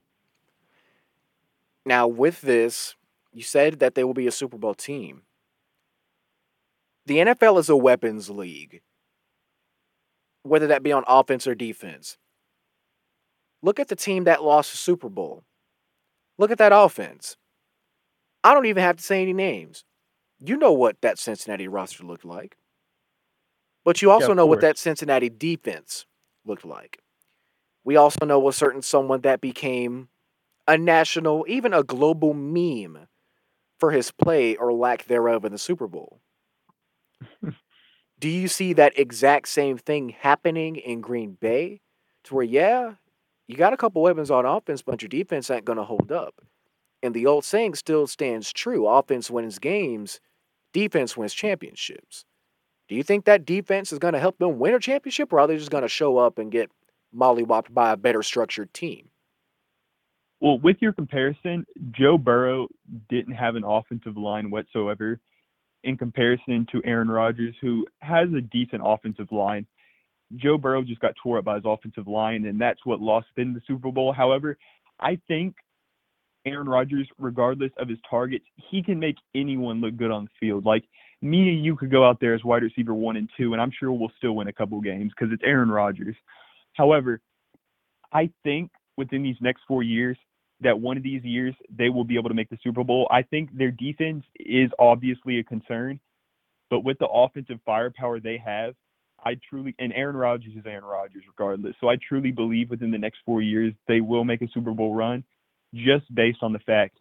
Now, 1.85 2.07
with 2.07 2.43
this, 2.43 2.95
you 3.33 3.43
said 3.43 3.81
that 3.81 3.97
they 3.97 4.05
will 4.05 4.15
be 4.15 4.29
a 4.29 4.33
Super 4.33 4.57
Bowl 4.57 4.75
team. 4.75 5.23
The 7.07 7.17
NFL 7.17 7.59
is 7.59 7.69
a 7.69 7.77
weapons 7.77 8.31
league, 8.31 8.81
whether 10.45 10.69
that 10.69 10.83
be 10.83 10.93
on 10.93 11.05
offense 11.09 11.47
or 11.47 11.55
defense. 11.55 12.17
Look 13.63 13.81
at 13.81 13.89
the 13.89 13.97
team 13.97 14.25
that 14.25 14.45
lost 14.45 14.71
the 14.71 14.77
Super 14.77 15.09
Bowl. 15.09 15.43
Look 16.39 16.51
at 16.51 16.59
that 16.59 16.73
offense. 16.73 17.37
I 18.45 18.53
don't 18.53 18.67
even 18.67 18.83
have 18.83 18.97
to 18.97 19.03
say 19.03 19.23
any 19.23 19.33
names. 19.33 19.85
You 20.39 20.57
know 20.57 20.73
what 20.73 21.01
that 21.01 21.19
Cincinnati 21.19 21.67
roster 21.67 22.05
looked 22.05 22.27
like. 22.27 22.57
But 23.85 24.03
you 24.03 24.11
also 24.11 24.29
yeah, 24.29 24.35
know 24.35 24.47
what 24.47 24.61
that 24.61 24.79
Cincinnati 24.79 25.31
defense 25.31 26.05
looked 26.45 26.65
like. 26.65 27.01
We 27.85 27.97
also 27.97 28.25
know 28.25 28.47
a 28.49 28.53
certain 28.53 28.83
someone 28.83 29.23
that 29.23 29.41
became 29.41 30.09
a 30.67 30.77
national, 30.77 31.45
even 31.49 31.73
a 31.75 31.83
global 31.83 32.35
meme 32.35 33.09
for 33.79 33.91
his 33.91 34.11
play 34.11 34.57
or 34.57 34.73
lack 34.73 35.07
thereof 35.07 35.45
in 35.45 35.53
the 35.53 35.59
Super 35.59 35.87
Bowl. 35.87 36.21
Do 38.25 38.31
you 38.31 38.49
see 38.49 38.73
that 38.73 38.99
exact 38.99 39.49
same 39.49 39.77
thing 39.77 40.09
happening 40.09 40.77
in 40.77 41.03
Green 41.03 41.37
Bay? 41.39 41.83
To 42.23 42.37
where, 42.37 42.43
yeah, 42.43 42.95
you 43.47 43.55
got 43.55 43.75
a 43.75 43.77
couple 43.77 44.01
weapons 44.01 44.31
on 44.31 44.47
offense, 44.47 44.81
but 44.81 45.03
your 45.03 45.11
defense 45.11 45.51
ain't 45.51 45.67
going 45.67 45.77
to 45.77 45.85
hold 45.85 46.11
up. 46.11 46.41
And 47.03 47.13
the 47.13 47.27
old 47.27 47.45
saying 47.45 47.75
still 47.75 48.07
stands 48.07 48.51
true 48.51 48.89
offense 48.89 49.31
wins 49.31 49.59
games, 49.59 50.21
defense 50.73 51.19
wins 51.19 51.35
championships. 51.35 52.25
Do 52.89 52.95
you 52.95 53.03
think 53.03 53.27
that 53.27 53.45
defense 53.45 53.93
is 53.93 53.99
going 53.99 54.15
to 54.15 54.21
help 54.21 54.39
them 54.39 54.59
win 54.59 54.73
a 54.73 54.81
championship, 54.81 55.31
or 55.31 55.41
are 55.41 55.47
they 55.47 55.59
just 55.59 55.71
going 55.71 55.83
to 55.83 55.89
show 55.89 56.17
up 56.17 56.39
and 56.39 56.51
get 56.51 56.71
mollywopped 57.15 57.75
by 57.75 57.93
a 57.93 57.97
better 57.99 58.23
structured 58.23 58.73
team? 58.73 59.11
Well, 60.41 60.59
with 60.59 60.79
your 60.81 60.95
comparison, 60.95 61.67
Joe 61.91 62.17
Burrow 62.17 62.69
didn't 63.11 63.35
have 63.35 63.57
an 63.57 63.65
offensive 63.65 64.17
line 64.17 64.51
whatsoever 64.51 65.21
in 65.85 65.97
comparison 65.97 66.67
to 66.73 66.83
Aaron 66.85 67.09
Rodgers, 67.09 67.55
who 67.61 67.87
has 68.01 68.29
a 68.37 68.41
decent 68.41 68.83
offensive 68.85 69.31
line. 69.31 69.67
Joe 70.37 70.59
Burrow 70.59 70.83
just 70.83 71.01
got 71.01 71.15
tore 71.23 71.39
up 71.39 71.45
by 71.45 71.57
his 71.57 71.65
offensive 71.65 72.09
line, 72.09 72.47
and 72.47 72.61
that's 72.61 72.85
what 72.85 73.01
lost 73.01 73.27
them 73.37 73.55
the 73.55 73.61
Super 73.67 73.93
Bowl. 73.93 74.13
However, 74.13 74.57
I 74.99 75.19
think 75.29 75.55
Aaron 76.47 76.69
Rodgers, 76.69 77.09
regardless 77.19 77.71
of 77.79 77.89
his 77.89 77.99
targets, 78.09 78.45
he 78.71 78.83
can 78.83 78.99
make 78.99 79.17
anyone 79.35 79.81
look 79.81 79.97
good 79.97 80.11
on 80.11 80.25
the 80.25 80.31
field. 80.41 80.65
Like 80.65 80.85
me 81.23 81.51
and 81.51 81.65
you 81.65 81.77
could 81.77 81.91
go 81.91 82.07
out 82.07 82.19
there 82.21 82.35
as 82.35 82.45
wide 82.45 82.63
receiver 82.63 82.95
one 82.95 83.17
and 83.17 83.29
two, 83.37 83.53
and 83.53 83.63
I'm 83.63 83.73
sure 83.79 83.93
we'll 83.93 84.13
still 84.17 84.37
win 84.37 84.49
a 84.49 84.53
couple 84.53 84.81
games 84.81 85.13
because 85.17 85.33
it's 85.33 85.43
Aaron 85.45 85.71
Rodgers. 85.71 86.17
However, 86.75 87.21
I 88.13 88.31
think 88.43 88.71
within 88.97 89.23
these 89.23 89.37
next 89.41 89.63
four 89.67 89.83
years, 89.83 90.17
that 90.61 90.79
one 90.79 90.97
of 90.97 91.03
these 91.03 91.23
years 91.25 91.55
they 91.75 91.89
will 91.89 92.05
be 92.05 92.17
able 92.17 92.29
to 92.31 92.35
make 92.35 92.51
the 92.51 92.59
Super 92.63 92.85
Bowl. 92.85 93.09
I 93.11 93.23
think 93.23 93.51
their 93.57 93.71
defense 93.71 94.25
is 94.37 94.71
obviously 94.79 95.39
a 95.39 95.45
concern, 95.45 96.01
but 96.71 96.81
with 96.81 96.99
the 96.99 97.09
offensive 97.09 97.59
firepower 97.67 98.21
they 98.21 98.39
have, 98.45 98.75
I 99.25 99.37
truly 99.49 99.75
and 99.79 99.93
Aaron 99.93 100.17
Rodgers 100.17 100.53
is 100.57 100.65
Aaron 100.67 100.85
Rodgers 100.85 101.25
regardless. 101.27 101.75
So 101.81 101.89
I 101.89 101.97
truly 102.09 102.31
believe 102.31 102.71
within 102.71 102.91
the 102.91 102.99
next 102.99 103.19
four 103.25 103.43
years 103.43 103.73
they 103.89 104.01
will 104.01 104.25
make 104.25 104.43
a 104.43 104.49
Super 104.53 104.73
Bowl 104.73 104.95
run, 104.95 105.25
just 105.75 106.13
based 106.15 106.39
on 106.43 106.53
the 106.53 106.59
fact 106.61 106.99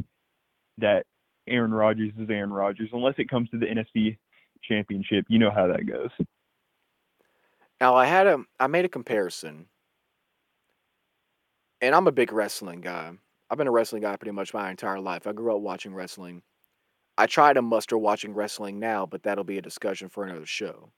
that 0.77 1.05
Aaron 1.47 1.73
Rodgers 1.73 2.11
is 2.17 2.29
Aaron 2.29 2.53
Rodgers. 2.53 2.89
Unless 2.93 3.15
it 3.17 3.29
comes 3.29 3.49
to 3.49 3.57
the 3.57 3.65
NFC 3.65 4.17
Championship, 4.63 5.25
you 5.27 5.39
know 5.39 5.51
how 5.51 5.67
that 5.67 5.85
goes. 5.85 6.09
Now 7.81 7.95
I 7.95 8.05
had 8.05 8.27
a 8.27 8.39
I 8.59 8.67
made 8.67 8.85
a 8.85 8.89
comparison, 8.89 9.67
and 11.81 11.93
I'm 11.93 12.07
a 12.07 12.11
big 12.13 12.31
wrestling 12.31 12.81
guy. 12.81 13.11
I've 13.53 13.57
been 13.59 13.67
a 13.67 13.71
wrestling 13.71 14.01
guy 14.01 14.15
pretty 14.15 14.31
much 14.31 14.51
my 14.51 14.71
entire 14.71 14.99
life. 14.99 15.27
I 15.27 15.31
grew 15.31 15.55
up 15.55 15.61
watching 15.61 15.93
wrestling. 15.93 16.41
I 17.19 17.27
try 17.27 17.53
to 17.53 17.61
muster 17.61 17.95
watching 17.99 18.33
wrestling 18.33 18.79
now, 18.79 19.05
but 19.05 19.21
that'll 19.21 19.43
be 19.43 19.59
a 19.59 19.61
discussion 19.61 20.09
for 20.09 20.23
another 20.23 20.47
show. 20.47 20.89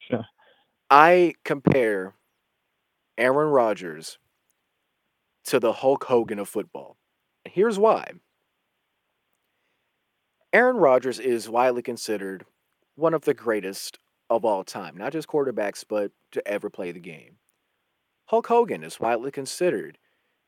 Sure. 0.00 0.24
I 0.90 1.34
compare 1.44 2.16
Aaron 3.16 3.50
Rodgers 3.50 4.18
to 5.44 5.60
the 5.60 5.74
Hulk 5.74 6.02
Hogan 6.02 6.40
of 6.40 6.48
football. 6.48 6.96
And 7.44 7.54
here's 7.54 7.78
why. 7.78 8.14
Aaron 10.52 10.78
Rodgers 10.78 11.20
is 11.20 11.48
widely 11.48 11.82
considered 11.82 12.44
one 12.96 13.14
of 13.14 13.26
the 13.26 13.34
greatest 13.34 14.00
of 14.28 14.44
all 14.44 14.64
time, 14.64 14.96
not 14.96 15.12
just 15.12 15.28
quarterbacks, 15.28 15.84
but 15.88 16.10
to 16.32 16.44
ever 16.48 16.68
play 16.68 16.90
the 16.90 16.98
game. 16.98 17.36
Hulk 18.24 18.48
Hogan 18.48 18.82
is 18.82 18.98
widely 18.98 19.30
considered 19.30 19.98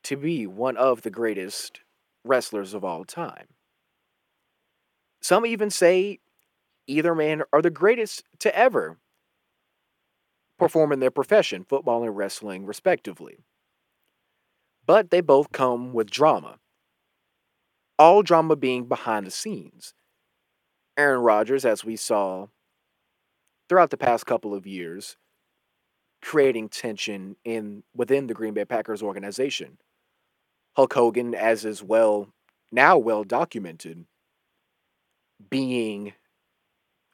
to 0.03 0.17
be 0.17 0.47
one 0.47 0.77
of 0.77 1.01
the 1.01 1.09
greatest 1.09 1.81
wrestlers 2.23 2.73
of 2.73 2.83
all 2.83 3.05
time. 3.05 3.47
Some 5.21 5.45
even 5.45 5.69
say 5.69 6.19
either 6.85 7.13
man 7.15 7.43
are 7.51 7.61
the 7.61 7.69
greatest 7.69 8.23
to 8.39 8.57
ever 8.57 8.97
perform 10.57 10.91
in 10.91 10.99
their 10.99 11.11
profession, 11.11 11.65
football 11.67 12.03
and 12.03 12.15
wrestling, 12.15 12.65
respectively. 12.65 13.39
But 14.85 15.11
they 15.11 15.21
both 15.21 15.51
come 15.51 15.93
with 15.93 16.09
drama. 16.09 16.59
All 17.99 18.23
drama 18.23 18.55
being 18.55 18.85
behind 18.85 19.27
the 19.27 19.31
scenes. 19.31 19.93
Aaron 20.97 21.21
Rodgers, 21.21 21.65
as 21.65 21.83
we 21.83 21.95
saw 21.95 22.47
throughout 23.69 23.89
the 23.89 23.97
past 23.97 24.25
couple 24.25 24.53
of 24.53 24.65
years, 24.65 25.17
creating 26.21 26.69
tension 26.69 27.35
in 27.43 27.83
within 27.93 28.27
the 28.27 28.33
Green 28.33 28.53
Bay 28.53 28.65
Packers 28.65 29.03
organization. 29.03 29.77
Hulk 30.77 30.93
Hogan, 30.93 31.33
as 31.33 31.65
is 31.65 31.81
well 31.81 32.29
now 32.71 32.99
well 32.99 33.23
documented, 33.23 34.05
being 35.49 36.13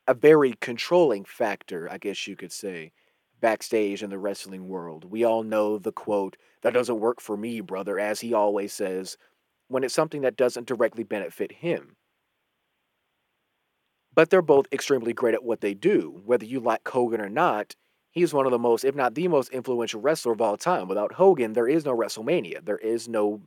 a 0.05 0.13
very 0.13 0.55
controlling 0.59 1.23
factor, 1.23 1.87
I 1.89 1.97
guess 1.97 2.27
you 2.27 2.35
could 2.35 2.51
say, 2.51 2.91
backstage 3.39 4.03
in 4.03 4.09
the 4.09 4.17
wrestling 4.17 4.67
world. 4.67 5.05
We 5.05 5.23
all 5.23 5.43
know 5.43 5.77
the 5.77 5.93
quote, 5.93 6.35
that 6.61 6.73
doesn't 6.73 6.99
work 6.99 7.21
for 7.21 7.37
me, 7.37 7.61
brother, 7.61 7.97
as 7.97 8.19
he 8.19 8.33
always 8.33 8.73
says, 8.73 9.15
when 9.69 9.85
it's 9.85 9.93
something 9.93 10.23
that 10.23 10.35
doesn't 10.35 10.67
directly 10.67 11.03
benefit 11.03 11.53
him. 11.53 11.95
But 14.13 14.29
they're 14.29 14.41
both 14.41 14.65
extremely 14.73 15.13
great 15.13 15.35
at 15.35 15.45
what 15.45 15.61
they 15.61 15.73
do. 15.73 16.21
Whether 16.25 16.43
you 16.43 16.59
like 16.59 16.85
Hogan 16.85 17.21
or 17.21 17.29
not, 17.29 17.77
he's 18.11 18.33
one 18.33 18.45
of 18.45 18.51
the 18.51 18.59
most, 18.59 18.83
if 18.83 18.93
not 18.93 19.15
the 19.15 19.29
most 19.29 19.51
influential 19.51 20.01
wrestler 20.01 20.33
of 20.33 20.41
all 20.41 20.57
time. 20.57 20.89
Without 20.89 21.13
Hogan, 21.13 21.53
there 21.53 21.69
is 21.69 21.85
no 21.85 21.95
WrestleMania. 21.95 22.65
There 22.65 22.77
is 22.77 23.07
no 23.07 23.41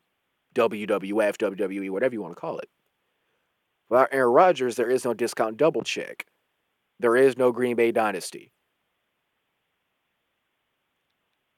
WWF, 0.57 1.37
WWE, 1.37 1.91
whatever 1.91 2.15
you 2.15 2.23
want 2.23 2.35
to 2.35 2.41
call 2.41 2.59
it. 2.59 2.69
Without 3.89 4.09
Aaron 4.11 4.33
Rodgers, 4.33 4.77
there 4.77 4.91
is 4.91 5.05
no 5.05 5.15
discount 5.15 5.57
double 5.57 5.83
check. 5.83 6.27
There 6.99 7.15
is 7.15 7.37
no 7.37 7.53
Green 7.53 7.77
Bay 7.77 7.93
dynasty. 7.93 8.51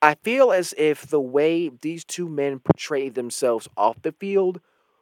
I 0.02 0.14
feel 0.14 0.52
as 0.52 0.74
if 0.76 1.06
the 1.06 1.20
way 1.20 1.68
these 1.68 2.04
two 2.04 2.28
men 2.28 2.60
portray 2.60 3.08
themselves 3.08 3.68
off 3.76 4.02
the 4.02 4.12
field 4.12 4.60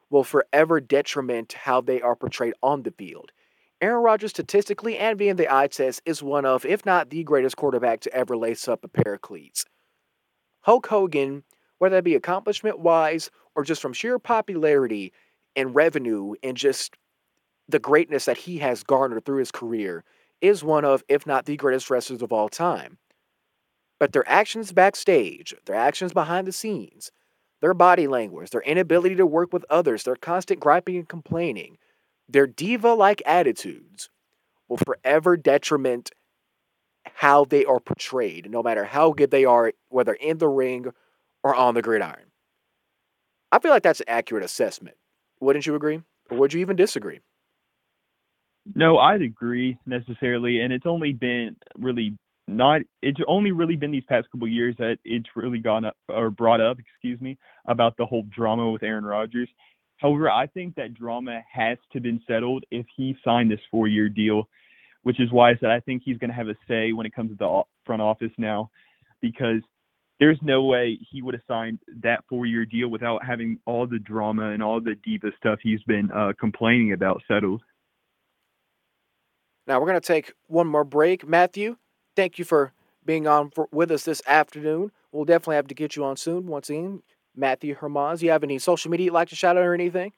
will 0.09 0.25
forever 0.25 0.81
detriment 0.81 1.53
how 1.53 1.81
they 1.81 2.01
are 2.01 2.17
portrayed 2.17 2.55
on 2.63 2.83
the 2.83 2.93
field. 2.93 3.33
Aaron 3.83 4.03
Rodgers, 4.03 4.31
statistically 4.31 4.97
and 4.97 5.19
via 5.19 5.35
the 5.35 5.55
eye 5.55 5.67
test, 5.67 6.01
is 6.07 6.23
one 6.23 6.47
of, 6.47 6.65
if 6.65 6.87
not 6.87 7.11
the 7.11 7.25
greatest 7.25 7.57
quarterback 7.57 8.01
to 8.01 8.15
ever 8.15 8.37
lace 8.37 8.69
up 8.69 8.85
a 8.85 8.89
pair 8.89 9.15
of 9.15 9.21
cleats. 9.21 9.67
Hulk 10.63 10.87
Hogan, 10.87 11.45
whether 11.79 11.97
that 11.97 12.05
be 12.05 12.15
accomplishment 12.15 12.79
wise 12.79 13.31
or 13.55 13.65
just 13.65 13.83
from 13.83 13.93
sheer 13.93 14.19
popularity 14.19 15.13
and 15.55 15.75
revenue 15.75 16.35
and 16.43 16.57
just 16.57 16.97
the 17.69 17.79
greatness 17.79 18.27
that 18.27 18.37
he 18.37 18.59
has 18.59 18.83
garnered 18.83 19.25
through 19.25 19.39
his 19.39 19.51
career, 19.51 20.05
is 20.41 20.63
one 20.63 20.85
of, 20.85 21.03
if 21.09 21.27
not 21.27 21.47
the 21.47 21.57
greatest 21.57 21.91
wrestlers 21.91 22.23
of 22.23 22.33
all 22.33 22.49
time. 22.49 22.99
But 23.99 24.13
their 24.13 24.29
actions 24.29 24.73
backstage, 24.73 25.55
their 25.65 25.75
actions 25.75 26.13
behind 26.13 26.47
the 26.47 26.53
scenes, 26.53 27.11
their 27.61 27.75
body 27.75 28.07
language, 28.07 28.51
their 28.51 28.61
inability 28.61 29.17
to 29.17 29.27
work 29.27 29.53
with 29.53 29.65
others, 29.71 30.05
their 30.05 30.17
constant 30.17 30.61
griping 30.61 30.97
and 30.97 31.09
complaining, 31.09 31.79
their 32.29 32.47
diva 32.47 32.93
like 32.93 33.23
attitudes 33.25 34.11
will 34.69 34.77
forever 34.77 35.37
detriment 35.37 36.11
how 37.15 37.45
they 37.45 37.65
are 37.65 37.81
portrayed, 37.81 38.51
no 38.51 38.63
matter 38.63 38.85
how 38.85 39.13
good 39.13 39.31
they 39.31 39.45
are, 39.45 39.73
whether 39.89 40.15
in 40.15 40.39
the 40.39 40.49
ring 40.49 40.93
on 41.55 41.75
the 41.75 41.83
gridiron. 41.83 42.31
I 43.53 43.59
feel 43.59 43.71
like 43.71 43.83
that's 43.83 44.01
an 44.01 44.09
accurate 44.09 44.45
assessment. 44.45 44.97
Wouldn't 45.41 45.67
you 45.67 45.75
agree? 45.75 46.03
Or 46.31 46.39
would 46.39 46.53
you 46.53 46.61
even 46.61 46.77
disagree? 46.77 47.21
No, 48.75 48.99
I'd 48.99 49.23
agree 49.23 49.79
necessarily, 49.87 50.61
and 50.61 50.73
it's 50.73 50.87
only 50.87 51.13
been 51.13 51.57
really 51.79 52.17
not. 52.49 52.81
It's 53.03 53.21
only 53.29 53.53
really 53.53 53.77
been 53.77 53.93
these 53.93 54.05
past 54.09 54.29
couple 54.33 54.49
years 54.49 54.75
that 54.79 54.99
it's 55.05 55.29
really 55.37 55.59
gone 55.59 55.85
up 55.85 55.97
or 56.09 56.31
brought 56.31 56.61
up, 56.61 56.79
excuse 56.79 57.21
me, 57.21 57.39
about 57.69 57.97
the 57.97 58.07
whole 58.07 58.25
drama 58.35 58.71
with 58.71 58.83
Aaron 58.83 59.05
Rodgers. 59.05 59.49
However, 59.99 60.29
I 60.29 60.49
think 60.49 60.75
that 60.75 60.95
drama 60.95 61.43
has 61.51 61.79
to 61.93 62.01
been 62.01 62.21
settled 62.27 62.65
if 62.71 62.87
he 62.97 63.17
signed 63.25 63.51
this 63.51 63.61
four-year 63.71 64.09
deal, 64.09 64.49
which 65.05 65.21
is 65.21 65.31
why 65.31 65.51
I 65.51 65.57
said 65.61 65.71
I 65.71 65.81
think 65.81 66.03
he's 66.05 66.19
going 66.19 66.31
to 66.31 66.37
have 66.37 66.49
a 66.49 66.57
say 66.69 66.93
when 66.93 67.07
it 67.07 67.15
comes 67.15 67.31
to 67.31 67.37
the 67.37 67.63
front 67.85 68.03
office 68.03 68.33
now, 68.37 68.71
because 69.21 69.61
there's 70.19 70.39
no 70.43 70.65
way 70.65 70.99
he 71.11 71.23
would 71.23 71.35
have 71.35 71.43
signed 71.47 71.79
that 72.03 72.25
four-year 72.29 72.65
deal 72.65 72.89
without 72.89 73.25
having 73.25 73.59
all 73.67 73.87
the 73.87 73.99
drama 73.99 74.51
and 74.51 74.63
all 74.63 74.81
the 74.81 74.95
diva 75.05 75.31
stuff 75.37 75.59
he's 75.63 75.83
been 75.83 76.11
uh, 76.13 76.33
complaining 76.39 76.93
about 76.93 77.23
settled. 77.29 77.63
Now 79.67 79.81
we're 79.81 79.89
going 79.89 80.01
to 80.01 80.07
take 80.07 80.33
one 80.47 80.67
more 80.67 80.85
break. 80.85 81.27
Matthew, 81.27 81.77
thank 82.15 82.39
you 82.39 82.45
for 82.45 82.73
being 83.05 83.27
on 83.27 83.51
for, 83.51 83.69
with 83.73 83.91
us 83.91 84.05
this 84.05 84.23
afternoon. 84.27 84.93
We'll 85.13 85.25
definitely 85.25 85.57
have 85.57 85.69
to 85.69 85.75
get 85.75 85.97
you 85.97 86.05
on 86.05 86.17
soon. 86.17 86.47
Once 86.47 86.71
again, 86.71 87.03
Matthew 87.35 87.77
Hermanns. 87.77 88.23
You 88.23 88.31
have 88.31 88.45
any 88.45 88.59
social 88.59 88.91
media 88.91 89.07
you'd 89.07 89.15
like 89.15 89.29
to 89.29 89.37
shout 89.37 89.57
out 89.57 89.65
or 89.65 89.75
anything? 89.75 90.13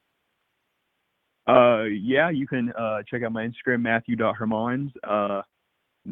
Uh, 1.48 1.84
yeah, 1.84 2.28
you 2.28 2.46
can 2.46 2.72
uh, 2.72 2.98
check 3.08 3.22
out 3.22 3.32
my 3.32 3.46
Instagram, 3.46 3.80
Matthew.Hermans. 3.80 4.92
Uh, 5.02 5.42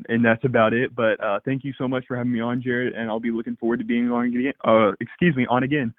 and 0.08 0.24
that's 0.24 0.44
about 0.44 0.72
it. 0.72 0.94
But 0.94 1.22
uh, 1.22 1.40
thank 1.44 1.64
you 1.64 1.72
so 1.78 1.86
much 1.88 2.04
for 2.06 2.16
having 2.16 2.32
me 2.32 2.40
on, 2.40 2.62
Jared, 2.62 2.94
and 2.94 3.08
I'll 3.10 3.20
be 3.20 3.30
looking 3.30 3.56
forward 3.56 3.78
to 3.78 3.84
being 3.84 4.10
on 4.10 4.26
again. 4.26 4.52
Uh, 4.64 4.92
excuse 5.00 5.36
me, 5.36 5.46
on 5.48 5.62
again. 5.62 5.94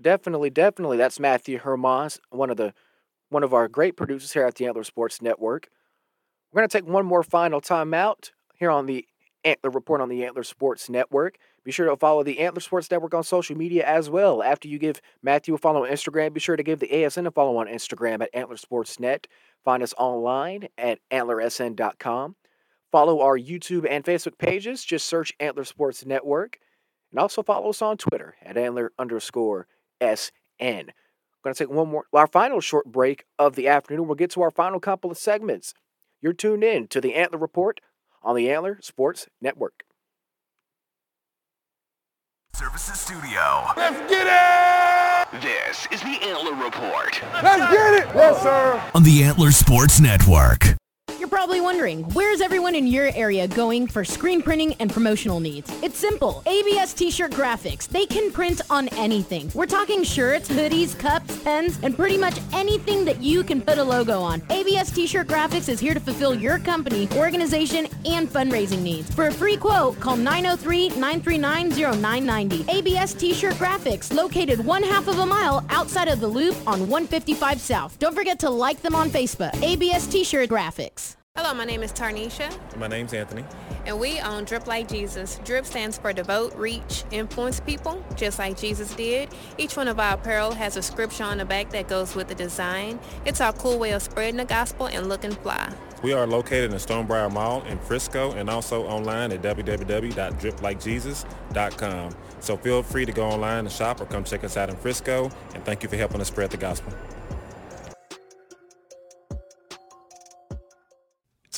Definitely, 0.00 0.50
definitely. 0.50 0.96
That's 0.96 1.20
Matthew 1.20 1.58
Hermanns, 1.58 2.18
one 2.30 2.50
of 2.50 2.56
the 2.56 2.72
one 3.28 3.44
of 3.44 3.54
our 3.54 3.68
great 3.68 3.96
producers 3.96 4.32
here 4.32 4.44
at 4.44 4.56
the 4.56 4.66
Antler 4.66 4.84
Sports 4.84 5.22
Network. 5.22 5.68
We're 6.52 6.60
going 6.60 6.68
to 6.68 6.78
take 6.78 6.88
one 6.88 7.06
more 7.06 7.22
final 7.22 7.60
timeout 7.60 8.30
here 8.54 8.70
on 8.70 8.86
the 8.86 9.06
Antler 9.44 9.70
Report 9.70 10.00
on 10.00 10.08
the 10.08 10.24
Antler 10.24 10.42
Sports 10.42 10.88
Network. 10.88 11.36
Be 11.64 11.70
sure 11.70 11.88
to 11.88 11.96
follow 11.96 12.22
the 12.22 12.40
Antler 12.40 12.60
Sports 12.60 12.90
Network 12.90 13.14
on 13.14 13.22
social 13.22 13.56
media 13.56 13.86
as 13.86 14.08
well. 14.10 14.42
After 14.42 14.66
you 14.66 14.78
give 14.78 15.00
Matthew 15.22 15.54
a 15.54 15.58
follow 15.58 15.84
on 15.84 15.90
Instagram, 15.90 16.32
be 16.32 16.40
sure 16.40 16.56
to 16.56 16.62
give 16.62 16.80
the 16.80 16.88
ASN 16.88 17.26
a 17.26 17.30
follow 17.30 17.56
on 17.58 17.66
Instagram 17.66 18.22
at 18.22 18.30
Antler 18.34 18.56
Sports 18.56 18.98
Net. 18.98 19.26
Find 19.64 19.82
us 19.82 19.94
online 19.98 20.68
at 20.78 20.98
antlersn.com. 21.10 22.36
Follow 22.90 23.20
our 23.20 23.38
YouTube 23.38 23.86
and 23.88 24.04
Facebook 24.04 24.38
pages. 24.38 24.84
Just 24.84 25.06
search 25.06 25.32
Antler 25.38 25.64
Sports 25.64 26.04
Network. 26.04 26.58
And 27.12 27.20
also 27.20 27.42
follow 27.42 27.70
us 27.70 27.82
on 27.82 27.96
Twitter 27.96 28.36
at 28.42 28.56
Antler 28.56 28.92
underscore 28.98 29.66
SN. 30.00 30.30
We're 30.60 31.44
going 31.44 31.54
to 31.54 31.64
take 31.64 31.70
one 31.70 31.88
more, 31.88 32.04
our 32.12 32.26
final 32.26 32.60
short 32.60 32.86
break 32.86 33.24
of 33.38 33.54
the 33.56 33.68
afternoon. 33.68 34.06
We'll 34.06 34.14
get 34.14 34.30
to 34.32 34.42
our 34.42 34.50
final 34.50 34.78
couple 34.80 35.10
of 35.10 35.18
segments. 35.18 35.72
You're 36.20 36.32
tuned 36.32 36.62
in 36.64 36.86
to 36.88 37.00
the 37.00 37.14
Antler 37.14 37.38
Report 37.38 37.80
on 38.22 38.36
the 38.36 38.50
Antler 38.50 38.78
Sports 38.82 39.26
Network. 39.40 39.84
Services 42.54 43.00
Studio. 43.00 43.64
Let's 43.76 43.98
get 44.10 44.26
it! 44.26 45.40
This 45.40 45.86
is 45.92 46.00
the 46.02 46.18
Antler 46.28 46.52
Report 46.62 47.22
Let's 47.42 47.72
get 47.72 47.94
it! 48.02 48.14
Yes, 48.14 48.42
sir. 48.42 48.82
on 48.94 49.02
the 49.04 49.22
Antler 49.22 49.50
Sports 49.52 50.00
Network. 50.00 50.76
You're 51.20 51.28
probably 51.28 51.60
wondering, 51.60 52.02
where's 52.14 52.40
everyone 52.40 52.74
in 52.74 52.86
your 52.86 53.10
area 53.14 53.46
going 53.46 53.86
for 53.86 54.06
screen 54.06 54.40
printing 54.40 54.72
and 54.80 54.90
promotional 54.90 55.38
needs? 55.38 55.70
It's 55.82 55.98
simple. 55.98 56.42
ABS 56.46 56.94
T-shirt 56.94 57.32
graphics. 57.32 57.86
They 57.86 58.06
can 58.06 58.32
print 58.32 58.62
on 58.70 58.88
anything. 58.96 59.52
We're 59.54 59.66
talking 59.66 60.02
shirts, 60.02 60.48
hoodies, 60.48 60.98
cups, 60.98 61.38
pens, 61.42 61.78
and 61.82 61.94
pretty 61.94 62.16
much 62.16 62.38
anything 62.54 63.04
that 63.04 63.20
you 63.20 63.44
can 63.44 63.60
put 63.60 63.76
a 63.76 63.84
logo 63.84 64.22
on. 64.22 64.40
ABS 64.48 64.92
T-shirt 64.92 65.26
graphics 65.26 65.68
is 65.68 65.78
here 65.78 65.92
to 65.92 66.00
fulfill 66.00 66.34
your 66.34 66.58
company, 66.58 67.06
organization, 67.14 67.86
and 68.06 68.26
fundraising 68.26 68.80
needs. 68.80 69.14
For 69.14 69.26
a 69.26 69.32
free 69.32 69.58
quote, 69.58 70.00
call 70.00 70.16
903-939-0990. 70.16 72.66
ABS 72.66 73.12
T-shirt 73.12 73.56
graphics, 73.56 74.10
located 74.10 74.64
one 74.64 74.82
half 74.82 75.06
of 75.06 75.18
a 75.18 75.26
mile 75.26 75.66
outside 75.68 76.08
of 76.08 76.20
the 76.20 76.28
loop 76.28 76.56
on 76.66 76.88
155 76.88 77.60
South. 77.60 77.98
Don't 77.98 78.14
forget 78.14 78.38
to 78.38 78.48
like 78.48 78.80
them 78.80 78.94
on 78.94 79.10
Facebook. 79.10 79.62
ABS 79.62 80.06
T-shirt 80.06 80.48
graphics. 80.48 81.09
Hello, 81.42 81.54
my 81.54 81.64
name 81.64 81.82
is 81.82 81.90
Tarnisha, 81.90 82.54
My 82.76 82.86
name's 82.86 83.14
Anthony. 83.14 83.46
and 83.86 83.98
we 83.98 84.20
own 84.20 84.44
Drip 84.44 84.66
Like 84.66 84.90
Jesus. 84.90 85.40
Drip 85.42 85.64
stands 85.64 85.96
for 85.96 86.12
devote, 86.12 86.54
reach, 86.54 87.02
influence 87.10 87.60
people, 87.60 88.04
just 88.14 88.38
like 88.38 88.58
Jesus 88.58 88.92
did. 88.92 89.30
Each 89.56 89.74
one 89.74 89.88
of 89.88 89.98
our 89.98 90.16
apparel 90.16 90.52
has 90.52 90.76
a 90.76 90.82
scripture 90.82 91.24
on 91.24 91.38
the 91.38 91.46
back 91.46 91.70
that 91.70 91.88
goes 91.88 92.14
with 92.14 92.28
the 92.28 92.34
design. 92.34 93.00
It's 93.24 93.40
our 93.40 93.54
cool 93.54 93.78
way 93.78 93.92
of 93.92 94.02
spreading 94.02 94.36
the 94.36 94.44
gospel 94.44 94.84
and 94.84 95.08
looking 95.08 95.32
fly. 95.32 95.72
We 96.02 96.12
are 96.12 96.26
located 96.26 96.72
in 96.72 96.76
Stonebriar 96.76 97.32
Mall 97.32 97.62
in 97.62 97.78
Frisco 97.78 98.32
and 98.32 98.50
also 98.50 98.84
online 98.84 99.32
at 99.32 99.40
www.driplikejesus.com. 99.40 102.16
So 102.40 102.56
feel 102.58 102.82
free 102.82 103.06
to 103.06 103.12
go 103.12 103.24
online 103.24 103.60
and 103.60 103.72
shop 103.72 104.02
or 104.02 104.04
come 104.04 104.24
check 104.24 104.44
us 104.44 104.58
out 104.58 104.68
in 104.68 104.76
Frisco. 104.76 105.30
And 105.54 105.64
thank 105.64 105.82
you 105.82 105.88
for 105.88 105.96
helping 105.96 106.20
us 106.20 106.28
spread 106.28 106.50
the 106.50 106.58
gospel. 106.58 106.92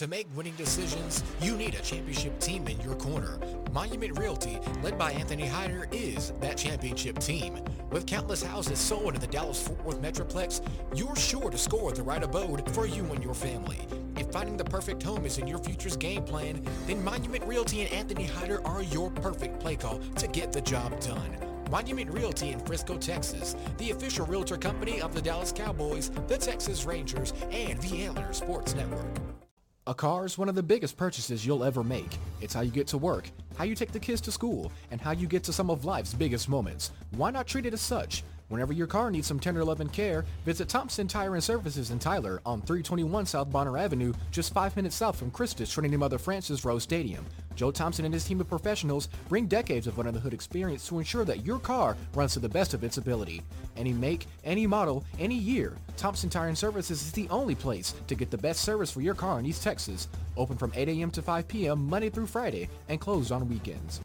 To 0.02 0.08
make 0.08 0.26
winning 0.34 0.54
decisions, 0.56 1.22
you 1.40 1.56
need 1.56 1.76
a 1.76 1.80
championship 1.80 2.40
team 2.40 2.66
in 2.66 2.80
your 2.80 2.96
corner. 2.96 3.38
Monument 3.70 4.18
Realty, 4.18 4.58
led 4.82 4.98
by 4.98 5.12
Anthony 5.12 5.46
Hyder, 5.46 5.86
is 5.92 6.32
that 6.40 6.56
championship 6.56 7.20
team. 7.20 7.60
With 7.92 8.04
countless 8.04 8.42
houses 8.42 8.80
sold 8.80 9.14
in 9.14 9.20
the 9.20 9.28
Dallas-Fort 9.28 9.84
Worth 9.84 10.02
Metroplex, 10.02 10.60
you're 10.92 11.14
sure 11.14 11.50
to 11.50 11.56
score 11.56 11.92
the 11.92 12.02
right 12.02 12.20
abode 12.20 12.68
for 12.74 12.84
you 12.84 13.04
and 13.12 13.22
your 13.22 13.32
family. 13.32 13.78
If 14.16 14.26
finding 14.32 14.56
the 14.56 14.64
perfect 14.64 15.04
home 15.04 15.24
is 15.24 15.38
in 15.38 15.46
your 15.46 15.60
future's 15.60 15.96
game 15.96 16.24
plan, 16.24 16.66
then 16.88 17.04
Monument 17.04 17.44
Realty 17.44 17.82
and 17.82 17.92
Anthony 17.92 18.24
Hyder 18.24 18.60
are 18.66 18.82
your 18.82 19.08
perfect 19.08 19.60
play 19.60 19.76
call 19.76 20.00
to 20.16 20.26
get 20.26 20.52
the 20.52 20.62
job 20.62 20.98
done. 21.00 21.36
Monument 21.70 22.10
Realty 22.10 22.50
in 22.50 22.58
Frisco, 22.58 22.98
Texas, 22.98 23.54
the 23.78 23.92
official 23.92 24.26
realtor 24.26 24.56
company 24.56 25.00
of 25.00 25.14
the 25.14 25.22
Dallas 25.22 25.52
Cowboys, 25.52 26.10
the 26.26 26.38
Texas 26.38 26.86
Rangers, 26.86 27.32
and 27.52 27.80
the 27.82 28.02
Antler 28.02 28.32
Sports 28.32 28.74
Network. 28.74 29.41
A 29.84 29.94
car 29.94 30.24
is 30.24 30.38
one 30.38 30.48
of 30.48 30.54
the 30.54 30.62
biggest 30.62 30.96
purchases 30.96 31.44
you'll 31.44 31.64
ever 31.64 31.82
make. 31.82 32.16
It's 32.40 32.54
how 32.54 32.60
you 32.60 32.70
get 32.70 32.86
to 32.88 32.98
work, 32.98 33.28
how 33.56 33.64
you 33.64 33.74
take 33.74 33.90
the 33.90 33.98
kids 33.98 34.20
to 34.20 34.30
school, 34.30 34.70
and 34.92 35.00
how 35.00 35.10
you 35.10 35.26
get 35.26 35.42
to 35.42 35.52
some 35.52 35.70
of 35.70 35.84
life's 35.84 36.14
biggest 36.14 36.48
moments. 36.48 36.92
Why 37.16 37.32
not 37.32 37.48
treat 37.48 37.66
it 37.66 37.72
as 37.72 37.80
such? 37.80 38.22
Whenever 38.52 38.74
your 38.74 38.86
car 38.86 39.10
needs 39.10 39.26
some 39.26 39.40
tender 39.40 39.64
love 39.64 39.80
and 39.80 39.90
care, 39.90 40.26
visit 40.44 40.68
Thompson 40.68 41.08
Tire 41.08 41.32
and 41.32 41.42
Services 41.42 41.90
in 41.90 41.98
Tyler 41.98 42.42
on 42.44 42.60
321 42.60 43.24
South 43.24 43.50
Bonner 43.50 43.78
Avenue, 43.78 44.12
just 44.30 44.52
five 44.52 44.76
minutes 44.76 44.94
south 44.94 45.16
from 45.16 45.30
Christus 45.30 45.72
Trinity 45.72 45.96
Mother 45.96 46.18
Frances 46.18 46.62
Rose 46.62 46.82
Stadium. 46.82 47.24
Joe 47.54 47.70
Thompson 47.70 48.04
and 48.04 48.12
his 48.12 48.26
team 48.26 48.42
of 48.42 48.50
professionals 48.50 49.08
bring 49.30 49.46
decades 49.46 49.86
of 49.86 49.98
under 49.98 50.12
the 50.12 50.20
hood 50.20 50.34
experience 50.34 50.86
to 50.88 50.98
ensure 50.98 51.24
that 51.24 51.46
your 51.46 51.58
car 51.58 51.96
runs 52.12 52.34
to 52.34 52.40
the 52.40 52.48
best 52.50 52.74
of 52.74 52.84
its 52.84 52.98
ability. 52.98 53.40
Any 53.78 53.94
make, 53.94 54.26
any 54.44 54.66
model, 54.66 55.02
any 55.18 55.34
year, 55.34 55.74
Thompson 55.96 56.28
Tire 56.28 56.48
and 56.48 56.58
Services 56.58 57.00
is 57.00 57.12
the 57.12 57.30
only 57.30 57.54
place 57.54 57.94
to 58.06 58.14
get 58.14 58.30
the 58.30 58.36
best 58.36 58.60
service 58.60 58.90
for 58.90 59.00
your 59.00 59.14
car 59.14 59.38
in 59.40 59.46
East 59.46 59.62
Texas. 59.62 60.08
Open 60.36 60.58
from 60.58 60.74
8 60.76 60.90
a.m. 60.90 61.10
to 61.12 61.22
5 61.22 61.48
p.m. 61.48 61.88
Monday 61.88 62.10
through 62.10 62.26
Friday 62.26 62.68
and 62.90 63.00
closed 63.00 63.32
on 63.32 63.48
weekends. 63.48 64.02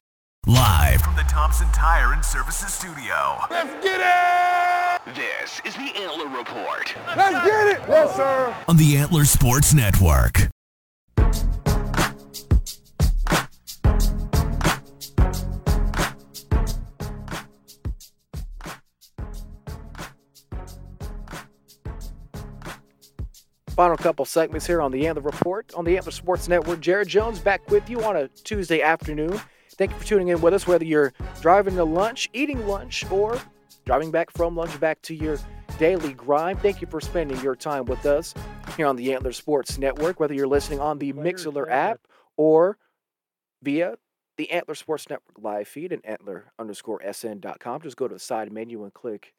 Live 0.47 1.01
from 1.01 1.13
the 1.17 1.23
Thompson 1.23 1.67
Tire 1.73 2.13
and 2.13 2.23
Services 2.23 2.73
Studio. 2.73 3.37
Let's 3.51 3.83
get 3.83 3.99
it! 3.99 5.13
This 5.13 5.59
is 5.65 5.75
the 5.75 5.91
Antler 6.01 6.29
Report 6.29 6.95
Let's 7.17 7.45
get 7.45 7.67
it! 7.67 7.81
Yes, 7.85 8.15
sir. 8.15 8.55
on 8.65 8.77
the 8.77 8.95
Antler 8.95 9.25
Sports 9.25 9.73
Network. 9.73 10.47
Final 23.75 23.97
couple 23.97 24.23
segments 24.23 24.65
here 24.65 24.81
on 24.81 24.93
the 24.93 25.07
Antler 25.07 25.23
Report 25.23 25.73
on 25.73 25.83
the 25.83 25.97
Antler 25.97 26.13
Sports 26.13 26.47
Network. 26.47 26.79
Jared 26.79 27.09
Jones 27.09 27.37
back 27.39 27.69
with 27.69 27.89
you 27.89 28.01
on 28.05 28.15
a 28.15 28.29
Tuesday 28.29 28.81
afternoon. 28.81 29.41
Thank 29.77 29.91
you 29.91 29.97
for 29.99 30.05
tuning 30.05 30.29
in 30.29 30.41
with 30.41 30.53
us, 30.53 30.65
whether 30.65 30.85
you're 30.85 31.13
driving 31.41 31.75
to 31.75 31.83
lunch, 31.83 32.29
eating 32.33 32.67
lunch, 32.67 33.09
or 33.11 33.39
driving 33.85 34.09
back 34.09 34.31
from 34.31 34.55
lunch 34.55 34.79
back 34.79 35.01
to 35.03 35.13
your 35.13 35.37
daily 35.77 36.13
grind. 36.13 36.59
Thank 36.59 36.81
you 36.81 36.87
for 36.87 36.99
spending 36.99 37.39
your 37.41 37.55
time 37.55 37.85
with 37.85 38.05
us 38.05 38.33
here 38.75 38.87
on 38.87 38.95
the 38.95 39.13
Antler 39.13 39.31
Sports 39.31 39.77
Network, 39.77 40.19
whether 40.19 40.33
you're 40.33 40.47
listening 40.47 40.79
on 40.79 40.97
the 40.97 41.13
Mixlr 41.13 41.69
app 41.69 41.99
or 42.37 42.77
via 43.61 43.97
the 44.37 44.51
Antler 44.51 44.75
Sports 44.75 45.09
Network 45.09 45.37
live 45.39 45.67
feed 45.67 45.91
and 45.91 46.05
antler 46.05 46.51
underscore 46.57 47.01
sn.com. 47.11 47.81
Just 47.81 47.97
go 47.97 48.07
to 48.07 48.15
the 48.15 48.19
side 48.19 48.51
menu 48.51 48.83
and 48.83 48.93
click 48.93 49.33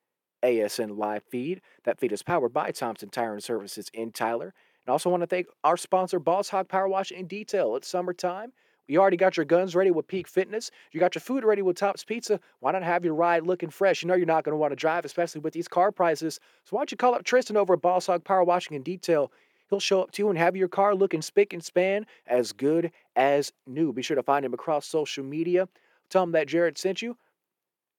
ASN 0.45 0.97
live 0.97 1.25
feed. 1.25 1.61
That 1.85 1.99
feed 1.99 2.13
is 2.13 2.23
powered 2.23 2.53
by 2.53 2.71
Thompson 2.71 3.09
Tire 3.11 3.33
and 3.33 3.43
Services 3.43 3.91
in 3.93 4.13
Tyler. 4.13 4.55
And 4.87 4.93
also 4.93 5.11
want 5.11 5.23
to 5.23 5.27
thank 5.27 5.49
our 5.65 5.77
sponsor, 5.77 6.19
Boss 6.19 6.49
Hog 6.49 6.69
Power 6.69 6.89
Wash 6.89 7.11
in 7.11 7.27
Detail. 7.27 7.77
It's 7.77 7.89
summertime. 7.89 8.53
You 8.89 9.03
already 9.03 9.19
got 9.19 9.37
your 9.37 9.45
guns 9.45 9.77
ready 9.77 9.91
with 9.91 10.09
Peak 10.09 10.27
Fitness. 10.27 10.71
You 10.93 10.99
got 10.99 11.15
your 11.15 11.21
food 11.21 11.45
ready 11.45 11.61
with 11.61 11.77
Tops 11.77 12.05
Pizza. 12.05 12.41
Why 12.61 12.73
not 12.73 12.83
have 12.83 13.05
your 13.05 13.15
ride 13.15 13.47
looking 13.47 13.69
fresh? 13.69 14.03
You 14.03 14.09
know 14.09 14.15
you're 14.15 14.25
not 14.25 14.45
going 14.45 14.55
to 14.55 14.59
want 14.59 14.73
to 14.73 14.77
drive, 14.77 15.05
especially 15.05 15.43
with 15.43 15.53
these 15.53 15.69
car 15.69 15.93
prices. 15.93 16.41
So 16.65 16.75
why 16.75 16.81
don't 16.81 16.91
you 16.91 16.97
call 16.97 17.15
up 17.15 17.23
Tristan 17.23 17.59
over 17.59 17.75
at 17.75 17.83
Boss 17.83 18.07
Hog 18.07 18.25
Power 18.25 18.45
Washing 18.45 18.75
in 18.75 18.83
Detail? 18.83 19.31
He'll 19.69 19.79
show 19.79 20.01
up 20.01 20.11
to 20.13 20.23
you 20.23 20.31
and 20.31 20.39
have 20.39 20.57
your 20.57 20.69
car 20.69 20.95
looking 20.95 21.21
spick 21.21 21.53
and 21.53 21.63
span 21.63 22.07
as 22.27 22.53
good 22.53 22.91
as 23.15 23.53
new. 23.67 23.93
Be 23.93 24.01
sure 24.01 24.17
to 24.17 24.23
find 24.23 24.43
him 24.43 24.55
across 24.55 24.87
social 24.87 25.23
media. 25.23 25.69
Tell 26.09 26.23
him 26.23 26.33
that 26.33 26.49
Jared 26.49 26.79
sent 26.79 27.03
you. 27.03 27.19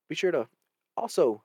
Be 0.07 0.15
sure 0.15 0.31
to 0.31 0.47
also 0.97 1.43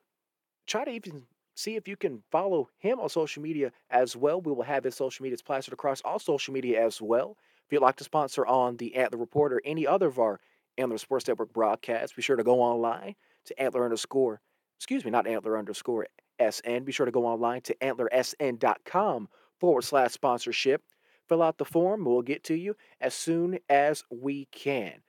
try 0.66 0.86
to 0.86 0.90
even 0.90 1.24
see 1.54 1.76
if 1.76 1.86
you 1.86 1.96
can 1.96 2.22
follow 2.30 2.70
him 2.78 2.98
on 2.98 3.10
social 3.10 3.42
media 3.42 3.72
as 3.90 4.16
well. 4.16 4.40
We 4.40 4.52
will 4.52 4.62
have 4.62 4.84
his 4.84 4.94
social 4.94 5.22
medias 5.22 5.42
plastered 5.42 5.74
across 5.74 6.00
all 6.00 6.18
social 6.18 6.54
media 6.54 6.82
as 6.82 7.02
well. 7.02 7.36
If 7.66 7.72
you'd 7.72 7.82
like 7.82 7.96
to 7.96 8.04
sponsor 8.04 8.46
on 8.46 8.76
the 8.76 8.94
Antler 8.96 9.18
Report 9.18 9.52
or 9.52 9.62
any 9.64 9.86
other 9.86 10.08
of 10.08 10.18
our 10.18 10.40
Antler 10.76 10.98
Sports 10.98 11.26
Network 11.28 11.52
broadcasts, 11.52 12.14
be 12.14 12.22
sure 12.22 12.36
to 12.36 12.44
go 12.44 12.60
online 12.60 13.14
to 13.46 13.60
Antler 13.60 13.84
underscore, 13.84 14.40
excuse 14.78 15.04
me, 15.04 15.10
not 15.10 15.26
Antler 15.26 15.58
underscore 15.58 16.06
SN. 16.38 16.84
Be 16.84 16.92
sure 16.92 17.06
to 17.06 17.12
go 17.12 17.26
online 17.26 17.62
to 17.62 17.74
antlersn.com 17.76 19.28
forward 19.60 19.82
slash 19.82 20.12
sponsorship. 20.12 20.82
Fill 21.28 21.42
out 21.42 21.58
the 21.58 21.64
form. 21.64 22.04
We'll 22.04 22.22
get 22.22 22.44
to 22.44 22.54
you 22.54 22.76
as 23.00 23.14
soon 23.14 23.58
as 23.68 24.04
we 24.10 24.46
can. 24.52 25.00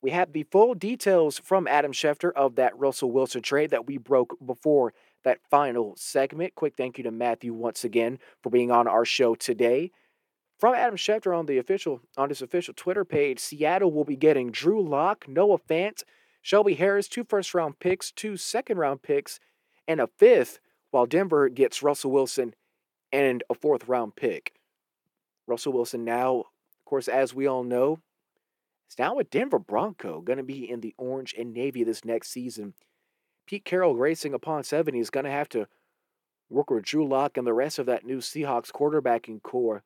We 0.00 0.12
have 0.12 0.32
the 0.32 0.44
full 0.44 0.74
details 0.74 1.40
from 1.40 1.66
Adam 1.66 1.90
Schefter 1.90 2.32
of 2.32 2.54
that 2.54 2.78
Russell 2.78 3.10
Wilson 3.10 3.42
trade 3.42 3.70
that 3.70 3.86
we 3.86 3.98
broke 3.98 4.36
before 4.44 4.94
that 5.24 5.40
final 5.50 5.94
segment. 5.96 6.54
Quick 6.54 6.74
thank 6.76 6.98
you 6.98 7.04
to 7.04 7.10
Matthew 7.10 7.52
once 7.52 7.82
again 7.82 8.20
for 8.40 8.50
being 8.50 8.70
on 8.70 8.86
our 8.86 9.04
show 9.04 9.34
today. 9.34 9.90
From 10.58 10.74
Adam 10.74 10.96
Schefter 10.96 11.36
on 11.38 11.46
the 11.46 11.58
official 11.58 12.00
on 12.16 12.30
his 12.30 12.42
official 12.42 12.74
Twitter 12.74 13.04
page, 13.04 13.38
Seattle 13.38 13.92
will 13.92 14.04
be 14.04 14.16
getting 14.16 14.50
Drew 14.50 14.82
Lock, 14.82 15.28
Noah 15.28 15.58
Fant, 15.58 16.02
Shelby 16.42 16.74
Harris, 16.74 17.06
two 17.06 17.22
first 17.22 17.54
round 17.54 17.78
picks, 17.78 18.10
two 18.10 18.36
second 18.36 18.78
round 18.78 19.02
picks, 19.02 19.38
and 19.86 20.00
a 20.00 20.08
fifth, 20.08 20.58
while 20.90 21.06
Denver 21.06 21.48
gets 21.48 21.82
Russell 21.82 22.10
Wilson 22.10 22.54
and 23.12 23.44
a 23.48 23.54
fourth 23.54 23.86
round 23.86 24.16
pick. 24.16 24.54
Russell 25.46 25.72
Wilson 25.72 26.04
now, 26.04 26.40
of 26.40 26.84
course, 26.84 27.06
as 27.06 27.32
we 27.32 27.46
all 27.46 27.62
know, 27.62 28.00
is 28.90 28.98
now 28.98 29.18
a 29.18 29.24
Denver 29.24 29.60
Bronco, 29.60 30.20
going 30.20 30.38
to 30.38 30.42
be 30.42 30.68
in 30.68 30.80
the 30.80 30.94
orange 30.98 31.34
and 31.38 31.54
navy 31.54 31.84
this 31.84 32.04
next 32.04 32.30
season. 32.30 32.74
Pete 33.46 33.64
Carroll 33.64 33.96
racing 33.96 34.34
upon 34.34 34.64
70 34.64 34.98
is 34.98 35.10
going 35.10 35.24
to 35.24 35.30
have 35.30 35.48
to 35.50 35.68
work 36.50 36.68
with 36.68 36.84
Drew 36.84 37.06
Lock 37.06 37.36
and 37.36 37.46
the 37.46 37.54
rest 37.54 37.78
of 37.78 37.86
that 37.86 38.04
new 38.04 38.18
Seahawks 38.18 38.72
quarterbacking 38.72 39.42
core. 39.42 39.84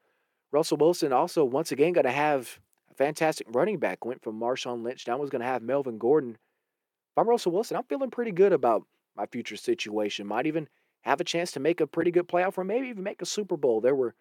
Russell 0.52 0.76
Wilson 0.76 1.12
also 1.12 1.44
once 1.44 1.72
again 1.72 1.94
going 1.94 2.04
to 2.04 2.12
have 2.12 2.60
a 2.90 2.94
fantastic 2.94 3.46
running 3.50 3.78
back. 3.78 4.04
Went 4.04 4.22
from 4.22 4.38
Marshawn 4.38 4.84
Lynch, 4.84 5.06
now 5.06 5.16
was 5.16 5.30
going 5.30 5.40
to 5.40 5.46
have 5.46 5.62
Melvin 5.62 5.98
Gordon. 5.98 6.32
If 6.32 7.18
I'm 7.18 7.28
Russell 7.28 7.52
Wilson, 7.52 7.76
I'm 7.76 7.84
feeling 7.84 8.10
pretty 8.10 8.32
good 8.32 8.52
about 8.52 8.84
my 9.16 9.26
future 9.26 9.56
situation. 9.56 10.26
Might 10.26 10.46
even 10.46 10.68
have 11.02 11.20
a 11.20 11.24
chance 11.24 11.52
to 11.52 11.60
make 11.60 11.80
a 11.80 11.86
pretty 11.86 12.10
good 12.10 12.28
playoff 12.28 12.58
or 12.58 12.64
maybe 12.64 12.88
even 12.88 13.02
make 13.02 13.22
a 13.22 13.26
Super 13.26 13.56
Bowl. 13.56 13.80
There 13.80 13.94
were 13.94 14.14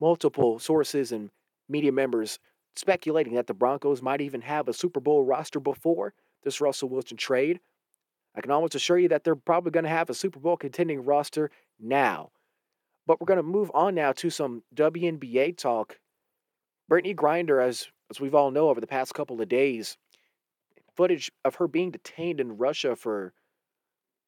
multiple 0.00 0.58
sources 0.58 1.12
and 1.12 1.30
media 1.68 1.92
members 1.92 2.38
speculating 2.74 3.34
that 3.34 3.46
the 3.46 3.54
Broncos 3.54 4.02
might 4.02 4.20
even 4.20 4.42
have 4.42 4.68
a 4.68 4.72
Super 4.72 5.00
Bowl 5.00 5.24
roster 5.24 5.60
before 5.60 6.12
this 6.42 6.60
Russell 6.60 6.88
Wilson 6.88 7.16
trade. 7.16 7.60
I 8.34 8.40
can 8.40 8.50
almost 8.50 8.74
assure 8.74 8.98
you 8.98 9.08
that 9.08 9.24
they're 9.24 9.36
probably 9.36 9.70
going 9.70 9.84
to 9.84 9.90
have 9.90 10.10
a 10.10 10.14
Super 10.14 10.40
Bowl 10.40 10.56
contending 10.56 11.04
roster 11.04 11.50
now. 11.78 12.30
But 13.06 13.20
we're 13.20 13.26
going 13.26 13.38
to 13.38 13.42
move 13.42 13.70
on 13.74 13.94
now 13.94 14.12
to 14.12 14.30
some 14.30 14.62
WNBA 14.74 15.56
talk. 15.56 15.98
Brittney 16.90 17.14
Griner, 17.14 17.64
as 17.64 17.88
as 18.10 18.20
we've 18.20 18.34
all 18.34 18.50
know 18.50 18.68
over 18.68 18.80
the 18.80 18.86
past 18.86 19.14
couple 19.14 19.40
of 19.40 19.48
days, 19.48 19.96
footage 20.96 21.30
of 21.44 21.54
her 21.56 21.68
being 21.68 21.90
detained 21.90 22.40
in 22.40 22.56
Russia 22.56 22.96
for 22.96 23.32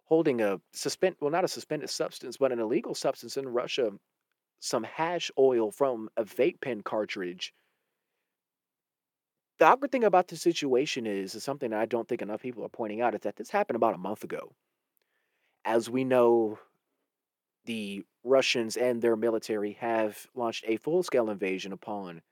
holding 0.05 0.41
a 0.41 0.61
suspend 0.73 1.17
well 1.21 1.31
not 1.31 1.45
a 1.45 1.49
suspended 1.49 1.91
substance 1.91 2.37
but 2.37 2.53
an 2.53 2.61
illegal 2.61 2.95
substance 2.95 3.37
in 3.37 3.49
Russia, 3.49 3.91
some 4.61 4.85
hash 4.85 5.31
oil 5.39 5.71
from 5.71 6.09
a 6.17 6.25
vape 6.25 6.61
pen 6.61 6.83
cartridge. 6.83 7.53
The 9.59 9.67
awkward 9.67 9.93
thing 9.93 10.05
about 10.05 10.29
the 10.29 10.37
situation 10.37 11.07
is, 11.07 11.35
is 11.35 11.45
something 11.45 11.73
I 11.73 11.87
don't 11.87 12.09
think 12.09 12.23
enough 12.23 12.43
people 12.43 12.65
are 12.65 12.69
pointing 12.69 13.01
out, 13.01 13.15
is 13.15 13.21
that 13.21 13.37
this 13.37 13.51
happened 13.51 13.77
about 13.77 13.95
a 13.95 13.99
month 13.99 14.25
ago. 14.25 14.53
As 15.65 15.89
we 15.89 16.05
know, 16.05 16.59
the 17.65 18.05
Russians 18.25 18.77
and 18.77 19.01
their 19.01 19.17
military 19.17 19.73
have 19.75 20.27
launched 20.35 20.65
a 20.67 20.77
full 20.77 21.03
scale 21.03 21.31
invasion 21.31 21.73
upon 21.73 22.23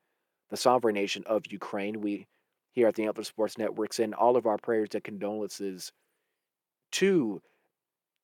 the 0.51 0.57
sovereign 0.57 0.95
nation 0.95 1.23
of 1.27 1.47
Ukraine. 1.51 2.01
We 2.01 2.27
here 2.73 2.89
at 2.89 2.95
the 2.95 3.05
Antler 3.05 3.25
Sports 3.25 3.59
Network 3.59 3.93
send 3.93 4.15
all 4.15 4.37
of 4.37 4.47
our 4.47 4.59
prayers 4.59 4.91
and 4.95 5.03
condolences 5.05 5.93
to 6.93 7.43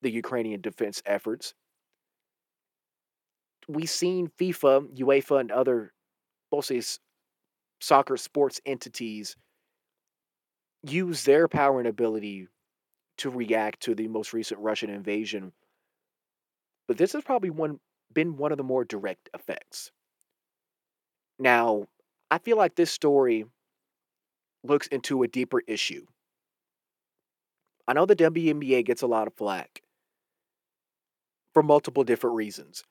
the 0.01 0.11
Ukrainian 0.11 0.61
defense 0.61 1.01
efforts. 1.05 1.53
We've 3.67 3.89
seen 3.89 4.29
FIFA, 4.39 4.97
UEFA, 4.97 5.41
and 5.41 5.51
other 5.51 5.93
mostly 6.51 6.81
soccer 7.81 8.17
sports 8.17 8.61
entities 8.65 9.35
use 10.83 11.23
their 11.23 11.47
power 11.47 11.79
and 11.79 11.87
ability 11.87 12.47
to 13.17 13.29
react 13.29 13.81
to 13.81 13.95
the 13.95 14.07
most 14.07 14.31
recent 14.33 14.59
Russian 14.61 14.89
invasion. 14.89 15.53
But 16.87 16.97
this 16.97 17.13
has 17.13 17.23
probably 17.23 17.49
one 17.49 17.79
been 18.13 18.37
one 18.37 18.51
of 18.51 18.57
the 18.57 18.63
more 18.63 18.85
direct 18.85 19.29
effects. 19.33 19.91
Now, 21.37 21.87
I 22.31 22.37
feel 22.39 22.57
like 22.57 22.75
this 22.75 22.91
story 22.91 23.45
looks 24.63 24.87
into 24.87 25.23
a 25.23 25.27
deeper 25.27 25.61
issue. 25.67 26.05
I 27.87 27.93
know 27.93 28.05
the 28.05 28.15
WNBA 28.15 28.85
gets 28.85 29.01
a 29.01 29.07
lot 29.07 29.27
of 29.27 29.33
flack 29.33 29.81
for 31.53 31.63
multiple 31.63 32.03
different 32.03 32.35
reasons. 32.35 32.83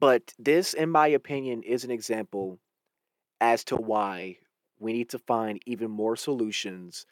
But 0.00 0.32
this, 0.38 0.72
in 0.74 0.90
my 0.90 1.08
opinion, 1.08 1.62
is 1.62 1.84
an 1.84 1.90
example 1.90 2.58
as 3.40 3.64
to 3.64 3.76
why 3.76 4.38
we 4.78 4.92
need 4.92 5.10
to 5.10 5.18
find 5.18 5.60
even 5.66 5.90
more 5.90 6.16
solutions 6.16 7.06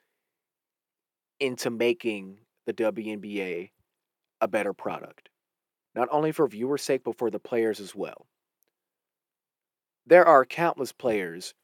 into 1.39 1.70
making 1.70 2.39
the 2.66 2.73
WNBA 2.73 3.70
a 4.40 4.48
better 4.48 4.73
product, 4.73 5.28
not 5.94 6.09
only 6.10 6.32
for 6.32 6.47
viewers' 6.47 6.82
sake, 6.82 7.02
but 7.05 7.16
for 7.19 7.31
the 7.31 7.40
players 7.40 7.81
as 7.81 7.94
well. 7.94 8.27
There 10.06 10.24
are 10.24 10.44
countless 10.44 10.93
players, 10.93 11.55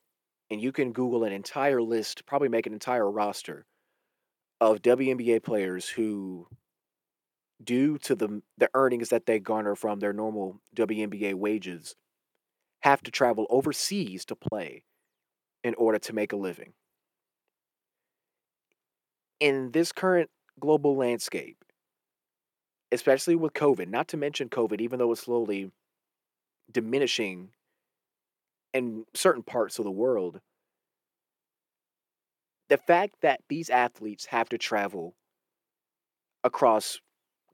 and 0.51 0.61
you 0.61 0.73
can 0.73 0.93
Google 0.93 1.25
an 1.25 1.33
entire 1.33 1.83
list, 1.83 2.27
probably 2.27 2.49
make 2.49 2.67
an 2.67 2.73
entire 2.73 3.11
roster 3.11 3.65
of 4.61 4.83
WNBA 4.83 5.43
players 5.43 5.89
who 5.89 6.47
due 7.63 7.99
to 7.99 8.15
the 8.15 8.43
the 8.59 8.69
earnings 8.75 9.09
that 9.09 9.27
they 9.27 9.39
garner 9.39 9.75
from 9.75 10.01
their 10.01 10.13
normal 10.13 10.61
WNBA 10.77 11.35
wages, 11.35 11.95
have 12.81 13.03
to 13.03 13.11
travel 13.11 13.47
overseas 13.49 14.25
to 14.27 14.37
play 14.37 14.85
in 15.63 15.75
order 15.77 15.99
to 15.99 16.13
make 16.13 16.33
a 16.33 16.37
living. 16.37 16.75
In 19.41 19.71
this 19.73 19.93
current 19.93 20.31
global 20.61 20.97
landscape, 20.97 21.64
especially 22.95 23.35
with 23.35 23.53
COVID, 23.53 23.89
not 23.89 24.09
to 24.09 24.17
mention 24.17 24.49
COVID, 24.49 24.81
even 24.81 24.99
though 24.99 25.13
it's 25.13 25.23
slowly 25.23 25.73
diminishing 26.71 27.51
in 28.73 29.05
certain 29.15 29.43
parts 29.43 29.79
of 29.79 29.85
the 29.85 29.91
world, 29.91 30.41
the 32.69 32.79
fact 32.79 33.17
that 33.21 33.41
these 33.49 33.69
athletes 33.69 34.27
have 34.27 34.49
to 34.49 34.59
travel 34.59 35.15
across 36.43 37.01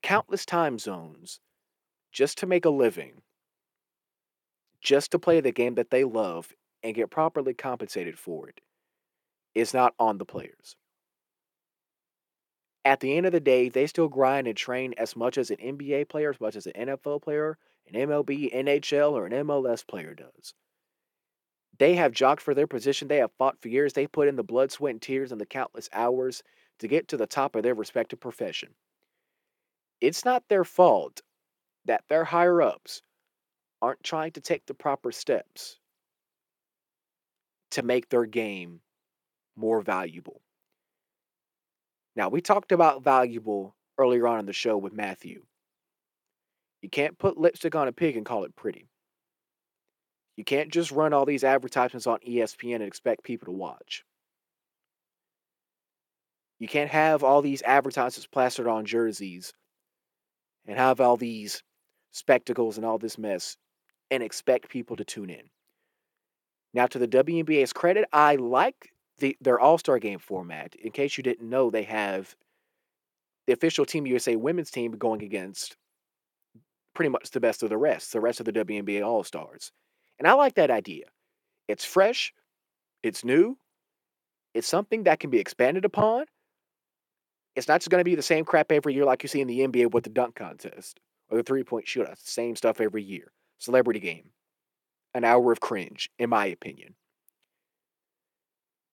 countless 0.03 0.45
time 0.45 0.79
zones 0.79 1.41
just 2.13 2.39
to 2.39 2.47
make 2.47 2.65
a 2.65 2.71
living, 2.71 3.23
just 4.81 5.11
to 5.11 5.19
play 5.19 5.41
the 5.41 5.53
game 5.53 5.75
that 5.75 5.91
they 5.91 6.05
love 6.05 6.53
and 6.83 6.95
get 6.95 7.11
properly 7.11 7.55
compensated 7.55 8.19
for 8.19 8.49
it, 8.49 8.61
is 9.55 9.75
not 9.75 9.95
on 9.99 10.19
the 10.19 10.25
players. 10.25 10.77
At 12.85 13.01
the 13.01 13.17
end 13.17 13.25
of 13.25 13.33
the 13.33 13.41
day, 13.41 13.71
they 13.71 13.87
still 13.87 14.09
grind 14.09 14.47
and 14.47 14.55
train 14.55 14.93
as 14.99 15.17
much 15.17 15.39
as 15.39 15.51
an 15.51 15.57
NBA 15.59 16.05
player, 16.05 16.29
as 16.29 16.41
much 16.41 16.57
as 16.57 16.67
an 16.67 16.75
NFL 16.75 17.23
player, 17.23 17.57
an 17.87 17.95
MLB, 17.95 18.53
NHL, 18.53 19.13
or 19.13 19.25
an 19.25 19.33
MLS 19.33 19.83
player 19.83 20.15
does. 20.15 20.53
They 21.79 21.95
have 21.97 22.13
jocked 22.13 22.43
for 22.43 22.55
their 22.55 22.69
position. 22.69 23.09
They 23.09 23.17
have 23.17 23.33
fought 23.33 23.61
for 23.61 23.67
years. 23.69 23.95
They 23.95 24.07
put 24.07 24.29
in 24.29 24.37
the 24.37 24.45
blood, 24.45 24.71
sweat, 24.71 24.93
and 24.93 25.03
tears 25.03 25.33
and 25.33 25.41
the 25.41 25.47
countless 25.47 25.89
hours 25.93 26.45
to 26.79 26.87
get 26.87 27.09
to 27.09 27.17
the 27.17 27.27
top 27.27 27.57
of 27.57 27.65
their 27.65 27.75
respective 27.75 28.21
profession 28.21 28.75
it's 30.01 30.25
not 30.25 30.49
their 30.49 30.65
fault 30.65 31.23
that 31.87 32.05
their 32.09 32.25
higher 32.25 32.63
ups 32.63 33.03
aren't 33.83 34.03
trying 34.05 34.33
to 34.33 34.41
take 34.41 34.67
the 34.67 34.75
proper 34.75 35.13
steps 35.13 35.79
to 37.71 37.83
make 37.83 38.09
their 38.09 38.27
game 38.27 38.81
more 39.57 39.81
valuable. 39.83 40.43
Now, 42.21 42.29
we 42.29 42.43
talked 42.43 42.71
about 42.71 43.03
valuable 43.03 43.75
earlier 43.97 44.29
on 44.29 44.41
in 44.41 44.45
the 44.45 44.53
show 44.53 44.77
with 44.77 44.93
Matthew. 44.93 45.43
You 46.83 46.91
can't 46.91 47.19
put 47.19 47.39
lipstick 47.39 47.75
on 47.75 47.89
a 47.89 47.93
pig 47.93 48.15
and 48.15 48.27
call 48.27 48.45
it 48.45 48.55
pretty. 48.55 48.91
You 50.37 50.45
can't 50.45 50.71
just 50.71 50.91
run 50.93 51.15
all 51.15 51.25
these 51.25 51.45
advertisements 51.45 52.07
on 52.07 52.19
ESPN 52.19 52.75
and 52.75 52.85
expect 52.85 53.23
people 53.23 53.47
to 53.47 53.53
watch. 53.53 54.05
You 56.59 56.69
can't 56.69 56.91
have 56.91 57.25
all 57.25 57.41
these 57.41 57.63
advertisements 57.63 58.27
plastered 58.27 58.67
on 58.67 58.85
jerseys 58.85 59.55
and 60.67 60.77
have 60.77 61.01
all 61.01 61.17
these 61.17 61.63
spectacles 62.11 62.77
and 62.77 62.85
all 62.85 62.99
this 62.99 63.17
mess 63.17 63.57
and 64.11 64.23
expect 64.23 64.69
people 64.69 64.97
to 64.97 65.07
tune 65.07 65.31
in. 65.31 65.49
Now, 66.75 66.87
to 66.87 66.99
the 66.99 67.09
WNBA's 67.09 67.73
credit, 67.73 68.07
I 68.13 68.37
like 68.37 68.91
the, 69.21 69.37
their 69.41 69.61
All 69.61 69.79
Star 69.79 69.99
game 69.99 70.19
format. 70.19 70.75
In 70.77 70.93
case 70.93 71.17
you 71.17 71.23
didn't 71.23 71.49
know, 71.49 71.71
they 71.71 71.85
have 71.85 72.35
the 73.47 73.53
official 73.53 73.85
Team 73.85 74.07
USA 74.07 74.37
women's 74.37 74.71
team 74.71 74.93
going 74.93 75.23
against 75.23 75.77
pretty 76.95 77.09
much 77.09 77.31
the 77.31 77.41
best 77.41 77.63
of 77.63 77.69
the 77.69 77.79
rest, 77.79 78.13
the 78.13 78.21
rest 78.21 78.41
of 78.41 78.47
the 78.47 78.53
WNBA 78.53 79.05
All 79.05 79.25
Stars. 79.25 79.73
And 80.19 80.27
I 80.27 80.33
like 80.33 80.55
that 80.55 80.71
idea. 80.71 81.05
It's 81.69 81.85
fresh, 81.85 82.33
it's 83.03 83.25
new, 83.25 83.57
it's 84.55 84.69
something 84.69 85.05
that 85.05 85.21
can 85.21 85.31
be 85.31 85.39
expanded 85.39 85.85
upon, 85.85 86.25
it's 87.57 87.69
not 87.69 87.81
just 87.81 87.91
going 87.91 88.01
to 88.01 88.05
be 88.05 88.15
the 88.15 88.23
same 88.23 88.45
crap 88.45 88.71
every 88.73 88.95
year 88.95 89.05
like 89.05 89.23
you 89.23 89.29
see 89.29 89.41
in 89.41 89.49
the 89.49 89.61
NBA 89.61 89.93
with 89.93 90.05
the 90.05 90.11
dunk 90.11 90.35
contest 90.37 91.01
or 91.29 91.37
the 91.39 91.43
three 91.43 91.65
point 91.65 91.87
shootout. 91.87 92.19
Same 92.19 92.57
stuff 92.57 92.81
every 92.81 93.03
year. 93.03 93.33
Celebrity 93.59 94.01
game. 94.01 94.31
An 95.15 95.25
hour 95.25 95.51
of 95.51 95.61
cringe, 95.61 96.11
in 96.19 96.31
my 96.31 96.47
opinion. 96.47 96.95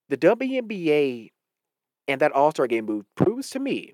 The 0.09 0.17
WNBA 0.17 1.31
and 2.07 2.21
that 2.21 2.31
All 2.31 2.51
Star 2.51 2.67
game 2.67 2.85
move 2.85 3.05
proves 3.15 3.49
to 3.51 3.59
me 3.59 3.93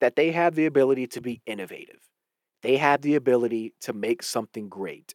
that 0.00 0.16
they 0.16 0.32
have 0.32 0.54
the 0.54 0.66
ability 0.66 1.06
to 1.08 1.20
be 1.20 1.42
innovative. 1.46 2.00
They 2.62 2.76
have 2.76 3.02
the 3.02 3.14
ability 3.14 3.74
to 3.82 3.92
make 3.92 4.22
something 4.22 4.68
great. 4.68 5.14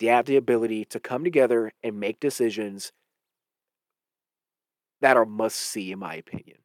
They 0.00 0.06
have 0.06 0.26
the 0.26 0.36
ability 0.36 0.86
to 0.86 1.00
come 1.00 1.24
together 1.24 1.72
and 1.82 2.00
make 2.00 2.18
decisions 2.20 2.92
that 5.00 5.16
are 5.16 5.26
must 5.26 5.56
see, 5.56 5.92
in 5.92 5.98
my 5.98 6.14
opinion. 6.14 6.58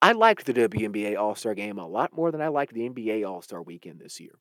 I 0.00 0.12
liked 0.12 0.46
the 0.46 0.54
WNBA 0.54 1.16
All 1.16 1.34
Star 1.34 1.54
game 1.54 1.78
a 1.78 1.86
lot 1.86 2.16
more 2.16 2.32
than 2.32 2.40
I 2.40 2.48
liked 2.48 2.74
the 2.74 2.88
NBA 2.88 3.28
All 3.28 3.42
Star 3.42 3.62
weekend 3.62 4.00
this 4.00 4.18
year. 4.18 4.34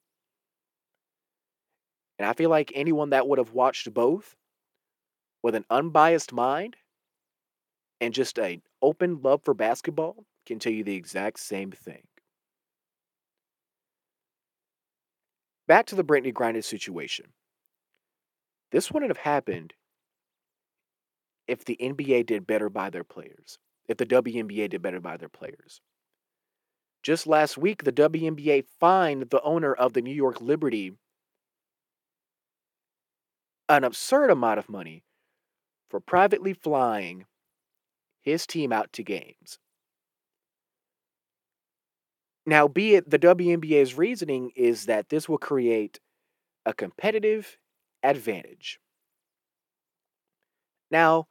And 2.18 2.28
I 2.28 2.34
feel 2.34 2.49
like 2.49 2.72
anyone 2.73 3.11
that 3.11 3.28
would 3.28 3.38
have 3.38 3.53
watched 3.53 3.94
both 3.94 4.36
with 5.43 5.55
an 5.55 5.65
unbiased 5.69 6.34
mind 6.34 6.76
and 7.99 8.13
just 8.13 8.38
an 8.38 8.61
open 8.81 9.22
love 9.22 9.41
for 9.43 9.53
basketball 9.53 10.26
can 10.45 10.59
tell 10.59 10.73
you 10.73 10.84
the 10.84 10.95
exact 10.95 11.39
same 11.39 11.72
thing. 11.72 12.03
Back 15.68 15.85
to 15.88 15.95
the 15.95 16.03
Brittney 16.03 16.34
Griner 16.34 16.63
situation. 16.63 17.27
This 18.72 18.91
wouldn't 18.91 19.09
have 19.11 19.18
happened 19.18 19.73
if 21.47 21.65
the 21.65 21.77
NBA 21.81 22.26
did 22.26 22.47
better 22.47 22.69
by 22.69 22.89
their 22.89 23.03
players, 23.03 23.57
if 23.88 23.97
the 23.97 24.05
WNBA 24.05 24.69
did 24.69 24.81
better 24.81 24.99
by 24.99 25.18
their 25.18 25.30
players. 25.30 25.81
Just 27.03 27.27
last 27.27 27.57
week, 27.57 27.84
the 27.84 27.91
WNBA 27.91 28.65
fined 28.80 29.30
the 29.30 29.41
owner 29.41 29.73
of 29.73 29.93
the 29.93 30.01
New 30.01 30.13
York 30.13 30.39
Liberty 30.39 30.93
an 33.68 33.84
absurd 33.84 34.30
amount 34.30 34.59
of 34.59 34.69
money 34.69 35.03
for 35.91 35.99
privately 35.99 36.53
flying 36.53 37.26
his 38.22 38.47
team 38.47 38.72
out 38.72 38.93
to 38.93 39.03
games. 39.03 39.59
Now, 42.45 42.69
be 42.69 42.95
it 42.95 43.09
the 43.09 43.19
WNBA's 43.19 43.97
reasoning 43.97 44.51
is 44.55 44.85
that 44.85 45.09
this 45.09 45.27
will 45.27 45.38
create 45.38 45.99
a 46.65 46.73
competitive 46.73 47.57
advantage. 48.03 48.80
Now, 50.89 51.27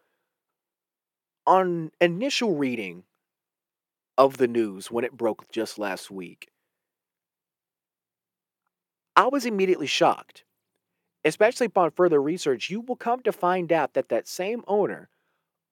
on 1.47 1.91
initial 2.01 2.55
reading 2.55 3.05
of 4.19 4.37
the 4.37 4.47
news 4.47 4.91
when 4.91 5.05
it 5.05 5.17
broke 5.17 5.51
just 5.51 5.79
last 5.79 6.11
week, 6.11 6.51
I 9.17 9.27
was 9.29 9.47
immediately 9.47 9.87
shocked. 9.87 10.45
Especially 11.25 11.67
upon 11.67 11.91
further 11.91 12.21
research, 12.21 12.71
you 12.71 12.81
will 12.81 12.97
come 12.97 13.21
to 13.23 13.33
find 13.33 13.73
out 13.73 13.95
that 13.95 14.09
that 14.09 14.27
same 14.27 14.63
owner 14.67 15.11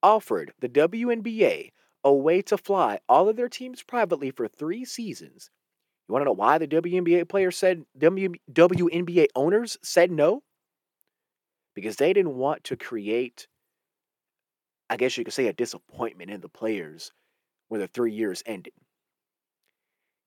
offered 0.03 0.53
the 0.61 0.69
WNBA 0.69 1.71
a 2.05 2.13
way 2.13 2.43
to 2.43 2.59
fly 2.59 2.99
all 3.09 3.29
of 3.29 3.37
their 3.37 3.49
teams 3.49 3.83
privately 3.83 4.31
for 4.31 4.47
three 4.47 4.85
seasons. 4.85 5.51
You 6.09 6.13
want 6.13 6.23
to 6.23 6.27
know 6.27 6.33
why 6.33 6.59
the 6.59 6.69
WNBA 6.69 7.29
players 7.29 7.57
said 7.57 7.85
WNBA 7.99 9.27
owners 9.35 9.79
said 9.83 10.11
no? 10.11 10.43
Because 11.75 11.97
they 11.97 12.13
didn't 12.13 12.37
want 12.37 12.65
to 12.65 12.77
create, 12.77 13.47
I 14.89 14.97
guess 14.97 15.17
you 15.17 15.25
could 15.25 15.35
say, 15.35 15.47
a 15.49 15.53
disappointment 15.53 16.31
in 16.31 16.41
the 16.41 16.49
players 16.49 17.13
when 17.69 17.81
the 17.81 17.89
three 17.89 18.13
years 18.13 18.43
ended. 18.47 18.73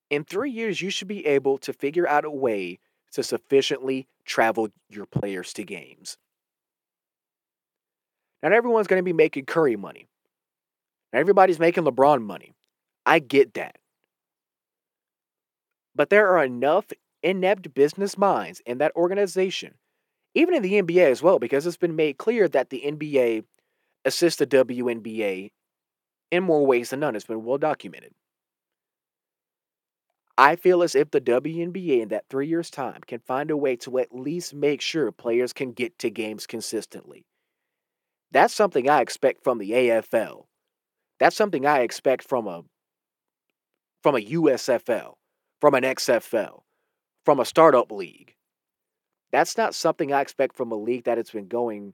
In 0.10 0.24
three 0.24 0.52
years, 0.52 0.82
you 0.82 0.90
should 0.90 1.08
be 1.08 1.26
able 1.26 1.58
to 1.60 1.74
figure 1.74 2.08
out 2.08 2.26
a 2.26 2.32
way 2.32 2.80
to 3.14 3.24
sufficiently 3.24 4.08
travel 4.32 4.70
your 4.90 5.06
players 5.06 5.52
to 5.54 5.64
games. 5.64 6.18
Not 8.42 8.54
everyone's 8.54 8.88
going 8.88 9.00
to 9.00 9.04
be 9.04 9.14
making 9.14 9.46
Curry 9.46 9.76
money. 9.76 10.08
Not 11.12 11.20
everybody's 11.20 11.60
making 11.60 11.84
LeBron 11.84 12.24
money. 12.24 12.54
I 13.06 13.20
get 13.20 13.54
that. 13.56 13.76
But 15.94 16.10
there 16.10 16.30
are 16.30 16.44
enough 16.44 16.86
inept 17.22 17.74
business 17.74 18.18
minds 18.18 18.62
in 18.66 18.78
that 18.78 18.96
organization, 18.96 19.74
even 20.34 20.56
in 20.56 20.64
the 20.64 20.82
NBA 20.82 21.12
as 21.12 21.22
well, 21.22 21.38
because 21.38 21.68
it's 21.68 21.78
been 21.78 21.98
made 21.98 22.18
clear 22.18 22.48
that 22.48 22.70
the 22.70 22.82
NBA 22.86 23.44
assists 24.06 24.40
the 24.40 24.48
WNBA 24.48 25.52
in 26.32 26.44
more 26.44 26.66
ways 26.66 26.92
than 26.92 27.02
none. 27.02 27.16
It's 27.16 27.26
been 27.26 27.44
well 27.44 27.58
documented. 27.58 28.14
I 30.42 30.56
feel 30.56 30.82
as 30.82 30.96
if 30.96 31.12
the 31.12 31.22
WNBA 31.22 32.02
in 32.02 32.08
that 32.08 32.26
three 32.28 32.48
years' 32.48 32.72
time 32.72 33.02
can 33.06 33.20
find 33.20 33.52
a 33.52 33.56
way 33.56 33.76
to 33.76 34.00
at 34.00 34.12
least 34.12 34.56
make 34.56 34.82
sure 34.82 35.12
players 35.12 35.54
can 35.54 35.72
get 35.72 36.00
to 36.00 36.10
games 36.10 36.48
consistently. 36.48 37.28
That's 38.32 38.52
something 38.52 38.90
I 38.90 39.02
expect 39.02 39.44
from 39.44 39.60
the 39.60 39.70
AFL. 39.70 40.46
That's 41.20 41.36
something 41.36 41.68
I 41.68 41.82
expect 41.82 42.28
from 42.28 42.48
a 42.48 42.64
from 44.02 44.16
a 44.16 44.26
USFL, 44.26 45.14
from 45.60 45.76
an 45.76 45.84
XFL, 45.84 46.62
from 47.24 47.40
a 47.40 47.46
startup 47.46 47.92
league. 47.92 48.34
That's 49.32 49.60
not 49.60 49.76
something 49.76 50.12
I 50.12 50.22
expect 50.22 50.56
from 50.58 50.72
a 50.72 50.76
league 50.76 51.04
that 51.04 51.20
has 51.20 51.30
been 51.30 51.50
going 51.50 51.94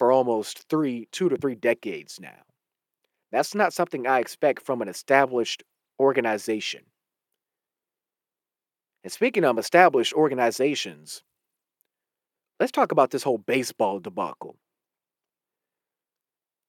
for 0.00 0.10
almost 0.10 0.68
three, 0.68 1.06
two 1.12 1.28
to 1.28 1.36
three 1.36 1.54
decades 1.54 2.18
now. 2.18 2.42
That's 3.30 3.54
not 3.54 3.72
something 3.72 4.04
I 4.04 4.18
expect 4.18 4.66
from 4.66 4.82
an 4.82 4.88
established 4.88 5.62
organization. 6.00 6.86
And 9.02 9.12
speaking 9.12 9.44
of 9.44 9.58
established 9.58 10.12
organizations, 10.12 11.22
let's 12.60 12.72
talk 12.72 12.92
about 12.92 13.10
this 13.10 13.22
whole 13.22 13.38
baseball 13.38 13.98
debacle. 13.98 14.56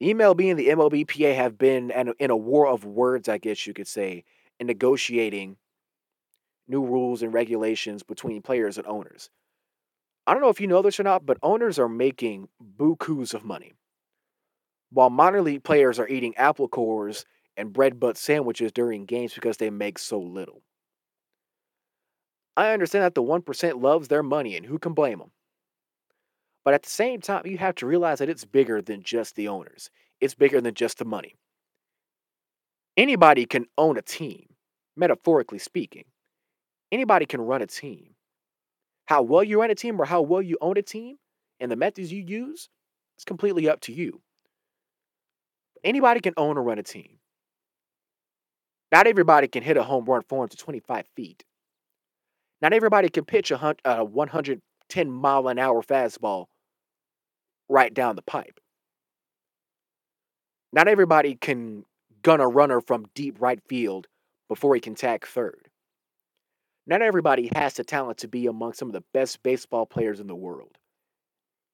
MLB 0.01 0.49
and 0.49 0.59
the 0.59 0.67
MLBPA 0.69 1.35
have 1.35 1.57
been 1.57 1.91
in 2.19 2.29
a 2.29 2.35
war 2.35 2.67
of 2.67 2.83
words, 2.83 3.29
I 3.29 3.37
guess 3.37 3.65
you 3.65 3.73
could 3.73 3.87
say, 3.87 4.23
in 4.59 4.67
negotiating 4.67 5.57
new 6.67 6.83
rules 6.85 7.21
and 7.21 7.33
regulations 7.33 8.03
between 8.03 8.41
players 8.41 8.77
and 8.77 8.87
owners. 8.87 9.29
I 10.25 10.33
don't 10.33 10.41
know 10.41 10.49
if 10.49 10.59
you 10.61 10.67
know 10.67 10.81
this 10.81 10.99
or 10.99 11.03
not, 11.03 11.25
but 11.25 11.37
owners 11.43 11.77
are 11.77 11.89
making 11.89 12.47
bukus 12.77 13.33
of 13.33 13.43
money. 13.43 13.73
While 14.89 15.09
minor 15.09 15.41
league 15.41 15.63
players 15.63 15.99
are 15.99 16.07
eating 16.07 16.35
apple 16.37 16.67
cores 16.67 17.25
and 17.57 17.73
bread 17.73 17.99
butt 17.99 18.17
sandwiches 18.17 18.71
during 18.71 19.05
games 19.05 19.33
because 19.33 19.57
they 19.57 19.69
make 19.69 19.99
so 19.99 20.19
little. 20.19 20.63
I 22.55 22.71
understand 22.71 23.03
that 23.03 23.15
the 23.15 23.23
1% 23.23 23.81
loves 23.81 24.07
their 24.07 24.23
money, 24.23 24.55
and 24.55 24.65
who 24.65 24.77
can 24.77 24.93
blame 24.93 25.19
them? 25.19 25.31
But 26.63 26.73
at 26.73 26.83
the 26.83 26.89
same 26.89 27.19
time, 27.19 27.45
you 27.45 27.57
have 27.57 27.75
to 27.75 27.87
realize 27.87 28.19
that 28.19 28.29
it's 28.29 28.45
bigger 28.45 28.81
than 28.81 29.03
just 29.03 29.35
the 29.35 29.47
owners, 29.47 29.89
it's 30.21 30.35
bigger 30.35 30.61
than 30.61 30.73
just 30.73 30.99
the 30.99 31.05
money. 31.05 31.35
Anybody 32.95 33.45
can 33.45 33.65
own 33.77 33.97
a 33.97 34.01
team, 34.01 34.53
metaphorically 34.95 35.57
speaking. 35.57 36.05
Anybody 36.91 37.25
can 37.25 37.41
run 37.41 37.63
a 37.63 37.67
team. 37.67 38.13
How 39.05 39.23
well 39.23 39.43
you 39.43 39.59
run 39.59 39.71
a 39.71 39.75
team 39.75 39.99
or 39.99 40.05
how 40.05 40.21
well 40.21 40.41
you 40.41 40.57
own 40.61 40.77
a 40.77 40.83
team 40.83 41.17
and 41.59 41.71
the 41.71 41.75
methods 41.75 42.11
you 42.11 42.21
use, 42.21 42.69
it's 43.17 43.25
completely 43.25 43.67
up 43.67 43.81
to 43.81 43.93
you. 43.93 44.21
Anybody 45.83 46.19
can 46.19 46.33
own 46.37 46.57
or 46.57 46.63
run 46.63 46.79
a 46.79 46.83
team. 46.83 47.17
Not 48.91 49.07
everybody 49.07 49.47
can 49.47 49.63
hit 49.63 49.75
a 49.75 49.83
home 49.83 50.05
run 50.05 50.21
400 50.21 50.51
to 50.51 50.57
25 50.57 51.07
feet. 51.15 51.43
Not 52.63 52.71
everybody 52.71 53.09
can 53.09 53.25
pitch 53.25 53.51
a, 53.51 53.75
a 53.83 53.99
uh, 53.99 54.03
110 54.05 55.11
mile 55.11 55.49
an 55.49 55.59
hour 55.59 55.83
fastball 55.83 56.45
right 57.67 57.93
down 57.93 58.15
the 58.15 58.21
pipe. 58.21 58.57
Not 60.71 60.87
everybody 60.87 61.35
can 61.35 61.83
gun 62.21 62.39
a 62.39 62.47
runner 62.47 62.79
from 62.79 63.07
deep 63.15 63.41
right 63.41 63.59
field 63.67 64.07
before 64.47 64.73
he 64.75 64.79
can 64.79 64.95
tag 64.95 65.27
third. 65.27 65.67
Not 66.87 67.01
everybody 67.01 67.51
has 67.53 67.73
the 67.73 67.83
talent 67.83 68.19
to 68.19 68.29
be 68.29 68.47
among 68.47 68.73
some 68.73 68.87
of 68.87 68.93
the 68.93 69.03
best 69.13 69.43
baseball 69.43 69.85
players 69.85 70.21
in 70.21 70.27
the 70.27 70.35
world. 70.35 70.77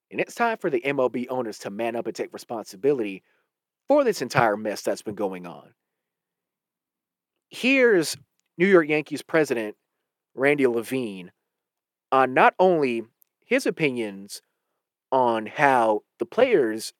And 0.09 0.19
it's 0.19 0.33
time 0.33 0.57
for 0.57 0.71
the 0.71 0.81
MLB 0.81 1.27
owners 1.29 1.59
to 1.59 1.69
man 1.69 1.95
up 1.95 2.07
and 2.07 2.15
take 2.15 2.33
responsibility 2.33 3.21
for 3.87 4.03
this 4.03 4.23
entire 4.23 4.57
mess 4.57 4.81
that's 4.81 5.03
been 5.03 5.13
going 5.13 5.45
on. 5.45 5.69
Here's 7.51 8.17
New 8.57 8.67
York 8.67 8.87
Yankees 8.89 9.21
president 9.21 9.75
Randy 10.35 10.67
Levine 10.67 11.31
on 12.11 12.33
not 12.33 12.53
only 12.59 13.03
his 13.45 13.65
opinions 13.65 14.41
on 15.11 15.47
how 15.47 16.01
the 16.19 16.25
players 16.25 16.93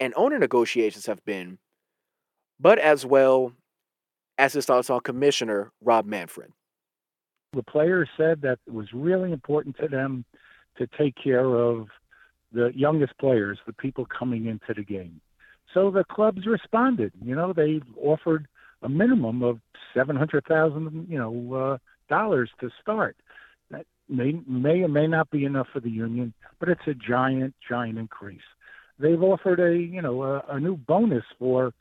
and 0.00 0.12
owner 0.16 0.38
negotiations 0.38 1.06
have 1.06 1.24
been, 1.24 1.58
but 2.60 2.78
as 2.78 3.06
well 3.06 3.52
as 4.38 4.52
his 4.52 4.66
thoughts 4.66 4.90
on 4.90 5.00
Commissioner 5.00 5.72
Rob 5.80 6.06
Manfred. 6.06 6.50
The 7.52 7.62
players 7.62 8.08
said 8.16 8.42
that 8.42 8.58
it 8.66 8.72
was 8.72 8.92
really 8.92 9.32
important 9.32 9.76
to 9.78 9.88
them 9.88 10.24
to 10.76 10.88
take 10.98 11.14
care 11.22 11.46
of 11.46 11.88
the 12.52 12.72
youngest 12.74 13.16
players, 13.18 13.58
the 13.66 13.72
people 13.72 14.06
coming 14.06 14.46
into 14.46 14.74
the 14.74 14.84
game. 14.84 15.20
So 15.72 15.90
the 15.90 16.04
clubs 16.04 16.46
responded. 16.46 17.12
You 17.24 17.34
know, 17.34 17.52
they 17.52 17.80
offered 17.96 18.46
a 18.82 18.88
minimum 18.88 19.42
of 19.42 19.60
seven 19.92 20.16
hundred 20.16 20.44
thousand, 20.46 21.06
you 21.08 21.18
know, 21.18 21.54
uh, 21.54 21.78
dollars 22.08 22.50
to 22.60 22.70
start. 22.80 23.16
That 23.70 23.86
may 24.08 24.40
may 24.46 24.82
or 24.82 24.88
may 24.88 25.06
not 25.06 25.30
be 25.30 25.44
enough 25.44 25.68
for 25.72 25.80
the 25.80 25.90
union, 25.90 26.34
but 26.60 26.68
it's 26.68 26.86
a 26.86 26.94
giant, 26.94 27.54
giant 27.68 27.98
increase. 27.98 28.40
They've 28.98 29.22
offered 29.22 29.60
a 29.60 29.76
you 29.76 30.02
know 30.02 30.22
a, 30.22 30.42
a 30.48 30.60
new 30.60 30.76
bonus 30.76 31.24
for 31.38 31.72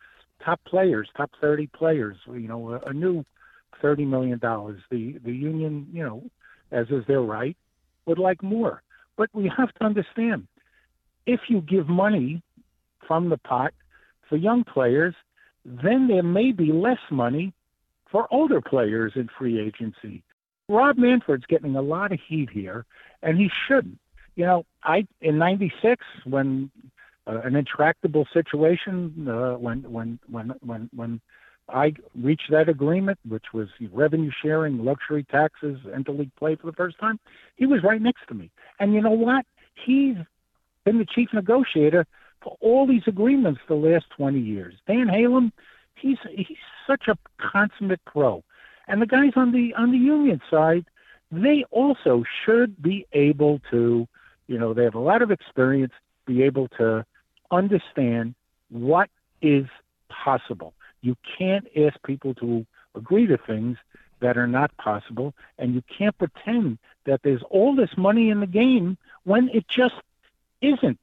top 0.43 0.59
players, 0.65 1.09
top 1.15 1.31
30 1.41 1.67
players. 1.67 2.17
You 2.27 2.47
know, 2.47 2.73
a, 2.73 2.89
a 2.89 2.93
new 2.93 3.23
30 3.81 4.05
million 4.05 4.39
dollars. 4.39 4.81
The 4.89 5.19
the 5.23 5.31
union, 5.31 5.87
you 5.91 6.03
know, 6.03 6.23
as 6.71 6.87
is 6.89 7.05
their 7.07 7.21
right, 7.21 7.57
would 8.05 8.19
like 8.19 8.41
more. 8.41 8.81
But 9.15 9.29
we 9.33 9.51
have 9.55 9.73
to 9.75 9.85
understand, 9.85 10.47
if 11.25 11.41
you 11.47 11.61
give 11.61 11.87
money 11.87 12.41
from 13.07 13.29
the 13.29 13.37
pot 13.37 13.73
for 14.27 14.37
young 14.37 14.63
players, 14.63 15.13
then 15.65 16.07
there 16.07 16.23
may 16.23 16.51
be 16.51 16.71
less 16.71 16.99
money 17.11 17.53
for 18.13 18.27
older 18.31 18.61
players 18.61 19.11
in 19.15 19.27
free 19.37 19.59
agency. 19.59 20.23
Rob 20.69 20.97
Manfred's 20.97 21.45
getting 21.47 21.75
a 21.75 21.81
lot 21.81 22.13
of 22.13 22.19
heat 22.25 22.49
here, 22.49 22.85
and 23.21 23.37
he 23.37 23.49
shouldn't. 23.67 23.99
You 24.35 24.45
know, 24.45 24.65
I 24.83 25.05
in 25.19 25.37
'96 25.37 26.05
when 26.23 26.71
uh, 27.27 27.41
an 27.43 27.55
intractable 27.57 28.25
situation 28.31 29.27
uh, 29.27 29.55
when 29.55 29.79
when 29.91 30.19
when 30.29 30.53
when 30.61 30.89
when 30.95 31.21
I 31.67 31.93
reached 32.15 32.51
that 32.51 32.69
agreement, 32.69 33.19
which 33.27 33.45
was 33.53 33.67
revenue 33.91 34.31
sharing, 34.41 34.85
luxury 34.85 35.25
taxes, 35.29 35.79
interleague 35.87 36.31
play 36.37 36.55
for 36.55 36.67
the 36.67 36.73
first 36.73 36.99
time. 36.99 37.19
He 37.55 37.65
was 37.65 37.83
right 37.83 38.01
next 38.01 38.27
to 38.29 38.35
me, 38.35 38.51
and 38.79 38.93
you 38.93 39.01
know 39.01 39.11
what? 39.11 39.45
He's 39.85 40.15
been 40.85 40.99
the 40.99 41.05
chief 41.05 41.29
negotiator 41.33 42.05
for 42.43 42.57
all 42.59 42.85
these 42.85 43.03
agreements 43.07 43.61
the 43.67 43.75
last 43.75 44.05
20 44.17 44.39
years. 44.39 44.75
Dan 44.85 45.07
Halem, 45.07 45.51
he's 46.03 46.17
he's 46.35 46.57
such 46.85 47.07
a 47.07 47.17
consummate 47.37 48.03
pro, 48.05 48.43
and 48.87 49.01
the 49.01 49.07
guys 49.07 49.31
on 49.35 49.51
the 49.51 49.73
on 49.75 49.91
the 49.91 49.97
union 49.97 50.41
side, 50.51 50.85
they 51.31 51.63
also 51.71 52.23
should 52.45 52.79
be 52.81 53.07
able 53.13 53.61
to, 53.71 54.07
you 54.47 54.59
know, 54.59 54.73
they 54.73 54.83
have 54.83 54.95
a 54.95 54.99
lot 54.99 55.21
of 55.21 55.31
experience, 55.31 55.93
be 56.25 56.43
able 56.43 56.67
to 56.79 57.05
understand 57.49 58.35
what 58.69 59.09
is 59.41 59.65
possible. 60.09 60.73
You 61.01 61.15
can't 61.37 61.67
ask 61.75 61.95
people 62.03 62.33
to 62.35 62.65
agree 62.95 63.27
to 63.27 63.37
things 63.37 63.77
that 64.19 64.37
are 64.37 64.47
not 64.47 64.75
possible, 64.77 65.33
and 65.57 65.73
you 65.73 65.83
can't 65.97 66.17
pretend 66.17 66.77
that 67.05 67.21
there's 67.23 67.43
all 67.49 67.75
this 67.75 67.97
money 67.97 68.29
in 68.29 68.39
the 68.39 68.47
game 68.47 68.97
when 69.23 69.49
it 69.49 69.67
just 69.67 69.95
isn't. 70.61 70.99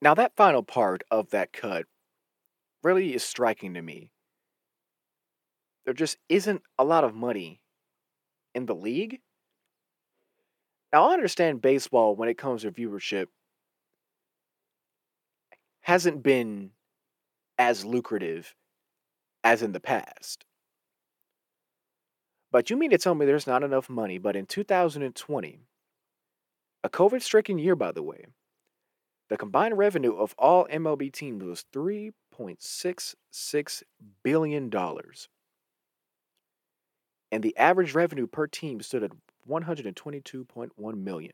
Now, 0.00 0.14
that 0.14 0.36
final 0.36 0.62
part 0.62 1.02
of 1.10 1.30
that 1.30 1.52
cut 1.52 1.86
really 2.82 3.14
is 3.14 3.24
striking 3.24 3.74
to 3.74 3.82
me. 3.82 4.10
There 5.84 5.94
just 5.94 6.18
isn't 6.28 6.62
a 6.78 6.84
lot 6.84 7.04
of 7.04 7.14
money 7.14 7.62
in 8.54 8.66
the 8.66 8.74
league. 8.74 9.20
Now, 10.92 11.08
I 11.08 11.14
understand 11.14 11.60
baseball 11.60 12.14
when 12.14 12.28
it 12.28 12.38
comes 12.38 12.62
to 12.62 12.70
viewership 12.70 13.26
hasn't 15.80 16.22
been 16.22 16.70
as 17.58 17.84
lucrative 17.84 18.54
as 19.42 19.62
in 19.62 19.72
the 19.72 19.80
past. 19.80 20.44
But 22.50 22.70
you 22.70 22.76
mean 22.76 22.90
to 22.90 22.98
tell 22.98 23.14
me 23.14 23.26
there's 23.26 23.46
not 23.46 23.62
enough 23.62 23.90
money? 23.90 24.18
But 24.18 24.36
in 24.36 24.46
2020, 24.46 25.60
a 26.84 26.88
COVID 26.88 27.22
stricken 27.22 27.58
year, 27.58 27.76
by 27.76 27.92
the 27.92 28.02
way, 28.02 28.24
the 29.28 29.36
combined 29.36 29.76
revenue 29.76 30.16
of 30.16 30.34
all 30.38 30.66
MLB 30.68 31.12
teams 31.12 31.44
was 31.44 31.64
$3.66 31.72 33.82
billion. 34.22 34.72
And 37.30 37.42
the 37.42 37.54
average 37.58 37.94
revenue 37.94 38.26
per 38.26 38.46
team 38.46 38.80
stood 38.80 39.02
at 39.02 39.12
122.1 39.48 40.94
million. 40.96 41.32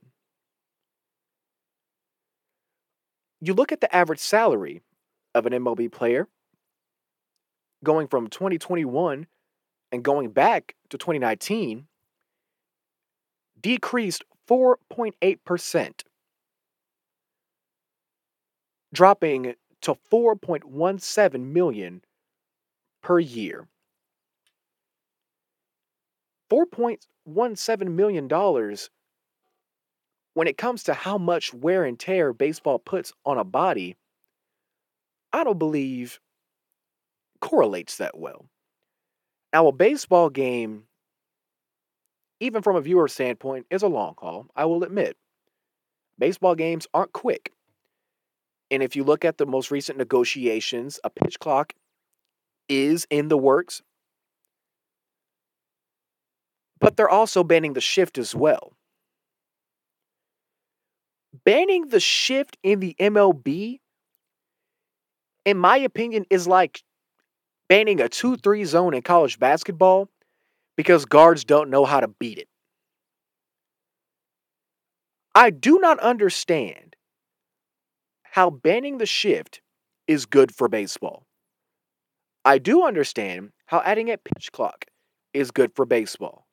You 3.41 3.55
look 3.55 3.73
at 3.73 3.81
the 3.81 3.95
average 3.95 4.21
salary 4.21 4.81
of 5.35 5.47
an 5.47 5.53
MLB 5.53 5.93
player 5.93 6.29
going 7.85 8.09
from 8.09 8.29
2021 8.29 9.27
and 9.93 10.03
going 10.03 10.31
back 10.31 10.75
to 10.89 10.99
2019 10.99 11.87
decreased 13.61 14.25
4.8%, 14.49 16.03
dropping 18.95 19.55
to 19.83 19.95
4.17 20.11 21.53
million 21.53 22.03
per 23.03 23.19
year. 23.21 23.69
4.17 26.51 27.93
million 27.93 28.27
dollars 28.27 28.91
when 30.35 30.47
it 30.49 30.59
comes 30.59 30.83
to 30.85 30.95
how 30.95 31.17
much 31.17 31.55
wear 31.55 31.85
and 31.85 31.99
tear 31.99 32.33
baseball 32.33 32.79
puts 32.79 33.13
on 33.25 33.39
a 33.39 33.45
body, 33.45 33.97
I 35.35 35.45
don't 35.45 35.59
believe 35.59 36.21
correlates 37.41 37.99
that 37.99 38.19
well. 38.19 38.47
Now, 39.53 39.69
a 39.69 39.73
baseball 39.73 40.29
game, 40.31 40.87
even 42.41 42.63
from 42.63 42.77
a 42.77 42.81
viewer 42.81 43.09
standpoint, 43.09 43.67
is 43.71 43.83
a 43.83 43.89
long 43.89 44.15
haul, 44.19 44.47
I 44.55 44.65
will 44.67 44.85
admit. 44.85 45.17
Baseball 46.19 46.55
games 46.57 46.89
aren't 46.93 47.13
quick. 47.13 47.53
And 48.71 48.83
if 48.83 48.97
you 48.97 49.05
look 49.05 49.25
at 49.25 49.39
the 49.39 49.47
most 49.47 49.71
recent 49.71 49.99
negotiations, 49.99 51.01
a 51.05 51.11
pitch 51.11 51.39
clock 51.39 51.75
is 52.69 53.07
in 53.11 53.29
the 53.29 53.39
works. 53.39 53.83
But 56.79 56.97
they're 56.97 57.09
also 57.09 57.43
banning 57.43 57.73
the 57.73 57.81
shift 57.81 58.17
as 58.17 58.33
well. 58.35 58.77
Banning 61.45 61.89
the 61.89 62.01
shift 62.01 62.57
in 62.63 62.81
the 62.81 62.95
MLB, 62.99 63.81
in 65.45 65.59
my 65.59 65.77
opinion, 65.79 66.25
is 66.31 66.47
like 66.47 66.83
banning 67.69 68.01
a 68.01 68.09
2 68.09 68.37
3 68.37 68.65
zone 68.65 68.95
in 68.95 69.03
college 69.03 69.39
basketball 69.39 70.09
because 70.77 71.05
guards 71.07 71.45
don't 71.45 71.71
know 71.71 71.85
how 71.85 72.01
to 72.01 72.09
beat 72.09 72.39
it. 72.39 72.49
I 75.35 75.51
do 75.51 75.79
not 75.79 75.99
understand 76.01 76.94
how 78.35 78.51
banning 78.51 78.99
the 78.99 79.07
shift 79.07 79.61
is 80.09 80.27
good 80.27 80.53
for 80.53 80.69
baseball. 80.69 81.25
I 82.45 82.59
do 82.59 82.85
understand 82.85 83.53
how 83.67 83.81
adding 83.85 84.11
a 84.11 84.19
pitch 84.19 84.51
clock 84.51 84.87
is 85.33 85.53
good 85.53 85.71
for 85.77 85.87
baseball. 85.87 86.45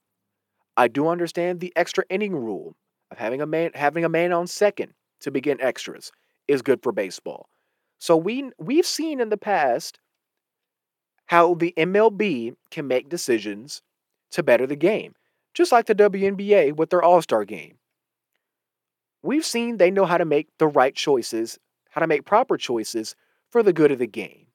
I 0.78 0.88
do 0.88 1.08
understand 1.08 1.60
the 1.60 1.74
extra 1.76 2.03
inning 2.08 2.36
rule 2.36 2.76
of 3.10 3.18
having 3.18 3.41
a 3.41 3.48
man 3.48 3.72
having 3.74 4.06
a 4.06 4.10
man 4.10 4.32
on 4.32 4.45
second 4.45 4.94
to 5.22 5.32
begin 5.32 5.60
extras 5.60 6.12
is 6.48 6.62
good 6.62 6.84
for 6.84 6.91
baseball. 6.91 7.49
So 7.98 8.16
we 8.16 8.52
we've 8.60 8.86
seen 8.86 9.20
in 9.20 9.30
the 9.30 9.36
past 9.36 9.98
how 11.26 11.56
the 11.56 11.74
MLB 11.76 12.53
can 12.70 12.88
make 12.88 13.10
decisions 13.10 13.82
to 14.30 14.44
better 14.44 14.68
the 14.68 14.76
game, 14.76 15.16
just 15.56 15.72
like 15.72 15.88
the 15.88 15.95
WNBA 15.95 16.76
with 16.76 16.91
their 16.91 17.02
All-Star 17.02 17.44
game. 17.44 17.80
We've 19.24 19.45
seen 19.45 19.78
they 19.78 19.90
know 19.90 20.06
how 20.06 20.20
to 20.20 20.26
make 20.26 20.48
the 20.60 20.68
right 20.68 20.94
choices, 20.94 21.58
how 21.91 22.01
to 22.01 22.07
make 22.07 22.26
proper 22.26 22.57
choices 22.57 23.15
for 23.51 23.61
the 23.61 23.73
good 23.73 23.91
of 23.91 23.99
the 23.99 24.07
game. 24.07 24.47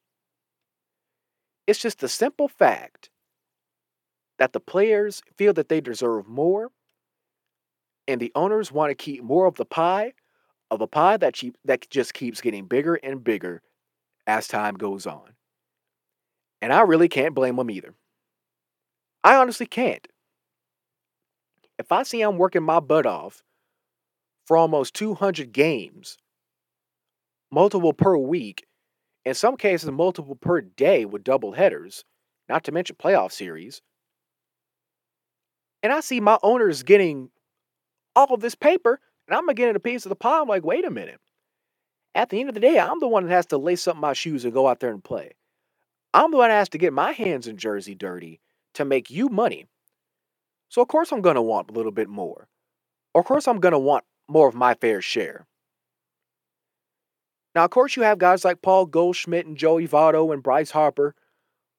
It's 1.66 1.78
just 1.78 2.00
the 2.00 2.08
simple 2.08 2.48
fact 2.48 3.10
that 4.38 4.52
the 4.52 4.60
players 4.60 5.22
feel 5.36 5.52
that 5.54 5.68
they 5.68 5.80
deserve 5.80 6.26
more 6.28 6.70
and 8.08 8.20
the 8.20 8.32
owners 8.34 8.72
want 8.72 8.90
to 8.90 8.94
keep 8.94 9.22
more 9.22 9.46
of 9.46 9.56
the 9.56 9.64
pie 9.64 10.12
of 10.70 10.80
a 10.80 10.86
pie 10.86 11.16
that 11.16 11.40
that 11.64 11.88
just 11.90 12.14
keeps 12.14 12.40
getting 12.40 12.66
bigger 12.66 12.96
and 12.96 13.22
bigger 13.22 13.62
as 14.26 14.48
time 14.48 14.74
goes 14.74 15.06
on. 15.06 15.30
And 16.60 16.72
I 16.72 16.80
really 16.80 17.08
can't 17.08 17.34
blame 17.34 17.56
them 17.56 17.70
either. 17.70 17.94
I 19.22 19.36
honestly 19.36 19.66
can't. 19.66 20.06
If 21.78 21.92
I 21.92 22.02
see 22.02 22.22
I'm 22.22 22.38
working 22.38 22.62
my 22.62 22.80
butt 22.80 23.06
off 23.06 23.42
for 24.46 24.56
almost 24.56 24.94
200 24.94 25.52
games, 25.52 26.16
multiple 27.50 27.92
per 27.92 28.16
week, 28.16 28.66
in 29.24 29.34
some 29.34 29.56
cases 29.56 29.90
multiple 29.90 30.36
per 30.36 30.60
day 30.60 31.04
with 31.04 31.24
double 31.24 31.52
headers, 31.52 32.04
not 32.48 32.64
to 32.64 32.72
mention 32.72 32.96
playoff 32.96 33.32
series, 33.32 33.82
and 35.82 35.92
I 35.92 36.00
see 36.00 36.20
my 36.20 36.38
owners 36.42 36.82
getting 36.82 37.30
all 38.14 38.32
of 38.32 38.40
this 38.40 38.54
paper 38.54 39.00
and 39.28 39.36
I'm 39.36 39.46
getting 39.54 39.76
a 39.76 39.80
piece 39.80 40.04
of 40.04 40.10
the 40.10 40.16
pie, 40.16 40.40
I'm 40.40 40.48
like, 40.48 40.64
wait 40.64 40.84
a 40.84 40.90
minute. 40.90 41.20
At 42.14 42.30
the 42.30 42.40
end 42.40 42.48
of 42.48 42.54
the 42.54 42.60
day, 42.60 42.78
I'm 42.78 43.00
the 43.00 43.08
one 43.08 43.24
that 43.24 43.32
has 43.32 43.46
to 43.46 43.58
lace 43.58 43.86
up 43.86 43.96
my 43.96 44.12
shoes 44.12 44.44
and 44.44 44.54
go 44.54 44.68
out 44.68 44.80
there 44.80 44.90
and 44.90 45.02
play. 45.04 45.32
I'm 46.14 46.30
the 46.30 46.38
one 46.38 46.48
that 46.48 46.56
has 46.56 46.68
to 46.70 46.78
get 46.78 46.92
my 46.92 47.12
hands 47.12 47.46
in 47.46 47.56
jersey 47.56 47.94
dirty 47.94 48.40
to 48.74 48.84
make 48.84 49.10
you 49.10 49.28
money. 49.28 49.66
So, 50.68 50.80
of 50.80 50.88
course, 50.88 51.12
I'm 51.12 51.20
going 51.20 51.34
to 51.34 51.42
want 51.42 51.70
a 51.70 51.72
little 51.74 51.92
bit 51.92 52.08
more. 52.08 52.48
Of 53.14 53.24
course, 53.24 53.46
I'm 53.46 53.60
going 53.60 53.72
to 53.72 53.78
want 53.78 54.04
more 54.28 54.48
of 54.48 54.54
my 54.54 54.74
fair 54.74 55.02
share. 55.02 55.46
Now, 57.56 57.64
of 57.64 57.70
course, 57.70 57.96
you 57.96 58.02
have 58.02 58.18
guys 58.18 58.44
like 58.44 58.60
Paul 58.60 58.84
Goldschmidt 58.84 59.46
and 59.46 59.56
Joey 59.56 59.88
Votto 59.88 60.30
and 60.30 60.42
Bryce 60.42 60.72
Harper 60.72 61.14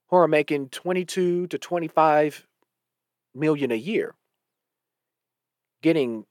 who 0.09 0.15
are 0.15 0.27
making 0.27 0.69
22 0.69 1.45
to 1.45 1.57
25 1.59 2.47
million 3.35 3.71
a 3.71 3.75
year, 3.75 4.15
getting 5.83 6.25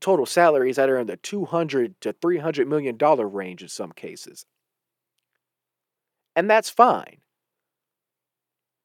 total 0.00 0.24
salaries 0.24 0.76
that 0.76 0.88
are 0.88 0.96
in 0.98 1.08
the 1.08 1.18
200 1.18 2.00
to 2.00 2.14
300 2.14 2.66
million 2.66 2.96
dollar 2.96 3.28
range 3.28 3.60
in 3.60 3.68
some 3.68 3.92
cases. 3.92 4.46
And 6.34 6.48
that's 6.48 6.70
fine. 6.70 7.18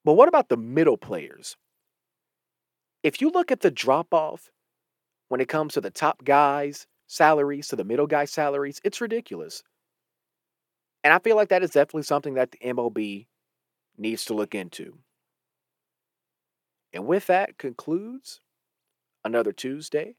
But 0.04 0.16
what 0.16 0.28
about 0.28 0.50
the 0.50 0.58
middle 0.58 0.98
players? 0.98 1.56
If 3.02 3.22
you 3.22 3.30
look 3.30 3.50
at 3.50 3.62
the 3.62 3.72
drop 3.72 4.14
off 4.14 4.52
when 5.30 5.40
it 5.40 5.48
comes 5.48 5.76
to 5.76 5.82
the 5.82 5.90
top 5.90 6.26
guys' 6.26 6.86
salaries 7.08 7.70
to 7.70 7.78
the 7.78 7.86
middle 7.86 8.08
guy 8.08 8.26
salaries, 8.26 8.82
it's 8.84 9.00
ridiculous. 9.00 9.64
And 11.06 11.14
I 11.14 11.20
feel 11.20 11.36
like 11.36 11.50
that 11.50 11.62
is 11.62 11.70
definitely 11.70 12.02
something 12.02 12.34
that 12.34 12.50
the 12.50 12.58
MLB 12.58 13.28
needs 13.96 14.26
to 14.26 14.34
look 14.34 14.56
into. 14.56 14.98
And 16.94 17.06
with 17.06 17.28
that 17.28 17.60
concludes 17.60 18.42
another 19.24 19.52
Tuesday. 19.52 20.16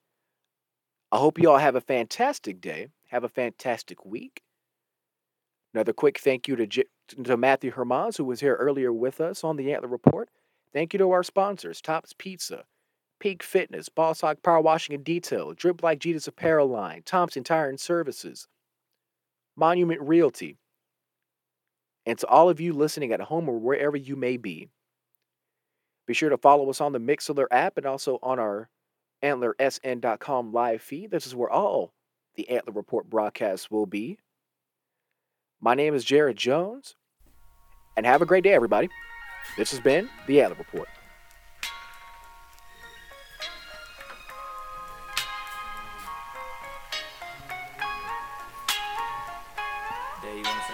I 1.10 1.16
hope 1.16 1.40
you 1.40 1.50
all 1.50 1.58
have 1.58 1.74
a 1.74 1.80
fantastic 1.80 2.60
day. 2.60 2.90
Have 3.08 3.24
a 3.24 3.28
fantastic 3.28 4.06
week. 4.06 4.42
Another 5.74 5.92
quick 5.92 6.20
thank 6.20 6.46
you 6.46 6.54
to, 6.54 6.68
J- 6.68 6.84
to 7.24 7.36
Matthew 7.36 7.72
Hermanns, 7.72 8.16
who 8.16 8.24
was 8.24 8.38
here 8.38 8.54
earlier 8.54 8.92
with 8.92 9.20
us 9.20 9.42
on 9.42 9.56
the 9.56 9.72
Antler 9.72 9.88
Report. 9.88 10.28
Thank 10.72 10.92
you 10.92 10.98
to 10.98 11.10
our 11.10 11.24
sponsors, 11.24 11.80
Tops 11.80 12.14
Pizza, 12.16 12.62
Peak 13.18 13.42
Fitness, 13.42 13.88
Boss 13.88 14.20
Hog 14.20 14.40
Power 14.44 14.60
Washing 14.60 14.94
and 14.94 15.04
Detail, 15.04 15.52
Drip 15.52 15.82
Like 15.82 15.98
Jesus 15.98 16.28
Apparel 16.28 16.68
Line, 16.68 17.02
Thompson 17.04 17.42
Tire 17.42 17.68
and 17.68 17.80
Services, 17.80 18.46
Monument 19.56 20.00
Realty, 20.00 20.58
and 22.06 22.18
to 22.18 22.26
all 22.28 22.48
of 22.48 22.60
you 22.60 22.72
listening 22.72 23.12
at 23.12 23.20
home 23.20 23.48
or 23.48 23.58
wherever 23.58 23.96
you 23.96 24.16
may 24.16 24.36
be. 24.36 24.70
Be 26.06 26.14
sure 26.14 26.30
to 26.30 26.38
follow 26.38 26.70
us 26.70 26.80
on 26.80 26.92
the 26.92 27.00
Mixlr 27.00 27.46
app 27.50 27.76
and 27.76 27.84
also 27.84 28.20
on 28.22 28.38
our 28.38 28.70
AntlerSN.com 29.22 30.52
live 30.52 30.80
feed. 30.80 31.10
This 31.10 31.26
is 31.26 31.34
where 31.34 31.50
all 31.50 31.92
the 32.36 32.48
Antler 32.48 32.72
Report 32.72 33.10
broadcasts 33.10 33.70
will 33.70 33.86
be. 33.86 34.18
My 35.60 35.74
name 35.74 35.94
is 35.94 36.04
Jared 36.04 36.36
Jones, 36.36 36.94
and 37.96 38.06
have 38.06 38.22
a 38.22 38.26
great 38.26 38.44
day, 38.44 38.52
everybody. 38.52 38.88
This 39.56 39.70
has 39.72 39.80
been 39.80 40.08
the 40.26 40.42
Antler 40.42 40.58
Report. 40.58 40.88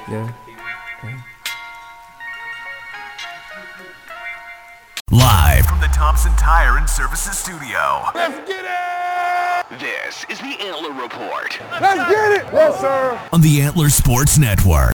Yeah. 0.09 0.52
Live 5.13 5.67
from 5.67 5.79
the 5.79 5.89
Thompson 5.89 6.33
Tire 6.37 6.79
and 6.79 6.89
Services 6.89 7.37
Studio. 7.37 8.03
Let's 8.15 8.49
get 8.49 8.65
it! 8.65 9.79
This 9.79 10.25
is 10.31 10.39
the 10.39 10.57
Antler 10.59 10.91
Report 10.93 11.61
Let's 11.83 12.11
get 12.11 12.41
it! 12.41 12.47
Yes, 12.51 12.81
sir. 12.81 13.21
on 13.31 13.43
the 13.43 13.61
Antler 13.61 13.91
Sports 13.91 14.39
Network. 14.39 14.95